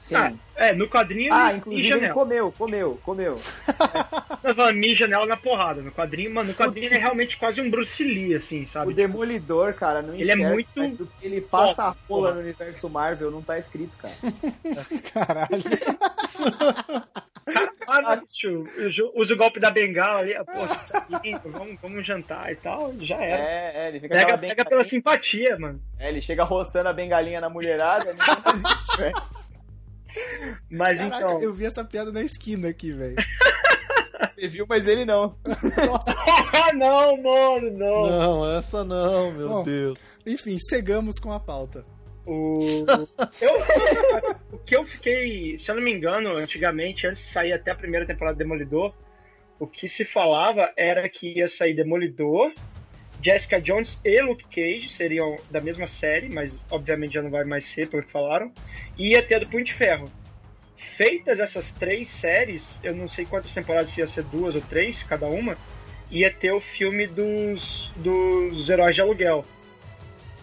Sim. 0.09 0.15
Ah, 0.15 0.33
é, 0.55 0.73
no 0.73 0.89
quadrinho 0.89 1.31
ah, 1.31 1.53
inclusive 1.53 1.93
ele 1.93 2.09
comeu, 2.09 2.51
comeu, 2.51 2.99
comeu. 3.03 3.39
Mas 4.43 4.55
fala, 4.55 4.73
mija 4.73 5.07
nela 5.07 5.25
na 5.25 5.37
porrada. 5.37 5.81
No 5.81 5.91
quadrinho, 5.91 6.33
mano, 6.33 6.49
no 6.49 6.55
quadrinho 6.55 6.87
ele 6.87 6.95
é 6.95 6.97
realmente 6.97 7.37
quase 7.37 7.61
um 7.61 7.69
Bruce 7.69 8.03
Lee, 8.03 8.33
assim, 8.35 8.65
sabe? 8.65 8.91
O 8.91 8.95
Demolidor, 8.95 9.73
cara, 9.75 10.01
não 10.01 10.15
Ele 10.15 10.31
é 10.31 10.35
muito. 10.35 10.69
Mas 10.75 10.99
o 10.99 11.05
que 11.05 11.25
ele 11.25 11.41
passa 11.41 11.83
a 11.83 11.95
rola 12.07 12.33
no 12.33 12.41
universo 12.41 12.89
Marvel 12.89 13.29
não 13.29 13.41
tá 13.41 13.59
escrito, 13.59 13.95
cara. 13.97 14.15
Caralho. 15.13 15.63
Cara, 17.79 18.15
bicho, 18.17 18.63
usa 19.15 19.33
o 19.33 19.37
golpe 19.37 19.59
da 19.59 19.71
bengala 19.71 20.19
ali, 20.19 20.33
pô, 20.33 21.49
vamos, 21.49 21.77
vamos 21.81 22.05
jantar 22.05 22.51
e 22.51 22.55
tal, 22.55 22.93
já 22.99 23.15
era. 23.15 23.43
É, 23.43 23.71
é, 23.75 23.87
ele 23.89 23.99
fica 23.99 24.15
pega, 24.15 24.37
pega 24.37 24.65
pela 24.65 24.83
simpatia, 24.83 25.57
mano. 25.57 25.81
É, 25.97 26.09
ele 26.09 26.21
chega 26.21 26.43
roçando 26.43 26.89
a 26.89 26.93
bengalinha 26.93 27.41
na 27.41 27.49
mulherada, 27.49 28.13
não 28.13 28.53
existe, 28.53 28.97
velho. 28.97 29.15
Mas 30.71 30.97
Caraca, 30.97 31.17
então. 31.17 31.41
Eu 31.41 31.53
vi 31.53 31.65
essa 31.65 31.83
piada 31.83 32.11
na 32.11 32.21
esquina 32.21 32.69
aqui, 32.69 32.91
velho. 32.91 33.15
Você 34.35 34.47
viu, 34.47 34.65
mas 34.67 34.87
ele 34.87 35.05
não. 35.05 35.35
Nossa. 35.85 36.15
não, 36.73 37.17
mano, 37.21 37.71
não. 37.71 38.09
Não, 38.09 38.57
essa 38.57 38.83
não, 38.83 39.31
meu 39.31 39.49
Bom, 39.49 39.63
Deus. 39.63 40.17
Enfim, 40.25 40.57
cegamos 40.59 41.19
com 41.19 41.31
a 41.31 41.39
pauta. 41.39 41.85
O... 42.25 42.85
eu, 43.41 43.53
o 44.53 44.57
que 44.59 44.75
eu 44.75 44.83
fiquei, 44.83 45.57
se 45.57 45.71
eu 45.71 45.75
não 45.75 45.81
me 45.81 45.91
engano, 45.91 46.37
antigamente, 46.37 47.07
antes 47.07 47.23
de 47.23 47.29
sair 47.29 47.51
até 47.51 47.71
a 47.71 47.75
primeira 47.75 48.05
temporada 48.05 48.35
de 48.35 48.43
Demolidor, 48.43 48.93
o 49.59 49.67
que 49.67 49.89
se 49.89 50.05
falava 50.05 50.71
era 50.77 51.09
que 51.09 51.39
ia 51.39 51.47
sair 51.47 51.73
Demolidor, 51.73 52.53
Jessica 53.21 53.59
Jones 53.59 53.99
e 54.03 54.21
Luke 54.21 54.45
Cage 54.45 54.89
seriam 54.89 55.35
da 55.51 55.59
mesma 55.59 55.87
série, 55.87 56.29
mas 56.29 56.57
obviamente 56.71 57.13
já 57.13 57.21
não 57.21 57.29
vai 57.29 57.43
mais 57.43 57.65
ser, 57.65 57.89
pelo 57.89 58.03
que 58.03 58.11
falaram. 58.11 58.51
E 58.97 59.09
ia 59.09 59.21
ter 59.21 59.39
do 59.39 59.47
Punho 59.47 59.65
de 59.65 59.73
Ferro. 59.73 60.09
Feitas 60.77 61.39
essas 61.41 61.73
três 61.73 62.09
séries, 62.09 62.79
eu 62.81 62.95
não 62.95 63.07
sei 63.07 63.25
quantas 63.25 63.53
temporadas 63.53 63.97
ia 63.97 64.07
ser 64.07 64.23
duas 64.23 64.55
ou 64.55 64.61
três, 64.61 65.03
cada 65.03 65.27
uma, 65.27 65.57
ia 66.09 66.31
ter 66.31 66.53
o 66.53 66.61
filme 66.61 67.05
dos, 67.05 67.91
dos 67.97 68.69
heróis 68.69 68.95
de 68.95 69.01
aluguel. 69.01 69.45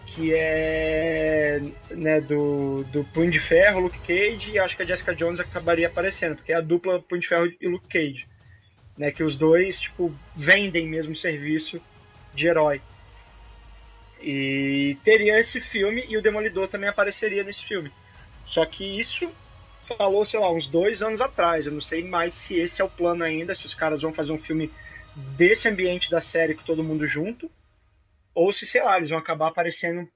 Que 0.05 0.33
é 0.33 1.61
né, 1.89 2.21
do, 2.21 2.83
do 2.91 3.03
Punho 3.05 3.31
de 3.31 3.39
Ferro, 3.39 3.81
Luke 3.81 3.99
Cage, 3.99 4.51
e 4.51 4.59
acho 4.59 4.75
que 4.75 4.83
a 4.83 4.85
Jessica 4.85 5.15
Jones 5.15 5.39
acabaria 5.39 5.87
aparecendo, 5.87 6.35
porque 6.35 6.53
é 6.53 6.55
a 6.55 6.61
dupla 6.61 6.99
Punho 6.99 7.21
de 7.21 7.27
Ferro 7.27 7.51
e 7.59 7.67
Luke 7.67 7.87
Cage. 7.87 8.27
Né, 8.95 9.11
que 9.11 9.23
os 9.23 9.35
dois, 9.35 9.79
tipo, 9.79 10.13
vendem 10.35 10.87
mesmo 10.87 11.15
serviço 11.15 11.81
de 12.37 12.47
herói. 12.47 12.81
E 14.21 14.97
teria 15.03 15.39
esse 15.39 15.59
filme 15.59 16.05
e 16.07 16.17
o 16.17 16.21
Demolidor 16.21 16.67
também 16.67 16.89
apareceria 16.89 17.43
nesse 17.43 17.65
filme. 17.65 17.91
Só 18.45 18.65
que 18.65 18.97
isso 18.97 19.29
falou, 19.85 20.25
sei 20.25 20.39
lá, 20.39 20.51
uns 20.51 20.67
dois 20.67 21.01
anos 21.01 21.19
atrás. 21.19 21.65
Eu 21.65 21.73
não 21.73 21.81
sei 21.81 22.03
mais 22.03 22.33
se 22.33 22.57
esse 22.57 22.81
é 22.81 22.85
o 22.85 22.89
plano 22.89 23.23
ainda, 23.23 23.55
se 23.55 23.65
os 23.65 23.73
caras 23.73 24.01
vão 24.01 24.13
fazer 24.13 24.31
um 24.31 24.37
filme 24.37 24.71
desse 25.35 25.67
ambiente 25.67 26.09
da 26.09 26.21
série 26.21 26.53
com 26.53 26.63
todo 26.63 26.83
mundo 26.83 27.07
junto, 27.07 27.49
ou 28.33 28.51
se, 28.51 28.67
sei 28.67 28.83
lá, 28.83 28.97
eles 28.97 29.09
vão 29.09 29.19
acabar 29.19 29.47
aparecendo, 29.47 30.07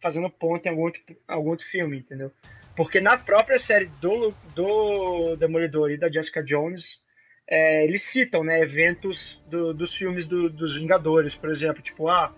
fazendo 0.00 0.30
ponto 0.30 0.66
em 0.66 0.68
algum 0.68 0.82
outro, 0.82 1.02
algum 1.26 1.50
outro 1.50 1.66
filme, 1.66 1.98
entendeu? 1.98 2.30
Porque 2.76 3.00
na 3.00 3.16
própria 3.16 3.58
série 3.58 3.86
do, 3.86 4.32
do 4.54 5.34
Demolidor 5.36 5.90
e 5.90 5.96
da 5.96 6.10
Jessica 6.10 6.42
Jones, 6.42 7.00
é, 7.48 7.84
eles 7.84 8.02
citam 8.02 8.42
né, 8.42 8.60
eventos 8.60 9.40
do, 9.48 9.72
dos 9.72 9.94
filmes 9.94 10.26
do, 10.26 10.50
dos 10.50 10.76
Vingadores, 10.76 11.34
por 11.34 11.50
exemplo, 11.50 11.80
tipo, 11.82 12.08
ah, 12.08 12.32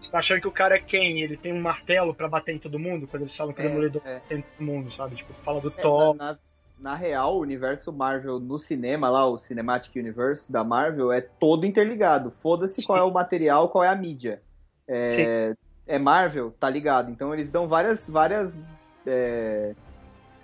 você 0.00 0.10
tá 0.10 0.18
achando 0.18 0.40
que 0.40 0.48
o 0.48 0.52
cara 0.52 0.76
é 0.76 0.80
quem? 0.80 1.20
Ele 1.22 1.36
tem 1.36 1.52
um 1.52 1.60
martelo 1.60 2.14
para 2.14 2.28
bater 2.28 2.54
em 2.54 2.58
todo 2.58 2.78
mundo? 2.78 3.06
Quando 3.06 3.22
eles 3.22 3.36
falam 3.36 3.52
que 3.52 3.60
é, 3.60 3.64
o 3.64 3.68
Demolidor 3.68 4.02
é. 4.04 4.20
tem 4.28 4.42
todo 4.42 4.64
mundo, 4.64 4.90
sabe? 4.92 5.16
Tipo, 5.16 5.32
fala 5.44 5.60
do 5.60 5.68
é, 5.68 5.82
Thor. 5.82 6.14
Na, 6.14 6.32
na, 6.32 6.38
na, 6.78 6.94
real, 6.94 7.36
o 7.36 7.40
universo 7.40 7.92
Marvel 7.92 8.38
no 8.38 8.58
cinema, 8.58 9.08
lá, 9.08 9.26
o 9.26 9.38
Cinematic 9.38 9.94
Universe 9.96 10.50
da 10.50 10.62
Marvel, 10.62 11.12
é 11.12 11.20
todo 11.20 11.66
interligado. 11.66 12.30
Foda-se 12.30 12.86
qual 12.86 12.98
é 12.98 13.02
o 13.02 13.12
material, 13.12 13.68
qual 13.68 13.82
é 13.82 13.88
a 13.88 13.96
mídia. 13.96 14.40
É, 14.86 15.54
é 15.86 15.98
Marvel, 15.98 16.52
tá 16.58 16.70
ligado? 16.70 17.10
Então 17.10 17.34
eles 17.34 17.50
dão 17.50 17.66
várias, 17.66 18.08
várias 18.08 18.58
é, 19.04 19.74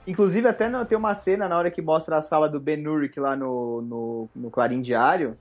Inclusive, 0.07 0.47
até 0.47 0.69
não, 0.69 0.85
tem 0.85 0.99
uma 0.99 1.15
cena 1.15 1.49
na 1.49 1.57
hora 1.57 1.71
que 1.71 1.81
mostra 1.81 2.17
a 2.17 2.23
sala 2.23 2.49
do 2.49 2.61
Ben 2.61 2.87
Urich 2.87 3.19
lá 3.19 3.35
no, 3.35 3.81
no, 3.83 4.29
no 4.37 4.51
Clarim 4.51 4.83
Diário, 4.83 5.37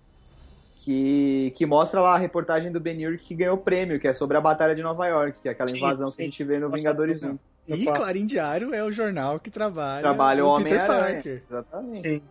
que, 0.78 1.54
que 1.56 1.66
mostra 1.66 2.02
lá 2.02 2.16
a 2.16 2.18
reportagem 2.18 2.72
do 2.72 2.80
Ben 2.80 3.06
Urich 3.06 3.26
que 3.26 3.36
ganhou 3.36 3.56
o 3.56 3.62
prêmio, 3.62 4.00
que 4.00 4.08
é 4.08 4.14
sobre 4.14 4.38
a 4.38 4.42
Batalha 4.42 4.76
de 4.76 4.82
Nova 4.82 5.06
York, 5.08 5.40
que 5.42 5.50
é 5.50 5.52
aquela 5.52 5.70
invasão 5.70 6.10
sim, 6.10 6.16
que 6.16 6.22
a 6.22 6.26
gente 6.26 6.44
vê 6.44 6.56
no 6.56 6.68
Nossa, 6.68 6.78
Vingadores 6.78 7.22
1. 7.22 7.38
E 7.68 7.86
Clarim 7.86 8.26
Diário 8.26 8.74
é 8.74 8.84
o 8.84 8.92
jornal 8.92 9.40
que 9.40 9.50
trabalha, 9.50 10.02
trabalha 10.02 10.46
o, 10.46 10.54
o 10.54 10.58
Peter 10.58 10.86
Parker. 10.86 11.44
Exatamente. 11.50 12.10
Sim. 12.10 12.22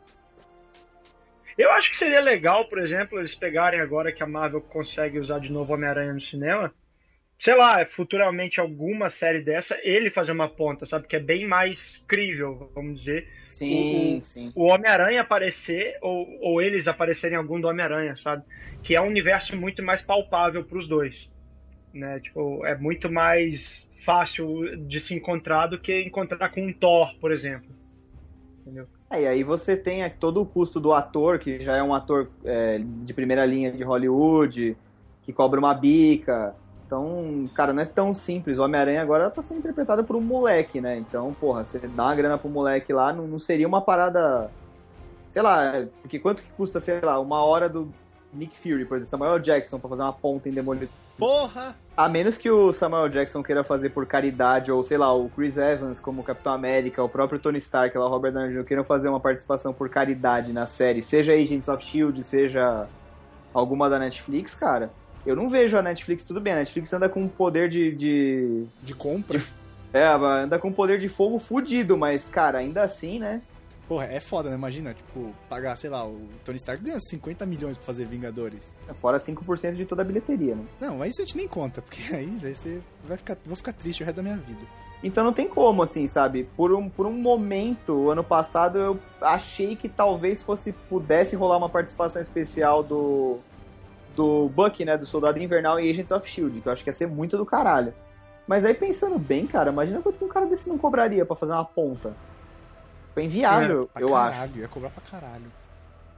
Eu 1.57 1.70
acho 1.72 1.91
que 1.91 1.97
seria 1.97 2.20
legal, 2.20 2.64
por 2.66 2.78
exemplo, 2.78 3.18
eles 3.18 3.35
pegarem 3.35 3.80
agora 3.80 4.11
que 4.11 4.22
a 4.22 4.26
Marvel 4.26 4.61
consegue 4.61 5.18
usar 5.18 5.39
de 5.39 5.53
novo 5.53 5.74
Homem-Aranha 5.74 6.12
no 6.12 6.20
cinema, 6.20 6.72
sei 7.43 7.57
lá, 7.57 7.84
futuramente 7.84 8.61
alguma 8.61 9.11
série 9.11 9.40
dessa, 9.40 9.76
ele 9.82 10.11
fazer 10.11 10.30
uma 10.30 10.49
ponta, 10.49 10.86
sabe? 10.86 11.09
Que 11.09 11.16
é 11.16 11.18
bem 11.18 11.45
mais 11.45 12.01
crível, 12.07 12.70
vamos 12.72 13.01
dizer. 13.01 13.28
Sim, 13.51 14.18
o, 14.18 14.22
sim. 14.22 14.53
O 14.55 14.66
Homem-Aranha 14.66 15.22
aparecer, 15.22 15.99
ou, 16.01 16.24
ou 16.40 16.62
eles 16.62 16.86
aparecerem 16.86 17.34
em 17.34 17.38
algum 17.38 17.61
do 17.61 17.66
Homem-Aranha, 17.66 18.14
sabe? 18.14 18.45
Que 18.80 18.95
é 18.95 19.01
um 19.01 19.09
universo 19.09 19.57
muito 19.57 19.82
mais 19.82 20.01
palpável 20.01 20.62
pros 20.62 20.86
dois. 20.86 21.28
Né? 21.93 22.20
Tipo, 22.20 22.64
é 22.64 22.78
muito 22.78 23.11
mais 23.11 23.88
fácil 24.05 24.76
de 24.86 25.01
se 25.01 25.12
encontrar 25.12 25.66
do 25.66 25.80
que 25.80 26.01
encontrar 26.01 26.49
com 26.51 26.64
um 26.64 26.72
Thor, 26.72 27.12
por 27.18 27.32
exemplo. 27.32 27.70
Entendeu? 28.61 28.86
É, 29.11 29.22
e 29.22 29.26
aí 29.26 29.43
você 29.43 29.76
tem 29.76 30.09
todo 30.09 30.40
o 30.40 30.47
custo 30.47 30.78
do 30.78 30.93
ator, 30.93 31.40
que 31.40 31.59
já 31.64 31.76
é 31.76 31.82
um 31.82 31.93
ator 31.93 32.30
é, 32.45 32.78
de 32.78 33.12
primeira 33.12 33.45
linha 33.45 33.72
de 33.72 33.82
Hollywood, 33.82 34.76
que 35.24 35.32
cobra 35.32 35.59
uma 35.59 35.74
bica. 35.74 36.55
Então, 36.93 37.49
cara, 37.55 37.72
não 37.72 37.82
é 37.82 37.86
tão 37.86 38.14
simples. 38.14 38.59
O 38.59 38.62
Homem-Aranha 38.62 39.01
agora 39.01 39.30
tá 39.30 39.40
sendo 39.40 39.61
interpretado 39.61 40.05
por 40.05 40.14
um 40.14 40.20
moleque, 40.20 40.78
né? 40.78 40.99
Então, 40.99 41.34
porra, 41.40 41.64
você 41.64 41.78
dá 41.78 42.05
uma 42.05 42.14
grana 42.14 42.36
pro 42.36 42.51
moleque 42.51 42.93
lá, 42.93 43.14
não, 43.14 43.26
não 43.26 43.38
seria 43.38 43.66
uma 43.66 43.80
parada. 43.80 44.51
Sei 45.30 45.40
lá, 45.40 45.86
porque 46.03 46.18
quanto 46.18 46.43
que 46.43 46.51
custa, 46.51 46.80
sei 46.80 47.01
lá, 47.01 47.18
uma 47.18 47.43
hora 47.43 47.66
do 47.66 47.90
Nick 48.30 48.59
Fury, 48.59 48.84
por 48.84 48.99
exemplo, 48.99 49.11
Samuel 49.11 49.38
Jackson, 49.38 49.78
pra 49.78 49.88
fazer 49.88 50.03
uma 50.03 50.12
ponta 50.12 50.51
em 50.51 50.53
Demolidor? 50.53 50.90
Porra! 51.16 51.74
A 51.97 52.11
menos 52.11 52.36
que 52.36 52.51
o 52.51 52.74
Samuel 52.74 53.09
Jackson 53.09 53.43
queira 53.43 53.64
fazer 53.64 53.88
por 53.88 54.05
caridade, 54.05 54.70
ou 54.70 54.84
sei 54.84 54.99
lá, 54.99 55.14
o 55.14 55.30
Chris 55.30 55.57
Evans 55.57 55.99
como 55.99 56.22
Capitão 56.22 56.53
América, 56.53 57.03
o 57.03 57.09
próprio 57.09 57.38
Tony 57.38 57.57
Stark, 57.57 57.97
lá, 57.97 58.05
o 58.05 58.11
Robert 58.11 58.32
Downey 58.32 58.53
Jr. 58.53 58.64
queiram 58.64 58.84
fazer 58.84 59.09
uma 59.09 59.20
participação 59.20 59.72
por 59.72 59.88
caridade 59.88 60.53
na 60.53 60.66
série, 60.66 61.03
seja 61.03 61.32
Agents 61.32 61.68
of 61.68 61.82
S.H.I.E.L.D., 61.82 62.22
seja 62.22 62.86
alguma 63.55 63.88
da 63.88 63.99
Netflix, 63.99 64.55
cara, 64.55 64.90
eu 65.25 65.37
não 65.37 65.49
vejo 65.49 65.77
a 65.77 65.83
Netflix, 65.83 66.25
tudo 66.25 66.41
bem, 66.41 66.53
a 66.53 66.57
Netflix 66.57 66.93
anda 66.93 67.09
com 67.09 67.20
um 67.20 67.29
poder 67.29 67.68
de... 67.68 67.93
De, 67.93 68.64
de 68.83 68.95
compra? 68.95 69.43
É, 69.93 70.07
anda 70.07 70.59
com 70.59 70.68
um 70.68 70.73
poder 70.73 70.99
de 70.99 71.09
fogo 71.09 71.39
fudido, 71.39 71.99
mas, 71.99 72.29
cara, 72.29 72.59
ainda 72.59 72.83
assim, 72.83 73.18
né? 73.18 73.43
Porra, 73.87 74.07
é 74.07 74.20
foda, 74.20 74.49
né? 74.49 74.57
Imagina, 74.57 74.95
tipo, 74.95 75.35
pagar, 75.51 75.77
sei 75.77 75.91
lá, 75.91 76.07
o 76.07 76.18
Tony 76.45 76.57
Stark 76.57 76.83
ganhou 76.83 76.99
50 76.99 77.45
milhões 77.45 77.77
pra 77.77 77.85
fazer 77.85 78.07
Vingadores. 78.07 78.75
Fora 78.95 79.18
5% 79.18 79.73
de 79.73 79.85
toda 79.85 80.03
a 80.03 80.05
bilheteria, 80.05 80.55
né? 80.55 80.64
Não, 80.81 81.03
aí 81.03 81.11
a 81.11 81.23
gente 81.23 81.37
nem 81.37 81.47
conta, 81.47 81.83
porque 81.83 82.01
aí 82.14 82.31
vai 82.41 82.55
ser. 82.55 82.81
Vai 83.05 83.18
ficar, 83.18 83.37
vou 83.45 83.57
ficar 83.57 83.75
triste 83.75 84.03
o 84.03 84.07
resto 84.07 84.16
da 84.16 84.23
minha 84.23 84.37
vida. 84.37 84.62
Então 85.03 85.25
não 85.25 85.33
tem 85.33 85.49
como, 85.49 85.83
assim, 85.83 86.07
sabe? 86.07 86.49
Por 86.57 86.73
um, 86.73 86.89
por 86.89 87.07
um 87.07 87.12
momento, 87.12 88.09
ano 88.09 88.23
passado, 88.23 88.79
eu 88.79 88.99
achei 89.20 89.75
que 89.75 89.89
talvez 89.89 90.43
fosse 90.43 90.73
pudesse 90.73 91.35
rolar 91.35 91.59
uma 91.59 91.68
participação 91.68 92.23
especial 92.23 92.83
do. 92.83 93.41
Do 94.15 94.49
Bucky, 94.49 94.85
né? 94.85 94.97
Do 94.97 95.07
Soldado 95.07 95.39
Invernal 95.39 95.81
e 95.81 95.91
Agents 95.91 96.11
of 96.11 96.29
Shield, 96.29 96.61
que 96.61 96.69
eu 96.69 96.73
acho 96.73 96.85
que 96.85 96.91
ia 96.91 96.95
ser 96.95 97.07
muito 97.07 97.37
do 97.37 97.47
caralho. 97.47 97.95
Mas 98.47 98.65
aí 98.65 98.75
pensando 98.75 99.19
bem, 99.19 99.47
cara, 99.47 99.71
imagina 99.71 100.03
quanto 100.03 100.19
que 100.19 100.25
um 100.25 100.29
cara 100.29 100.47
desse 100.47 100.69
não 100.69 100.77
cobraria 100.77 101.25
para 101.25 101.37
fazer 101.37 101.53
uma 101.53 101.65
ponta. 101.65 102.15
Foi 103.15 103.25
inviável, 103.25 103.89
é, 103.95 104.03
eu 104.03 104.09
caralho, 104.09 104.43
acho. 104.43 104.59
Ia 104.59 104.69
cobrar 104.69 104.91
pra 104.91 105.03
caralho. 105.03 105.53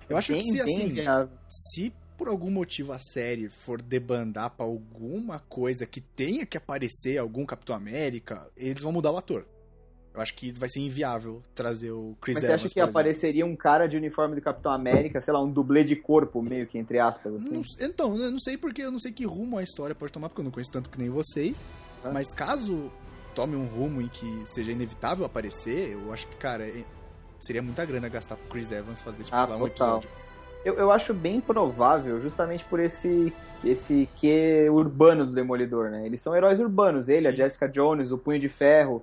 Eu 0.09 0.17
acho 0.17 0.33
bem, 0.33 0.43
que 0.43 0.51
se 0.51 0.61
assim, 0.61 0.87
inviável. 0.87 1.29
se 1.49 1.93
por 2.17 2.29
algum 2.29 2.51
motivo 2.51 2.93
a 2.93 2.99
série 2.99 3.49
for 3.49 3.83
debandar 3.83 4.51
pra 4.51 4.65
alguma 4.65 5.41
coisa 5.49 5.85
que 5.87 6.01
tenha 6.01 6.47
que 6.47 6.57
aparecer 6.57 7.19
algum 7.19 7.45
Capitão 7.45 7.75
América, 7.75 8.49
eles 8.57 8.83
vão 8.83 8.93
mudar 8.93 9.11
o 9.11 9.17
ator. 9.17 9.45
Eu 10.15 10.21
acho 10.21 10.35
que 10.35 10.53
vai 10.53 10.69
ser 10.69 10.79
inviável 10.79 11.43
trazer 11.57 11.91
o 11.91 12.17
Chris 12.21 12.37
Mas 12.37 12.45
Evans, 12.45 12.61
você 12.61 12.67
acha 12.67 12.75
que 12.75 12.81
apareceria 12.81 13.45
um 13.45 13.57
cara 13.57 13.89
de 13.89 13.97
uniforme 13.97 14.37
do 14.37 14.41
Capitão 14.41 14.71
América, 14.71 15.21
sei 15.21 15.35
lá, 15.35 15.43
um 15.43 15.51
dublê 15.51 15.83
de 15.83 15.97
corpo, 15.97 16.41
meio 16.41 16.69
que 16.69 16.79
entre 16.79 17.01
aspas, 17.01 17.35
assim? 17.35 17.51
Não, 17.51 17.63
então, 17.81 18.17
eu 18.17 18.31
não 18.31 18.39
sei 18.39 18.57
porque 18.57 18.83
eu 18.83 18.93
não 18.93 19.01
sei 19.01 19.11
que 19.11 19.25
rumo 19.25 19.59
a 19.59 19.63
história 19.63 19.93
pode 19.93 20.13
tomar, 20.13 20.29
porque 20.29 20.41
eu 20.41 20.45
não 20.45 20.53
conheço 20.53 20.71
tanto 20.71 20.89
que 20.89 20.99
nem 20.99 21.11
vocês. 21.11 21.65
Ah. 22.05 22.11
Mas 22.13 22.33
caso 22.33 22.93
tome 23.35 23.57
um 23.57 23.65
rumo 23.65 24.01
em 24.01 24.07
que 24.07 24.43
seja 24.45 24.71
inevitável 24.71 25.27
aparecer, 25.27 25.95
eu 25.95 26.13
acho 26.13 26.29
que, 26.29 26.37
cara, 26.37 26.65
seria 27.41 27.61
muita 27.61 27.85
grana 27.85 28.09
gastar 28.09 28.37
pro 28.37 28.49
Chris 28.49 28.71
Evans 28.71 29.03
fazer 29.03 29.25
tipo, 29.25 29.37
ah, 29.37 29.57
um 29.57 29.67
episódio. 29.67 30.09
Eu, 30.65 30.75
eu 30.75 30.93
acho 30.93 31.13
bem 31.13 31.41
provável, 31.41 32.21
justamente 32.21 32.65
por 32.65 32.79
esse 32.79 33.33
esse 33.65 34.09
que 34.17 34.69
urbano 34.71 35.25
do 35.25 35.33
Demolidor, 35.33 35.91
né? 35.91 36.05
Eles 36.05 36.21
são 36.21 36.37
heróis 36.37 36.61
urbanos, 36.61 37.09
ele, 37.09 37.23
Sim. 37.23 37.29
a 37.29 37.33
Jessica 37.33 37.69
Jones, 37.69 38.13
o 38.13 38.19
Punho 38.19 38.39
de 38.39 38.49
Ferro, 38.49 39.03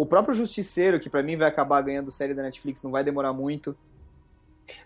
o 0.00 0.06
próprio 0.06 0.34
Justiceiro, 0.34 0.98
que 0.98 1.10
para 1.10 1.22
mim 1.22 1.36
vai 1.36 1.46
acabar 1.46 1.82
ganhando 1.82 2.10
série 2.10 2.32
da 2.32 2.42
Netflix, 2.42 2.82
não 2.82 2.90
vai 2.90 3.04
demorar 3.04 3.34
muito. 3.34 3.76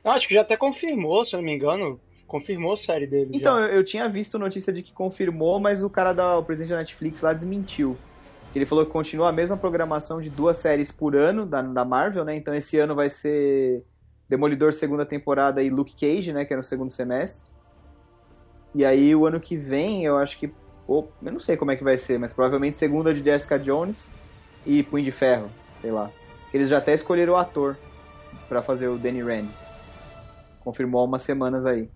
Eu 0.02 0.10
acho 0.10 0.26
que 0.26 0.34
já 0.34 0.40
até 0.40 0.56
confirmou, 0.56 1.24
se 1.24 1.36
eu 1.36 1.38
não 1.38 1.44
me 1.44 1.54
engano, 1.54 2.00
confirmou 2.26 2.72
a 2.72 2.76
série 2.76 3.06
dele. 3.06 3.30
Então. 3.32 3.60
Eu, 3.60 3.76
eu 3.76 3.84
tinha 3.84 4.08
visto 4.08 4.40
notícia 4.40 4.72
de 4.72 4.82
que 4.82 4.92
confirmou, 4.92 5.60
mas 5.60 5.84
o 5.84 5.88
cara 5.88 6.12
da 6.12 6.36
o 6.36 6.42
presidente 6.42 6.70
da 6.70 6.78
Netflix 6.78 7.20
lá 7.20 7.32
desmentiu. 7.32 7.96
Ele 8.52 8.66
falou 8.66 8.84
que 8.84 8.90
continua 8.90 9.28
a 9.28 9.32
mesma 9.32 9.56
programação 9.56 10.20
de 10.20 10.28
duas 10.28 10.56
séries 10.56 10.90
por 10.90 11.14
ano 11.14 11.46
da, 11.46 11.62
da 11.62 11.84
Marvel, 11.84 12.24
né? 12.24 12.34
Então 12.34 12.52
esse 12.52 12.76
ano 12.80 12.96
vai 12.96 13.08
ser 13.08 13.84
Demolidor 14.28 14.74
segunda 14.74 15.06
temporada 15.06 15.62
e 15.62 15.70
Luke 15.70 15.94
Cage, 15.94 16.32
né? 16.32 16.44
Que 16.44 16.54
é 16.54 16.56
no 16.56 16.64
segundo 16.64 16.90
semestre. 16.90 17.40
E 18.74 18.84
aí 18.84 19.14
o 19.14 19.26
ano 19.28 19.38
que 19.38 19.56
vem, 19.56 20.04
eu 20.04 20.18
acho 20.18 20.40
que. 20.40 20.52
Ou, 20.88 21.08
eu 21.22 21.30
não 21.30 21.38
sei 21.38 21.56
como 21.56 21.70
é 21.70 21.76
que 21.76 21.84
vai 21.84 21.98
ser, 21.98 22.18
mas 22.18 22.32
provavelmente 22.32 22.76
segunda 22.76 23.14
de 23.14 23.22
Jessica 23.22 23.56
Jones 23.60 24.10
e 24.66 24.82
Punho 24.82 25.04
de 25.04 25.12
Ferro, 25.12 25.50
sei 25.80 25.90
lá. 25.90 26.10
Eles 26.52 26.68
já 26.68 26.78
até 26.78 26.94
escolheram 26.94 27.34
o 27.34 27.36
ator 27.36 27.76
para 28.48 28.62
fazer 28.62 28.88
o 28.88 28.98
Danny 28.98 29.22
Rand. 29.22 29.48
Confirmou 30.60 31.00
há 31.00 31.04
umas 31.04 31.22
semanas 31.22 31.66
aí. 31.66 31.90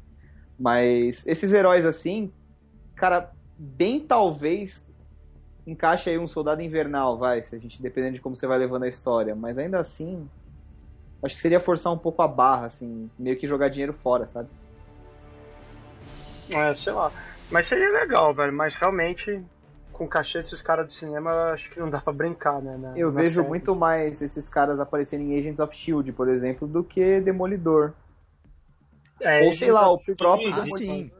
Mas 0.58 1.24
esses 1.26 1.52
heróis 1.52 1.84
assim, 1.84 2.32
cara, 2.96 3.30
bem 3.56 4.00
talvez 4.00 4.86
encaixa 5.66 6.10
aí 6.10 6.18
um 6.18 6.26
soldado 6.26 6.62
invernal, 6.62 7.18
vai, 7.18 7.42
se 7.42 7.54
a 7.54 7.58
gente 7.58 7.80
dependendo 7.80 8.14
de 8.14 8.20
como 8.20 8.34
você 8.34 8.46
vai 8.46 8.58
levando 8.58 8.84
a 8.84 8.88
história, 8.88 9.34
mas 9.34 9.58
ainda 9.58 9.78
assim, 9.78 10.28
acho 11.22 11.36
que 11.36 11.42
seria 11.42 11.60
forçar 11.60 11.92
um 11.92 11.98
pouco 11.98 12.22
a 12.22 12.28
barra, 12.28 12.66
assim, 12.66 13.10
meio 13.18 13.36
que 13.36 13.46
jogar 13.46 13.68
dinheiro 13.68 13.92
fora, 13.92 14.26
sabe? 14.28 14.48
É, 16.50 16.74
sei 16.74 16.92
lá. 16.92 17.12
Mas 17.50 17.66
seria 17.66 17.90
legal, 17.90 18.32
velho, 18.32 18.52
mas 18.52 18.74
realmente 18.74 19.44
com 19.98 20.06
cachê 20.06 20.38
desses 20.38 20.62
caras 20.62 20.86
do 20.86 20.92
cinema, 20.92 21.50
acho 21.50 21.68
que 21.70 21.80
não 21.80 21.90
dá 21.90 22.00
pra 22.00 22.12
brincar, 22.12 22.62
né? 22.62 22.76
Na, 22.76 22.96
Eu 22.96 23.08
na 23.10 23.20
vejo 23.20 23.40
série. 23.40 23.48
muito 23.48 23.74
mais 23.74 24.22
esses 24.22 24.48
caras 24.48 24.78
aparecerem 24.78 25.32
em 25.34 25.38
Agents 25.38 25.58
of 25.58 25.74
Shield, 25.76 26.12
por 26.12 26.28
exemplo, 26.28 26.68
do 26.68 26.84
que 26.84 27.20
Demolidor. 27.20 27.92
É, 29.20 29.44
Ou 29.44 29.52
sei 29.56 29.72
lá, 29.72 29.90
o 29.90 29.98
próprio 30.16 30.54
Ah, 30.54 30.64
sim. 30.64 31.10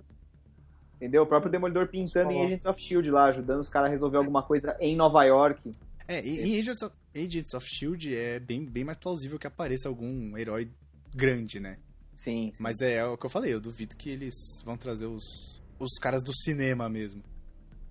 Entendeu? 0.95 1.25
O 1.25 1.27
próprio 1.27 1.51
Demolidor 1.51 1.89
pintando 1.89 2.31
em. 2.31 2.47
Agents 2.47 2.67
of 2.67 2.81
Shield 2.81 3.11
lá, 3.11 3.25
ajudando 3.25 3.61
os 3.61 3.69
caras 3.69 3.89
a 3.89 3.93
resolver 3.93 4.19
alguma 4.19 4.45
coisa 4.45 4.77
em 4.79 4.95
Nova 4.95 5.25
York. 5.25 5.75
É, 6.07 6.21
em 6.21 6.59
Agents 6.59 6.83
of, 6.83 6.95
Agents 7.17 7.55
of 7.55 7.67
Shield 7.69 8.17
é 8.17 8.39
bem, 8.39 8.65
bem 8.65 8.85
mais 8.85 8.97
plausível 8.97 9.39
que 9.41 9.47
apareça 9.47 9.89
algum 9.89 10.39
herói 10.39 10.71
grande, 11.13 11.59
né? 11.59 11.79
Sim. 12.15 12.53
sim. 12.53 12.63
Mas 12.63 12.81
é, 12.81 13.05
o 13.05 13.19
que 13.19 13.27
eu 13.27 13.31
falei, 13.31 13.53
eu 13.53 13.61
duvido 13.61 13.97
que 13.97 14.09
eles 14.09 14.35
vão 14.65 14.77
trazer 14.77 15.07
os, 15.07 15.61
os 15.81 15.99
caras 16.01 16.23
do 16.23 16.33
cinema 16.33 16.89
mesmo. 16.89 17.23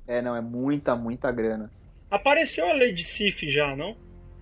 É, 0.08 0.22
não, 0.22 0.36
é 0.36 0.42
muita, 0.42 0.96
muita 0.96 1.32
grana. 1.32 1.70
Apareceu 2.10 2.68
a 2.70 2.74
Lady 2.74 3.04
Sif 3.04 3.48
já, 3.50 3.76
não? 3.76 3.96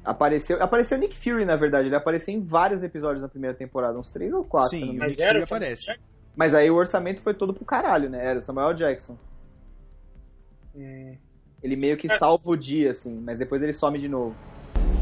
Apareceu, 0.03 0.61
apareceu 0.61 0.97
Nick 0.99 1.17
Fury, 1.17 1.45
na 1.45 1.55
verdade. 1.55 1.87
Ele 1.87 1.95
apareceu 1.95 2.31
em 2.33 2.39
vários 2.41 2.83
episódios 2.83 3.21
na 3.21 3.27
primeira 3.27 3.55
temporada, 3.55 3.97
uns 3.97 4.09
três 4.09 4.31
ou 4.31 4.43
quatro. 4.45 4.69
Sim, 4.69 4.97
Mas 4.97 5.13
Nick 5.13 5.21
era 5.23 5.43
aparece. 5.43 5.97
Mas 6.35 6.53
aí 6.53 6.69
o 6.69 6.75
orçamento 6.75 7.21
foi 7.21 7.33
todo 7.33 7.53
pro 7.53 7.65
caralho, 7.65 8.07
né? 8.09 8.23
Era 8.23 8.39
o 8.39 8.41
Samuel 8.43 8.73
Jackson. 8.75 9.17
Hum. 10.75 11.15
Ele 11.63 11.75
meio 11.75 11.97
que 11.97 12.11
É. 12.11 12.17
salva 12.19 12.47
o 12.49 12.55
dia, 12.55 12.91
assim, 12.91 13.19
mas 13.21 13.39
depois 13.39 13.61
ele 13.63 13.73
some 13.73 13.97
de 13.97 14.07
novo. 14.07 14.35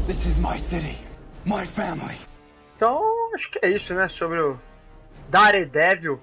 This 0.06 0.24
is 0.24 0.38
my 0.38 0.58
city, 0.58 0.96
my 1.44 1.66
family. 1.66 2.16
Então, 2.76 3.02
acho 3.34 3.50
que 3.50 3.58
é 3.62 3.70
isso, 3.70 3.92
né? 3.94 4.08
Sobre 4.08 4.40
o 4.40 4.58
Daredevil. 5.28 6.18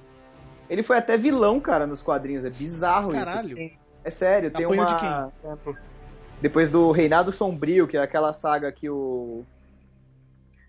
Ele 0.70 0.82
foi 0.82 0.98
até 0.98 1.18
vilão, 1.18 1.60
cara, 1.60 1.86
nos 1.86 2.02
quadrinhos. 2.02 2.46
É 2.46 2.50
bizarro 2.50 3.12
Caralho. 3.12 3.60
isso. 3.60 3.81
É 4.04 4.10
sério, 4.10 4.52
tem 4.52 4.66
Apanhou 4.66 4.86
uma... 4.86 5.32
de. 5.66 5.78
Depois 6.42 6.72
do 6.72 6.92
Reinado 6.92 7.32
Sombrio, 7.32 7.88
que 7.88 7.98
é 7.98 8.02
aquela 8.02 8.34
saga 8.34 8.72
que 8.72 8.90
o... 8.90 9.44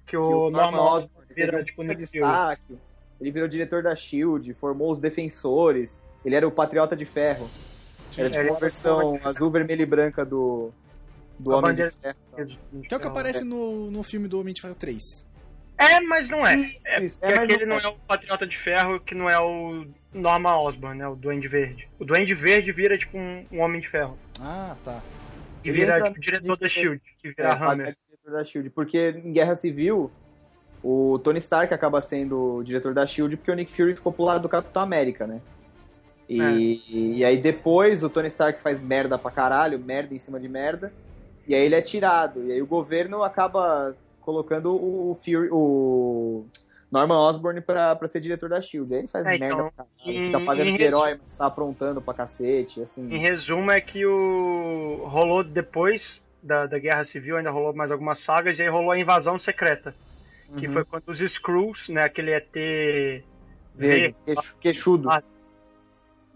Que 0.04 0.10
que 0.10 0.16
o 0.16 0.50
Norman 0.50 0.80
Osborn 0.80 1.26
vira, 1.34 1.64
tipo, 1.64 1.82
Fury. 1.82 1.96
destaque. 1.96 2.78
Ele 3.20 3.30
virou 3.30 3.48
diretor 3.48 3.82
da 3.82 3.94
SHIELD, 3.96 4.52
formou 4.54 4.92
os 4.92 4.98
Defensores. 4.98 5.90
Ele 6.24 6.34
era 6.34 6.46
o 6.46 6.50
Patriota 6.50 6.94
de 6.94 7.06
Ferro. 7.06 7.48
Era 8.18 8.28
tipo 8.28 8.50
uma 8.50 8.60
versão 8.60 9.18
azul, 9.24 9.50
vermelho 9.50 9.82
e 9.82 9.86
branca 9.86 10.24
do, 10.24 10.70
do 11.38 11.52
A 11.52 11.58
Homem 11.58 11.74
de 11.74 11.90
Ferro. 11.90 12.16
Que 12.82 12.94
é 12.94 12.96
o 12.96 13.00
que 13.00 13.06
aparece 13.06 13.44
no, 13.44 13.90
no 13.90 14.02
filme 14.02 14.28
do 14.28 14.38
Homem 14.38 14.52
de 14.52 14.60
Ferro 14.60 14.74
3. 14.74 15.02
É, 15.78 16.00
mas 16.00 16.28
não 16.28 16.46
é. 16.46 16.56
Isso, 16.56 16.88
é 16.88 17.04
isso. 17.04 17.18
É, 17.22 17.34
mas 17.34 17.50
aquele 17.50 17.64
não 17.64 17.76
não 17.76 17.82
é. 17.82 17.84
é 17.84 17.88
o 17.88 17.98
Patriota 18.00 18.46
de 18.46 18.56
Ferro, 18.56 19.00
que 19.00 19.14
não 19.14 19.30
é 19.30 19.38
o 19.38 19.86
Norman 20.12 20.56
Osborn, 20.56 20.98
né? 20.98 21.08
O 21.08 21.14
Duende 21.14 21.48
Verde. 21.48 21.88
O 21.98 22.04
Duende 22.04 22.34
Verde 22.34 22.72
vira, 22.72 22.96
tipo, 22.98 23.16
um, 23.16 23.44
um 23.50 23.60
Homem 23.60 23.80
de 23.80 23.88
Ferro. 23.88 24.18
Ah, 24.40 24.76
tá. 24.84 25.00
E 25.64 25.68
Ele 25.68 25.78
vira, 25.78 26.00
tipo, 26.02 26.20
diretor 26.20 26.56
da 26.58 26.68
SHIELD. 26.68 27.00
Que 27.20 27.28
É, 27.28 27.30
vira 27.30 27.48
paga 27.56 27.72
Hammer. 27.72 27.96
diretor 28.08 28.32
da 28.32 28.44
SHIELD. 28.44 28.70
Porque 28.70 29.10
em 29.24 29.32
Guerra 29.32 29.54
Civil, 29.54 30.10
o 30.82 31.18
Tony 31.22 31.38
Stark 31.38 31.72
acaba 31.72 32.00
sendo 32.00 32.56
o 32.56 32.64
diretor 32.64 32.92
da 32.92 33.06
SHIELD 33.06 33.36
porque 33.36 33.50
o 33.50 33.54
Nick 33.54 33.72
Fury 33.72 33.94
ficou 33.94 34.12
pro 34.12 34.24
lado 34.24 34.42
do 34.42 34.48
Capitão 34.48 34.82
América, 34.82 35.26
né? 35.26 35.40
E, 36.28 37.16
e 37.18 37.24
aí 37.24 37.36
depois 37.36 38.02
o 38.02 38.08
Tony 38.08 38.28
Stark 38.28 38.60
faz 38.60 38.80
merda 38.80 39.18
pra 39.18 39.30
caralho, 39.30 39.78
merda 39.78 40.14
em 40.14 40.18
cima 40.18 40.40
de 40.40 40.48
merda, 40.48 40.92
e 41.46 41.54
aí 41.54 41.62
ele 41.62 41.74
é 41.74 41.82
tirado. 41.82 42.42
E 42.44 42.52
aí 42.52 42.62
o 42.62 42.66
governo 42.66 43.22
acaba 43.22 43.94
colocando 44.20 44.72
o 44.74 45.14
Fury, 45.22 45.48
o 45.50 46.46
Norman 46.92 47.16
Osborn 47.18 47.60
pra, 47.62 47.96
pra 47.96 48.06
ser 48.06 48.20
diretor 48.20 48.50
da 48.50 48.60
SHIELD. 48.60 48.92
Aí 48.94 48.98
ele 49.00 49.08
faz 49.08 49.24
É, 49.26 49.30
merda 49.30 49.46
então, 49.46 49.72
pra 49.74 49.84
caralho, 49.86 50.18
em- 50.18 50.26
fica 50.26 50.40
pagando 50.40 50.72
de 50.76 50.82
herói, 50.82 51.18
mas 51.22 51.34
tá 51.34 51.46
aprontando 51.46 52.02
pra 52.02 52.12
cacete, 52.12 52.82
assim. 52.82 53.10
Em 53.12 53.18
resumo, 53.18 53.70
é 53.70 53.80
que 53.80 54.04
o 54.04 55.04
rolou 55.06 55.42
depois 55.42 56.20
da, 56.42 56.66
da 56.66 56.78
Guerra 56.78 57.02
Civil, 57.04 57.38
ainda 57.38 57.50
rolou 57.50 57.72
mais 57.74 57.90
algumas 57.90 58.18
sagas, 58.18 58.58
e 58.58 58.62
aí 58.62 58.68
rolou 58.68 58.90
a 58.90 58.98
invasão 58.98 59.38
secreta. 59.38 59.94
Que 60.56 60.66
Uhum. 60.66 60.72
foi 60.74 60.84
quando 60.84 61.08
os 61.08 61.20
Skrulls, 61.22 61.88
né, 61.88 62.02
aquele 62.02 62.30
ET 62.32 63.24
Verde, 63.74 64.14
queixudo. 64.60 65.08
Ah, 65.10 65.22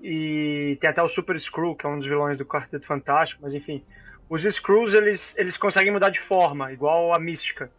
e 0.03 0.77
tem 0.81 0.89
até 0.89 1.03
o 1.03 1.09
Super 1.09 1.37
Skrull, 1.37 1.75
que 1.75 1.85
é 1.87 1.89
um 1.89 1.99
dos 1.99 2.07
vilões 2.07 2.39
do 2.39 2.45
Quarteto 2.47 2.87
Fantástico, 2.87 3.43
mas 3.43 3.53
enfim. 3.55 3.83
Os 4.29 4.45
Skrulls, 4.45 4.95
eles, 4.95 5.35
eles 5.37 5.57
conseguem 5.57 5.93
mudar 5.93 6.09
de 6.11 6.21
forma, 6.21 6.73
igual 6.73 7.15
a 7.15 7.19
Mística. 7.19 7.71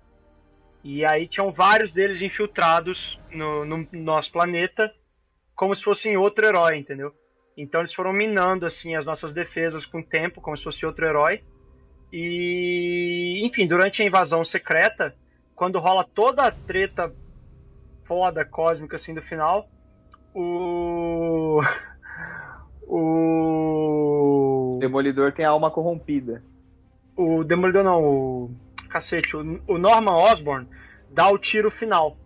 E 0.90 1.04
aí 1.04 1.28
tinham 1.28 1.52
vários 1.52 1.92
deles 1.92 2.22
infiltrados 2.22 3.20
no, 3.30 3.66
no 3.66 3.86
nosso 3.92 4.32
planeta, 4.32 4.90
como 5.54 5.76
se 5.76 5.84
fossem 5.84 6.16
outro 6.16 6.46
herói, 6.46 6.78
entendeu? 6.78 7.14
Então 7.58 7.82
eles 7.82 7.94
foram 7.94 8.14
minando, 8.14 8.66
assim, 8.66 8.96
as 8.96 9.06
nossas 9.06 9.34
defesas 9.34 9.86
com 9.86 10.00
o 10.00 10.04
tempo, 10.04 10.40
como 10.40 10.56
se 10.56 10.64
fosse 10.64 10.86
outro 10.86 11.06
herói. 11.06 11.44
E, 12.10 13.42
enfim, 13.46 13.68
durante 13.68 14.02
a 14.02 14.06
invasão 14.06 14.46
secreta, 14.46 15.14
quando 15.54 15.78
rola 15.78 16.06
toda 16.06 16.44
a 16.44 16.52
treta 16.54 17.14
foda, 18.06 18.46
cósmica, 18.46 18.96
assim, 18.96 19.14
do 19.14 19.22
final, 19.22 19.70
o... 20.34 21.60
O. 22.90 24.78
Demolidor 24.80 25.34
tem 25.34 25.44
a 25.44 25.50
alma 25.50 25.70
corrompida. 25.70 26.42
O 27.18 27.44
Demolidor 27.44 27.84
não, 27.84 28.02
o. 28.02 28.67
Cacete, 28.88 29.36
o, 29.36 29.78
Norman 29.78 30.16
Osborn 30.16 30.68
dá 31.10 31.30
o 31.30 31.38
tiro 31.38 31.70
final. 31.70 32.18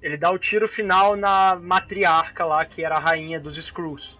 Ele 0.00 0.16
dá 0.16 0.30
o 0.30 0.38
tiro 0.38 0.68
final 0.68 1.16
na 1.16 1.56
matriarca 1.56 2.44
lá, 2.44 2.64
que 2.64 2.84
era 2.84 2.96
a 2.96 3.00
rainha 3.00 3.40
dos 3.40 3.56
Skrulls. 3.58 4.16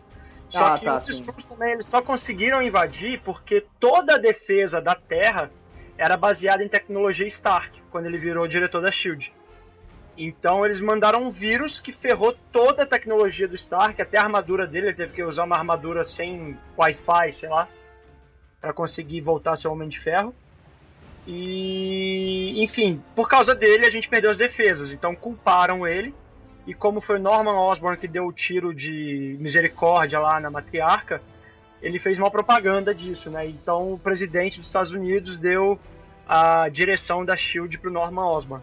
Só 0.48 0.74
Ah, 0.74 0.78
que 0.78 0.84
tá, 0.84 0.98
os 0.98 1.06
sim. 1.06 1.12
Skrulls 1.12 1.46
também 1.46 1.72
eles 1.72 1.86
só 1.86 2.02
conseguiram 2.02 2.62
invadir 2.62 3.20
porque 3.22 3.64
toda 3.78 4.14
a 4.14 4.18
defesa 4.18 4.80
da 4.80 4.94
Terra 4.94 5.50
era 5.96 6.16
baseada 6.16 6.64
em 6.64 6.68
tecnologia 6.68 7.26
Stark, 7.26 7.82
quando 7.90 8.06
ele 8.06 8.18
virou 8.18 8.46
diretor 8.48 8.80
da 8.80 8.90
SHIELD. 8.90 9.32
Então 10.16 10.64
eles 10.64 10.80
mandaram 10.80 11.22
um 11.22 11.30
vírus 11.30 11.78
que 11.78 11.92
ferrou 11.92 12.34
toda 12.50 12.82
a 12.82 12.86
tecnologia 12.86 13.46
do 13.46 13.54
Stark, 13.54 14.00
até 14.02 14.18
a 14.18 14.22
armadura 14.22 14.66
dele, 14.66 14.88
ele 14.88 14.96
teve 14.96 15.12
que 15.12 15.22
usar 15.22 15.44
uma 15.44 15.56
armadura 15.56 16.02
sem 16.02 16.58
Wi-Fi, 16.76 17.32
sei 17.34 17.48
lá, 17.48 17.68
para 18.60 18.72
conseguir 18.72 19.20
voltar 19.20 19.52
a 19.52 19.56
ser 19.56 19.68
Homem 19.68 19.88
de 19.88 19.98
Ferro. 19.98 20.34
E, 21.30 22.54
enfim, 22.62 23.02
por 23.14 23.28
causa 23.28 23.54
dele 23.54 23.86
a 23.86 23.90
gente 23.90 24.08
perdeu 24.08 24.30
as 24.30 24.38
defesas, 24.38 24.92
então 24.92 25.14
culparam 25.14 25.86
ele. 25.86 26.14
E 26.66 26.72
como 26.74 27.00
foi 27.02 27.18
Norman 27.18 27.52
Osborn 27.58 27.96
que 27.98 28.08
deu 28.08 28.26
o 28.26 28.32
tiro 28.32 28.74
de 28.74 29.36
misericórdia 29.38 30.18
lá 30.18 30.40
na 30.40 30.50
matriarca, 30.50 31.20
ele 31.82 31.98
fez 31.98 32.18
uma 32.18 32.30
propaganda 32.30 32.94
disso, 32.94 33.30
né? 33.30 33.46
Então 33.46 33.92
o 33.92 33.98
presidente 33.98 34.58
dos 34.58 34.66
Estados 34.68 34.92
Unidos 34.92 35.38
deu 35.38 35.78
a 36.26 36.68
direção 36.68 37.24
da 37.24 37.36
Shield 37.36 37.78
pro 37.78 37.90
Norman 37.90 38.24
Osborn. 38.26 38.62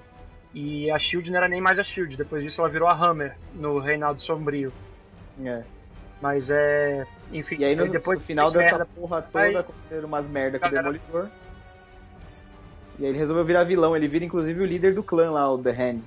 E 0.54 0.90
a 0.90 0.98
Shield 0.98 1.30
não 1.32 1.38
era 1.38 1.48
nem 1.48 1.62
mais 1.62 1.78
a 1.80 1.84
Shield, 1.84 2.16
depois 2.18 2.44
disso 2.44 2.62
ela 2.62 2.70
virou 2.70 2.88
a 2.88 2.94
Hammer 2.94 3.36
no 3.54 3.78
Reinado 3.80 4.22
Sombrio. 4.22 4.72
É. 5.44 5.64
Mas 6.22 6.50
é. 6.50 7.06
Enfim, 7.32 7.58
E 7.60 7.66
aí 7.66 7.76
no, 7.76 7.88
depois 7.90 8.20
no 8.20 8.26
final 8.26 8.52
dessa 8.52 8.78
merda. 8.78 8.86
porra 8.96 9.22
toda 9.22 9.44
Aí- 9.44 9.56
aconteceram 9.56 10.08
umas 10.08 10.28
merda 10.28 10.58
com 10.60 10.68
o 10.68 10.72
Demolidor. 10.72 11.30
E 13.00 13.04
aí 13.04 13.10
ele 13.10 13.18
resolveu 13.18 13.44
virar 13.46 13.64
vilão. 13.64 13.96
Ele 13.96 14.08
vira 14.08 14.26
inclusive 14.26 14.62
o 14.62 14.66
líder 14.66 14.94
do 14.94 15.04
clã 15.04 15.32
lá, 15.32 15.52
o 15.52 15.58
The 15.58 15.72
Hand. 15.72 16.00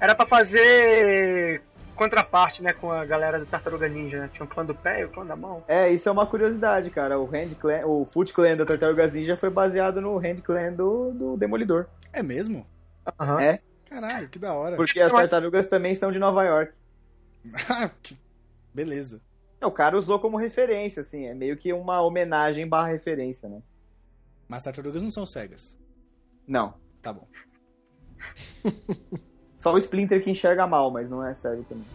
Era 0.00 0.14
pra 0.14 0.26
fazer 0.26 1.62
contraparte, 1.94 2.60
né, 2.62 2.72
com 2.72 2.90
a 2.90 3.04
galera 3.04 3.38
do 3.38 3.46
Tartaruga 3.46 3.88
Ninja, 3.88 4.18
né? 4.18 4.30
Tinha 4.32 4.44
o 4.44 4.48
clã 4.48 4.64
do 4.64 4.74
pé 4.74 5.00
e 5.00 5.04
o 5.04 5.08
clã 5.08 5.24
da 5.24 5.36
mão. 5.36 5.62
É, 5.68 5.88
isso 5.90 6.08
é 6.08 6.12
uma 6.12 6.26
curiosidade, 6.26 6.90
cara. 6.90 7.18
O 7.18 7.24
Hand 7.24 7.54
Clan, 7.60 7.86
o 7.86 8.04
Foot 8.04 8.32
Clan 8.32 8.56
da 8.56 8.66
Tartarugas 8.66 9.12
Ninja 9.12 9.36
foi 9.36 9.48
baseado 9.48 10.00
no 10.00 10.16
Hand 10.18 10.40
Clan 10.42 10.72
do, 10.72 11.12
do 11.12 11.36
Demolidor. 11.36 11.86
É 12.12 12.22
mesmo? 12.22 12.66
Aham. 13.20 13.40
É. 13.40 13.60
Caralho, 13.88 14.28
que 14.28 14.38
da 14.40 14.52
hora. 14.54 14.74
Porque 14.76 15.00
as 15.00 15.12
tartarugas 15.12 15.68
também 15.68 15.94
são 15.94 16.10
de 16.10 16.18
Nova 16.18 16.42
York. 16.44 16.72
Ah, 17.70 17.88
que- 18.02 18.18
Beleza. 18.72 19.20
É, 19.60 19.66
O 19.66 19.70
cara 19.70 19.96
usou 19.96 20.18
como 20.18 20.36
referência, 20.36 21.02
assim. 21.02 21.26
É 21.26 21.34
meio 21.34 21.56
que 21.56 21.72
uma 21.72 22.00
homenagem 22.02 22.66
barra 22.66 22.88
referência, 22.88 23.48
né? 23.48 23.62
Mas 24.48 24.62
tartarugas 24.62 25.02
não 25.02 25.10
são 25.10 25.24
cegas. 25.26 25.78
Não. 26.46 26.74
Tá 27.02 27.12
bom. 27.12 27.26
Só 29.58 29.72
o 29.72 29.78
Splinter 29.78 30.22
que 30.22 30.30
enxerga 30.30 30.66
mal, 30.66 30.90
mas 30.90 31.08
não 31.08 31.24
é 31.26 31.34
sério 31.34 31.64
também. 31.68 31.86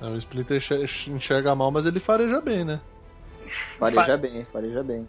É, 0.00 0.06
o 0.06 0.16
Splinter 0.16 0.56
enxer- 0.56 1.08
enxerga 1.10 1.54
mal, 1.54 1.70
mas 1.70 1.86
ele 1.86 2.00
fareja 2.00 2.40
bem, 2.40 2.64
né? 2.64 2.80
Fareja 3.78 4.16
bem, 4.16 4.44
fareja 4.46 4.82
bem. 4.82 5.06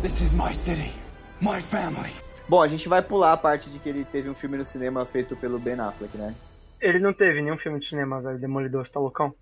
This 0.00 0.20
is 0.20 0.32
my 0.32 0.54
city, 0.54 0.92
my 1.40 1.60
family. 1.60 2.10
Bom, 2.48 2.60
a 2.62 2.68
gente 2.68 2.88
vai 2.88 3.02
pular 3.02 3.32
a 3.32 3.36
parte 3.36 3.70
de 3.70 3.78
que 3.78 3.88
ele 3.88 4.04
teve 4.04 4.28
um 4.28 4.34
filme 4.34 4.56
no 4.56 4.64
cinema 4.64 5.04
feito 5.06 5.36
pelo 5.36 5.58
Ben 5.58 5.78
Affleck, 5.78 6.16
né? 6.16 6.34
Ele 6.82 6.98
não 6.98 7.12
teve 7.12 7.40
nenhum 7.40 7.56
filme 7.56 7.78
de 7.78 7.86
cinema, 7.86 8.20
velho, 8.20 8.40
Demolidor, 8.40 8.84
você 8.84 8.92
tá 8.92 8.98
loucão? 8.98 9.32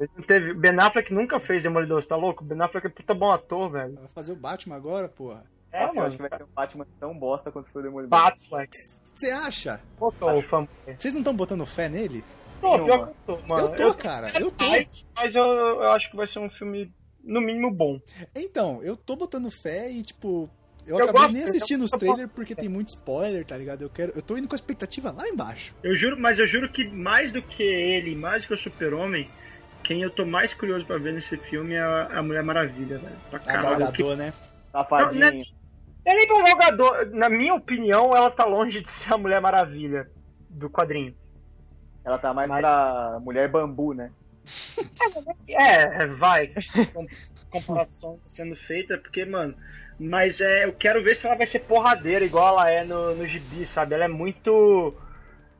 Ele 0.00 0.10
não 0.16 0.24
teve. 0.24 0.54
Ben 0.54 0.76
Affleck 0.80 1.14
nunca 1.14 1.38
fez 1.38 1.62
Demolidor, 1.62 2.02
você 2.02 2.08
tá 2.08 2.16
louco? 2.16 2.42
Ben 2.42 2.60
Affleck 2.60 2.88
é 2.88 2.90
puta 2.90 3.14
bom 3.14 3.30
ator, 3.30 3.70
velho. 3.70 3.94
Vai 3.94 4.08
fazer 4.08 4.32
o 4.32 4.36
Batman 4.36 4.74
agora, 4.74 5.08
porra. 5.08 5.44
É, 5.70 5.86
Nossa, 5.86 5.98
eu 6.00 6.02
acho 6.02 6.16
que 6.16 6.22
vai 6.22 6.36
ser 6.36 6.42
um 6.42 6.48
Batman 6.54 6.86
tão 6.98 7.16
bosta 7.16 7.52
quanto 7.52 7.70
foi 7.70 7.80
o 7.80 7.84
Demolidor. 7.84 8.18
Batfleck. 8.18 8.76
Você 9.14 9.30
acha? 9.30 9.80
Botou 9.96 10.36
o 10.36 10.42
fã. 10.42 10.66
Vocês 10.84 11.14
não 11.14 11.20
estão 11.20 11.36
botando 11.36 11.64
fé 11.64 11.88
nele? 11.88 12.24
Pô, 12.60 12.76
pior 12.84 13.04
que 13.04 13.10
eu 13.10 13.36
tô, 13.36 13.46
mano. 13.46 13.68
eu 13.68 13.76
tô, 13.76 13.94
cara. 13.94 14.30
Eu 14.36 14.50
tô. 14.50 14.68
Mas, 14.68 15.06
mas 15.14 15.34
eu, 15.36 15.44
eu 15.44 15.90
acho 15.92 16.10
que 16.10 16.16
vai 16.16 16.26
ser 16.26 16.40
um 16.40 16.48
filme, 16.48 16.92
no 17.22 17.40
mínimo, 17.40 17.70
bom. 17.70 18.00
Então, 18.34 18.82
eu 18.82 18.96
tô 18.96 19.14
botando 19.14 19.48
fé 19.48 19.88
e, 19.88 20.02
tipo, 20.02 20.50
eu, 20.88 20.98
Eu 20.98 21.04
acabei 21.04 21.20
gosto, 21.22 21.32
nem 21.34 21.42
eu 21.42 21.48
assistindo 21.48 21.82
os 21.84 21.90
trailers 21.90 22.30
porque 22.34 22.54
tem 22.54 22.68
muito 22.68 22.88
spoiler, 22.88 23.44
tá 23.44 23.56
ligado? 23.56 23.82
Eu 23.82 23.90
quero. 23.90 24.12
Eu 24.16 24.22
tô 24.22 24.36
indo 24.36 24.48
com 24.48 24.54
a 24.54 24.56
expectativa 24.56 25.12
lá 25.12 25.28
embaixo. 25.28 25.74
Eu 25.82 25.94
juro, 25.94 26.18
mas 26.18 26.38
eu 26.38 26.46
juro 26.46 26.70
que 26.72 26.88
mais 26.88 27.30
do 27.32 27.42
que 27.42 27.62
ele, 27.62 28.16
mais 28.16 28.42
do 28.42 28.48
que 28.48 28.54
o 28.54 28.56
Super-Homem, 28.56 29.30
quem 29.84 30.02
eu 30.02 30.10
tô 30.10 30.24
mais 30.26 30.52
curioso 30.52 30.84
pra 30.86 30.98
ver 30.98 31.12
nesse 31.12 31.36
filme 31.36 31.74
é 31.74 31.80
a, 31.80 32.18
a 32.18 32.22
Mulher 32.22 32.42
Maravilha, 32.42 32.98
velho. 32.98 33.16
Pra 33.30 33.38
A 33.38 33.42
caralho. 33.42 33.78
Gal 33.78 33.92
Que- 33.92 34.02
Gadot, 34.02 34.16
né? 34.16 34.32
Safadinho. 34.72 35.20
Não, 35.24 35.32
né? 35.32 35.42
É 36.04 36.14
nem 36.14 36.26
pra 36.26 36.46
jogador. 36.46 37.06
Na 37.12 37.28
minha 37.28 37.54
opinião, 37.54 38.16
ela 38.16 38.30
tá 38.30 38.44
longe 38.44 38.80
de 38.80 38.90
ser 38.90 39.12
a 39.12 39.18
Mulher 39.18 39.40
Maravilha 39.40 40.10
do 40.48 40.68
quadrinho. 40.70 41.14
Ela 42.04 42.16
tá 42.18 42.32
mais 42.32 42.48
Mas- 42.48 42.60
pra 42.60 43.18
mulher 43.20 43.50
bambu, 43.50 43.92
né? 43.92 44.10
É, 45.48 46.06
vai. 46.06 46.52
Com- 47.50 47.60
Comparação 47.60 48.20
sendo 48.24 48.54
feita, 48.54 48.98
porque, 48.98 49.24
mano. 49.24 49.54
Mas 49.98 50.40
é, 50.40 50.64
eu 50.64 50.72
quero 50.72 51.02
ver 51.02 51.16
se 51.16 51.26
ela 51.26 51.34
vai 51.36 51.46
ser 51.46 51.60
porradeira, 51.60 52.24
igual 52.24 52.48
ela 52.58 52.70
é 52.70 52.84
no, 52.84 53.14
no 53.14 53.26
gibi, 53.26 53.66
sabe? 53.66 53.94
Ela 53.94 54.04
é 54.04 54.08
muito. 54.08 54.94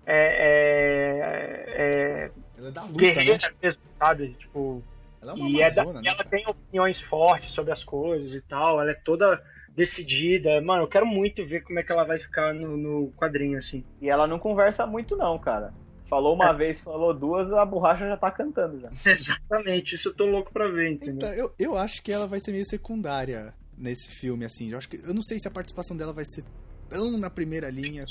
É. 0.06 1.68
é, 1.76 1.82
é 2.26 2.30
Ela 2.58 2.68
é 2.68 2.70
da 2.70 2.82
luta, 2.82 2.98
guerreira 2.98 3.48
né? 3.48 3.54
mesmo, 3.62 3.82
sabe? 3.98 4.28
Tipo. 4.34 4.82
Ela 5.20 5.32
é 5.32 5.34
uma 5.34 5.48
E 5.48 5.62
é 5.62 5.70
da- 5.70 5.82
amazona, 5.82 6.00
e 6.00 6.04
né? 6.04 6.10
ela 6.14 6.24
tem 6.24 6.46
opiniões 6.46 7.00
fortes 7.00 7.50
sobre 7.50 7.72
as 7.72 7.82
coisas 7.82 8.34
e 8.34 8.42
tal. 8.42 8.80
Ela 8.80 8.92
é 8.92 8.94
toda 8.94 9.42
decidida. 9.74 10.60
Mano, 10.60 10.84
eu 10.84 10.88
quero 10.88 11.06
muito 11.06 11.44
ver 11.44 11.62
como 11.62 11.78
é 11.78 11.82
que 11.82 11.90
ela 11.90 12.04
vai 12.04 12.18
ficar 12.18 12.54
no, 12.54 12.76
no 12.76 13.10
quadrinho, 13.16 13.58
assim. 13.58 13.84
E 14.00 14.08
ela 14.08 14.26
não 14.28 14.38
conversa 14.38 14.86
muito, 14.86 15.16
não, 15.16 15.36
cara. 15.38 15.72
Falou 16.08 16.34
uma 16.34 16.52
vez, 16.52 16.80
falou 16.80 17.12
duas, 17.12 17.52
a 17.52 17.64
borracha 17.64 18.08
já 18.08 18.16
tá 18.16 18.30
cantando 18.30 18.80
já. 18.80 18.90
Exatamente, 19.10 19.94
isso 19.94 20.08
eu 20.08 20.14
tô 20.14 20.26
louco 20.26 20.52
pra 20.52 20.66
ver, 20.68 20.92
entendeu? 20.92 21.16
Então, 21.16 21.32
eu, 21.32 21.54
eu 21.58 21.76
acho 21.76 22.02
que 22.02 22.10
ela 22.10 22.26
vai 22.26 22.40
ser 22.40 22.52
meio 22.52 22.64
secundária 22.64 23.52
nesse 23.76 24.08
filme, 24.08 24.44
assim. 24.44 24.70
Eu, 24.70 24.78
acho 24.78 24.88
que, 24.88 24.96
eu 24.96 25.12
não 25.14 25.22
sei 25.22 25.38
se 25.38 25.46
a 25.46 25.50
participação 25.50 25.96
dela 25.96 26.12
vai 26.12 26.24
ser 26.24 26.44
tão 26.88 27.18
na 27.18 27.28
primeira 27.28 27.68
linha, 27.68 28.02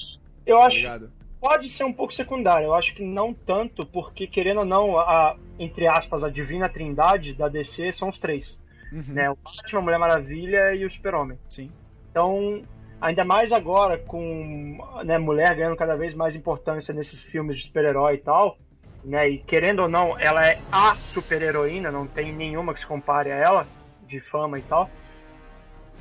eu 0.46 0.58
tá 0.58 0.66
acho 0.66 0.78
ligado? 0.78 1.12
pode 1.40 1.70
ser 1.70 1.84
um 1.84 1.94
pouco 1.94 2.14
secundário. 2.14 2.68
Eu 2.68 2.74
acho 2.74 2.94
que 2.94 3.04
não 3.04 3.34
tanto, 3.34 3.86
porque 3.86 4.28
querendo 4.28 4.60
ou 4.60 4.66
não, 4.66 4.98
a, 4.98 5.36
entre 5.60 5.88
aspas, 5.88 6.24
a 6.24 6.30
divina 6.30 6.70
trindade 6.70 7.34
da 7.34 7.50
DC 7.50 7.92
são 7.92 8.10
os 8.10 8.20
três. 8.20 8.62
Uhum, 8.92 9.04
Né? 9.14 9.30
O 9.30 9.36
Batman, 9.36 9.80
a 9.80 9.82
Mulher 9.82 9.98
Maravilha 9.98 10.76
e 10.76 10.86
o 10.86 10.90
Super-Homem. 10.90 11.38
Sim. 11.50 11.72
Então, 12.12 12.64
ainda 13.00 13.24
mais 13.24 13.52
agora 13.52 13.98
com 13.98 14.78
né, 15.04 15.18
mulher 15.18 15.56
ganhando 15.56 15.76
cada 15.76 15.96
vez 15.96 16.14
mais 16.14 16.36
importância 16.36 16.94
nesses 16.94 17.24
filmes 17.24 17.58
de 17.58 17.64
super-herói 17.64 18.16
e 18.16 18.20
tal, 18.20 18.58
né? 19.04 19.30
E 19.30 19.38
querendo 19.40 19.84
ou 19.84 19.90
não, 19.90 20.20
ela 20.20 20.46
é 20.46 20.60
a 20.72 20.96
super-heroína, 20.96 21.92
não 21.92 22.08
tem 22.08 22.34
nenhuma 22.34 22.74
que 22.74 22.80
se 22.80 22.88
compare 22.88 23.32
a 23.32 23.36
ela, 23.36 23.68
de 24.06 24.20
fama 24.20 24.60
e 24.60 24.62
tal. 24.64 24.90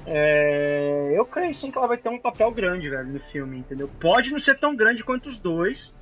É, 0.06 1.12
eu 1.14 1.24
creio 1.26 1.52
sim 1.52 1.70
que 1.70 1.78
ela 1.78 1.88
vai 1.88 1.98
ter 1.98 2.08
um 2.08 2.18
papel 2.18 2.50
grande, 2.52 2.88
velho, 2.88 3.08
no 3.08 3.18
filme, 3.18 3.58
entendeu? 3.58 3.90
Pode 4.00 4.30
não 4.30 4.38
ser 4.38 4.58
tão 4.58 4.74
grande 4.76 5.04
quanto 5.04 5.28
os 5.28 5.38
dois, 5.38 5.92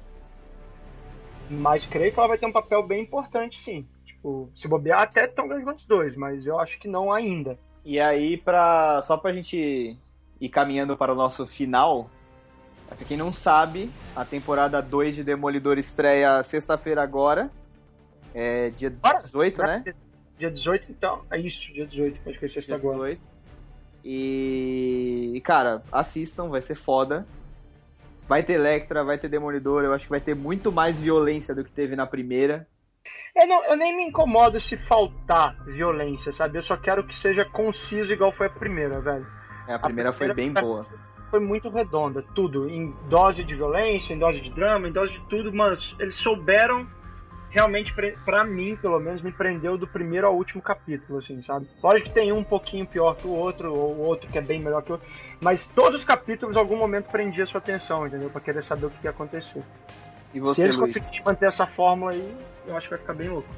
Mas 1.49 1.85
creio 1.85 2.13
que 2.13 2.19
ela 2.19 2.29
vai 2.29 2.39
ter 2.39 2.47
um 2.47 2.53
papel 2.53 2.83
bem 2.83 3.03
importante, 3.03 3.61
sim. 3.61 3.87
Tipo, 4.05 4.51
se 4.55 4.67
bobear 4.67 5.03
até 5.03 5.27
tão 5.27 5.47
grande 5.47 5.65
quanto 5.65 5.81
os 5.81 5.87
dois, 5.87 6.17
mas 6.17 6.47
eu 6.47 6.59
acho 6.59 6.79
que 6.79 6.89
não 6.89 7.13
ainda. 7.13 7.59
E 7.85 8.01
aí, 8.01 8.39
pra, 8.39 9.03
só 9.03 9.17
pra 9.17 9.33
gente 9.33 9.99
ir 10.45 10.49
caminhando 10.49 10.97
para 10.97 11.13
o 11.13 11.17
nosso 11.17 11.47
final, 11.47 12.11
pra 12.87 12.97
quem 12.99 13.17
não 13.17 13.33
sabe, 13.33 13.91
a 14.15 14.25
temporada 14.25 14.81
2 14.81 15.17
de 15.17 15.25
Demolidor 15.25 15.79
estreia 15.79 16.43
sexta-feira 16.43 17.03
agora. 17.03 17.51
É 18.35 18.71
dia 18.71 18.91
18, 18.91 19.63
né? 19.63 19.85
Dia 20.39 20.51
18, 20.51 20.91
então. 20.91 21.23
É 21.31 21.39
isso, 21.39 21.73
dia 21.73 21.87
18, 21.87 22.21
pode 22.21 22.39
ser 22.39 22.49
sexta 22.49 22.75
agora. 22.75 22.99
18. 22.99 23.21
E, 24.05 25.41
cara, 25.45 25.83
assistam, 25.91 26.49
vai 26.49 26.61
ser 26.61 26.75
foda. 26.75 27.27
Vai 28.29 28.43
ter 28.43 28.55
Electra, 28.55 29.05
vai 29.05 29.19
ter 29.19 29.29
Demolidor, 29.29 29.85
eu 29.85 29.93
acho 29.93 30.07
que 30.07 30.11
vai 30.11 30.21
ter 30.21 30.35
muito 30.35 30.73
mais 30.73 30.99
violência 30.99 31.55
do 31.55 31.65
que 31.65 31.71
teve 31.71 31.95
na 31.95 32.07
primeira. 32.07 32.67
Eu, 33.37 33.47
não, 33.47 33.65
eu 33.65 33.77
nem 33.77 33.97
me 33.97 34.05
incomodo 34.05 34.61
se 34.61 34.77
faltar 34.77 35.57
violência, 35.65 36.33
sabe? 36.33 36.59
Eu 36.59 36.63
só 36.63 36.77
quero 36.77 37.07
que 37.07 37.15
seja 37.15 37.45
conciso 37.45 38.13
igual 38.13 38.33
foi 38.33 38.47
a 38.47 38.51
primeira, 38.51 39.01
velho. 39.01 39.27
É, 39.67 39.75
a 39.75 39.79
primeira, 39.79 40.11
a 40.11 40.13
primeira 40.13 40.13
foi 40.13 40.35
bem 40.35 40.53
boa. 40.53 40.81
Foi 41.31 41.41
muito 41.41 41.69
redonda, 41.69 42.23
tudo. 42.35 42.69
Em 42.69 42.95
dose 43.09 43.43
de 43.43 43.55
violência, 43.55 44.15
em 44.15 44.19
dose 44.19 44.41
de 44.41 44.51
drama, 44.51 44.89
em 44.89 44.93
dose 44.93 45.15
de 45.15 45.21
tudo, 45.29 45.53
mano. 45.53 45.77
Eles 45.99 46.15
souberam 46.17 46.87
realmente, 47.51 47.95
para 48.25 48.45
mim, 48.45 48.77
pelo 48.77 48.99
menos, 48.99 49.23
me 49.23 49.31
prendeu 49.31 49.79
do 49.79 49.87
primeiro 49.87 50.27
ao 50.27 50.35
último 50.35 50.61
capítulo, 50.61 51.21
assim, 51.21 51.41
sabe? 51.41 51.69
Lógico 51.81 52.09
que 52.09 52.15
tem 52.15 52.33
um 52.33 52.43
pouquinho 52.43 52.85
pior 52.85 53.15
que 53.15 53.29
o 53.29 53.31
outro, 53.31 53.73
ou 53.73 53.97
outro 53.99 54.29
que 54.29 54.37
é 54.37 54.41
bem 54.41 54.61
melhor 54.61 54.83
que 54.83 54.91
o 54.91 54.95
outro, 54.95 55.09
mas 55.41 55.65
todos 55.65 56.01
os 56.01 56.05
capítulos, 56.05 56.57
em 56.57 56.59
algum 56.59 56.77
momento, 56.77 57.11
prendia 57.11 57.47
sua 57.47 57.59
atenção, 57.59 58.09
entendeu? 58.09 58.29
Pra 58.29 58.41
querer 58.41 58.63
saber 58.63 58.87
o 58.87 58.91
que 58.91 59.05
ia 59.05 59.11
acontecer. 59.11 59.63
E 60.35 60.41
você, 60.41 60.55
Se 60.57 60.63
eles 60.63 60.77
Luiz? 60.77 60.95
conseguirem 60.95 61.25
manter 61.25 61.47
essa 61.47 61.65
fórmula 61.65 62.11
aí, 62.11 62.37
eu 62.67 62.77
acho 62.77 62.87
que 62.89 62.91
vai 62.91 62.99
ficar 62.99 63.15
bem 63.15 63.29
louco. 63.29 63.49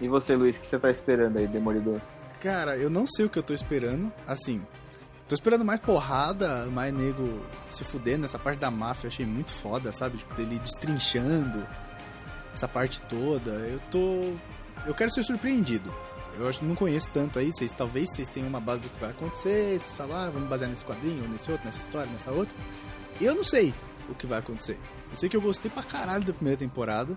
E 0.00 0.08
você, 0.08 0.34
Luiz, 0.34 0.56
o 0.56 0.60
que 0.60 0.66
você 0.66 0.78
tá 0.78 0.90
esperando 0.90 1.38
aí, 1.38 1.46
Demolidor? 1.46 2.00
Cara, 2.40 2.76
eu 2.76 2.90
não 2.90 3.06
sei 3.06 3.26
o 3.26 3.30
que 3.30 3.38
eu 3.38 3.44
tô 3.44 3.54
esperando. 3.54 4.12
Assim, 4.26 4.60
tô 5.28 5.34
esperando 5.34 5.64
mais 5.64 5.80
porrada, 5.80 6.66
mais 6.66 6.92
nego 6.92 7.40
se 7.70 7.84
fudendo. 7.84 8.24
Essa 8.24 8.38
parte 8.38 8.58
da 8.58 8.70
máfia 8.70 9.08
achei 9.08 9.26
muito 9.26 9.50
foda, 9.50 9.92
sabe? 9.92 10.18
Tipo, 10.18 10.34
dele 10.34 10.58
destrinchando 10.58 11.66
essa 12.52 12.68
parte 12.68 13.00
toda. 13.02 13.50
Eu 13.50 13.80
tô. 13.90 14.34
Eu 14.86 14.94
quero 14.94 15.10
ser 15.10 15.22
surpreendido. 15.22 15.92
Eu 16.38 16.48
acho 16.48 16.58
que 16.58 16.66
não 16.66 16.74
conheço 16.74 17.10
tanto 17.10 17.38
aí, 17.38 17.50
vocês 17.50 17.72
talvez 17.72 18.10
vocês 18.10 18.28
tenham 18.28 18.48
uma 18.48 18.60
base 18.60 18.82
do 18.82 18.90
que 18.90 19.00
vai 19.00 19.10
acontecer, 19.10 19.80
vocês 19.80 19.96
falam, 19.96 20.16
ah, 20.16 20.30
vamos 20.30 20.48
basear 20.50 20.68
nesse 20.68 20.84
quadrinho, 20.84 21.26
nesse 21.28 21.50
outro, 21.50 21.64
nessa 21.64 21.80
história, 21.80 22.12
nessa 22.12 22.30
outra. 22.30 22.56
Eu 23.18 23.34
não 23.34 23.42
sei 23.42 23.74
o 24.08 24.14
que 24.14 24.26
vai 24.26 24.40
acontecer. 24.40 24.78
Eu 25.08 25.16
sei 25.16 25.30
que 25.30 25.36
eu 25.36 25.40
gostei 25.40 25.70
pra 25.70 25.82
caralho 25.82 26.24
da 26.24 26.34
primeira 26.34 26.58
temporada. 26.58 27.16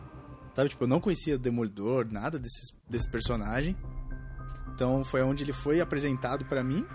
Sabe, 0.54 0.70
tipo, 0.70 0.86
eu 0.86 0.88
não 0.88 1.02
conhecia 1.02 1.38
Demolidor, 1.38 2.08
nada 2.10 2.40
desses, 2.40 2.74
desse 2.90 3.10
personagem. 3.12 3.76
Então 4.74 5.04
foi 5.04 5.22
onde 5.22 5.44
ele 5.44 5.52
foi 5.52 5.82
apresentado 5.82 6.46
para 6.46 6.64
mim. 6.64 6.86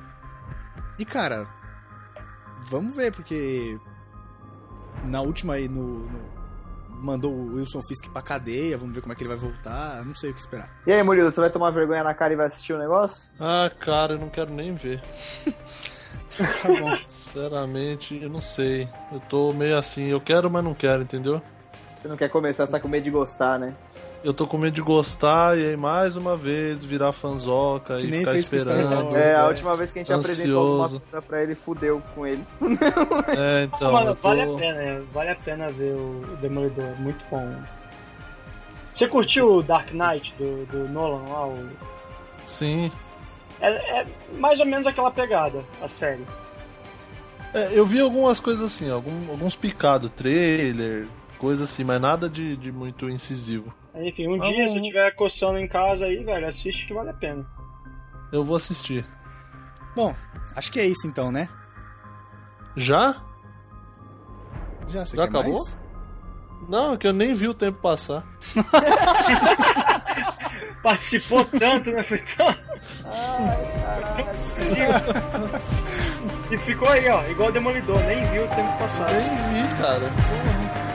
E 0.99 1.05
cara, 1.05 1.47
vamos 2.65 2.95
ver, 2.95 3.13
porque 3.13 3.79
na 5.05 5.21
última 5.21 5.55
aí 5.55 5.69
no, 5.69 6.07
no 6.07 6.35
mandou 7.05 7.33
o 7.33 7.57
Wilson 7.57 7.83
Fisk 7.83 8.09
pra 8.09 8.23
cadeia, 8.23 8.79
vamos 8.79 8.95
ver 8.95 9.03
como 9.03 9.13
é 9.13 9.17
que 9.17 9.23
ele 9.23 9.29
vai 9.29 9.37
voltar, 9.37 10.05
não 10.05 10.15
sei 10.15 10.31
o 10.31 10.35
que 10.35 10.41
esperar. 10.41 10.71
E 10.87 10.93
aí, 10.93 11.03
Murilo, 11.03 11.31
você 11.31 11.41
vai 11.41 11.51
tomar 11.51 11.71
vergonha 11.71 12.03
na 12.03 12.15
cara 12.15 12.33
e 12.33 12.37
vai 12.37 12.47
assistir 12.47 12.73
o 12.73 12.79
negócio? 12.79 13.29
Ah, 13.39 13.71
cara, 13.79 14.15
eu 14.15 14.19
não 14.19 14.31
quero 14.31 14.53
nem 14.53 14.75
ver. 14.75 15.03
tá 16.37 16.69
bom. 16.69 16.97
Sinceramente, 17.05 18.21
eu 18.23 18.31
não 18.31 18.41
sei. 18.41 18.89
Eu 19.13 19.21
tô 19.21 19.53
meio 19.53 19.77
assim, 19.77 20.07
eu 20.07 20.21
quero, 20.21 20.51
mas 20.51 20.65
não 20.65 20.75
quero, 20.75 21.03
entendeu? 21.03 21.43
Você 22.01 22.09
não 22.09 22.17
quer 22.17 22.31
começar, 22.31 22.67
você 22.67 22.73
tá 22.73 22.81
com 22.81 22.89
medo 22.89 23.05
de 23.05 23.11
gostar, 23.11 23.59
né? 23.59 23.75
Eu 24.25 24.33
tô 24.33 24.47
com 24.47 24.57
medo 24.57 24.73
de 24.75 24.81
gostar 24.81 25.59
e 25.59 25.67
aí 25.67 25.77
mais 25.77 26.17
uma 26.17 26.35
vez 26.35 26.83
virar 26.83 27.13
fanzoca 27.13 27.99
Que 27.99 28.07
e 28.07 28.11
nem 28.11 28.21
ficar 28.21 28.33
fez 28.33 28.49
com 28.49 28.59
Star 28.59 28.77
esperando. 28.79 29.05
Wars. 29.05 29.17
É, 29.17 29.37
a 29.37 29.41
é. 29.41 29.47
última 29.49 29.77
vez 29.77 29.93
que 29.93 29.99
a 29.99 30.03
gente 30.03 30.13
apresentou 30.15 30.83
Ansioso. 30.83 31.01
coisa 31.11 31.23
pra 31.27 31.43
ele, 31.43 31.55
fudeu 31.55 32.03
com 32.15 32.27
ele. 32.27 32.43
É, 33.37 33.65
então. 33.65 33.79
tô... 33.79 34.15
vale 34.23 34.41
a 34.43 34.47
pena, 34.57 34.81
é, 34.83 35.03
vale 35.13 35.31
a 35.31 35.35
pena 35.37 35.69
ver 35.69 35.93
o 35.93 36.37
Demolidor, 36.41 36.99
muito 36.99 37.23
bom. 37.31 37.55
Você 38.95 39.07
curtiu 39.07 39.57
o 39.57 39.63
Dark 39.63 39.91
Knight 39.93 40.35
do, 40.39 40.65
do 40.67 40.89
Nolan 40.89 41.29
lá? 41.29 41.47
O... 41.47 41.69
Sim. 42.45 42.91
É, 43.61 44.01
é 44.01 44.07
mais 44.39 44.59
ou 44.59 44.65
menos 44.65 44.87
aquela 44.87 45.11
pegada, 45.11 45.63
a 45.83 45.89
série. 45.89 46.25
É, 47.53 47.79
eu 47.79 47.85
vi 47.85 48.01
algumas 48.01 48.41
coisas 48.41 48.63
assim, 48.65 48.91
algum- 48.91 49.31
alguns 49.31 49.55
picados, 49.55 50.11
trailer, 50.17 51.07
coisa 51.39 51.65
assim, 51.65 51.85
mas 51.85 52.01
nada 52.01 52.27
de, 52.29 52.57
de 52.57 52.73
muito 52.73 53.09
incisivo. 53.11 53.73
Enfim, 53.97 54.27
um 54.29 54.43
Ah, 54.43 54.47
dia, 54.49 54.69
se 54.69 54.77
estiver 54.77 55.15
coçando 55.15 55.59
em 55.59 55.69
casa 55.69 56.07
aí, 56.07 56.25
velho, 56.25 56.49
assiste 56.49 56.87
que 56.87 56.95
vale 56.95 57.11
a 57.11 57.15
pena. 57.15 57.47
Eu 58.33 58.45
vou 58.45 58.57
assistir. 58.57 59.05
Bom, 59.95 60.15
acho 60.57 60.73
que 60.73 60.81
é 60.81 60.87
isso 60.87 61.07
então, 61.07 61.31
né? 61.31 61.49
Já? 62.77 63.23
Já, 64.89 65.05
você 65.07 65.17
Já 65.17 65.23
quer 65.23 65.29
acabou? 65.29 65.53
mais? 65.55 65.79
Não, 66.69 66.95
é 66.95 66.97
que 66.97 67.07
eu 67.07 67.13
nem 67.13 67.35
vi 67.35 67.47
o 67.47 67.55
tempo 67.55 67.79
passar. 67.81 68.25
Participou 70.83 71.45
tanto, 71.45 71.91
né? 71.91 72.03
Foi 72.03 72.19
tão... 72.19 72.47
Foi 72.53 74.15
tão 74.17 74.27
possível. 74.35 74.87
e 76.51 76.59
ficou 76.59 76.89
aí, 76.89 77.09
ó, 77.09 77.25
igual 77.27 77.49
o 77.49 77.53
Demolidor, 77.53 77.99
nem 78.05 78.25
viu 78.31 78.45
o 78.45 78.49
tempo 78.49 78.79
passar. 78.79 79.07
Nem 79.13 79.63
vi, 79.63 79.69
cara. 79.77 80.11
Porra. 80.11 80.94